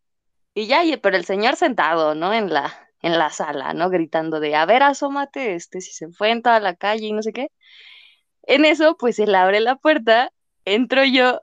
Y 0.53 0.67
ya, 0.67 0.81
pero 1.01 1.17
el 1.17 1.25
señor 1.25 1.55
sentado, 1.55 2.15
¿no? 2.15 2.33
En 2.33 2.53
la, 2.53 2.89
en 3.01 3.17
la 3.17 3.29
sala, 3.29 3.73
¿no? 3.73 3.89
Gritando 3.89 4.39
de, 4.39 4.55
a 4.55 4.65
ver, 4.65 4.83
asómate, 4.83 5.55
este, 5.55 5.81
si 5.81 5.93
se 5.93 6.09
fue 6.11 6.31
en 6.31 6.41
toda 6.41 6.59
la 6.59 6.75
calle 6.75 7.07
y 7.07 7.13
no 7.13 7.21
sé 7.23 7.33
qué. 7.33 7.47
En 8.43 8.65
eso, 8.65 8.97
pues 8.97 9.19
él 9.19 9.35
abre 9.35 9.59
la 9.61 9.75
puerta, 9.77 10.31
entro 10.65 11.03
yo 11.05 11.41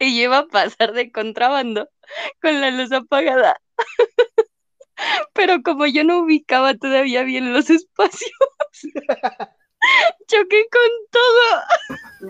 y 0.00 0.14
lleva 0.14 0.38
a 0.38 0.46
pasar 0.48 0.92
de 0.92 1.12
contrabando 1.12 1.88
con 2.40 2.60
la 2.60 2.70
luz 2.70 2.90
apagada. 2.90 3.60
Pero 5.32 5.62
como 5.62 5.86
yo 5.86 6.02
no 6.04 6.18
ubicaba 6.20 6.74
todavía 6.74 7.22
bien 7.22 7.52
los 7.52 7.70
espacios, 7.70 8.32
choqué 10.26 10.66
con 10.70 10.90
todo. 11.10 11.62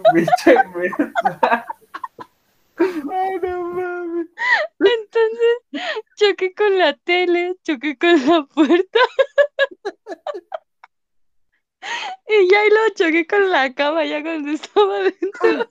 Entonces, 4.80 5.58
choqué 6.16 6.54
con 6.54 6.78
la 6.78 6.96
tele, 6.96 7.56
choqué 7.62 7.98
con 7.98 8.26
la 8.26 8.44
puerta. 8.44 8.98
Y 12.26 12.48
ya 12.50 12.66
y 12.66 12.70
lo 12.70 12.88
choqué 12.94 13.26
con 13.26 13.50
la 13.50 13.74
cama 13.74 14.04
ya 14.04 14.22
cuando 14.22 14.50
estaba 14.52 15.02
dentro. 15.02 15.70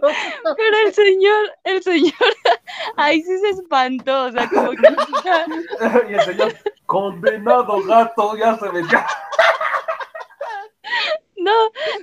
Pero 0.00 0.76
el 0.86 0.94
señor, 0.94 1.52
el 1.64 1.82
señor, 1.82 2.12
ahí 2.96 3.22
sí 3.22 3.38
se 3.38 3.50
espantó, 3.50 4.24
o 4.24 4.32
sea, 4.32 4.48
como 4.48 4.70
que... 4.70 4.88
y 6.10 6.14
el 6.14 6.20
señor, 6.22 6.54
condenado 6.86 7.82
gato, 7.84 8.36
ya 8.36 8.58
se 8.58 8.70
metió. 8.70 8.98
No, 11.38 11.52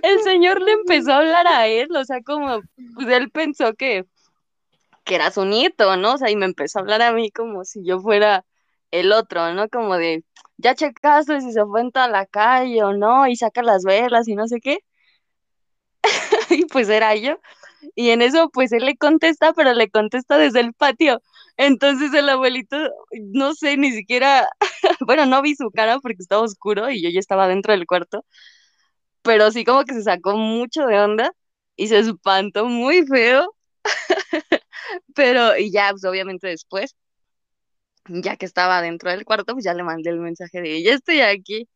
el 0.04 0.22
señor 0.22 0.62
le 0.62 0.72
empezó 0.72 1.12
a 1.12 1.18
hablar 1.18 1.48
a 1.48 1.68
él, 1.68 1.94
o 1.96 2.06
sea, 2.06 2.22
como, 2.22 2.62
pues 2.96 3.08
él 3.10 3.30
pensó 3.30 3.74
que, 3.74 4.06
que 5.04 5.16
era 5.16 5.32
su 5.32 5.44
nieto, 5.44 5.98
¿no? 5.98 6.14
O 6.14 6.18
sea, 6.18 6.30
y 6.30 6.38
me 6.38 6.46
empezó 6.46 6.80
a 6.80 6.82
hablar 6.84 7.02
a 7.02 7.12
mí 7.12 7.30
como 7.32 7.66
si 7.66 7.84
yo 7.84 8.00
fuera 8.00 8.46
el 8.92 9.12
otro, 9.12 9.54
¿no? 9.54 9.68
Como 9.70 9.98
de, 9.98 10.24
ya 10.58 10.76
checaste 10.76 11.42
si 11.42 11.52
se 11.52 11.66
fue 11.66 11.82
en 11.82 11.92
toda 11.92 12.08
la 12.08 12.26
calle 12.26 12.84
o 12.84 12.94
no, 12.94 13.28
y 13.28 13.36
saca 13.36 13.64
las 13.64 13.84
velas 13.84 14.28
y 14.28 14.36
no 14.36 14.48
sé 14.48 14.62
qué. 14.62 14.80
y 16.50 16.66
pues 16.66 16.90
era 16.90 17.16
yo. 17.16 17.40
Y 17.96 18.10
en 18.10 18.22
eso, 18.22 18.50
pues 18.50 18.72
él 18.72 18.86
le 18.86 18.98
contesta, 18.98 19.54
pero 19.54 19.74
le 19.74 19.90
contesta 19.90 20.38
desde 20.38 20.60
el 20.62 20.74
patio. 20.74 21.22
Entonces 21.58 22.14
el 22.14 22.30
abuelito, 22.30 22.78
no 23.12 23.54
sé, 23.54 23.78
ni 23.78 23.92
siquiera, 23.92 24.48
bueno, 25.08 25.26
no 25.26 25.42
vi 25.42 25.56
su 25.56 25.70
cara 25.72 26.00
porque 26.00 26.18
estaba 26.22 26.42
oscuro 26.44 26.90
y 26.90 27.02
yo 27.04 27.10
ya 27.10 27.20
estaba 27.20 27.48
dentro 27.48 27.74
del 27.74 27.86
cuarto, 27.86 28.26
pero 29.22 29.52
sí 29.52 29.64
como 29.66 29.84
que 29.86 29.94
se 29.94 30.04
sacó 30.04 30.38
mucho 30.38 30.86
de 30.88 31.00
onda 31.00 31.32
y 31.76 31.88
se 31.88 32.00
espantó 32.00 32.66
muy 32.68 33.06
feo. 33.08 33.56
pero, 35.16 35.58
y 35.58 35.72
ya, 35.72 35.92
pues 35.92 36.06
obviamente 36.06 36.48
después, 36.48 36.96
ya 38.08 38.36
que 38.38 38.46
estaba 38.46 38.82
dentro 38.82 39.10
del 39.12 39.26
cuarto, 39.26 39.54
pues 39.54 39.66
ya 39.66 39.74
le 39.74 39.84
mandé 39.84 40.10
el 40.10 40.20
mensaje 40.20 40.62
de, 40.62 40.84
ya 40.84 40.94
estoy 40.94 41.22
aquí. 41.22 41.68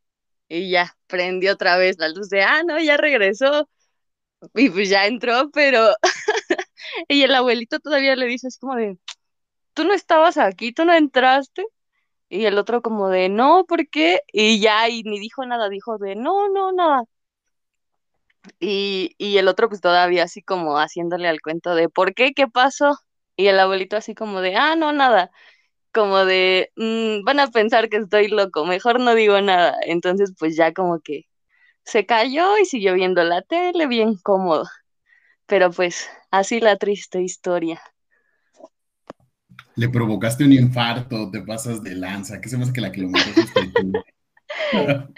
Y 0.50 0.72
ya, 0.72 0.96
prendió 1.08 1.54
otra 1.54 1.78
vez 1.78 1.98
la 2.00 2.10
luz 2.10 2.30
de, 2.30 2.44
ah, 2.44 2.64
no, 2.66 2.80
ya 2.80 2.98
regresó. 2.98 3.70
Y 4.56 4.70
pues 4.70 4.90
ya 4.90 5.06
entró, 5.08 5.50
pero 5.52 5.90
y 7.10 7.24
el 7.24 7.36
abuelito 7.36 7.80
todavía 7.80 8.16
le 8.16 8.26
dice 8.28 8.48
así 8.48 8.60
como 8.60 8.76
de, 8.76 8.98
tú 9.76 9.86
no 9.86 9.94
estabas 9.94 10.38
aquí, 10.38 10.74
tú 10.74 10.86
no 10.86 10.94
entraste. 10.96 11.66
Y 12.30 12.46
el 12.46 12.58
otro 12.60 12.82
como 12.84 13.10
de, 13.10 13.30
no, 13.30 13.66
¿por 13.68 13.90
qué? 13.90 14.22
Y 14.34 14.60
ya, 14.62 14.90
y 14.90 15.04
ni 15.04 15.20
dijo 15.20 15.46
nada, 15.46 15.70
dijo 15.70 15.98
de, 16.00 16.16
no, 16.16 16.50
no, 16.50 16.74
nada. 16.74 17.04
Y, 18.60 19.16
y 19.18 19.38
el 19.38 19.48
otro 19.48 19.70
pues 19.70 19.82
todavía 19.82 20.24
así 20.24 20.42
como 20.42 20.78
haciéndole 20.80 21.28
al 21.28 21.42
cuento 21.42 21.76
de, 21.76 21.90
¿por 21.90 22.14
qué? 22.14 22.34
¿Qué 22.34 22.48
pasó? 22.48 22.98
Y 23.36 23.48
el 23.48 23.60
abuelito 23.60 23.98
así 23.98 24.16
como 24.16 24.42
de, 24.42 24.56
ah, 24.56 24.76
no, 24.76 24.94
nada. 24.94 25.32
Como 25.94 26.26
de, 26.26 26.72
"Mm, 26.78 27.26
van 27.26 27.42
a 27.42 27.50
pensar 27.52 27.90
que 27.90 27.98
estoy 28.00 28.30
loco, 28.30 28.66
mejor 28.66 29.02
no 29.02 29.16
digo 29.16 29.42
nada. 29.42 29.78
Entonces 29.84 30.34
pues 30.40 30.58
ya 30.58 30.74
como 30.74 31.02
que 31.02 31.27
se 31.88 32.06
cayó 32.06 32.58
y 32.58 32.66
siguió 32.66 32.94
viendo 32.94 33.24
la 33.24 33.42
tele 33.42 33.88
bien 33.88 34.18
cómodo. 34.18 34.66
Pero 35.46 35.72
pues 35.72 36.10
así 36.32 36.60
la 36.60 36.76
triste 36.76 37.22
historia. 37.22 37.82
Le 39.76 39.88
provocaste 39.88 40.44
un 40.44 40.52
infarto, 40.52 41.32
te 41.32 41.42
pasas 41.42 41.82
de 41.82 41.96
lanza. 41.96 42.42
¿Qué 42.42 42.50
se 42.50 42.58
me 42.58 42.64
hace 42.64 42.74
que 42.74 42.82
la 42.82 42.92
tú? 42.92 43.12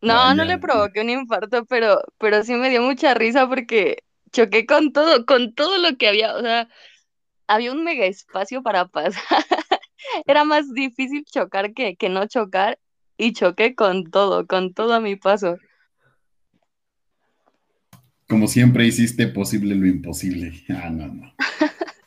No, 0.00 0.34
no 0.34 0.42
Vaya. 0.42 0.44
le 0.44 0.58
provoqué 0.58 1.00
un 1.00 1.10
infarto, 1.10 1.64
pero, 1.66 2.02
pero 2.18 2.42
sí 2.42 2.54
me 2.54 2.70
dio 2.70 2.82
mucha 2.82 3.14
risa 3.14 3.48
porque 3.48 3.98
choqué 4.32 4.66
con 4.66 4.92
todo, 4.92 5.24
con 5.26 5.54
todo 5.54 5.78
lo 5.78 5.96
que 5.96 6.08
había, 6.08 6.34
o 6.34 6.40
sea, 6.40 6.68
había 7.46 7.70
un 7.70 7.84
mega 7.84 8.06
espacio 8.06 8.64
para 8.64 8.88
pasar. 8.88 9.22
Era 10.26 10.44
más 10.44 10.72
difícil 10.74 11.24
chocar 11.24 11.72
que, 11.72 11.94
que 11.94 12.08
no 12.08 12.26
chocar 12.26 12.80
y 13.16 13.32
choqué 13.32 13.74
con 13.74 14.10
todo, 14.10 14.46
con 14.46 14.72
todo 14.74 14.94
a 14.94 15.00
mi 15.00 15.16
paso. 15.16 15.58
Como 18.28 18.46
siempre 18.48 18.86
hiciste 18.86 19.28
posible 19.28 19.74
lo 19.74 19.86
imposible. 19.86 20.52
Ah, 20.70 20.90
no, 20.90 21.06
no. 21.08 21.34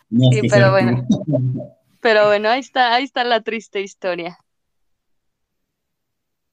No 0.10 0.32
Sí, 0.32 0.42
pero 0.50 0.72
bueno. 0.72 1.06
Pero 2.02 2.28
bueno, 2.28 2.50
ahí 2.50 2.60
está, 2.60 2.94
ahí 2.94 3.04
está 3.04 3.24
la 3.24 3.42
triste 3.42 3.82
historia. 3.82 4.38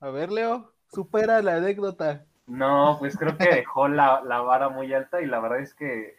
A 0.01 0.09
ver, 0.09 0.33
Leo, 0.33 0.73
supera 0.91 1.43
la 1.43 1.57
anécdota. 1.57 2.25
No, 2.47 2.97
pues 2.99 3.19
creo 3.19 3.37
que 3.37 3.55
dejó 3.55 3.87
la, 3.87 4.23
la 4.23 4.41
vara 4.41 4.71
muy 4.71 4.93
alta 4.95 5.21
y 5.21 5.27
la 5.27 5.41
verdad 5.41 5.61
es 5.61 5.75
que 5.75 6.17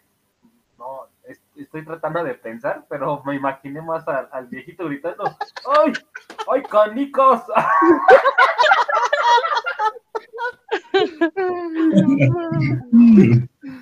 no, 0.78 1.08
estoy 1.56 1.86
tratando 1.86 2.24
de 2.24 2.34
pensar, 2.36 2.86
pero 2.90 3.22
me 3.26 3.36
imaginé 3.36 3.82
más 3.82 4.08
al, 4.08 4.28
al 4.32 4.48
viejito 4.48 4.86
gritando, 4.86 5.24
¡ay! 5.26 5.94
¡ay, 6.52 6.64
canicos! 6.64 7.42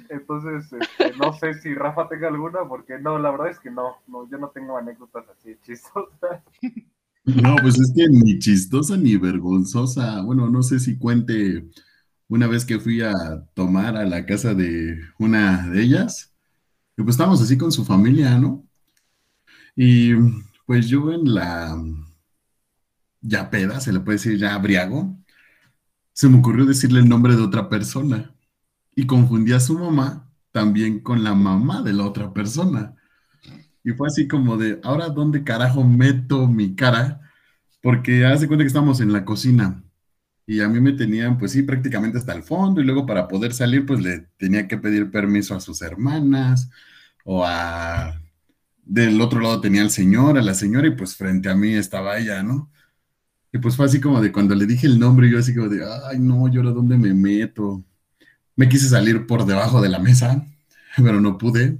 Entonces, 0.10 0.74
este, 0.74 1.18
no 1.18 1.34
sé 1.34 1.54
si 1.56 1.74
Rafa 1.74 2.08
tenga 2.08 2.28
alguna, 2.28 2.68
porque 2.68 3.00
no, 3.00 3.18
la 3.18 3.32
verdad 3.32 3.50
es 3.50 3.60
que 3.60 3.72
no, 3.72 3.98
no 4.08 4.30
yo 4.30 4.38
no 4.38 4.50
tengo 4.50 4.78
anécdotas 4.78 5.26
así 5.30 5.58
chistosas. 5.64 6.42
No, 7.24 7.56
pues 7.62 7.80
es 7.80 7.94
que 7.96 8.08
ni 8.10 8.40
chistosa 8.40 8.98
ni 8.98 9.16
vergonzosa. 9.16 10.22
Bueno, 10.24 10.50
no 10.50 10.64
sé 10.64 10.80
si 10.80 10.98
cuente 10.98 11.66
una 12.28 12.48
vez 12.48 12.66
que 12.66 12.80
fui 12.80 13.02
a 13.02 13.14
tomar 13.54 13.96
a 13.96 14.06
la 14.06 14.26
casa 14.26 14.54
de 14.54 14.98
una 15.20 15.68
de 15.68 15.84
ellas, 15.84 16.31
y 17.02 17.04
pues 17.04 17.16
estábamos 17.16 17.42
así 17.42 17.58
con 17.58 17.72
su 17.72 17.84
familia, 17.84 18.38
¿no? 18.38 18.66
Y 19.76 20.14
pues 20.66 20.88
yo 20.88 21.12
en 21.12 21.34
la 21.34 21.78
ya 23.22 23.50
peda, 23.50 23.80
se 23.80 23.94
le 23.94 24.00
puede 24.00 24.18
decir 24.18 24.38
ya 24.38 24.58
briago, 24.58 25.18
se 26.14 26.30
me 26.30 26.38
ocurrió 26.40 26.66
decirle 26.66 27.00
el 27.00 27.10
nombre 27.10 27.36
de 27.36 27.42
otra 27.42 27.70
persona 27.70 28.36
y 28.96 29.06
confundí 29.06 29.54
a 29.54 29.60
su 29.60 29.78
mamá 29.78 30.30
también 30.52 31.00
con 31.00 31.24
la 31.24 31.34
mamá 31.34 31.82
de 31.82 31.94
la 31.94 32.06
otra 32.06 32.34
persona. 32.34 32.96
Y 33.84 33.92
fue 33.92 34.08
así 34.08 34.28
como 34.28 34.58
de, 34.58 34.80
ahora 34.84 35.10
dónde 35.10 35.44
carajo 35.44 35.84
meto 35.84 36.48
mi 36.48 36.76
cara, 36.76 37.22
porque 37.82 38.26
haz 38.26 38.42
de 38.42 38.48
cuenta 38.48 38.64
que 38.64 38.68
estamos 38.68 39.02
en 39.02 39.14
la 39.14 39.26
cocina 39.26 39.84
y 40.46 40.62
a 40.62 40.68
mí 40.68 40.82
me 40.82 40.92
tenían, 40.94 41.38
pues 41.38 41.54
sí, 41.54 41.64
prácticamente 41.64 42.18
hasta 42.18 42.34
el 42.34 42.44
fondo 42.44 42.82
y 42.82 42.84
luego 42.84 43.06
para 43.06 43.28
poder 43.28 43.54
salir, 43.54 43.86
pues 43.86 44.02
le 44.02 44.28
tenía 44.38 44.68
que 44.68 44.78
pedir 44.78 45.10
permiso 45.10 45.56
a 45.56 45.62
sus 45.62 45.82
hermanas 45.82 46.70
o 47.26 47.46
a... 47.46 48.20
Del 48.84 49.22
otro 49.22 49.40
lado 49.40 49.62
tenía 49.62 49.82
al 49.82 49.92
señor, 49.92 50.38
a 50.38 50.42
la 50.42 50.54
señora 50.54 50.88
y 50.88 50.96
pues 50.96 51.16
frente 51.16 51.50
a 51.50 51.56
mí 51.56 51.74
estaba 51.74 52.18
ella, 52.18 52.44
¿no? 52.44 52.70
Y 53.54 53.60
pues 53.60 53.76
fue 53.76 53.86
así 53.86 54.02
como 54.02 54.22
de 54.22 54.32
cuando 54.32 54.56
le 54.56 54.66
dije 54.66 54.88
el 54.88 55.00
nombre, 55.00 55.30
yo 55.30 55.40
así 55.40 55.54
como 55.56 55.70
de, 55.70 55.86
ay, 56.06 56.20
no, 56.20 56.48
¿y 56.48 56.58
ahora 56.58 56.72
dónde 56.72 56.98
me 56.98 57.14
meto? 57.14 57.84
Me 58.56 58.68
quise 58.68 58.90
salir 58.90 59.28
por 59.28 59.46
debajo 59.46 59.82
de 59.82 59.90
la 59.90 60.00
mesa, 60.00 60.46
pero 60.98 61.22
no 61.22 61.38
pude 61.38 61.80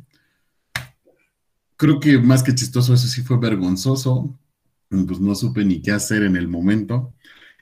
creo 1.82 2.00
que 2.00 2.20
más 2.20 2.44
que 2.44 2.54
chistoso, 2.54 2.94
eso 2.94 3.08
sí 3.08 3.24
fue 3.24 3.40
vergonzoso. 3.40 4.38
Pues 4.90 5.20
no 5.20 5.34
supe 5.34 5.66
ni 5.66 5.82
qué 5.82 5.92
hacer 5.92 6.22
en 6.22 6.36
el 6.36 6.48
momento. 6.48 7.16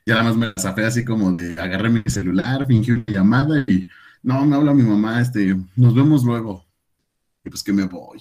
Y 0.06 0.12
además 0.12 0.36
me 0.36 0.52
zafé 0.60 0.86
así 0.86 1.06
como 1.06 1.32
de 1.32 1.54
agarré 1.54 1.90
mi 1.90 2.02
celular, 2.06 2.66
fingí 2.68 2.92
una 2.92 3.06
llamada 3.08 3.64
y 3.66 3.90
no, 4.22 4.46
me 4.46 4.58
habla 4.58 4.74
mi 4.74 4.84
mamá, 4.84 5.22
este, 5.22 5.56
nos 5.78 5.96
vemos 5.96 6.26
luego. 6.26 6.66
Y 7.44 7.49
pues 7.49 7.64
que 7.64 7.74
me 7.74 7.84
voy. 7.84 8.20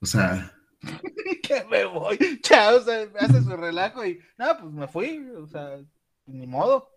O 0.00 0.06
sea, 0.06 0.52
que 1.42 1.64
me 1.70 1.84
voy. 1.84 2.18
Chao, 2.42 2.78
o 2.78 2.80
sea, 2.82 3.06
me 3.12 3.20
hace 3.20 3.42
su 3.42 3.56
relajo 3.56 4.04
y 4.04 4.18
nada, 4.38 4.58
pues 4.58 4.72
me 4.72 4.88
fui, 4.88 5.26
o 5.36 5.46
sea, 5.46 5.78
ni 6.26 6.46
modo. 6.46 6.88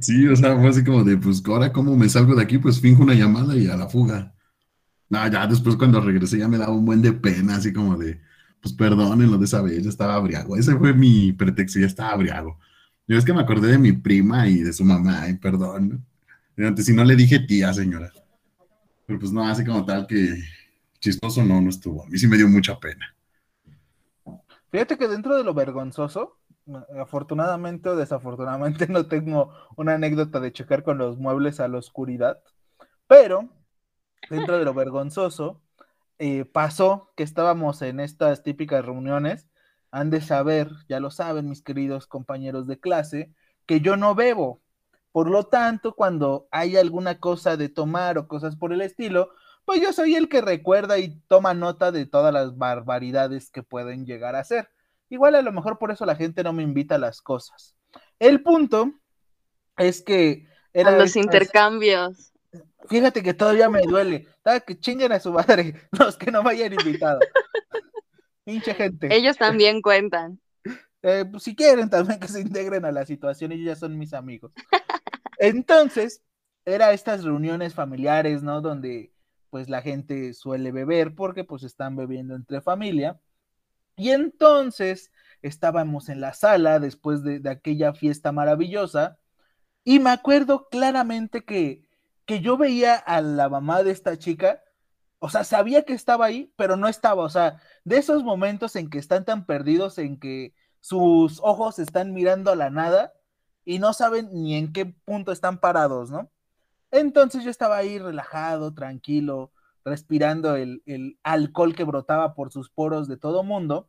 sí, 0.00 0.26
o 0.26 0.36
sea, 0.36 0.56
fue 0.58 0.68
así 0.68 0.84
como 0.84 1.04
de, 1.04 1.16
pues 1.16 1.42
ahora 1.46 1.72
cómo 1.72 1.96
me 1.96 2.08
salgo 2.08 2.34
de 2.34 2.42
aquí, 2.42 2.58
pues 2.58 2.80
finjo 2.80 3.02
una 3.02 3.14
llamada 3.14 3.56
y 3.56 3.66
a 3.66 3.76
la 3.76 3.88
fuga. 3.88 4.34
No, 5.08 5.26
ya 5.28 5.46
después 5.46 5.76
cuando 5.76 6.00
regresé 6.00 6.38
ya 6.38 6.48
me 6.48 6.58
daba 6.58 6.72
un 6.72 6.84
buen 6.84 7.02
de 7.02 7.12
pena, 7.12 7.56
así 7.56 7.72
como 7.72 7.96
de, 7.96 8.20
pues 8.60 8.74
perdónenlo 8.74 9.38
de 9.38 9.44
esa 9.44 9.62
vez, 9.62 9.82
yo 9.82 9.90
estaba 9.90 10.14
abriago. 10.14 10.56
Ese 10.56 10.76
fue 10.76 10.94
mi 10.94 11.32
pretexto, 11.32 11.80
ya 11.80 11.86
estaba 11.86 12.10
abriago. 12.12 12.58
Yo 13.08 13.18
es 13.18 13.24
que 13.24 13.32
me 13.32 13.40
acordé 13.40 13.72
de 13.72 13.78
mi 13.78 13.92
prima 13.92 14.48
y 14.48 14.58
de 14.58 14.72
su 14.72 14.84
mamá, 14.84 15.28
y 15.28 15.34
perdón. 15.34 16.06
Antes, 16.56 16.86
si 16.86 16.92
no 16.92 17.04
le 17.04 17.16
dije 17.16 17.40
tía, 17.40 17.72
señora. 17.74 18.12
Pero 19.10 19.18
pues 19.18 19.32
no, 19.32 19.44
así 19.44 19.64
como 19.64 19.84
tal 19.84 20.06
que 20.06 20.40
chistoso 21.00 21.42
no, 21.42 21.60
no 21.60 21.68
estuvo. 21.68 22.04
A 22.04 22.06
mí 22.06 22.16
sí 22.16 22.28
me 22.28 22.36
dio 22.36 22.46
mucha 22.46 22.78
pena. 22.78 23.12
Fíjate 24.70 24.96
que 24.96 25.08
dentro 25.08 25.36
de 25.36 25.42
lo 25.42 25.52
vergonzoso, 25.52 26.38
afortunadamente 26.96 27.88
o 27.88 27.96
desafortunadamente 27.96 28.86
no 28.88 29.06
tengo 29.06 29.52
una 29.74 29.94
anécdota 29.94 30.38
de 30.38 30.52
checar 30.52 30.84
con 30.84 30.96
los 30.98 31.18
muebles 31.18 31.58
a 31.58 31.66
la 31.66 31.78
oscuridad, 31.78 32.40
pero 33.08 33.48
dentro 34.30 34.58
de 34.58 34.64
lo 34.64 34.74
vergonzoso, 34.74 35.60
eh, 36.20 36.44
pasó 36.44 37.10
que 37.16 37.24
estábamos 37.24 37.82
en 37.82 37.98
estas 37.98 38.44
típicas 38.44 38.84
reuniones, 38.84 39.48
han 39.90 40.10
de 40.10 40.20
saber, 40.20 40.70
ya 40.88 41.00
lo 41.00 41.10
saben 41.10 41.48
mis 41.48 41.62
queridos 41.62 42.06
compañeros 42.06 42.68
de 42.68 42.78
clase, 42.78 43.34
que 43.66 43.80
yo 43.80 43.96
no 43.96 44.14
bebo. 44.14 44.62
Por 45.12 45.28
lo 45.28 45.44
tanto, 45.44 45.94
cuando 45.94 46.48
hay 46.50 46.76
alguna 46.76 47.18
cosa 47.18 47.56
de 47.56 47.68
tomar 47.68 48.18
o 48.18 48.28
cosas 48.28 48.56
por 48.56 48.72
el 48.72 48.80
estilo, 48.80 49.30
pues 49.64 49.80
yo 49.80 49.92
soy 49.92 50.14
el 50.14 50.28
que 50.28 50.40
recuerda 50.40 50.98
y 50.98 51.20
toma 51.28 51.54
nota 51.54 51.92
de 51.92 52.06
todas 52.06 52.32
las 52.32 52.56
barbaridades 52.56 53.50
que 53.50 53.62
pueden 53.62 54.06
llegar 54.06 54.36
a 54.36 54.44
ser. 54.44 54.68
Igual 55.08 55.34
a 55.34 55.42
lo 55.42 55.52
mejor 55.52 55.78
por 55.78 55.90
eso 55.90 56.06
la 56.06 56.16
gente 56.16 56.44
no 56.44 56.52
me 56.52 56.62
invita 56.62 56.94
a 56.94 56.98
las 56.98 57.20
cosas. 57.20 57.74
El 58.18 58.42
punto 58.42 58.92
es 59.76 60.02
que 60.02 60.46
era 60.72 60.96
los 60.96 61.16
intercambios. 61.16 62.32
Fíjate 62.88 63.22
que 63.22 63.34
todavía 63.34 63.68
me 63.68 63.82
duele. 63.82 64.26
Que 64.66 64.78
chinguen 64.78 65.12
a 65.12 65.20
su 65.20 65.32
madre 65.32 65.88
los 65.98 66.16
que 66.16 66.30
no 66.30 66.42
me 66.42 66.50
hayan 66.50 66.72
invitado. 66.72 67.20
Pinche 68.44 68.74
gente. 68.74 69.14
Ellos 69.14 69.36
también 69.36 69.82
cuentan. 69.82 70.40
Eh, 71.02 71.24
pues, 71.30 71.42
si 71.42 71.54
quieren 71.54 71.88
también 71.88 72.20
que 72.20 72.28
se 72.28 72.40
integren 72.40 72.84
a 72.84 72.92
la 72.92 73.06
situación, 73.06 73.52
ellos 73.52 73.66
ya 73.66 73.76
son 73.76 73.98
mis 73.98 74.12
amigos. 74.12 74.52
Entonces, 75.40 76.22
era 76.66 76.92
estas 76.92 77.24
reuniones 77.24 77.74
familiares, 77.74 78.42
¿no? 78.42 78.60
Donde 78.60 79.14
pues 79.48 79.70
la 79.70 79.82
gente 79.82 80.34
suele 80.34 80.70
beber 80.70 81.14
porque 81.14 81.44
pues 81.44 81.62
están 81.64 81.96
bebiendo 81.96 82.36
entre 82.36 82.60
familia. 82.60 83.18
Y 83.96 84.10
entonces 84.10 85.10
estábamos 85.42 86.10
en 86.10 86.20
la 86.20 86.34
sala 86.34 86.78
después 86.78 87.22
de, 87.24 87.42
aquella 87.50 87.94
fiesta 87.94 88.32
maravillosa 88.32 89.18
y 89.84 89.98
me 89.98 90.10
acuerdo 90.10 90.68
claramente 90.68 91.44
que, 91.44 91.88
que 92.26 92.40
yo 92.40 92.58
veía 92.58 92.96
a 92.96 93.22
la 93.22 93.48
mamá 93.48 93.82
de 93.82 93.92
esta 93.92 94.18
chica, 94.18 94.62
o 95.20 95.30
sea, 95.30 95.44
sabía 95.44 95.84
que 95.84 95.94
estaba 95.94 96.26
ahí, 96.26 96.52
pero 96.56 96.76
no 96.76 96.88
estaba, 96.88 97.24
o 97.24 97.30
sea, 97.30 97.60
de 97.84 97.98
esos 97.98 98.24
momentos 98.24 98.76
en 98.76 98.90
que 98.90 98.98
están 98.98 99.24
tan 99.24 99.46
perdidos, 99.46 99.98
en 99.98 100.18
que 100.20 100.54
sus 100.80 101.40
ojos 101.42 101.78
están 101.78 102.12
mirando 102.12 102.50
a 102.52 102.56
la 102.56 102.70
nada 102.70 103.14
y 103.64 103.78
no 103.78 103.92
saben 103.92 104.30
ni 104.32 104.56
en 104.56 104.72
qué 104.72 104.86
punto 104.86 105.32
están 105.32 105.58
parados, 105.58 106.10
¿no? 106.10 106.30
Entonces 106.90 107.44
yo 107.44 107.50
estaba 107.50 107.76
ahí 107.76 107.98
relajado, 107.98 108.74
tranquilo, 108.74 109.52
respirando 109.84 110.56
el, 110.56 110.82
el, 110.86 111.18
alcohol 111.22 111.74
que 111.74 111.84
brotaba 111.84 112.34
por 112.34 112.52
sus 112.52 112.70
poros 112.70 113.08
de 113.08 113.16
todo 113.16 113.42
mundo. 113.44 113.88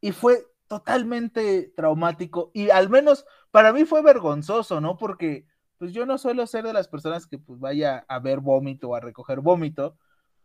Y 0.00 0.12
fue 0.12 0.46
totalmente 0.68 1.72
traumático. 1.76 2.50
Y 2.54 2.70
al 2.70 2.90
menos 2.90 3.26
para 3.50 3.72
mí 3.72 3.84
fue 3.84 4.02
vergonzoso, 4.02 4.80
¿no? 4.80 4.96
Porque 4.96 5.46
pues 5.78 5.92
yo 5.92 6.06
no 6.06 6.18
suelo 6.18 6.46
ser 6.46 6.64
de 6.64 6.72
las 6.72 6.88
personas 6.88 7.26
que 7.26 7.38
pues 7.38 7.58
vaya 7.60 8.04
a 8.08 8.18
ver 8.20 8.40
vómito 8.40 8.90
o 8.90 8.94
a 8.94 9.00
recoger 9.00 9.40
vómito. 9.40 9.96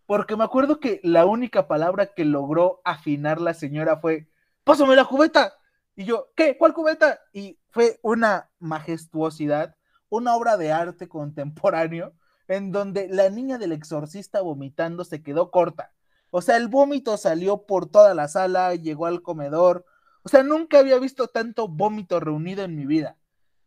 Porque 0.05 0.35
me 0.35 0.43
acuerdo 0.43 0.79
que 0.79 0.99
la 1.03 1.25
única 1.25 1.67
palabra 1.67 2.13
que 2.13 2.25
logró 2.25 2.81
afinar 2.85 3.41
la 3.41 3.53
señora 3.53 3.97
fue 3.97 4.29
pásame 4.63 4.95
la 4.95 5.05
cubeta. 5.05 5.53
Y 5.97 6.05
yo, 6.05 6.31
¿qué? 6.35 6.57
¿Cuál 6.59 6.75
cubeta? 6.75 7.19
Y 7.33 7.57
fue 7.71 7.99
una 8.03 8.51
majestuosidad, 8.59 9.75
una 10.09 10.35
obra 10.35 10.55
de 10.55 10.71
arte 10.71 11.09
contemporáneo 11.09 12.13
en 12.47 12.71
donde 12.71 13.07
la 13.09 13.31
niña 13.31 13.57
del 13.57 13.71
exorcista 13.71 14.41
vomitando 14.41 15.03
se 15.03 15.23
quedó 15.23 15.49
corta. 15.49 15.91
O 16.29 16.43
sea, 16.43 16.57
el 16.57 16.67
vómito 16.67 17.17
salió 17.17 17.65
por 17.65 17.89
toda 17.89 18.13
la 18.13 18.27
sala, 18.27 18.75
llegó 18.75 19.07
al 19.07 19.23
comedor. 19.23 19.85
O 20.21 20.29
sea, 20.29 20.43
nunca 20.43 20.77
había 20.77 20.99
visto 20.99 21.29
tanto 21.29 21.67
vómito 21.67 22.19
reunido 22.19 22.63
en 22.63 22.75
mi 22.75 22.85
vida. 22.85 23.17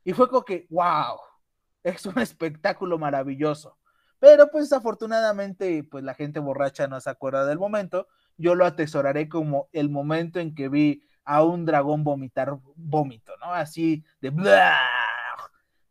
Y 0.05 0.13
fue 0.13 0.29
como 0.29 0.45
que, 0.45 0.69
wow, 0.71 1.19
es 1.83 2.07
un 2.07 2.17
espectáculo 2.21 2.97
maravilloso. 2.97 3.77
Pero 4.21 4.53
pues 4.53 4.73
afortunadamente, 4.73 5.83
pues 5.83 6.05
la 6.05 6.15
gente 6.15 6.39
borracha 6.39 6.87
no 6.87 7.01
se 7.01 7.11
acuerda 7.11 7.45
del 7.45 7.59
momento. 7.59 8.07
Yo 8.37 8.55
lo 8.55 8.67
atesoraré 8.67 9.29
como 9.29 9.69
el 9.73 9.91
momento 9.91 10.39
en 10.39 10.55
que 10.55 10.69
vi 10.69 11.03
a 11.25 11.43
un 11.43 11.65
dragón 11.65 12.05
vomitar 12.05 12.59
vómito, 12.77 13.33
¿no? 13.41 13.53
Así 13.53 14.05
de... 14.21 14.33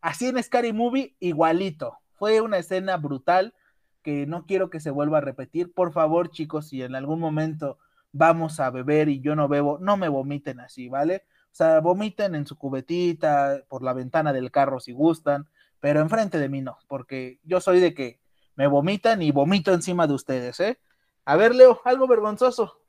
Así 0.01 0.27
en 0.27 0.41
Scary 0.41 0.73
Movie, 0.73 1.15
igualito. 1.19 1.97
Fue 2.14 2.41
una 2.41 2.57
escena 2.57 2.97
brutal 2.97 3.53
que 4.01 4.26
no 4.26 4.45
quiero 4.45 4.69
que 4.69 4.80
se 4.80 4.91
vuelva 4.91 5.18
a 5.18 5.22
repetir. 5.22 5.73
Por 5.73 5.91
favor, 5.91 6.31
chicos, 6.31 6.69
si 6.69 6.81
en 6.84 6.95
algún 6.95 7.19
momento 7.19 7.77
vamos 8.11 8.60
a 8.60 8.69
beber 8.69 9.10
y 9.10 9.22
yo 9.22 9.35
no 9.35 9.47
bebo, 9.47 9.77
no 9.80 9.97
me 9.97 10.07
vomiten 10.07 10.60
así, 10.60 10.88
¿vale? 10.88 11.26
O 11.51 11.56
sea, 11.56 11.80
vomiten 11.80 12.35
en 12.35 12.45
su 12.45 12.57
cubetita, 12.57 13.64
por 13.68 13.84
la 13.84 13.93
ventana 13.93 14.34
del 14.34 14.51
carro 14.51 14.80
si 14.80 14.93
gustan, 14.93 15.49
pero 15.80 15.99
enfrente 15.99 16.39
de 16.39 16.49
mí 16.49 16.61
no, 16.61 16.77
porque 16.88 17.39
yo 17.43 17.60
soy 17.60 17.80
de 17.80 17.93
que 17.93 18.19
me 18.56 18.68
vomitan 18.68 19.22
y 19.22 19.31
vomito 19.31 19.73
encima 19.73 20.07
de 20.07 20.14
ustedes, 20.14 20.60
¿eh? 20.60 20.80
A 21.26 21.35
ver, 21.35 21.56
Leo, 21.56 21.81
algo 21.85 22.07
vergonzoso. 22.07 22.81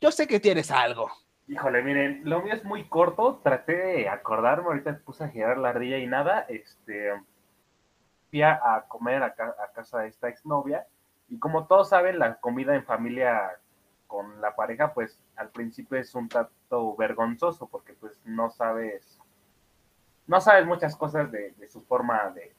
Yo 0.00 0.10
sé 0.10 0.26
que 0.26 0.40
tienes 0.40 0.70
algo. 0.70 1.10
Híjole, 1.48 1.82
miren, 1.82 2.22
lo 2.24 2.42
mío 2.42 2.54
es 2.54 2.64
muy 2.64 2.88
corto, 2.88 3.40
traté 3.42 3.76
de 3.76 4.08
acordarme, 4.08 4.66
ahorita 4.66 4.98
puse 5.04 5.24
a 5.24 5.28
girar 5.28 5.58
la 5.58 5.68
ardilla 5.68 5.98
y 5.98 6.06
nada, 6.06 6.40
este, 6.48 7.12
fui 8.30 8.42
a, 8.42 8.84
comer 8.88 9.22
a, 9.22 9.34
casa 9.72 10.00
de 10.00 10.08
esta 10.08 10.28
exnovia, 10.28 10.86
y 11.28 11.38
como 11.38 11.66
todos 11.66 11.90
saben, 11.90 12.18
la 12.18 12.36
comida 12.36 12.74
en 12.74 12.84
familia 12.84 13.60
con 14.08 14.40
la 14.40 14.56
pareja, 14.56 14.92
pues 14.92 15.20
al 15.36 15.50
principio 15.50 15.98
es 15.98 16.14
un 16.14 16.28
tanto 16.28 16.96
vergonzoso, 16.96 17.68
porque 17.68 17.92
pues 17.94 18.20
no 18.24 18.50
sabes 18.50 19.20
no 20.26 20.40
sabes 20.40 20.66
muchas 20.66 20.96
cosas 20.96 21.30
de, 21.30 21.54
su 21.68 21.82
forma 21.82 22.30
de, 22.30 22.54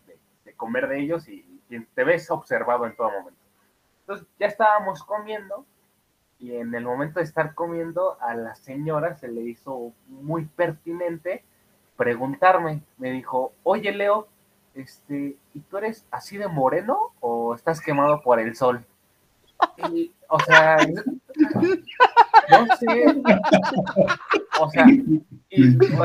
comer 0.55 0.87
de 0.87 0.99
ellos 0.99 1.27
y, 1.27 1.45
te 1.93 2.05
ves 2.05 2.31
observado 2.31 2.85
en 2.85 2.95
todo 2.95 3.11
momento. 3.11 3.41
Entonces 4.01 4.25
ya 4.39 4.47
estábamos 4.47 5.03
comiendo 5.03 5.65
y 6.39 6.55
en 6.55 6.73
el 6.75 6.83
momento 6.83 7.19
de 7.19 7.25
estar 7.25 7.53
comiendo 7.55 8.17
a 8.21 8.35
la 8.35 8.55
señora 8.55 9.15
se 9.15 9.27
le 9.27 9.41
hizo 9.41 9.93
muy 10.07 10.45
pertinente 10.45 11.43
preguntarme, 11.95 12.83
me 12.97 13.11
dijo, 13.11 13.53
oye 13.63 13.91
Leo, 13.91 14.27
este, 14.75 15.35
¿y 15.53 15.59
tú 15.61 15.77
eres 15.77 16.05
así 16.11 16.37
de 16.37 16.47
moreno 16.47 17.11
o 17.19 17.55
estás 17.55 17.81
quemado 17.81 18.21
por 18.21 18.39
el 18.39 18.55
sol? 18.55 18.85
Y, 19.91 20.13
o 20.29 20.39
sea, 20.39 20.77
no 22.49 22.75
sé. 22.77 23.23
O 24.59 24.69
sea, 24.69 24.85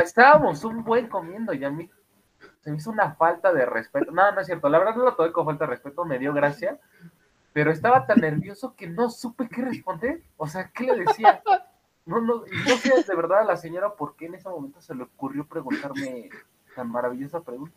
estábamos 0.03 0.65
un 0.65 0.85
buen 0.85 1.09
comiendo 1.09 1.53
y 1.53 1.65
a 1.65 1.71
mí 1.71 1.91
se 2.61 2.71
me 2.71 2.77
hizo 2.77 2.91
una 2.91 3.15
falta 3.15 3.53
de 3.53 3.67
respeto. 3.67 4.11
No, 4.11 4.33
no 4.33 4.41
es 4.41 4.47
cierto. 4.47 4.69
La 4.69 4.79
verdad 4.79 4.95
no 4.97 5.05
lo 5.05 5.15
tomé 5.15 5.33
con 5.33 5.45
falta 5.45 5.65
de 5.65 5.71
respeto, 5.71 6.05
me 6.05 6.19
dio 6.19 6.33
gracia. 6.33 6.79
Pero 7.53 7.71
estaba 7.71 8.07
tan 8.07 8.21
nervioso 8.21 8.75
que 8.75 8.87
no 8.87 9.11
supe 9.11 9.49
qué 9.49 9.63
responder. 9.63 10.23
O 10.37 10.47
sea, 10.47 10.71
¿qué 10.71 10.85
le 10.85 11.05
decía? 11.05 11.43
No, 12.07 12.21
no, 12.21 12.43
no 12.67 12.77
sé 12.77 13.05
de 13.07 13.17
verdad 13.17 13.41
a 13.41 13.45
la 13.45 13.57
señora 13.57 13.95
por 13.95 14.17
qué 14.17 14.27
en 14.27 14.35
ese 14.35 14.49
momento 14.49 14.81
se 14.81 14.95
le 14.95 15.05
ocurrió 15.05 15.47
preguntarme 15.47 16.31
tan 16.75 16.91
maravillosa 16.91 17.41
pregunta. 17.43 17.77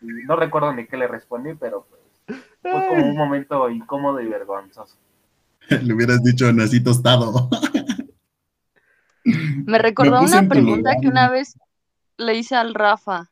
no 0.00 0.36
recuerdo 0.36 0.72
ni 0.72 0.86
qué 0.86 0.96
le 0.96 1.08
respondí, 1.08 1.54
pero 1.54 1.86
pues, 1.90 2.40
fue 2.62 2.88
como 2.88 3.06
un 3.06 3.16
momento 3.16 3.68
incómodo 3.68 4.20
y 4.20 4.28
vergonzoso. 4.28 4.96
Le 5.82 5.94
hubieras 5.94 6.22
dicho 6.22 6.52
nací 6.52 6.82
tostado. 6.82 7.48
Me 9.24 9.78
recordó 9.78 10.20
una 10.20 10.46
pregunta 10.46 10.92
que 11.00 11.08
una 11.08 11.30
vez 11.30 11.58
le 12.18 12.34
hice 12.36 12.54
al 12.54 12.74
Rafa. 12.74 13.30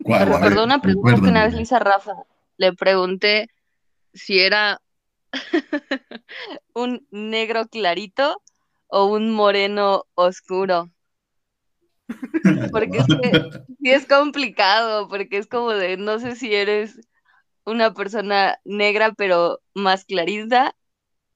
Me 0.00 0.24
recordó 0.24 0.64
una 0.64 0.80
pregunta 0.80 1.14
que 1.14 1.28
una 1.28 1.44
vez 1.44 1.54
le 1.54 1.62
hice 1.62 1.76
a 1.76 1.78
Rafa. 1.78 2.14
Le 2.62 2.72
pregunté 2.74 3.48
si 4.14 4.38
era 4.38 4.80
un 6.74 7.04
negro 7.10 7.66
clarito 7.66 8.40
o 8.86 9.06
un 9.06 9.32
moreno 9.34 10.04
oscuro. 10.14 10.92
Porque 12.70 12.98
es 12.98 13.06
que 13.06 13.50
sí 13.80 13.90
es 13.90 14.06
complicado, 14.06 15.08
porque 15.08 15.38
es 15.38 15.48
como 15.48 15.72
de, 15.72 15.96
no 15.96 16.20
sé 16.20 16.36
si 16.36 16.54
eres 16.54 17.00
una 17.64 17.94
persona 17.94 18.60
negra 18.64 19.12
pero 19.12 19.60
más 19.74 20.04
clarita 20.04 20.76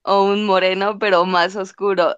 o 0.03 0.23
un 0.27 0.47
moreno 0.47 1.01
pero 1.01 1.25
más 1.25 1.57
oscuro. 1.57 2.15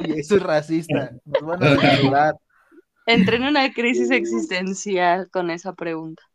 Oye, 0.00 0.20
eso 0.20 0.36
es 0.36 0.42
racista. 0.42 1.12
Nos 1.26 1.42
van 1.42 1.62
a 1.62 2.32
Entré 3.06 3.36
en 3.36 3.42
una 3.42 3.70
crisis 3.74 4.10
existencial 4.10 5.28
con 5.30 5.50
esa 5.50 5.74
pregunta. 5.74 6.29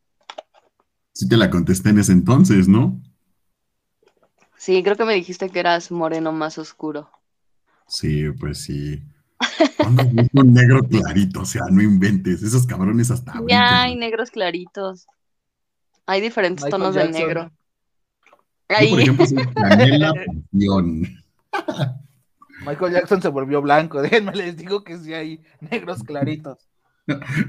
Sí 1.15 1.29
te 1.29 1.37
la 1.37 1.49
contesté 1.49 1.91
en 1.91 1.99
ese 1.99 2.11
entonces, 2.11 2.67
¿no? 2.67 3.01
Sí, 4.57 4.83
creo 4.83 4.97
que 4.97 5.05
me 5.05 5.13
dijiste 5.13 5.49
que 5.49 5.61
eras 5.61 5.89
moreno 5.89 6.33
más 6.33 6.57
oscuro. 6.57 7.09
Sí, 7.87 8.29
pues 8.31 8.63
sí. 8.63 9.01
un 10.33 10.53
negro 10.53 10.83
clarito, 10.83 11.41
o 11.41 11.45
sea, 11.45 11.61
no 11.71 11.81
inventes, 11.81 12.43
esos 12.43 12.67
cabrones 12.67 13.11
hasta 13.11 13.41
Ya 13.47 13.83
hay 13.83 13.95
negros 13.95 14.29
claritos. 14.29 15.07
Hay 16.05 16.19
diferentes 16.19 16.69
tonos 16.69 16.95
de 16.95 17.07
negro. 17.07 17.49
Ahí. 18.67 18.89
por 18.89 18.99
ejemplo, 18.99 19.25
Michael 22.65 22.91
Jackson 22.91 23.21
se 23.21 23.29
volvió 23.29 23.61
blanco. 23.61 24.01
Déjenme 24.01 24.33
les 24.33 24.57
digo 24.57 24.83
que 24.83 24.97
sí 24.97 25.13
hay 25.13 25.41
negros 25.61 26.03
claritos. 26.03 26.67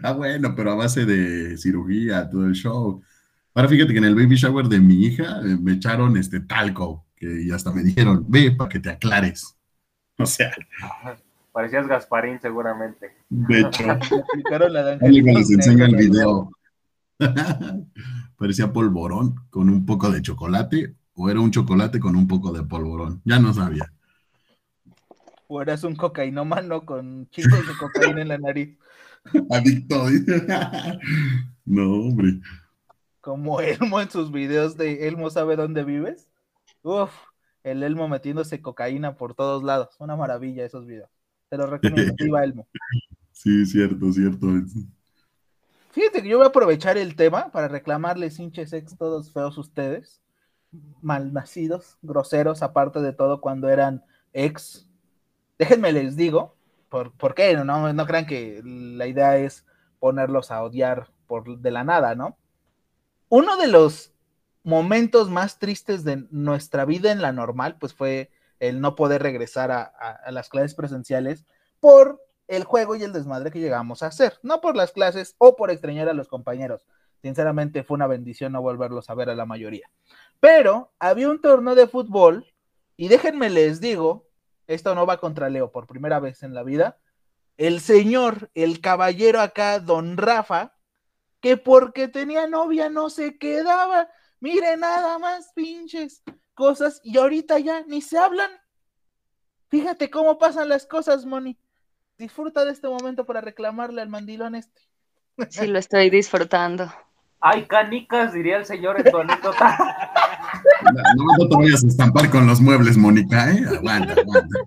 ah, 0.04 0.12
bueno, 0.12 0.54
pero 0.54 0.70
a 0.70 0.76
base 0.76 1.04
de 1.04 1.58
cirugía, 1.58 2.30
todo 2.30 2.46
el 2.46 2.52
show. 2.52 3.02
Ahora 3.56 3.70
fíjate 3.70 3.94
que 3.94 3.98
en 3.98 4.04
el 4.04 4.14
baby 4.14 4.36
shower 4.36 4.68
de 4.68 4.78
mi 4.78 5.06
hija 5.06 5.40
eh, 5.40 5.56
me 5.58 5.72
echaron 5.72 6.14
este 6.18 6.40
talco, 6.40 7.06
que 7.16 7.42
y 7.42 7.50
hasta 7.50 7.72
me 7.72 7.82
dijeron, 7.82 8.26
ve 8.28 8.50
para 8.50 8.68
que 8.68 8.80
te 8.80 8.90
aclares. 8.90 9.56
O 10.18 10.26
sea. 10.26 10.52
Parecías 11.52 11.88
Gasparín 11.88 12.38
seguramente. 12.38 13.16
De 13.30 13.60
hecho. 13.60 13.82
les 15.10 15.50
enseño 15.50 15.86
el 15.86 15.96
video. 15.96 16.50
Parecía 18.36 18.74
polvorón 18.74 19.36
con 19.48 19.70
un 19.70 19.86
poco 19.86 20.10
de 20.10 20.20
chocolate 20.20 20.94
o 21.14 21.30
era 21.30 21.40
un 21.40 21.50
chocolate 21.50 21.98
con 21.98 22.14
un 22.14 22.28
poco 22.28 22.52
de 22.52 22.62
polvorón. 22.62 23.22
Ya 23.24 23.38
no 23.38 23.54
sabía. 23.54 23.90
O 25.48 25.62
eras 25.62 25.82
un 25.82 25.96
cocainómano 25.96 26.84
con 26.84 27.30
chicos 27.30 27.66
de 27.66 27.72
cocaína 27.80 28.20
en 28.20 28.28
la 28.28 28.36
nariz. 28.36 28.76
Adicto. 29.50 30.08
no, 31.64 31.90
hombre. 31.90 32.38
Como 33.26 33.60
Elmo 33.60 34.00
en 34.00 34.08
sus 34.08 34.30
videos 34.30 34.76
de 34.76 35.08
Elmo 35.08 35.30
sabe 35.30 35.56
dónde 35.56 35.82
vives. 35.82 36.28
Uf, 36.84 37.10
el 37.64 37.82
Elmo 37.82 38.06
metiéndose 38.06 38.62
cocaína 38.62 39.16
por 39.16 39.34
todos 39.34 39.64
lados. 39.64 39.96
Una 39.98 40.14
maravilla 40.14 40.64
esos 40.64 40.86
videos. 40.86 41.10
Te 41.48 41.56
lo 41.56 41.66
recomiendo. 41.66 42.14
Viva 42.18 42.44
Elmo. 42.44 42.68
Sí, 43.32 43.66
cierto, 43.66 44.12
cierto. 44.12 44.46
Fíjate 45.90 46.22
que 46.22 46.28
yo 46.28 46.36
voy 46.36 46.46
a 46.46 46.50
aprovechar 46.50 46.96
el 46.98 47.16
tema 47.16 47.50
para 47.50 47.66
reclamarles 47.66 48.38
hinches 48.38 48.72
ex 48.72 48.96
todos 48.96 49.32
feos 49.32 49.58
ustedes, 49.58 50.22
malnacidos, 51.02 51.98
groseros, 52.02 52.62
aparte 52.62 53.00
de 53.00 53.12
todo 53.12 53.40
cuando 53.40 53.68
eran 53.68 54.04
ex. 54.34 54.88
Déjenme 55.58 55.90
les 55.90 56.14
digo, 56.14 56.54
¿por, 56.88 57.10
¿por 57.10 57.34
qué? 57.34 57.56
No, 57.56 57.92
no 57.92 58.06
crean 58.06 58.26
que 58.26 58.62
la 58.64 59.08
idea 59.08 59.36
es 59.36 59.66
ponerlos 59.98 60.52
a 60.52 60.62
odiar 60.62 61.10
por 61.26 61.58
de 61.58 61.70
la 61.72 61.82
nada, 61.82 62.14
¿no? 62.14 62.36
Uno 63.38 63.58
de 63.58 63.66
los 63.66 64.14
momentos 64.62 65.28
más 65.28 65.58
tristes 65.58 66.04
de 66.04 66.26
nuestra 66.30 66.86
vida 66.86 67.12
en 67.12 67.20
la 67.20 67.32
normal, 67.32 67.76
pues 67.78 67.92
fue 67.92 68.30
el 68.60 68.80
no 68.80 68.94
poder 68.94 69.22
regresar 69.22 69.70
a, 69.70 70.30
las 70.30 70.48
clases 70.48 70.74
presenciales 70.74 71.44
por 71.78 72.24
el 72.48 72.64
juego 72.64 72.96
y 72.96 73.02
el 73.02 73.12
desmadre 73.12 73.50
que 73.50 73.60
llegamos 73.60 74.02
a 74.02 74.06
hacer, 74.06 74.38
no 74.42 74.62
por 74.62 74.74
las 74.74 74.92
clases 74.92 75.34
o 75.36 75.54
por 75.54 75.70
extrañar 75.70 76.08
a 76.08 76.14
los 76.14 76.28
compañeros. 76.28 76.86
Sinceramente 77.20 77.84
fue 77.84 77.96
una 77.96 78.06
bendición 78.06 78.52
no 78.52 78.62
volverlos 78.62 79.10
a 79.10 79.14
ver 79.14 79.28
a 79.28 79.34
la 79.34 79.44
mayoría. 79.44 79.90
Pero 80.40 80.94
había 80.98 81.28
un 81.28 81.42
torneo 81.42 81.74
de 81.74 81.88
fútbol 81.88 82.46
y 82.96 83.08
déjenme 83.08 83.50
les 83.50 83.82
digo, 83.82 84.30
esto 84.66 84.94
no 84.94 85.04
va 85.04 85.20
contra 85.20 85.50
Leo 85.50 85.70
por 85.72 85.86
primera 85.86 86.20
vez 86.20 86.42
en 86.42 86.54
la 86.54 86.62
vida, 86.62 86.96
el 87.58 87.80
señor, 87.80 88.50
el 88.54 88.80
caballero 88.80 89.42
acá, 89.42 89.78
don 89.78 90.16
Rafa, 90.16 90.75
que 91.40 91.56
porque 91.56 92.08
tenía 92.08 92.46
novia 92.46 92.88
no 92.88 93.10
se 93.10 93.38
quedaba. 93.38 94.08
Mire 94.40 94.76
nada 94.76 95.18
más, 95.18 95.52
pinches 95.54 96.22
cosas, 96.54 97.00
y 97.04 97.18
ahorita 97.18 97.58
ya 97.58 97.82
ni 97.86 98.00
se 98.00 98.18
hablan. 98.18 98.50
Fíjate 99.68 100.10
cómo 100.10 100.38
pasan 100.38 100.68
las 100.68 100.86
cosas, 100.86 101.26
Moni. 101.26 101.58
Disfruta 102.18 102.64
de 102.64 102.72
este 102.72 102.88
momento 102.88 103.26
para 103.26 103.40
reclamarle 103.40 104.00
al 104.02 104.08
mandilón 104.08 104.54
este. 104.54 104.82
Sí, 105.50 105.66
lo 105.66 105.78
estoy 105.78 106.08
disfrutando. 106.08 106.90
Ay, 107.40 107.66
canicas, 107.66 108.32
diría 108.32 108.56
el 108.56 108.64
señor 108.64 108.98
en 108.98 109.10
tu 109.10 109.18
anécdota. 109.18 109.76
No, 111.16 111.24
no 111.38 111.48
te 111.48 111.56
vayas 111.56 111.84
a 111.84 111.88
estampar 111.88 112.30
con 112.30 112.46
los 112.46 112.60
muebles, 112.60 112.96
Mónica, 112.96 113.50
¿eh? 113.50 113.64
Aguanta, 113.68 114.14
aguanta. 114.14 114.58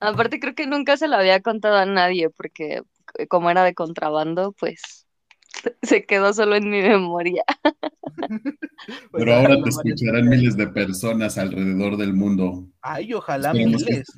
Aparte 0.00 0.40
creo 0.40 0.54
que 0.54 0.66
nunca 0.66 0.96
se 0.96 1.08
lo 1.08 1.16
había 1.16 1.40
contado 1.40 1.76
a 1.76 1.86
nadie 1.86 2.28
porque 2.28 2.82
como 3.28 3.50
era 3.50 3.64
de 3.64 3.74
contrabando, 3.74 4.52
pues 4.52 5.06
se 5.82 6.04
quedó 6.06 6.32
solo 6.32 6.56
en 6.56 6.70
mi 6.70 6.82
memoria. 6.82 7.44
Pero 9.12 9.34
ahora 9.34 9.62
te 9.62 9.70
escucharán 9.70 10.28
miles 10.28 10.56
de 10.56 10.66
personas 10.68 11.38
alrededor 11.38 11.96
del 11.96 12.14
mundo. 12.14 12.68
Ay, 12.82 13.14
ojalá 13.14 13.52
Esperemos 13.52 13.84
que, 13.84 13.92
miles. 13.92 14.08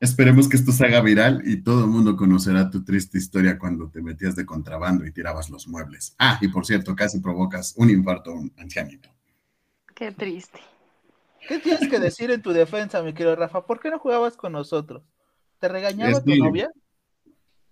esperemos 0.00 0.48
que 0.48 0.56
esto 0.56 0.72
se 0.72 0.86
haga 0.86 1.00
viral 1.00 1.42
y 1.46 1.62
todo 1.62 1.84
el 1.84 1.90
mundo 1.90 2.16
conocerá 2.16 2.70
tu 2.70 2.84
triste 2.84 3.18
historia 3.18 3.58
cuando 3.58 3.90
te 3.90 4.02
metías 4.02 4.36
de 4.36 4.46
contrabando 4.46 5.06
y 5.06 5.12
tirabas 5.12 5.50
los 5.50 5.68
muebles. 5.68 6.14
Ah, 6.18 6.38
y 6.40 6.48
por 6.48 6.66
cierto, 6.66 6.94
casi 6.96 7.20
provocas 7.20 7.74
un 7.76 7.90
infarto 7.90 8.30
a 8.32 8.34
un 8.34 8.52
ancianito. 8.58 9.08
Qué 9.94 10.12
triste. 10.12 10.60
¿Qué 11.46 11.58
tienes 11.58 11.88
que 11.88 11.98
decir 11.98 12.30
en 12.30 12.42
tu 12.42 12.52
defensa, 12.52 13.02
mi 13.02 13.12
querido 13.14 13.36
Rafa? 13.36 13.66
¿Por 13.66 13.80
qué 13.80 13.90
no 13.90 13.98
jugabas 13.98 14.36
con 14.36 14.52
nosotros? 14.52 15.02
¿Te 15.58 15.68
regañaba 15.68 16.10
Este, 16.10 16.36
tu 16.36 16.44
novia? 16.44 16.70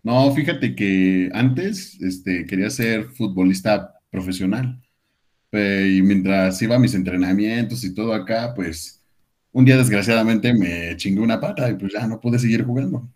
No, 0.02 0.32
fíjate 0.34 0.74
que 0.74 1.30
antes 1.34 2.00
este, 2.00 2.46
quería 2.46 2.70
ser 2.70 3.10
futbolista 3.10 3.94
profesional. 4.10 4.80
Eh, 5.52 5.96
y 5.98 6.02
mientras 6.02 6.60
iba 6.62 6.76
a 6.76 6.78
mis 6.80 6.94
entrenamientos 6.94 7.84
y 7.84 7.94
todo 7.94 8.14
acá, 8.14 8.54
pues 8.54 9.04
un 9.52 9.64
día 9.64 9.76
desgraciadamente 9.78 10.54
me 10.54 10.96
chingué 10.96 11.20
una 11.22 11.40
pata 11.40 11.70
y 11.70 11.74
pues 11.74 11.92
ya 11.94 12.06
no 12.06 12.20
pude 12.20 12.38
seguir 12.38 12.64
jugando. 12.64 13.08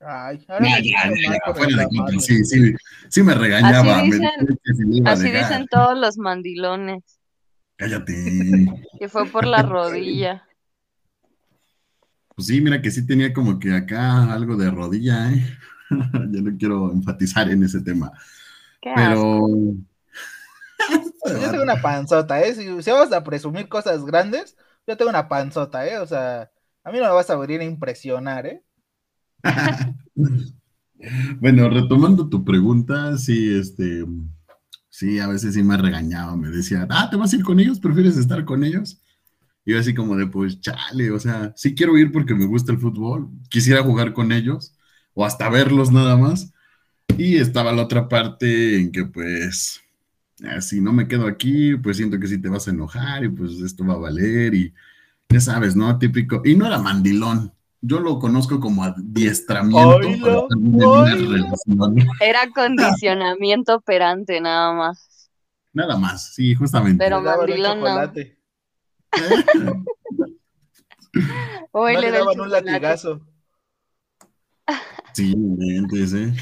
Ay, 0.00 0.44
ahora 0.48 0.60
No, 0.60 0.70
me 0.76 0.82
ya, 0.82 0.82
siento 0.82 1.16
ya, 1.22 1.30
mal 1.30 1.34
ya, 1.34 1.40
por 1.44 1.56
fuera 1.56 1.76
de 1.76 1.82
reclamarle. 1.84 2.14
contra, 2.16 2.20
sí, 2.20 2.44
sí, 2.44 2.74
sí 3.08 3.22
me 3.22 3.34
regañaba. 3.34 3.98
Así 4.00 4.08
me 4.10 4.16
dicen- 4.16 4.30
decía 4.40 4.56
que 4.64 4.74
si 4.74 4.84
me 4.84 4.96
iba 4.96 5.10
a 5.10 5.12
Así 5.12 5.22
dejar. 5.30 5.40
dicen 5.48 5.66
todos 5.68 5.98
los 5.98 6.18
mandilones, 6.18 7.02
Cállate. 7.76 8.14
que 8.98 9.08
fue 9.08 9.26
por 9.30 9.46
la 9.46 9.62
rodilla. 9.62 10.46
Pues 12.34 12.48
sí, 12.48 12.60
mira 12.60 12.82
que 12.82 12.90
sí 12.90 13.06
tenía 13.06 13.32
como 13.32 13.58
que 13.58 13.72
acá 13.72 14.32
algo 14.32 14.56
de 14.56 14.70
rodilla, 14.70 15.32
¿eh? 15.32 15.58
ya 16.30 16.40
no 16.40 16.56
quiero 16.58 16.92
enfatizar 16.92 17.50
en 17.50 17.62
ese 17.62 17.80
tema. 17.80 18.12
Qué 18.80 18.90
asco. 18.90 19.50
Pero. 21.24 21.40
Yo 21.40 21.50
tengo 21.50 21.62
una 21.62 21.80
panzota, 21.80 22.42
¿eh? 22.42 22.54
Si, 22.54 22.82
si 22.82 22.90
vamos 22.90 23.12
a 23.12 23.24
presumir 23.24 23.68
cosas 23.68 24.04
grandes, 24.04 24.56
yo 24.86 24.96
tengo 24.96 25.10
una 25.10 25.28
panzota, 25.28 25.86
¿eh? 25.86 25.98
O 25.98 26.06
sea, 26.06 26.50
a 26.82 26.92
mí 26.92 26.98
no 26.98 27.04
me 27.04 27.12
vas 27.12 27.30
a 27.30 27.36
venir 27.36 27.60
a 27.60 27.64
impresionar, 27.64 28.46
¿eh? 28.46 28.62
Bueno, 31.38 31.68
retomando 31.68 32.30
tu 32.30 32.44
pregunta, 32.44 33.18
sí, 33.18 33.54
este, 33.54 34.06
sí, 34.88 35.18
a 35.18 35.26
veces 35.26 35.52
sí 35.52 35.62
me 35.62 35.76
regañaba, 35.76 36.34
me 36.34 36.48
decía, 36.48 36.86
ah, 36.88 37.10
¿te 37.10 37.16
vas 37.16 37.32
a 37.32 37.36
ir 37.36 37.44
con 37.44 37.60
ellos? 37.60 37.78
¿Prefieres 37.78 38.16
estar 38.16 38.44
con 38.46 38.64
ellos? 38.64 39.02
Y 39.64 39.72
yo 39.72 39.78
así 39.78 39.94
como 39.94 40.16
de, 40.16 40.26
pues, 40.26 40.60
chale, 40.60 41.10
o 41.10 41.18
sea, 41.18 41.52
sí 41.56 41.74
quiero 41.74 41.96
ir 41.96 42.12
porque 42.12 42.34
me 42.34 42.46
gusta 42.46 42.72
el 42.72 42.78
fútbol, 42.78 43.28
quisiera 43.48 43.82
jugar 43.82 44.12
con 44.12 44.32
ellos, 44.32 44.76
o 45.14 45.24
hasta 45.24 45.48
verlos 45.48 45.90
nada 45.90 46.16
más. 46.16 46.52
Y 47.16 47.36
estaba 47.36 47.72
la 47.72 47.82
otra 47.82 48.08
parte 48.08 48.80
en 48.80 48.92
que, 48.92 49.04
pues, 49.04 49.80
eh, 50.42 50.60
si 50.60 50.80
no 50.80 50.92
me 50.92 51.06
quedo 51.06 51.26
aquí, 51.26 51.76
pues 51.76 51.96
siento 51.96 52.18
que 52.18 52.26
sí 52.26 52.40
te 52.40 52.48
vas 52.48 52.66
a 52.66 52.72
enojar 52.72 53.24
y 53.24 53.28
pues 53.28 53.52
esto 53.60 53.86
va 53.86 53.94
a 53.94 53.98
valer 53.98 54.54
y 54.54 54.74
ya 55.28 55.40
sabes, 55.40 55.76
¿no? 55.76 55.96
Típico. 55.98 56.42
Y 56.44 56.54
no 56.54 56.66
era 56.66 56.78
mandilón. 56.78 57.52
Yo 57.80 58.00
lo 58.00 58.18
conozco 58.18 58.60
como 58.60 58.82
adiestramiento 58.82 60.00
para 60.20 60.38
una. 60.56 61.14
Era 62.20 62.50
condicionamiento 62.50 63.74
operante 63.74 64.40
nada 64.40 64.72
más. 64.72 65.30
Nada 65.72 65.96
más, 65.96 66.34
sí, 66.34 66.54
justamente. 66.54 67.04
Pero 67.04 67.20
mandilón 67.20 67.80
no. 67.80 68.12
Chocolate. 69.16 69.84
O 71.72 71.88
él 71.88 71.94
No 71.94 72.00
le 72.00 72.10
daban 72.10 72.40
un 72.40 72.50
latigazo. 72.50 73.20
Sí, 75.12 75.34
mentes, 75.36 76.12
¿eh? 76.14 76.32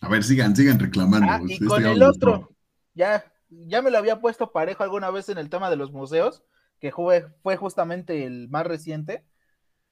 A 0.00 0.08
ver, 0.08 0.24
sigan, 0.24 0.54
sigan 0.56 0.78
reclamando. 0.78 1.26
Ah, 1.30 1.40
y 1.46 1.52
Estoy 1.54 1.68
con 1.68 1.86
el 1.86 2.02
otro, 2.02 2.50
ya, 2.94 3.24
ya 3.48 3.82
me 3.82 3.90
lo 3.90 3.98
había 3.98 4.20
puesto 4.20 4.52
parejo 4.52 4.82
alguna 4.82 5.10
vez 5.10 5.28
en 5.28 5.38
el 5.38 5.50
tema 5.50 5.70
de 5.70 5.76
los 5.76 5.92
museos, 5.92 6.42
que 6.80 6.90
jugué- 6.90 7.32
fue 7.42 7.56
justamente 7.56 8.24
el 8.24 8.48
más 8.48 8.66
reciente. 8.66 9.24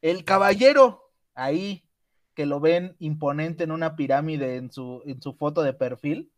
El 0.02 0.24
caballero, 0.24 1.12
ahí, 1.34 1.84
que 2.34 2.46
lo 2.46 2.60
ven 2.60 2.96
imponente 2.98 3.64
en 3.64 3.70
una 3.72 3.96
pirámide 3.96 4.56
en 4.56 4.70
su, 4.70 5.02
en 5.06 5.20
su 5.22 5.34
foto 5.34 5.62
de 5.62 5.72
perfil, 5.72 6.32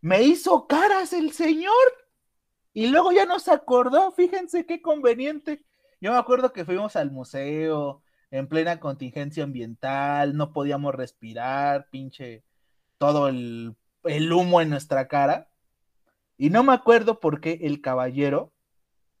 me 0.00 0.22
hizo 0.22 0.66
caras 0.66 1.12
el 1.12 1.32
señor. 1.32 1.72
Y 2.74 2.86
luego 2.86 3.12
ya 3.12 3.26
nos 3.26 3.48
acordó, 3.48 4.12
fíjense 4.12 4.64
qué 4.66 4.80
conveniente. 4.80 5.64
Yo 6.00 6.12
me 6.12 6.18
acuerdo 6.18 6.52
que 6.52 6.64
fuimos 6.64 6.96
al 6.96 7.10
museo 7.10 8.02
en 8.30 8.48
plena 8.48 8.80
contingencia 8.80 9.44
ambiental, 9.44 10.36
no 10.36 10.52
podíamos 10.52 10.94
respirar, 10.94 11.88
pinche 11.90 12.44
todo 12.96 13.28
el, 13.28 13.76
el 14.04 14.32
humo 14.32 14.60
en 14.60 14.70
nuestra 14.70 15.06
cara. 15.06 15.48
Y 16.38 16.50
no 16.50 16.64
me 16.64 16.72
acuerdo 16.72 17.20
por 17.20 17.40
qué 17.40 17.58
el 17.62 17.82
caballero 17.82 18.52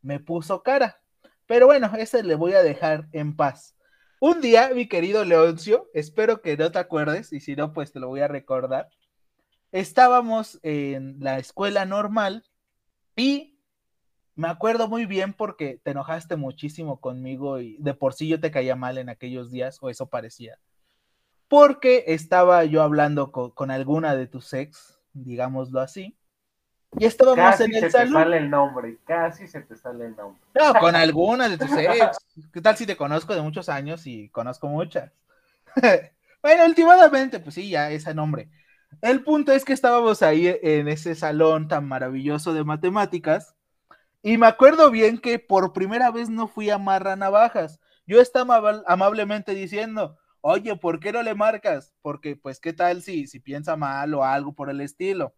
me 0.00 0.18
puso 0.18 0.62
cara. 0.62 1.00
Pero 1.46 1.66
bueno, 1.66 1.92
ese 1.98 2.22
le 2.22 2.34
voy 2.34 2.54
a 2.54 2.62
dejar 2.62 3.08
en 3.12 3.36
paz. 3.36 3.76
Un 4.18 4.40
día, 4.40 4.70
mi 4.74 4.88
querido 4.88 5.24
Leoncio, 5.24 5.90
espero 5.92 6.40
que 6.40 6.56
no 6.56 6.70
te 6.72 6.78
acuerdes, 6.78 7.32
y 7.32 7.40
si 7.40 7.56
no, 7.56 7.72
pues 7.72 7.92
te 7.92 8.00
lo 8.00 8.08
voy 8.08 8.20
a 8.20 8.28
recordar. 8.28 8.88
Estábamos 9.72 10.58
en 10.62 11.16
la 11.18 11.38
escuela 11.38 11.84
normal 11.84 12.44
y 13.16 13.58
me 14.34 14.48
acuerdo 14.48 14.88
muy 14.88 15.06
bien 15.06 15.34
porque 15.34 15.80
te 15.82 15.92
enojaste 15.92 16.36
muchísimo 16.36 17.00
conmigo 17.00 17.60
y 17.60 17.76
de 17.78 17.94
por 17.94 18.14
sí 18.14 18.28
yo 18.28 18.40
te 18.40 18.50
caía 18.50 18.76
mal 18.76 18.98
en 18.98 19.08
aquellos 19.08 19.50
días, 19.50 19.78
o 19.82 19.90
eso 19.90 20.06
parecía. 20.08 20.58
Porque 21.48 22.04
estaba 22.08 22.64
yo 22.64 22.82
hablando 22.82 23.30
con, 23.30 23.50
con 23.50 23.70
alguna 23.70 24.16
de 24.16 24.26
tus 24.26 24.52
ex, 24.54 25.00
digámoslo 25.12 25.80
así, 25.80 26.16
y 26.98 27.06
estábamos 27.06 27.36
Casi 27.36 27.64
en 27.64 27.72
se 27.72 27.86
el 27.86 27.90
te 27.90 27.90
salón. 27.90 28.22
sale 28.24 28.36
el 28.36 28.50
nombre, 28.50 28.98
casi 29.04 29.46
se 29.46 29.62
te 29.62 29.76
sale 29.76 30.06
el 30.06 30.16
nombre. 30.16 30.40
No, 30.54 30.74
con 30.74 30.94
alguna 30.94 31.48
de 31.48 31.56
tus 31.58 31.72
ex. 31.72 32.18
¿Qué 32.52 32.60
tal 32.60 32.76
si 32.76 32.86
te 32.86 32.96
conozco 32.96 33.34
de 33.34 33.40
muchos 33.42 33.68
años 33.68 34.06
y 34.06 34.28
conozco 34.28 34.68
muchas? 34.68 35.10
bueno, 36.42 36.64
últimamente, 36.66 37.40
pues 37.40 37.54
sí, 37.54 37.70
ya 37.70 37.90
ese 37.90 38.14
nombre. 38.14 38.50
El 39.00 39.24
punto 39.24 39.52
es 39.52 39.64
que 39.64 39.72
estábamos 39.72 40.22
ahí 40.22 40.46
en 40.62 40.88
ese 40.88 41.14
salón 41.14 41.68
tan 41.68 41.88
maravilloso 41.88 42.52
de 42.54 42.64
matemáticas 42.64 43.56
y 44.22 44.38
me 44.38 44.46
acuerdo 44.46 44.90
bien 44.90 45.18
que 45.18 45.38
por 45.38 45.72
primera 45.72 46.10
vez 46.10 46.30
no 46.30 46.46
fui 46.46 46.70
a 46.70 46.78
marra 46.78 47.16
navajas. 47.16 47.80
Yo 48.06 48.20
estaba 48.20 48.60
amab- 48.60 48.84
amablemente 48.86 49.54
diciendo, 49.54 50.18
oye, 50.40 50.76
¿por 50.76 51.00
qué 51.00 51.12
no 51.12 51.22
le 51.22 51.34
marcas? 51.34 51.94
Porque, 52.02 52.36
pues, 52.36 52.60
¿qué 52.60 52.72
tal 52.72 53.02
si, 53.02 53.26
si 53.26 53.40
piensa 53.40 53.76
mal 53.76 54.14
o 54.14 54.24
algo 54.24 54.54
por 54.54 54.70
el 54.70 54.80
estilo? 54.80 55.34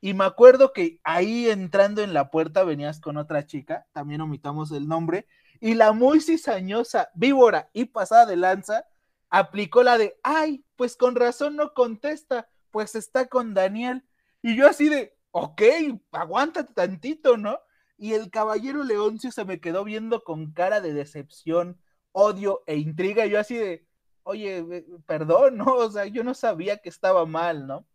Y 0.00 0.14
me 0.14 0.24
acuerdo 0.24 0.72
que 0.72 1.00
ahí 1.02 1.48
entrando 1.48 2.02
en 2.02 2.14
la 2.14 2.30
puerta 2.30 2.64
venías 2.64 3.00
con 3.00 3.16
otra 3.16 3.46
chica, 3.46 3.86
también 3.92 4.20
omitamos 4.20 4.70
el 4.70 4.86
nombre, 4.86 5.26
y 5.60 5.74
la 5.74 5.92
muy 5.92 6.20
cizañosa, 6.20 7.08
víbora 7.14 7.70
y 7.72 7.86
pasada 7.86 8.26
de 8.26 8.36
lanza, 8.36 8.86
aplicó 9.30 9.82
la 9.82 9.96
de, 9.98 10.18
ay, 10.22 10.64
pues 10.76 10.96
con 10.96 11.16
razón 11.16 11.56
no 11.56 11.72
contesta, 11.72 12.48
pues 12.74 12.96
está 12.96 13.28
con 13.28 13.54
Daniel. 13.54 14.02
Y 14.42 14.56
yo 14.56 14.66
así 14.66 14.88
de, 14.88 15.16
ok, 15.30 15.62
aguántate 16.10 16.74
tantito, 16.74 17.36
¿no? 17.36 17.60
Y 17.96 18.14
el 18.14 18.32
caballero 18.32 18.82
Leoncio 18.82 19.30
se 19.30 19.44
me 19.44 19.60
quedó 19.60 19.84
viendo 19.84 20.24
con 20.24 20.52
cara 20.52 20.80
de 20.80 20.92
decepción, 20.92 21.80
odio 22.10 22.64
e 22.66 22.74
intriga, 22.78 23.26
y 23.26 23.30
yo 23.30 23.38
así 23.38 23.56
de, 23.56 23.86
oye, 24.24 24.84
perdón, 25.06 25.58
¿no? 25.58 25.66
O 25.66 25.88
sea, 25.88 26.06
yo 26.06 26.24
no 26.24 26.34
sabía 26.34 26.78
que 26.78 26.88
estaba 26.88 27.24
mal, 27.26 27.68
¿no? 27.68 27.86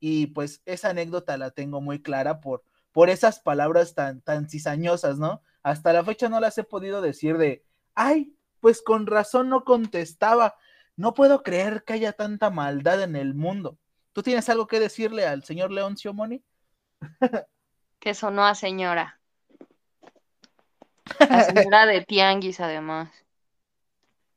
Y 0.00 0.26
pues 0.26 0.62
esa 0.66 0.90
anécdota 0.90 1.36
la 1.36 1.52
tengo 1.52 1.80
muy 1.80 2.02
clara 2.02 2.40
por, 2.40 2.64
por 2.90 3.10
esas 3.10 3.38
palabras 3.38 3.94
tan, 3.94 4.20
tan 4.20 4.48
cizañosas, 4.48 5.16
¿no? 5.16 5.42
Hasta 5.62 5.92
la 5.92 6.02
fecha 6.02 6.28
no 6.28 6.40
las 6.40 6.58
he 6.58 6.64
podido 6.64 7.00
decir 7.02 7.38
de, 7.38 7.64
ay, 7.94 8.36
pues 8.58 8.82
con 8.82 9.06
razón 9.06 9.48
no 9.48 9.62
contestaba. 9.62 10.56
No 10.96 11.14
puedo 11.14 11.44
creer 11.44 11.84
que 11.84 11.92
haya 11.92 12.14
tanta 12.14 12.50
maldad 12.50 13.00
en 13.00 13.14
el 13.14 13.34
mundo. 13.34 13.78
¿Tú 14.14 14.22
tienes 14.22 14.48
algo 14.48 14.66
que 14.66 14.80
decirle 14.80 15.26
al 15.26 15.44
señor 15.44 15.70
Leoncio 15.70 16.14
Moni? 16.14 16.42
Que 17.98 18.14
sonó 18.14 18.44
a 18.44 18.54
señora. 18.54 19.18
A 21.30 21.42
señora 21.44 21.86
de 21.86 22.02
tianguis, 22.02 22.60
además. 22.60 23.10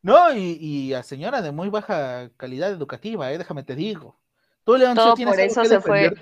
No, 0.02 0.34
y, 0.34 0.58
y 0.62 0.94
a 0.94 1.04
señora 1.04 1.42
de 1.42 1.52
muy 1.52 1.70
baja 1.70 2.30
calidad 2.38 2.72
educativa, 2.72 3.32
¿eh? 3.32 3.38
déjame 3.38 3.64
te 3.64 3.76
digo. 3.76 4.18
¿Tú, 4.64 4.78
Leoncio, 4.78 5.04
Todo 5.04 5.16
tienes 5.16 5.34
por 5.34 5.42
algo 5.42 5.52
eso 5.52 5.62
que 5.62 5.68
se 5.68 5.80
fue. 5.82 6.14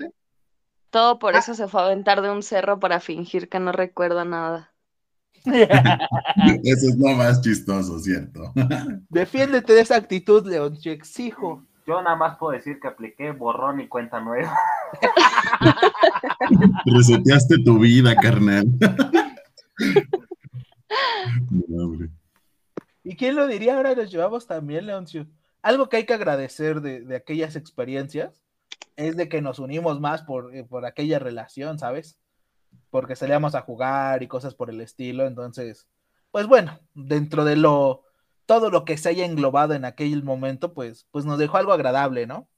Todo 0.90 1.18
por 1.18 1.36
Ah. 1.36 1.38
eso 1.38 1.54
se 1.54 1.68
fue 1.68 1.82
a 1.82 1.86
aventar 1.86 2.20
de 2.20 2.30
un 2.30 2.42
cerro 2.42 2.80
para 2.80 3.00
fingir 3.00 3.48
que 3.48 3.60
no 3.60 3.70
recuerda 3.72 4.24
nada. 4.24 4.72
Eso 6.64 6.88
es 6.88 6.96
lo 6.96 7.10
más 7.14 7.40
chistoso, 7.40 8.00
¿cierto? 8.00 8.52
Defiéndete 9.08 9.74
de 9.74 9.80
esa 9.80 9.94
actitud, 9.96 10.50
te 10.82 10.90
exijo. 10.90 11.62
Yo 11.86 12.02
nada 12.02 12.16
más 12.16 12.36
puedo 12.36 12.52
decir 12.52 12.80
que 12.80 12.88
apliqué 12.88 13.30
borrón 13.30 13.80
y 13.80 13.86
cuenta 13.86 14.20
nueva. 14.20 14.52
Reseteaste 16.84 17.62
tu 17.64 17.78
vida, 17.78 18.16
carnal. 18.16 18.66
¿Y 23.04 23.16
quién 23.16 23.36
lo 23.36 23.46
diría? 23.46 23.76
Ahora 23.76 23.94
nos 23.94 24.10
llevamos 24.10 24.48
también, 24.48 24.86
Leoncio. 24.86 25.28
Algo 25.62 25.88
que 25.88 25.98
hay 25.98 26.06
que 26.06 26.14
agradecer 26.14 26.80
de, 26.80 27.02
de 27.02 27.16
aquellas 27.16 27.54
experiencias 27.54 28.42
es 28.96 29.16
de 29.16 29.28
que 29.28 29.40
nos 29.40 29.60
unimos 29.60 30.00
más 30.00 30.22
por, 30.22 30.54
eh, 30.56 30.64
por 30.64 30.86
aquella 30.86 31.20
relación, 31.20 31.78
¿sabes? 31.78 32.18
Porque 32.90 33.14
salíamos 33.14 33.54
a 33.54 33.62
jugar 33.62 34.24
y 34.24 34.28
cosas 34.28 34.54
por 34.54 34.70
el 34.70 34.80
estilo. 34.80 35.26
Entonces, 35.26 35.86
pues 36.32 36.48
bueno, 36.48 36.80
dentro 36.94 37.44
de 37.44 37.56
lo 37.56 38.05
todo 38.46 38.70
lo 38.70 38.84
que 38.84 38.96
se 38.96 39.08
haya 39.10 39.26
englobado 39.26 39.74
en 39.74 39.84
aquel 39.84 40.22
momento, 40.22 40.72
pues, 40.72 41.06
pues 41.10 41.24
nos 41.24 41.38
dejó 41.38 41.58
algo 41.58 41.72
agradable, 41.72 42.26
¿no? 42.26 42.48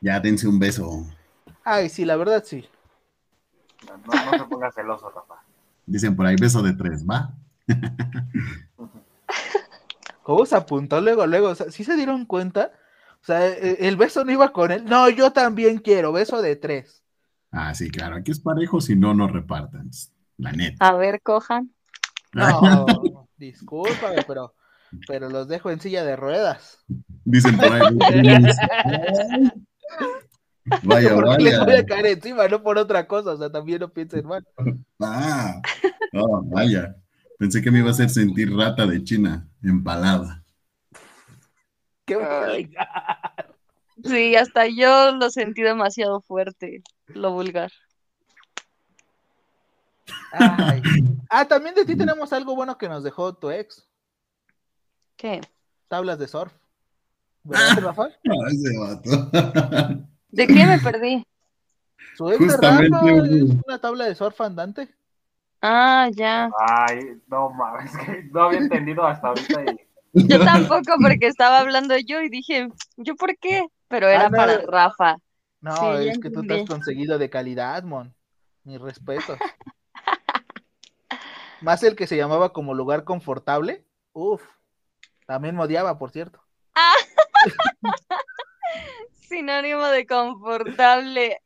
Ya 0.00 0.20
dense 0.20 0.46
un 0.46 0.58
beso. 0.58 1.06
Ay, 1.64 1.88
sí, 1.88 2.04
la 2.04 2.16
verdad 2.16 2.44
sí. 2.44 2.68
No, 3.86 3.96
no, 3.96 4.32
no 4.32 4.38
se 4.38 4.44
ponga 4.44 4.70
celoso, 4.72 5.08
Rafa. 5.10 5.42
Dicen 5.86 6.16
por 6.16 6.26
ahí 6.26 6.36
beso 6.36 6.62
de 6.62 6.74
tres, 6.74 7.04
¿va? 7.08 7.32
¿Cómo 10.22 10.46
se 10.46 10.56
apuntó 10.56 11.00
luego, 11.00 11.26
luego? 11.26 11.48
O 11.48 11.54
sea, 11.54 11.70
¿sí 11.70 11.84
se 11.84 11.96
dieron 11.96 12.24
cuenta? 12.24 12.72
O 13.22 13.24
sea, 13.24 13.46
e- 13.46 13.86
el 13.86 13.96
beso 13.96 14.24
no 14.24 14.32
iba 14.32 14.52
con 14.52 14.72
él. 14.72 14.84
No, 14.86 15.08
yo 15.10 15.32
también 15.32 15.78
quiero, 15.78 16.12
beso 16.12 16.40
de 16.42 16.56
tres. 16.56 17.04
Ah, 17.50 17.74
sí, 17.74 17.90
claro. 17.90 18.16
Aquí 18.16 18.30
es 18.30 18.40
parejo, 18.40 18.80
si 18.80 18.96
no, 18.96 19.14
no 19.14 19.28
repartan. 19.28 19.90
La 20.38 20.52
neta. 20.52 20.88
A 20.88 20.92
ver, 20.94 21.20
cojan. 21.22 21.72
No, 22.32 22.60
discúlpame, 23.46 24.22
pero, 24.26 24.54
pero 25.06 25.28
los 25.28 25.48
dejo 25.48 25.70
en 25.70 25.80
silla 25.80 26.04
de 26.04 26.16
ruedas. 26.16 26.78
Dicen 27.24 27.56
por 27.56 27.72
ahí. 27.72 27.82
Vaya, 30.82 31.14
Porque 31.14 31.44
les 31.44 31.58
voy 31.58 31.62
a 31.62 31.76
vaya. 31.76 31.86
caer 31.86 32.06
encima, 32.06 32.48
no 32.48 32.62
por 32.62 32.78
otra 32.78 33.06
cosa. 33.06 33.32
O 33.32 33.36
sea, 33.36 33.50
también 33.50 33.80
no 33.80 33.88
piensen 33.92 34.26
mal. 34.26 34.46
Ah, 35.00 35.60
no, 36.12 36.42
vaya. 36.44 36.96
Pensé 37.38 37.60
que 37.60 37.70
me 37.70 37.80
iba 37.80 37.88
a 37.88 37.90
hacer 37.90 38.08
sentir 38.08 38.56
rata 38.56 38.86
de 38.86 39.02
China, 39.04 39.46
empalada. 39.62 40.42
Qué 42.06 42.16
vulgar. 42.16 43.54
Sí, 44.02 44.34
hasta 44.36 44.66
yo 44.68 45.12
lo 45.16 45.28
sentí 45.30 45.60
demasiado 45.62 46.22
fuerte, 46.22 46.82
lo 47.08 47.32
vulgar. 47.32 47.70
Ay. 50.32 50.82
Ah, 51.30 51.46
también 51.46 51.74
de 51.74 51.84
ti 51.84 51.96
tenemos 51.96 52.32
algo 52.32 52.54
bueno 52.54 52.78
que 52.78 52.88
nos 52.88 53.02
dejó 53.02 53.34
tu 53.34 53.50
ex. 53.50 53.88
¿Qué? 55.16 55.40
Tablas 55.88 56.18
de 56.18 56.28
surf. 56.28 56.52
¿Verdad, 57.42 57.78
Rafa? 57.82 58.08
Ah, 58.28 58.48
ese 58.52 58.78
vato. 58.78 59.98
¿De 60.28 60.46
qué 60.46 60.66
me 60.66 60.78
perdí? 60.78 61.26
Su 62.14 62.30
ex 62.30 62.38
de 62.38 62.46
Justamente, 62.46 62.96
Rafa 62.96 63.26
es 63.26 63.42
una 63.66 63.80
tabla 63.80 64.04
de 64.04 64.14
surf 64.14 64.40
andante. 64.42 64.94
Ah, 65.60 66.08
ya. 66.12 66.50
Ay, 66.68 67.20
no 67.26 67.50
mames, 67.50 67.90
que 67.96 68.22
no 68.30 68.42
había 68.44 68.58
entendido 68.60 69.04
hasta 69.04 69.28
ahorita 69.28 69.62
y 69.64 70.28
Yo 70.28 70.38
tampoco, 70.44 70.92
porque 71.02 71.26
estaba 71.26 71.58
hablando 71.58 71.96
yo 71.98 72.20
y 72.20 72.28
dije, 72.28 72.68
¿yo 72.96 73.16
por 73.16 73.36
qué? 73.38 73.66
Pero 73.88 74.06
era 74.08 74.26
Ah, 74.26 74.30
no. 74.30 74.36
para 74.36 74.58
Rafa. 74.58 75.16
No, 75.60 75.74
Sí, 75.74 76.08
es 76.08 76.18
que 76.18 76.30
tú 76.30 76.46
te 76.46 76.54
has 76.60 76.68
conseguido 76.68 77.18
de 77.18 77.30
calidad, 77.30 77.82
mon. 77.82 78.14
Mi 78.62 78.76
respeto. 78.78 79.36
Más 81.64 81.82
el 81.82 81.96
que 81.96 82.06
se 82.06 82.16
llamaba 82.18 82.52
como 82.52 82.74
lugar 82.74 83.04
confortable. 83.04 83.86
Uf. 84.12 84.42
También 85.26 85.56
me 85.56 85.62
odiaba, 85.62 85.96
por 85.98 86.10
cierto. 86.10 86.44
Sinónimo 89.12 89.86
de 89.86 90.06
confortable. 90.06 91.40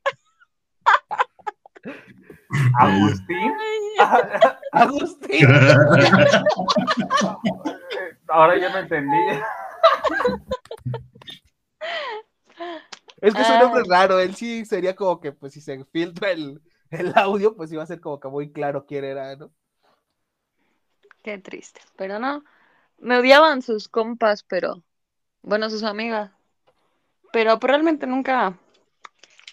Agustín. 2.81 3.53
Agustín. 4.73 5.47
Ahora 8.29 8.59
ya 8.59 8.71
no 8.71 8.79
entendí. 8.79 9.17
Es 13.21 13.35
que 13.35 13.41
es 13.43 13.49
un 13.49 13.55
Ah. 13.57 13.65
hombre 13.67 13.83
raro. 13.89 14.19
Él 14.19 14.35
sí 14.35 14.65
sería 14.65 14.97
como 14.97 15.21
que, 15.21 15.31
pues, 15.31 15.53
si 15.53 15.61
se 15.61 15.85
filtra 15.85 16.33
el, 16.33 16.61
el 16.91 17.13
audio, 17.17 17.55
pues 17.55 17.71
iba 17.71 17.85
a 17.85 17.87
ser 17.87 18.01
como 18.01 18.19
que 18.19 18.27
muy 18.29 18.51
claro 18.53 18.85
quién 18.85 19.05
era, 19.05 19.37
¿no? 19.37 19.53
Qué 21.29 21.37
triste. 21.37 21.83
Pero 21.95 22.19
no, 22.19 22.43
me 22.97 23.19
odiaban 23.19 23.61
sus 23.61 23.87
compas, 23.87 24.45
pero 24.45 24.83
bueno, 25.43 25.69
sus 25.69 25.83
amigas. 25.83 26.31
Pero 27.35 27.59
realmente 27.61 28.07
nunca 28.07 28.59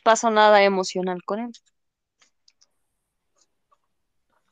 pasó 0.01 0.31
nada 0.31 0.63
emocional 0.63 1.21
con 1.25 1.39
él. 1.39 1.51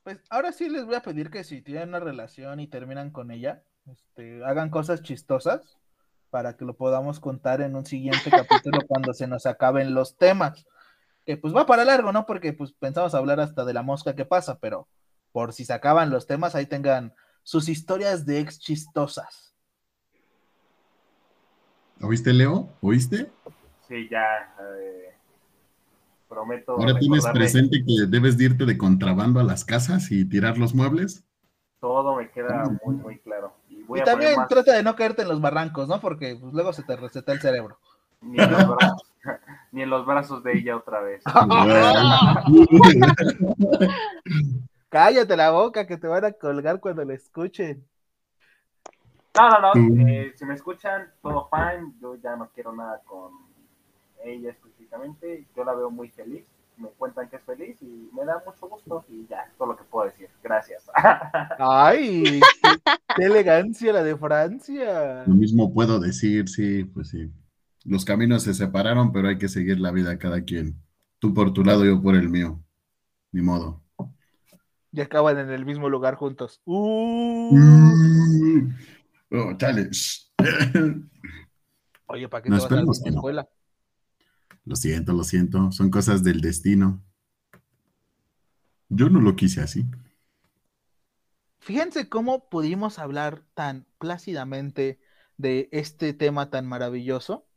Pues 0.03 0.19
ahora 0.29 0.51
sí 0.51 0.67
les 0.67 0.83
voy 0.83 0.95
a 0.95 1.01
pedir 1.01 1.29
que 1.29 1.45
si 1.45 1.61
tienen 1.61 1.87
una 1.87 2.01
relación 2.01 2.59
y 2.59 2.67
terminan 2.67 3.09
con 3.09 3.31
ella, 3.31 3.63
este, 3.85 4.43
hagan 4.43 4.69
cosas 4.69 5.01
chistosas 5.01 5.77
para 6.29 6.57
que 6.57 6.65
lo 6.65 6.75
podamos 6.75 7.21
contar 7.21 7.61
en 7.61 7.77
un 7.77 7.85
siguiente 7.85 8.31
capítulo 8.31 8.81
cuando 8.85 9.13
se 9.13 9.27
nos 9.27 9.45
acaben 9.45 9.93
los 9.93 10.17
temas. 10.17 10.67
Que 11.25 11.37
pues 11.37 11.55
va 11.55 11.65
para 11.65 11.85
largo, 11.85 12.11
¿no? 12.11 12.25
Porque 12.25 12.51
pues 12.51 12.73
pensamos 12.73 13.15
hablar 13.15 13.39
hasta 13.39 13.63
de 13.63 13.73
la 13.73 13.81
mosca 13.81 14.13
que 14.13 14.25
pasa, 14.25 14.59
pero 14.59 14.89
por 15.33 15.51
si 15.51 15.65
se 15.65 15.73
acaban 15.73 16.11
los 16.11 16.27
temas, 16.27 16.55
ahí 16.55 16.65
tengan 16.65 17.13
sus 17.41 17.67
historias 17.67 18.25
de 18.25 18.39
ex 18.39 18.59
chistosas. 18.59 19.53
¿Oíste, 22.01 22.31
Leo? 22.31 22.69
¿Oíste? 22.81 23.29
Sí, 23.87 24.07
ya. 24.09 24.55
eh, 24.79 25.15
prometo. 26.29 26.73
Ahora 26.73 26.97
tienes 26.99 27.25
presente 27.27 27.83
que 27.85 28.05
debes 28.07 28.37
de 28.37 28.45
irte 28.45 28.65
de 28.65 28.77
contrabando 28.77 29.39
a 29.39 29.43
las 29.43 29.65
casas 29.65 30.11
y 30.11 30.25
tirar 30.25 30.57
los 30.57 30.75
muebles. 30.75 31.25
Todo 31.79 32.15
me 32.15 32.29
queda 32.29 32.63
muy, 32.85 32.95
muy 32.95 33.19
claro. 33.19 33.55
Y 33.67 33.83
voy 33.83 33.99
y 33.99 34.01
a 34.01 34.05
poner 34.05 34.05
también 34.05 34.35
más. 34.37 34.47
trata 34.47 34.73
de 34.73 34.83
no 34.83 34.95
caerte 34.95 35.23
en 35.23 35.29
los 35.29 35.41
barrancos, 35.41 35.87
¿no? 35.87 35.99
Porque 35.99 36.37
pues, 36.39 36.53
luego 36.53 36.73
se 36.73 36.83
te 36.83 36.95
receta 36.95 37.33
el 37.33 37.41
cerebro. 37.41 37.79
Ni 38.21 38.41
en, 38.41 38.51
los 38.51 38.67
brazos, 38.67 39.11
ni 39.71 39.81
en 39.81 39.89
los 39.89 40.05
brazos 40.05 40.43
de 40.43 40.57
ella 40.57 40.77
otra 40.77 41.01
vez. 41.01 41.23
Cállate 44.93 45.35
la 45.35 45.49
boca 45.49 45.87
que 45.87 45.97
te 45.97 46.05
van 46.05 46.23
a 46.23 46.33
colgar 46.33 46.79
cuando 46.79 47.03
le 47.03 47.15
escuchen. 47.15 47.83
No, 49.35 49.49
no, 49.49 49.59
no. 49.59 49.71
Mm. 49.73 50.07
eh, 50.07 50.33
si 50.35 50.45
me 50.45 50.53
escuchan, 50.53 51.11
todo 51.23 51.49
fine. 51.49 51.93
Yo 51.99 52.13
ya 52.21 52.35
no 52.35 52.51
quiero 52.53 52.75
nada 52.75 53.01
con 53.03 53.31
ella 54.23 54.51
específicamente. 54.51 55.47
Yo 55.57 55.63
la 55.63 55.73
veo 55.73 55.89
muy 55.89 56.09
feliz. 56.09 56.45
Me 56.77 56.89
cuentan 56.89 57.27
que 57.27 57.37
es 57.37 57.41
feliz 57.41 57.75
y 57.81 58.11
me 58.13 58.23
da 58.23 58.43
mucho 58.45 58.67
gusto. 58.67 59.03
Y 59.09 59.25
ya, 59.25 59.41
es 59.41 59.57
todo 59.57 59.69
lo 59.69 59.77
que 59.77 59.83
puedo 59.83 60.05
decir. 60.05 60.29
Gracias. 60.43 60.87
Ay, 61.57 62.39
qué, 62.61 62.91
qué 63.15 63.23
elegancia 63.23 63.93
la 63.93 64.03
de 64.03 64.15
Francia. 64.15 65.23
Lo 65.25 65.33
mismo 65.33 65.73
puedo 65.73 65.99
decir, 65.99 66.47
sí, 66.47 66.83
pues 66.83 67.09
sí. 67.09 67.31
Los 67.83 68.05
caminos 68.05 68.43
se 68.43 68.53
separaron, 68.53 69.11
pero 69.11 69.29
hay 69.29 69.39
que 69.39 69.49
seguir 69.49 69.79
la 69.79 69.89
vida 69.89 70.19
cada 70.19 70.43
quien. 70.43 70.79
Tú 71.17 71.33
por 71.33 71.51
tu 71.51 71.63
lado, 71.63 71.83
yo 71.83 71.99
por 71.99 72.13
el 72.13 72.29
mío. 72.29 72.59
Ni 73.31 73.41
modo. 73.41 73.82
Y 74.93 75.01
acaban 75.01 75.39
en 75.39 75.49
el 75.49 75.65
mismo 75.65 75.89
lugar 75.89 76.15
juntos. 76.15 76.61
Uh. 76.65 77.57
Oh, 79.31 79.53
chale. 79.57 79.89
Shh. 79.91 80.31
Oye, 82.05 82.29
¿para 82.29 82.43
qué 82.43 82.49
No, 82.49 82.57
te 82.57 82.61
vas 82.61 82.71
a 82.71 82.75
la 82.75 82.83
no. 82.83 82.91
escuela? 82.91 83.49
Lo 84.65 84.75
siento, 84.75 85.13
lo 85.13 85.23
siento. 85.23 85.71
Son 85.71 85.89
cosas 85.89 86.23
del 86.23 86.41
destino. 86.41 87.03
Yo 88.89 89.09
no 89.09 89.19
lo 89.19 89.35
quise 89.35 89.61
así. 89.61 89.85
Fíjense 91.59 92.07
cómo 92.07 92.47
pudimos 92.49 92.99
hablar 92.99 93.41
tan 93.55 93.87
plácidamente 93.97 94.99
de 95.37 95.69
este 95.71 96.13
tema 96.13 96.51
tan 96.51 96.67
maravilloso. 96.67 97.47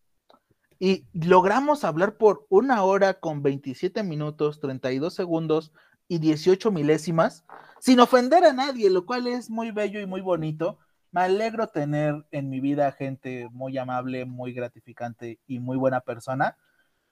Y 0.79 1.07
logramos 1.13 1.85
hablar 1.85 2.17
por 2.17 2.47
una 2.49 2.83
hora 2.83 3.21
con 3.21 3.43
27 3.43 4.03
minutos, 4.03 4.61
32 4.61 5.13
segundos 5.13 5.73
y 6.09 6.19
18 6.19 6.71
milésimas, 6.71 7.45
sin 7.81 8.01
ofender 8.01 8.45
a 8.45 8.53
nadie, 8.53 8.91
lo 8.91 9.07
cual 9.07 9.27
es 9.27 9.51
muy 9.51 9.71
bello 9.71 10.01
y 10.01 10.07
muy 10.07 10.21
bonito. 10.21 10.79
Me 11.13 11.23
alegro 11.23 11.69
tener 11.69 12.27
en 12.31 12.51
mi 12.51 12.61
vida 12.61 12.93
gente 12.93 13.49
muy 13.53 13.79
amable, 13.79 14.25
muy 14.25 14.53
gratificante 14.53 15.41
y 15.47 15.59
muy 15.61 15.77
buena 15.77 16.01
persona. 16.01 16.57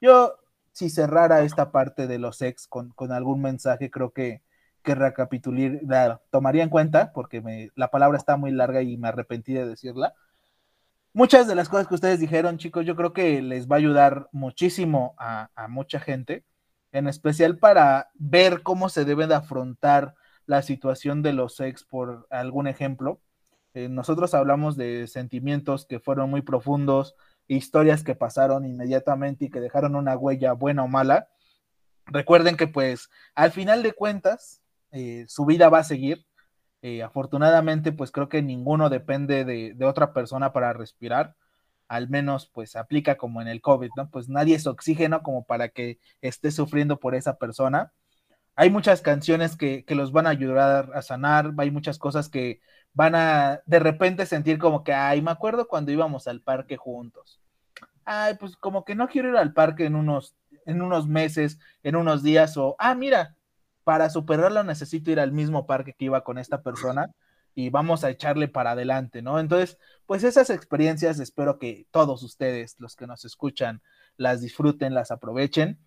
Yo, 0.00 0.34
si 0.72 0.90
cerrara 0.90 1.42
esta 1.42 1.72
parte 1.72 2.06
de 2.06 2.18
los 2.18 2.42
ex 2.42 2.66
con, 2.68 2.90
con 2.90 3.12
algún 3.12 3.40
mensaje, 3.40 3.90
creo 3.90 4.12
que, 4.12 4.42
que 4.82 4.94
recapitular, 4.94 5.80
la- 5.86 6.20
tomaría 6.30 6.62
en 6.62 6.70
cuenta, 6.70 7.12
porque 7.12 7.70
la 7.74 7.90
palabra 7.90 8.18
está 8.18 8.36
muy 8.36 8.50
larga 8.52 8.82
y 8.82 8.96
me 8.98 9.08
arrepentí 9.08 9.54
de 9.54 9.66
decirla, 9.66 10.14
muchas 11.14 11.46
de 11.46 11.54
las 11.54 11.68
cosas 11.68 11.88
que 11.88 11.94
ustedes 11.94 12.20
dijeron, 12.20 12.58
chicos, 12.58 12.84
yo 12.84 12.96
creo 12.96 13.12
que 13.12 13.40
les 13.40 13.68
va 13.68 13.76
a 13.76 13.78
ayudar 13.78 14.28
muchísimo 14.32 15.14
a, 15.18 15.48
mucha 15.68 16.00
gente, 16.00 16.44
en 16.94 17.08
especial 17.08 17.58
para 17.58 18.10
ver 18.14 18.62
cómo 18.62 18.88
se 18.88 19.04
debe 19.04 19.26
de 19.26 19.34
afrontar 19.34 20.14
la 20.46 20.62
situación 20.62 21.22
de 21.22 21.32
los 21.32 21.58
ex, 21.58 21.82
por 21.82 22.28
algún 22.30 22.68
ejemplo. 22.68 23.20
Eh, 23.74 23.88
nosotros 23.88 24.32
hablamos 24.32 24.76
de 24.76 25.08
sentimientos 25.08 25.86
que 25.86 25.98
fueron 25.98 26.30
muy 26.30 26.42
profundos, 26.42 27.16
historias 27.48 28.04
que 28.04 28.14
pasaron 28.14 28.64
inmediatamente 28.64 29.46
y 29.46 29.50
que 29.50 29.60
dejaron 29.60 29.96
una 29.96 30.16
huella 30.16 30.52
buena 30.52 30.84
o 30.84 30.88
mala. 30.88 31.28
Recuerden 32.06 32.56
que 32.56 32.68
pues 32.68 33.10
al 33.34 33.50
final 33.50 33.82
de 33.82 33.92
cuentas 33.92 34.62
eh, 34.92 35.24
su 35.26 35.46
vida 35.46 35.68
va 35.68 35.80
a 35.80 35.84
seguir. 35.84 36.24
Eh, 36.80 37.02
afortunadamente 37.02 37.90
pues 37.90 38.12
creo 38.12 38.28
que 38.28 38.40
ninguno 38.40 38.88
depende 38.88 39.44
de, 39.44 39.74
de, 39.74 39.84
otra 39.84 40.12
persona 40.12 40.52
para 40.52 40.72
respirar. 40.72 41.34
Al 41.88 42.08
menos 42.08 42.50
pues 42.52 42.76
aplica 42.76 43.16
como 43.16 43.42
en 43.42 43.48
el 43.48 43.60
COVID, 43.60 43.90
¿no? 43.96 44.10
Pues 44.10 44.28
nadie 44.28 44.56
es 44.56 44.66
oxígeno 44.66 45.22
como 45.22 45.44
para 45.44 45.68
que 45.68 45.98
esté 46.20 46.50
sufriendo 46.50 46.98
por 46.98 47.14
esa 47.14 47.36
persona. 47.36 47.92
Hay 48.56 48.70
muchas 48.70 49.02
canciones 49.02 49.56
que, 49.56 49.84
que 49.84 49.94
los 49.94 50.12
van 50.12 50.26
a 50.26 50.30
ayudar 50.30 50.90
a 50.94 51.02
sanar, 51.02 51.52
hay 51.58 51.70
muchas 51.70 51.98
cosas 51.98 52.28
que 52.28 52.60
van 52.92 53.14
a 53.14 53.60
de 53.66 53.80
repente 53.80 54.26
sentir 54.26 54.58
como 54.58 54.84
que, 54.84 54.92
ay, 54.92 55.22
me 55.22 55.30
acuerdo 55.32 55.66
cuando 55.68 55.92
íbamos 55.92 56.28
al 56.28 56.40
parque 56.40 56.76
juntos. 56.76 57.40
Ay, 58.04 58.34
pues 58.38 58.56
como 58.56 58.84
que 58.84 58.94
no 58.94 59.08
quiero 59.08 59.30
ir 59.30 59.36
al 59.36 59.52
parque 59.52 59.86
en 59.86 59.96
unos, 59.96 60.36
en 60.66 60.82
unos 60.82 61.08
meses, 61.08 61.58
en 61.82 61.96
unos 61.96 62.22
días, 62.22 62.56
o, 62.56 62.76
ah, 62.78 62.94
mira, 62.94 63.36
para 63.82 64.10
superarlo 64.10 64.64
necesito 64.64 65.10
ir 65.10 65.20
al 65.20 65.32
mismo 65.32 65.66
parque 65.66 65.94
que 65.94 66.06
iba 66.06 66.24
con 66.24 66.38
esta 66.38 66.62
persona 66.62 67.10
y 67.54 67.70
vamos 67.70 68.04
a 68.04 68.10
echarle 68.10 68.48
para 68.48 68.72
adelante, 68.72 69.22
¿no? 69.22 69.38
Entonces, 69.38 69.78
pues 70.06 70.24
esas 70.24 70.50
experiencias 70.50 71.20
espero 71.20 71.58
que 71.58 71.86
todos 71.90 72.22
ustedes, 72.22 72.76
los 72.78 72.96
que 72.96 73.06
nos 73.06 73.24
escuchan, 73.24 73.82
las 74.16 74.40
disfruten, 74.40 74.94
las 74.94 75.10
aprovechen. 75.10 75.78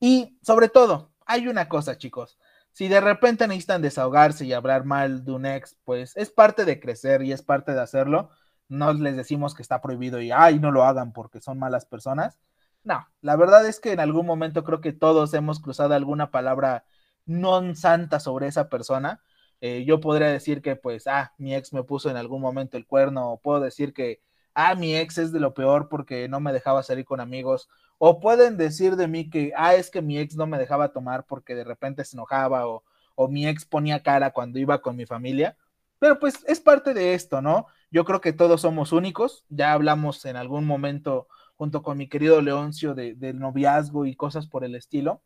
Y 0.00 0.38
sobre 0.42 0.68
todo, 0.68 1.12
hay 1.26 1.48
una 1.48 1.68
cosa, 1.68 1.98
chicos, 1.98 2.38
si 2.72 2.88
de 2.88 3.00
repente 3.00 3.48
necesitan 3.48 3.82
desahogarse 3.82 4.44
y 4.44 4.52
hablar 4.52 4.84
mal 4.84 5.24
de 5.24 5.32
un 5.32 5.46
ex, 5.46 5.76
pues 5.84 6.16
es 6.16 6.30
parte 6.30 6.64
de 6.64 6.78
crecer 6.78 7.22
y 7.22 7.32
es 7.32 7.42
parte 7.42 7.72
de 7.72 7.80
hacerlo. 7.80 8.30
No 8.68 8.92
les 8.92 9.16
decimos 9.16 9.54
que 9.54 9.62
está 9.62 9.80
prohibido 9.80 10.20
y 10.20 10.30
ay, 10.30 10.60
no 10.60 10.70
lo 10.70 10.84
hagan 10.84 11.12
porque 11.12 11.40
son 11.40 11.58
malas 11.58 11.86
personas. 11.86 12.38
No, 12.84 13.08
la 13.20 13.36
verdad 13.36 13.66
es 13.66 13.80
que 13.80 13.92
en 13.92 14.00
algún 14.00 14.26
momento 14.26 14.64
creo 14.64 14.80
que 14.80 14.92
todos 14.92 15.34
hemos 15.34 15.60
cruzado 15.60 15.94
alguna 15.94 16.30
palabra 16.30 16.84
non 17.26 17.76
santa 17.76 18.20
sobre 18.20 18.46
esa 18.46 18.68
persona. 18.68 19.20
Eh, 19.60 19.84
yo 19.84 20.00
podría 20.00 20.28
decir 20.28 20.62
que, 20.62 20.76
pues, 20.76 21.06
ah, 21.06 21.32
mi 21.38 21.54
ex 21.54 21.72
me 21.72 21.82
puso 21.84 22.10
en 22.10 22.16
algún 22.16 22.40
momento 22.40 22.76
el 22.76 22.86
cuerno, 22.86 23.32
o 23.32 23.40
puedo 23.40 23.60
decir 23.60 23.92
que, 23.92 24.20
ah, 24.54 24.74
mi 24.74 24.96
ex 24.96 25.18
es 25.18 25.32
de 25.32 25.40
lo 25.40 25.54
peor 25.54 25.88
porque 25.88 26.28
no 26.28 26.40
me 26.40 26.52
dejaba 26.52 26.82
salir 26.82 27.04
con 27.04 27.20
amigos, 27.20 27.68
o 27.98 28.20
pueden 28.20 28.56
decir 28.56 28.96
de 28.96 29.08
mí 29.08 29.30
que, 29.30 29.52
ah, 29.56 29.74
es 29.74 29.90
que 29.90 30.02
mi 30.02 30.18
ex 30.18 30.36
no 30.36 30.46
me 30.46 30.58
dejaba 30.58 30.92
tomar 30.92 31.26
porque 31.26 31.54
de 31.54 31.64
repente 31.64 32.04
se 32.04 32.16
enojaba 32.16 32.66
o, 32.68 32.84
o 33.14 33.28
mi 33.28 33.46
ex 33.48 33.64
ponía 33.66 34.02
cara 34.02 34.30
cuando 34.32 34.58
iba 34.58 34.80
con 34.80 34.96
mi 34.96 35.06
familia. 35.06 35.56
Pero 35.98 36.18
pues 36.20 36.44
es 36.46 36.60
parte 36.60 36.94
de 36.94 37.14
esto, 37.14 37.42
¿no? 37.42 37.66
Yo 37.90 38.04
creo 38.04 38.20
que 38.20 38.32
todos 38.32 38.60
somos 38.60 38.92
únicos. 38.92 39.44
Ya 39.48 39.72
hablamos 39.72 40.24
en 40.24 40.36
algún 40.36 40.64
momento 40.66 41.28
junto 41.56 41.82
con 41.82 41.98
mi 41.98 42.08
querido 42.08 42.40
Leoncio 42.40 42.94
de, 42.94 43.14
del 43.14 43.40
noviazgo 43.40 44.06
y 44.06 44.14
cosas 44.14 44.46
por 44.46 44.64
el 44.64 44.76
estilo. 44.76 45.22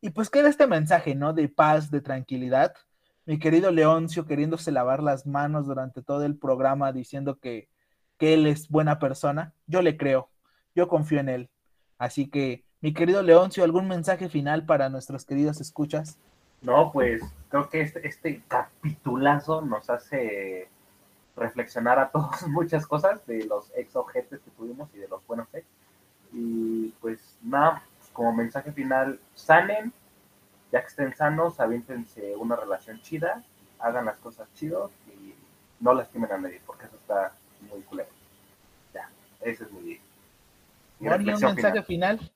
Y 0.00 0.10
pues 0.10 0.30
queda 0.30 0.48
este 0.48 0.66
mensaje, 0.66 1.14
¿no? 1.14 1.32
De 1.32 1.48
paz, 1.48 1.90
de 1.92 2.00
tranquilidad. 2.00 2.74
Mi 3.24 3.38
querido 3.38 3.70
Leoncio 3.70 4.26
queriéndose 4.26 4.72
lavar 4.72 5.02
las 5.02 5.26
manos 5.26 5.66
durante 5.66 6.02
todo 6.02 6.24
el 6.24 6.36
programa 6.36 6.92
diciendo 6.92 7.38
que, 7.38 7.68
que 8.18 8.34
él 8.34 8.46
es 8.46 8.68
buena 8.68 8.98
persona. 8.98 9.54
Yo 9.66 9.82
le 9.82 9.96
creo, 9.96 10.28
yo 10.74 10.88
confío 10.88 11.20
en 11.20 11.28
él. 11.28 11.50
Así 11.98 12.28
que, 12.28 12.64
mi 12.80 12.92
querido 12.92 13.22
Leoncio, 13.22 13.62
¿algún 13.62 13.86
mensaje 13.86 14.28
final 14.28 14.66
para 14.66 14.88
nuestros 14.88 15.24
queridos 15.24 15.60
escuchas? 15.60 16.18
No, 16.62 16.90
pues 16.92 17.22
creo 17.48 17.68
que 17.68 17.80
este, 17.80 18.06
este 18.06 18.42
capitulazo 18.48 19.62
nos 19.62 19.88
hace 19.88 20.68
reflexionar 21.36 21.98
a 21.98 22.10
todos 22.10 22.42
muchas 22.48 22.86
cosas 22.86 23.24
de 23.26 23.44
los 23.44 23.70
ex 23.76 23.94
objetos 23.96 24.40
que 24.40 24.50
tuvimos 24.50 24.88
y 24.94 24.98
de 24.98 25.08
los 25.08 25.24
buenos 25.26 25.46
ex. 25.52 25.66
Y 26.32 26.88
pues 27.00 27.36
nada, 27.42 27.82
como 28.12 28.32
mensaje 28.32 28.72
final, 28.72 29.20
sanen, 29.34 29.92
ya 30.72 30.80
que 30.80 30.88
estén 30.88 31.14
sanos, 31.14 31.60
avíntense 31.60 32.34
una 32.34 32.56
relación 32.56 33.00
chida, 33.02 33.44
hagan 33.78 34.06
las 34.06 34.16
cosas 34.16 34.48
chidos 34.54 34.90
y 35.06 35.34
no 35.80 35.92
lastimen 35.94 36.32
a 36.32 36.38
nadie, 36.38 36.60
porque 36.66 36.86
eso 36.86 36.96
está 36.96 37.34
muy 37.70 37.82
culero. 37.82 38.10
Ya, 38.94 39.10
ese 39.42 39.64
es 39.64 39.72
mi 39.72 40.00
un 41.00 41.24
mensaje 41.24 41.82
final? 41.82 42.32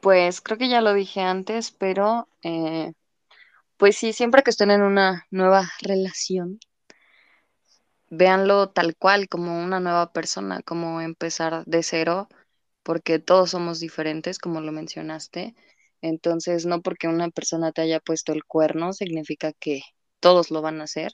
Pues 0.00 0.40
creo 0.40 0.58
que 0.58 0.68
ya 0.68 0.80
lo 0.80 0.92
dije 0.92 1.22
antes, 1.22 1.72
pero 1.72 2.28
eh, 2.42 2.92
pues 3.76 3.96
sí, 3.96 4.12
siempre 4.12 4.42
que 4.42 4.50
estén 4.50 4.70
en 4.70 4.82
una 4.82 5.26
nueva 5.30 5.68
relación, 5.80 6.60
véanlo 8.10 8.68
tal 8.68 8.94
cual, 8.96 9.28
como 9.28 9.62
una 9.62 9.80
nueva 9.80 10.12
persona, 10.12 10.62
como 10.62 11.00
empezar 11.00 11.64
de 11.64 11.82
cero, 11.82 12.28
porque 12.86 13.18
todos 13.18 13.50
somos 13.50 13.80
diferentes, 13.80 14.38
como 14.38 14.60
lo 14.60 14.70
mencionaste. 14.72 15.56
Entonces, 16.02 16.66
no 16.66 16.82
porque 16.82 17.08
una 17.08 17.30
persona 17.30 17.72
te 17.72 17.82
haya 17.82 17.98
puesto 18.00 18.32
el 18.32 18.44
cuerno, 18.44 18.92
significa 18.92 19.52
que 19.52 19.80
todos 20.20 20.52
lo 20.52 20.62
van 20.62 20.80
a 20.80 20.84
hacer. 20.84 21.12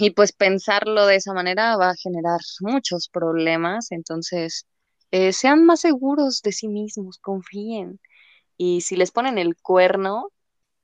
Y 0.00 0.10
pues 0.10 0.32
pensarlo 0.32 1.06
de 1.06 1.16
esa 1.16 1.32
manera 1.32 1.76
va 1.78 1.90
a 1.90 1.94
generar 1.96 2.40
muchos 2.60 3.08
problemas, 3.08 3.92
entonces 3.92 4.66
eh, 5.10 5.32
sean 5.32 5.64
más 5.64 5.80
seguros 5.80 6.42
de 6.42 6.52
sí 6.52 6.68
mismos, 6.68 7.18
confíen. 7.18 7.98
Y 8.58 8.82
si 8.82 8.96
les 8.96 9.12
ponen 9.12 9.38
el 9.38 9.56
cuerno, 9.56 10.28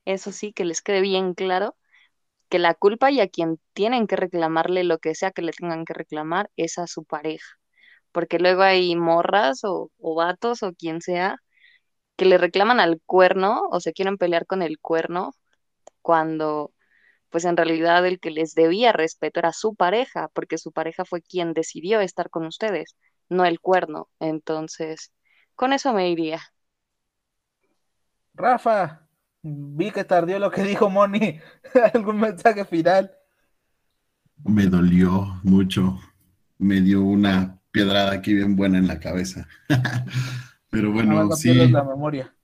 eso 0.06 0.32
sí, 0.32 0.52
que 0.52 0.64
les 0.64 0.82
quede 0.82 1.02
bien 1.02 1.34
claro 1.34 1.76
que 2.50 2.58
la 2.60 2.74
culpa 2.74 3.10
y 3.10 3.20
a 3.20 3.28
quien 3.28 3.60
tienen 3.74 4.06
que 4.08 4.16
reclamarle 4.16 4.84
lo 4.84 4.98
que 4.98 5.14
sea 5.14 5.32
que 5.32 5.42
le 5.42 5.52
tengan 5.52 5.84
que 5.86 5.94
reclamar 5.94 6.50
es 6.56 6.78
a 6.78 6.86
su 6.88 7.04
pareja. 7.04 7.58
Porque 8.16 8.38
luego 8.38 8.62
hay 8.62 8.96
morras 8.96 9.62
o, 9.62 9.90
o 10.00 10.14
vatos 10.14 10.62
o 10.62 10.72
quien 10.72 11.02
sea 11.02 11.36
que 12.16 12.24
le 12.24 12.38
reclaman 12.38 12.80
al 12.80 13.02
cuerno 13.04 13.64
o 13.70 13.80
se 13.80 13.92
quieren 13.92 14.16
pelear 14.16 14.46
con 14.46 14.62
el 14.62 14.78
cuerno 14.80 15.32
cuando 16.00 16.72
pues 17.28 17.44
en 17.44 17.58
realidad 17.58 18.06
el 18.06 18.18
que 18.20 18.30
les 18.30 18.54
debía 18.54 18.92
respeto 18.92 19.40
era 19.40 19.52
su 19.52 19.74
pareja, 19.74 20.30
porque 20.32 20.56
su 20.56 20.72
pareja 20.72 21.04
fue 21.04 21.20
quien 21.20 21.52
decidió 21.52 22.00
estar 22.00 22.30
con 22.30 22.46
ustedes, 22.46 22.96
no 23.28 23.44
el 23.44 23.60
cuerno. 23.60 24.08
Entonces, 24.20 25.12
con 25.54 25.74
eso 25.74 25.92
me 25.92 26.08
iría. 26.08 26.40
Rafa, 28.32 29.06
vi 29.42 29.90
que 29.90 30.04
tardó 30.04 30.38
lo 30.38 30.50
que 30.50 30.62
dijo 30.62 30.88
Moni. 30.88 31.38
¿Algún 31.92 32.20
mensaje 32.20 32.64
final? 32.64 33.12
Me 34.44 34.64
dolió 34.66 35.38
mucho. 35.42 35.98
Me 36.56 36.80
dio 36.80 37.02
una 37.02 37.55
piedrada 37.76 38.12
aquí 38.12 38.32
bien 38.32 38.56
buena 38.56 38.78
en 38.78 38.86
la 38.86 38.98
cabeza. 38.98 39.46
Pero 40.70 40.90
bueno, 40.92 41.22
no, 41.22 41.36
sí. 41.36 41.52
la 41.52 41.84
memoria. 41.84 42.34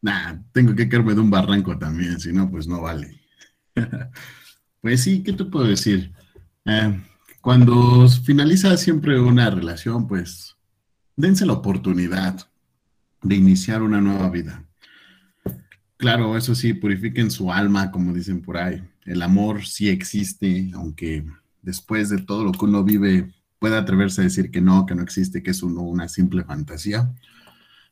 Nah, 0.00 0.36
tengo 0.52 0.72
que 0.72 0.88
caerme 0.88 1.14
de 1.14 1.20
un 1.20 1.30
barranco 1.30 1.76
también, 1.76 2.20
si 2.20 2.32
no, 2.32 2.48
pues 2.48 2.68
no 2.68 2.80
vale. 2.80 3.20
Pues 4.80 5.00
sí, 5.00 5.22
¿qué 5.22 5.32
te 5.32 5.46
puedo 5.46 5.66
decir? 5.66 6.12
Eh, 6.66 7.00
cuando 7.40 8.06
finaliza 8.06 8.76
siempre 8.76 9.18
una 9.18 9.48
relación, 9.48 10.06
pues 10.06 10.58
dense 11.16 11.46
la 11.46 11.54
oportunidad 11.54 12.46
de 13.22 13.34
iniciar 13.34 13.80
una 13.80 14.02
nueva 14.02 14.28
vida. 14.28 14.62
Claro, 15.96 16.36
eso 16.36 16.54
sí, 16.54 16.74
purifiquen 16.74 17.30
su 17.30 17.50
alma, 17.50 17.90
como 17.90 18.12
dicen 18.12 18.42
por 18.42 18.58
ahí. 18.58 18.86
El 19.06 19.22
amor 19.22 19.64
sí 19.64 19.88
existe, 19.88 20.70
aunque 20.74 21.24
después 21.62 22.10
de 22.10 22.18
todo 22.18 22.44
lo 22.44 22.52
que 22.52 22.66
uno 22.66 22.84
vive 22.84 23.32
pueda 23.64 23.78
atreverse 23.78 24.20
a 24.20 24.24
decir 24.24 24.50
que 24.50 24.60
no, 24.60 24.84
que 24.84 24.94
no 24.94 25.00
existe, 25.00 25.42
que 25.42 25.52
es 25.52 25.62
una 25.62 26.06
simple 26.08 26.44
fantasía. 26.44 27.14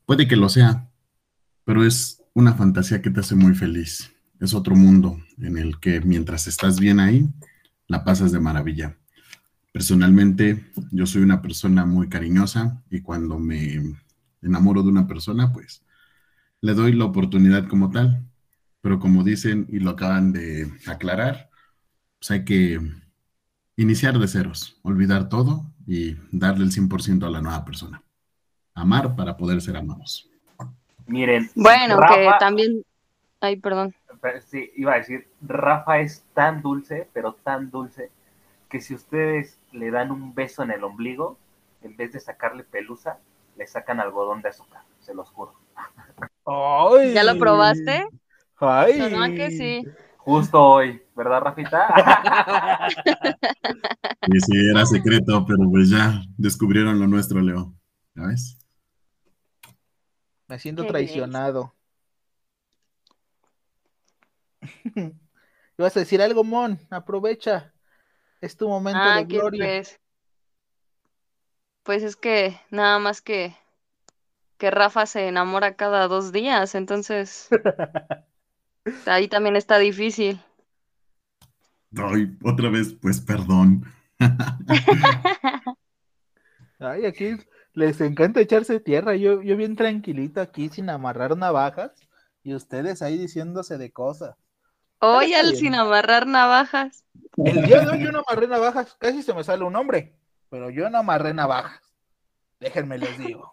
Puede 0.04 0.28
que 0.28 0.36
lo 0.36 0.50
sea, 0.50 0.90
pero 1.64 1.82
es 1.82 2.22
una 2.34 2.52
fantasía 2.52 3.00
que 3.00 3.08
te 3.08 3.20
hace 3.20 3.34
muy 3.34 3.54
feliz 3.54 4.12
es 4.42 4.54
otro 4.54 4.74
mundo 4.74 5.18
en 5.38 5.56
el 5.56 5.78
que 5.78 6.00
mientras 6.00 6.48
estás 6.48 6.80
bien 6.80 6.98
ahí, 6.98 7.28
la 7.86 8.04
pasas 8.04 8.32
de 8.32 8.40
maravilla. 8.40 8.98
Personalmente, 9.72 10.66
yo 10.90 11.06
soy 11.06 11.22
una 11.22 11.40
persona 11.40 11.86
muy 11.86 12.08
cariñosa 12.08 12.82
y 12.90 13.00
cuando 13.02 13.38
me 13.38 13.80
enamoro 14.42 14.82
de 14.82 14.88
una 14.88 15.06
persona, 15.06 15.52
pues 15.52 15.84
le 16.60 16.74
doy 16.74 16.92
la 16.92 17.04
oportunidad 17.04 17.68
como 17.68 17.90
tal. 17.90 18.26
Pero 18.80 18.98
como 18.98 19.22
dicen 19.22 19.68
y 19.70 19.78
lo 19.78 19.90
acaban 19.90 20.32
de 20.32 20.68
aclarar, 20.86 21.48
pues 22.18 22.32
hay 22.32 22.44
que 22.44 22.80
iniciar 23.76 24.18
de 24.18 24.28
ceros, 24.28 24.78
olvidar 24.82 25.28
todo 25.28 25.64
y 25.86 26.16
darle 26.30 26.64
el 26.64 26.70
100% 26.70 27.26
a 27.26 27.30
la 27.30 27.40
nueva 27.40 27.64
persona. 27.64 28.02
Amar 28.74 29.16
para 29.16 29.36
poder 29.36 29.60
ser 29.60 29.76
amados. 29.76 30.28
Miren. 31.06 31.50
Bueno, 31.54 31.98
que 31.98 32.30
también... 32.38 32.84
Ay, 33.40 33.56
perdón 33.56 33.94
sí, 34.46 34.72
iba 34.76 34.92
a 34.92 34.96
decir, 34.96 35.26
Rafa 35.40 36.00
es 36.00 36.24
tan 36.34 36.62
dulce, 36.62 37.08
pero 37.12 37.34
tan 37.34 37.70
dulce, 37.70 38.10
que 38.68 38.80
si 38.80 38.94
ustedes 38.94 39.58
le 39.72 39.90
dan 39.90 40.10
un 40.10 40.34
beso 40.34 40.62
en 40.62 40.70
el 40.70 40.84
ombligo, 40.84 41.38
en 41.82 41.96
vez 41.96 42.12
de 42.12 42.20
sacarle 42.20 42.64
pelusa, 42.64 43.18
le 43.56 43.66
sacan 43.66 44.00
algodón 44.00 44.42
de 44.42 44.50
azúcar, 44.50 44.82
se 45.00 45.14
los 45.14 45.28
juro. 45.30 45.54
Ay. 46.46 47.12
¿Ya 47.14 47.24
lo 47.24 47.38
probaste? 47.38 48.06
Ay. 48.56 48.98
Sonó 48.98 49.34
que 49.34 49.50
sí. 49.50 49.84
Justo 50.24 50.62
hoy, 50.62 51.02
¿verdad, 51.16 51.40
Rafita? 51.40 51.88
Sí, 54.24 54.38
sí, 54.38 54.52
era 54.70 54.86
secreto, 54.86 55.44
pero 55.46 55.68
pues 55.68 55.90
ya 55.90 56.22
descubrieron 56.38 57.00
lo 57.00 57.08
nuestro, 57.08 57.40
Leo. 57.40 57.74
¿Ya 58.14 58.26
ves? 58.26 58.56
Me 60.46 60.58
siento 60.60 60.86
traicionado. 60.86 61.74
Ibas 65.78 65.96
a 65.96 66.00
decir 66.00 66.22
algo, 66.22 66.44
Mon. 66.44 66.78
Aprovecha. 66.90 67.72
Es 68.40 68.56
tu 68.56 68.68
momento 68.68 69.00
Ah, 69.00 69.18
de 69.18 69.26
¿qué 69.26 69.38
gloria. 69.38 69.66
pues? 69.66 70.00
Pues 71.82 72.02
es 72.04 72.14
que 72.16 72.56
nada 72.70 72.98
más 73.00 73.22
que 73.22 73.56
que 74.58 74.70
Rafa 74.70 75.06
se 75.06 75.26
enamora 75.26 75.74
cada 75.74 76.06
dos 76.06 76.30
días, 76.30 76.76
entonces 76.76 77.48
ahí 79.06 79.28
también 79.28 79.56
está 79.56 79.78
difícil. 79.78 80.40
Ay, 81.96 82.36
otra 82.42 82.70
vez, 82.70 82.94
pues 82.94 83.20
perdón. 83.20 83.84
Ay, 86.78 87.06
aquí 87.06 87.36
les 87.74 88.00
encanta 88.00 88.40
echarse 88.40 88.80
tierra. 88.80 89.14
Yo, 89.14 89.42
yo 89.42 89.56
bien 89.56 89.76
tranquilito 89.76 90.40
aquí 90.40 90.68
sin 90.68 90.90
amarrar 90.90 91.36
navajas 91.36 91.92
y 92.42 92.54
ustedes 92.54 93.02
ahí 93.02 93.18
diciéndose 93.18 93.78
de 93.78 93.92
cosas. 93.92 94.36
Hoy 94.98 95.34
al 95.34 95.56
sin 95.56 95.74
amarrar 95.74 96.26
navajas. 96.26 97.04
El 97.36 97.62
día 97.64 97.80
de 97.80 97.88
hoy 97.88 98.04
yo 98.04 98.12
no 98.12 98.22
amarré 98.26 98.46
navajas, 98.46 98.94
casi 99.00 99.22
se 99.22 99.34
me 99.34 99.42
sale 99.42 99.64
un 99.64 99.74
hombre, 99.74 100.14
pero 100.48 100.70
yo 100.70 100.88
no 100.90 100.98
amarré 100.98 101.34
navajas. 101.34 101.80
Déjenme 102.60 102.98
les 102.98 103.18
digo. 103.18 103.51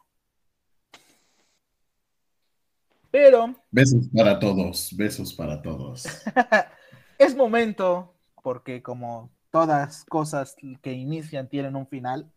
Pero 3.22 3.54
Besos 3.70 4.08
para 4.16 4.40
todos, 4.40 4.96
besos 4.96 5.34
para 5.34 5.62
todos. 5.62 6.06
es 7.18 7.36
momento, 7.36 8.16
porque 8.42 8.82
como 8.82 9.30
todas 9.52 10.06
cosas 10.06 10.56
que 10.82 10.94
inician 10.94 11.50
tienen 11.50 11.76
un 11.76 11.86
final, 11.86 12.32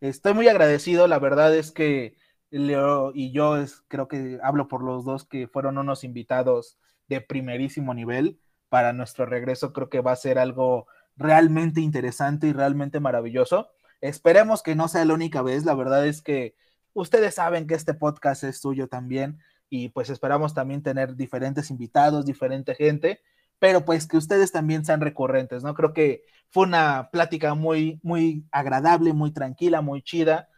estoy 0.00 0.34
muy 0.34 0.48
agradecido. 0.48 1.06
La 1.06 1.20
verdad 1.20 1.54
es 1.54 1.70
que 1.70 2.16
Leo 2.50 3.12
y 3.14 3.30
yo 3.30 3.58
es, 3.58 3.84
creo 3.86 4.08
que 4.08 4.40
hablo 4.42 4.66
por 4.66 4.82
los 4.82 5.04
dos 5.04 5.24
que 5.24 5.46
fueron 5.46 5.78
unos 5.78 6.02
invitados 6.02 6.78
de 7.06 7.20
primerísimo 7.20 7.94
nivel 7.94 8.40
para 8.68 8.92
nuestro 8.92 9.26
regreso. 9.26 9.72
Creo 9.72 9.88
que 9.88 10.00
va 10.00 10.10
a 10.10 10.16
ser 10.16 10.40
algo 10.40 10.88
realmente 11.16 11.80
interesante 11.80 12.48
y 12.48 12.52
realmente 12.52 12.98
maravilloso. 12.98 13.68
Esperemos 14.00 14.64
que 14.64 14.74
no 14.74 14.88
sea 14.88 15.04
la 15.04 15.14
única 15.14 15.42
vez. 15.42 15.64
La 15.64 15.74
verdad 15.74 16.04
es 16.08 16.22
que 16.22 16.56
ustedes 16.92 17.36
saben 17.36 17.68
que 17.68 17.74
este 17.74 17.94
podcast 17.94 18.42
es 18.42 18.60
suyo 18.60 18.88
también 18.88 19.38
y 19.76 19.88
pues 19.88 20.08
esperamos 20.08 20.54
también 20.54 20.84
tener 20.84 21.16
diferentes 21.16 21.68
invitados, 21.68 22.24
diferente 22.24 22.76
gente, 22.76 23.20
pero 23.58 23.84
pues 23.84 24.06
que 24.06 24.16
ustedes 24.16 24.52
también 24.52 24.84
sean 24.84 25.00
recurrentes, 25.00 25.64
¿no? 25.64 25.74
Creo 25.74 25.92
que 25.92 26.22
fue 26.48 26.62
una 26.62 27.08
plática 27.10 27.54
muy, 27.54 27.98
muy 28.04 28.44
agradable, 28.52 29.12
muy 29.12 29.32
tranquila, 29.32 29.80
muy 29.80 30.00
chida. 30.00 30.48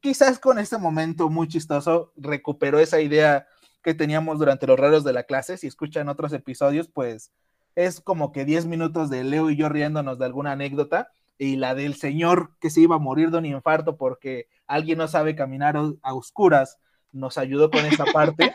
Quizás 0.00 0.40
con 0.40 0.58
este 0.58 0.78
momento 0.78 1.30
muy 1.30 1.46
chistoso 1.46 2.12
recuperó 2.16 2.80
esa 2.80 3.00
idea 3.00 3.46
que 3.84 3.94
teníamos 3.94 4.40
durante 4.40 4.66
los 4.66 4.80
raros 4.80 5.04
de 5.04 5.12
la 5.12 5.22
clase. 5.22 5.56
Si 5.56 5.68
escuchan 5.68 6.08
otros 6.08 6.32
episodios, 6.32 6.88
pues 6.88 7.30
es 7.76 8.00
como 8.00 8.32
que 8.32 8.44
10 8.44 8.66
minutos 8.66 9.10
de 9.10 9.22
Leo 9.22 9.50
y 9.50 9.56
yo 9.56 9.68
riéndonos 9.68 10.18
de 10.18 10.24
alguna 10.24 10.50
anécdota 10.50 11.12
y 11.38 11.54
la 11.54 11.76
del 11.76 11.94
señor 11.94 12.56
que 12.58 12.70
se 12.70 12.80
iba 12.80 12.96
a 12.96 12.98
morir 12.98 13.30
de 13.30 13.38
un 13.38 13.46
infarto 13.46 13.96
porque 13.96 14.48
alguien 14.66 14.98
no 14.98 15.06
sabe 15.06 15.36
caminar 15.36 15.76
a 16.02 16.14
oscuras 16.14 16.80
nos 17.12 17.38
ayudó 17.38 17.70
con 17.70 17.84
esa 17.84 18.04
parte. 18.06 18.54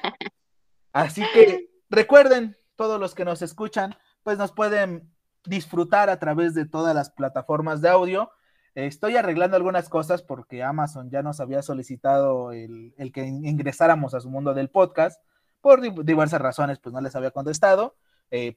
Así 0.93 1.23
que 1.33 1.69
recuerden, 1.89 2.57
todos 2.75 2.99
los 2.99 3.15
que 3.15 3.25
nos 3.25 3.41
escuchan, 3.41 3.95
pues 4.23 4.37
nos 4.37 4.51
pueden 4.51 5.11
disfrutar 5.45 6.09
a 6.09 6.19
través 6.19 6.53
de 6.53 6.65
todas 6.65 6.95
las 6.95 7.09
plataformas 7.09 7.81
de 7.81 7.89
audio. 7.89 8.31
Estoy 8.73 9.15
arreglando 9.15 9.55
algunas 9.55 9.87
cosas 9.87 10.21
porque 10.21 10.63
Amazon 10.63 11.09
ya 11.09 11.21
nos 11.21 11.39
había 11.39 11.61
solicitado 11.61 12.51
el, 12.51 12.93
el 12.97 13.11
que 13.11 13.25
ingresáramos 13.25 14.13
a 14.13 14.19
su 14.19 14.29
mundo 14.29 14.53
del 14.53 14.69
podcast. 14.69 15.21
Por 15.61 15.81
diversas 16.03 16.41
razones, 16.41 16.79
pues 16.79 16.93
no 16.93 17.01
les 17.01 17.15
había 17.15 17.31
contestado. 17.31 17.95
Eh, 18.31 18.55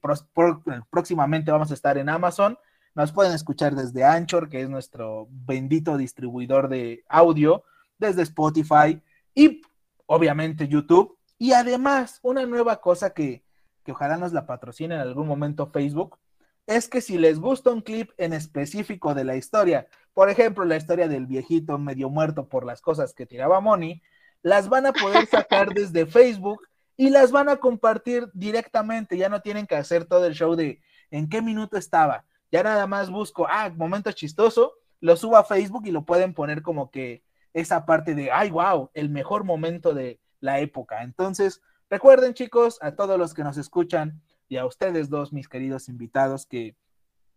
próximamente 0.90 1.52
vamos 1.52 1.70
a 1.70 1.74
estar 1.74 1.98
en 1.98 2.08
Amazon. 2.08 2.58
Nos 2.94 3.12
pueden 3.12 3.32
escuchar 3.32 3.74
desde 3.74 4.04
Anchor, 4.04 4.48
que 4.48 4.62
es 4.62 4.68
nuestro 4.68 5.28
bendito 5.30 5.96
distribuidor 5.96 6.68
de 6.68 7.04
audio, 7.08 7.62
desde 7.98 8.22
Spotify 8.22 9.00
y 9.34 9.62
obviamente 10.08 10.66
YouTube. 10.66 11.16
Y 11.38 11.52
además, 11.52 12.18
una 12.22 12.44
nueva 12.46 12.80
cosa 12.80 13.10
que, 13.14 13.44
que 13.84 13.92
ojalá 13.92 14.16
nos 14.16 14.32
la 14.32 14.46
patrocine 14.46 14.96
en 14.96 15.00
algún 15.00 15.28
momento 15.28 15.68
Facebook, 15.68 16.18
es 16.66 16.88
que 16.88 17.00
si 17.00 17.16
les 17.16 17.38
gusta 17.38 17.70
un 17.70 17.80
clip 17.80 18.10
en 18.18 18.32
específico 18.32 19.14
de 19.14 19.24
la 19.24 19.36
historia, 19.36 19.86
por 20.12 20.28
ejemplo, 20.28 20.64
la 20.64 20.76
historia 20.76 21.08
del 21.08 21.26
viejito 21.26 21.78
medio 21.78 22.10
muerto 22.10 22.48
por 22.48 22.66
las 22.66 22.80
cosas 22.80 23.14
que 23.14 23.26
tiraba 23.26 23.60
Moni, 23.60 24.02
las 24.42 24.68
van 24.68 24.86
a 24.86 24.92
poder 24.92 25.26
sacar 25.26 25.68
desde 25.74 26.06
Facebook 26.06 26.60
y 26.96 27.10
las 27.10 27.30
van 27.30 27.48
a 27.48 27.56
compartir 27.56 28.28
directamente. 28.34 29.16
Ya 29.16 29.28
no 29.28 29.40
tienen 29.40 29.66
que 29.66 29.76
hacer 29.76 30.04
todo 30.04 30.26
el 30.26 30.34
show 30.34 30.56
de 30.56 30.82
en 31.10 31.28
qué 31.28 31.40
minuto 31.40 31.76
estaba. 31.76 32.24
Ya 32.50 32.62
nada 32.62 32.86
más 32.86 33.10
busco, 33.10 33.46
ah, 33.48 33.70
momento 33.70 34.10
chistoso, 34.12 34.72
lo 35.00 35.16
subo 35.16 35.36
a 35.36 35.44
Facebook 35.44 35.86
y 35.86 35.90
lo 35.90 36.04
pueden 36.04 36.34
poner 36.34 36.62
como 36.62 36.90
que 36.90 37.22
esa 37.52 37.86
parte 37.86 38.14
de, 38.14 38.30
ay, 38.30 38.50
wow, 38.50 38.90
el 38.94 39.08
mejor 39.10 39.44
momento 39.44 39.94
de 39.94 40.20
la 40.40 40.60
época. 40.60 41.02
Entonces, 41.02 41.62
recuerden 41.90 42.34
chicos, 42.34 42.78
a 42.82 42.92
todos 42.92 43.18
los 43.18 43.34
que 43.34 43.44
nos 43.44 43.56
escuchan 43.56 44.20
y 44.48 44.56
a 44.56 44.66
ustedes 44.66 45.10
dos, 45.10 45.32
mis 45.32 45.48
queridos 45.48 45.88
invitados, 45.88 46.46
que 46.46 46.76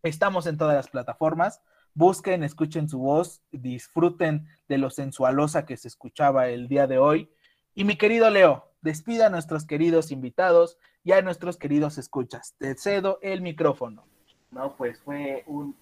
estamos 0.03 0.47
en 0.47 0.57
todas 0.57 0.75
las 0.75 0.89
plataformas, 0.89 1.61
busquen, 1.93 2.43
escuchen 2.43 2.87
su 2.87 2.99
voz, 2.99 3.41
disfruten 3.51 4.47
de 4.67 4.77
lo 4.77 4.89
sensualosa 4.89 5.65
que 5.65 5.77
se 5.77 5.87
escuchaba 5.87 6.47
el 6.47 6.67
día 6.67 6.87
de 6.87 6.97
hoy. 6.97 7.29
Y 7.75 7.83
mi 7.83 7.97
querido 7.97 8.29
Leo, 8.29 8.69
despida 8.81 9.27
a 9.27 9.29
nuestros 9.29 9.65
queridos 9.65 10.11
invitados 10.11 10.77
y 11.03 11.11
a 11.13 11.21
nuestros 11.21 11.57
queridos 11.57 11.97
escuchas. 11.97 12.55
Te 12.57 12.75
cedo 12.75 13.19
el 13.21 13.41
micrófono. 13.41 14.05
No, 14.51 14.75
pues 14.75 14.99
fue 14.99 15.43
un 15.47 15.75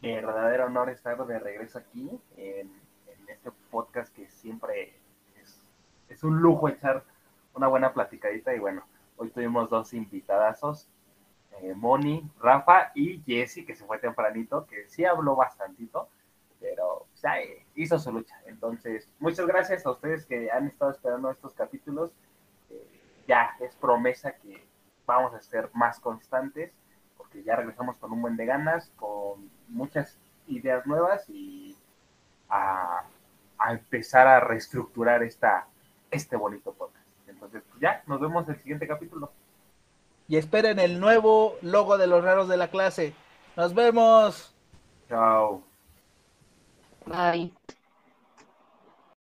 verdadero 0.00 0.66
honor 0.66 0.90
estar 0.90 1.24
de 1.26 1.38
regreso 1.38 1.78
aquí 1.78 2.08
en, 2.36 2.70
este 3.48 3.60
podcast 3.70 4.14
que 4.14 4.28
siempre 4.28 4.94
es, 6.08 6.24
un 6.24 6.40
lujo 6.40 6.68
echar 6.68 7.04
una 7.54 7.68
buena 7.68 7.92
platicadita 7.92 8.54
y 8.54 8.58
bueno, 8.58 8.82
hoy 9.16 9.30
tuvimos 9.30 9.70
dos 9.70 9.94
invitadazos, 9.94 10.88
eh, 11.60 11.74
Moni, 11.74 12.28
Rafa 12.40 12.90
y 12.94 13.22
Jesse, 13.22 13.64
que 13.64 13.74
se 13.74 13.84
fue 13.84 13.98
tempranito, 13.98 14.66
que 14.66 14.88
sí 14.88 15.04
habló 15.04 15.36
bastantito, 15.36 16.08
pero 16.60 16.86
o 16.86 17.08
sea, 17.14 17.34
hizo 17.74 17.98
su 17.98 18.12
lucha. 18.12 18.40
Entonces, 18.46 19.08
muchas 19.18 19.46
gracias 19.46 19.86
a 19.86 19.90
ustedes 19.92 20.26
que 20.26 20.50
han 20.50 20.66
estado 20.66 20.90
esperando 20.90 21.30
estos 21.30 21.54
capítulos. 21.54 22.10
Eh, 22.70 23.24
ya 23.28 23.56
es 23.60 23.74
promesa 23.76 24.32
que 24.32 24.66
vamos 25.06 25.34
a 25.34 25.40
ser 25.40 25.70
más 25.74 26.00
constantes 26.00 26.72
porque 27.16 27.42
ya 27.42 27.56
regresamos 27.56 27.96
con 27.96 28.12
un 28.12 28.22
buen 28.22 28.36
de 28.36 28.46
ganas, 28.46 28.90
con 28.96 29.50
muchas 29.68 30.18
ideas 30.46 30.86
nuevas 30.86 31.28
y 31.28 31.76
a, 32.48 33.04
a 33.58 33.72
empezar 33.72 34.26
a 34.26 34.40
reestructurar 34.40 35.22
esta, 35.22 35.66
este 36.10 36.36
bonito 36.36 36.72
podcast. 36.72 37.06
Entonces, 37.26 37.62
pues 37.68 37.80
ya, 37.80 38.02
nos 38.06 38.20
vemos 38.20 38.46
en 38.48 38.54
el 38.54 38.60
siguiente 38.60 38.86
capítulo. 38.86 39.32
Y 40.28 40.36
esperen 40.36 40.78
el 40.78 41.00
nuevo 41.00 41.56
logo 41.62 41.96
de 41.96 42.06
los 42.06 42.22
raros 42.22 42.48
de 42.48 42.56
la 42.56 42.68
clase. 42.68 43.14
Nos 43.56 43.74
vemos. 43.74 44.54
Chao. 45.08 45.62
Bye. 47.06 47.52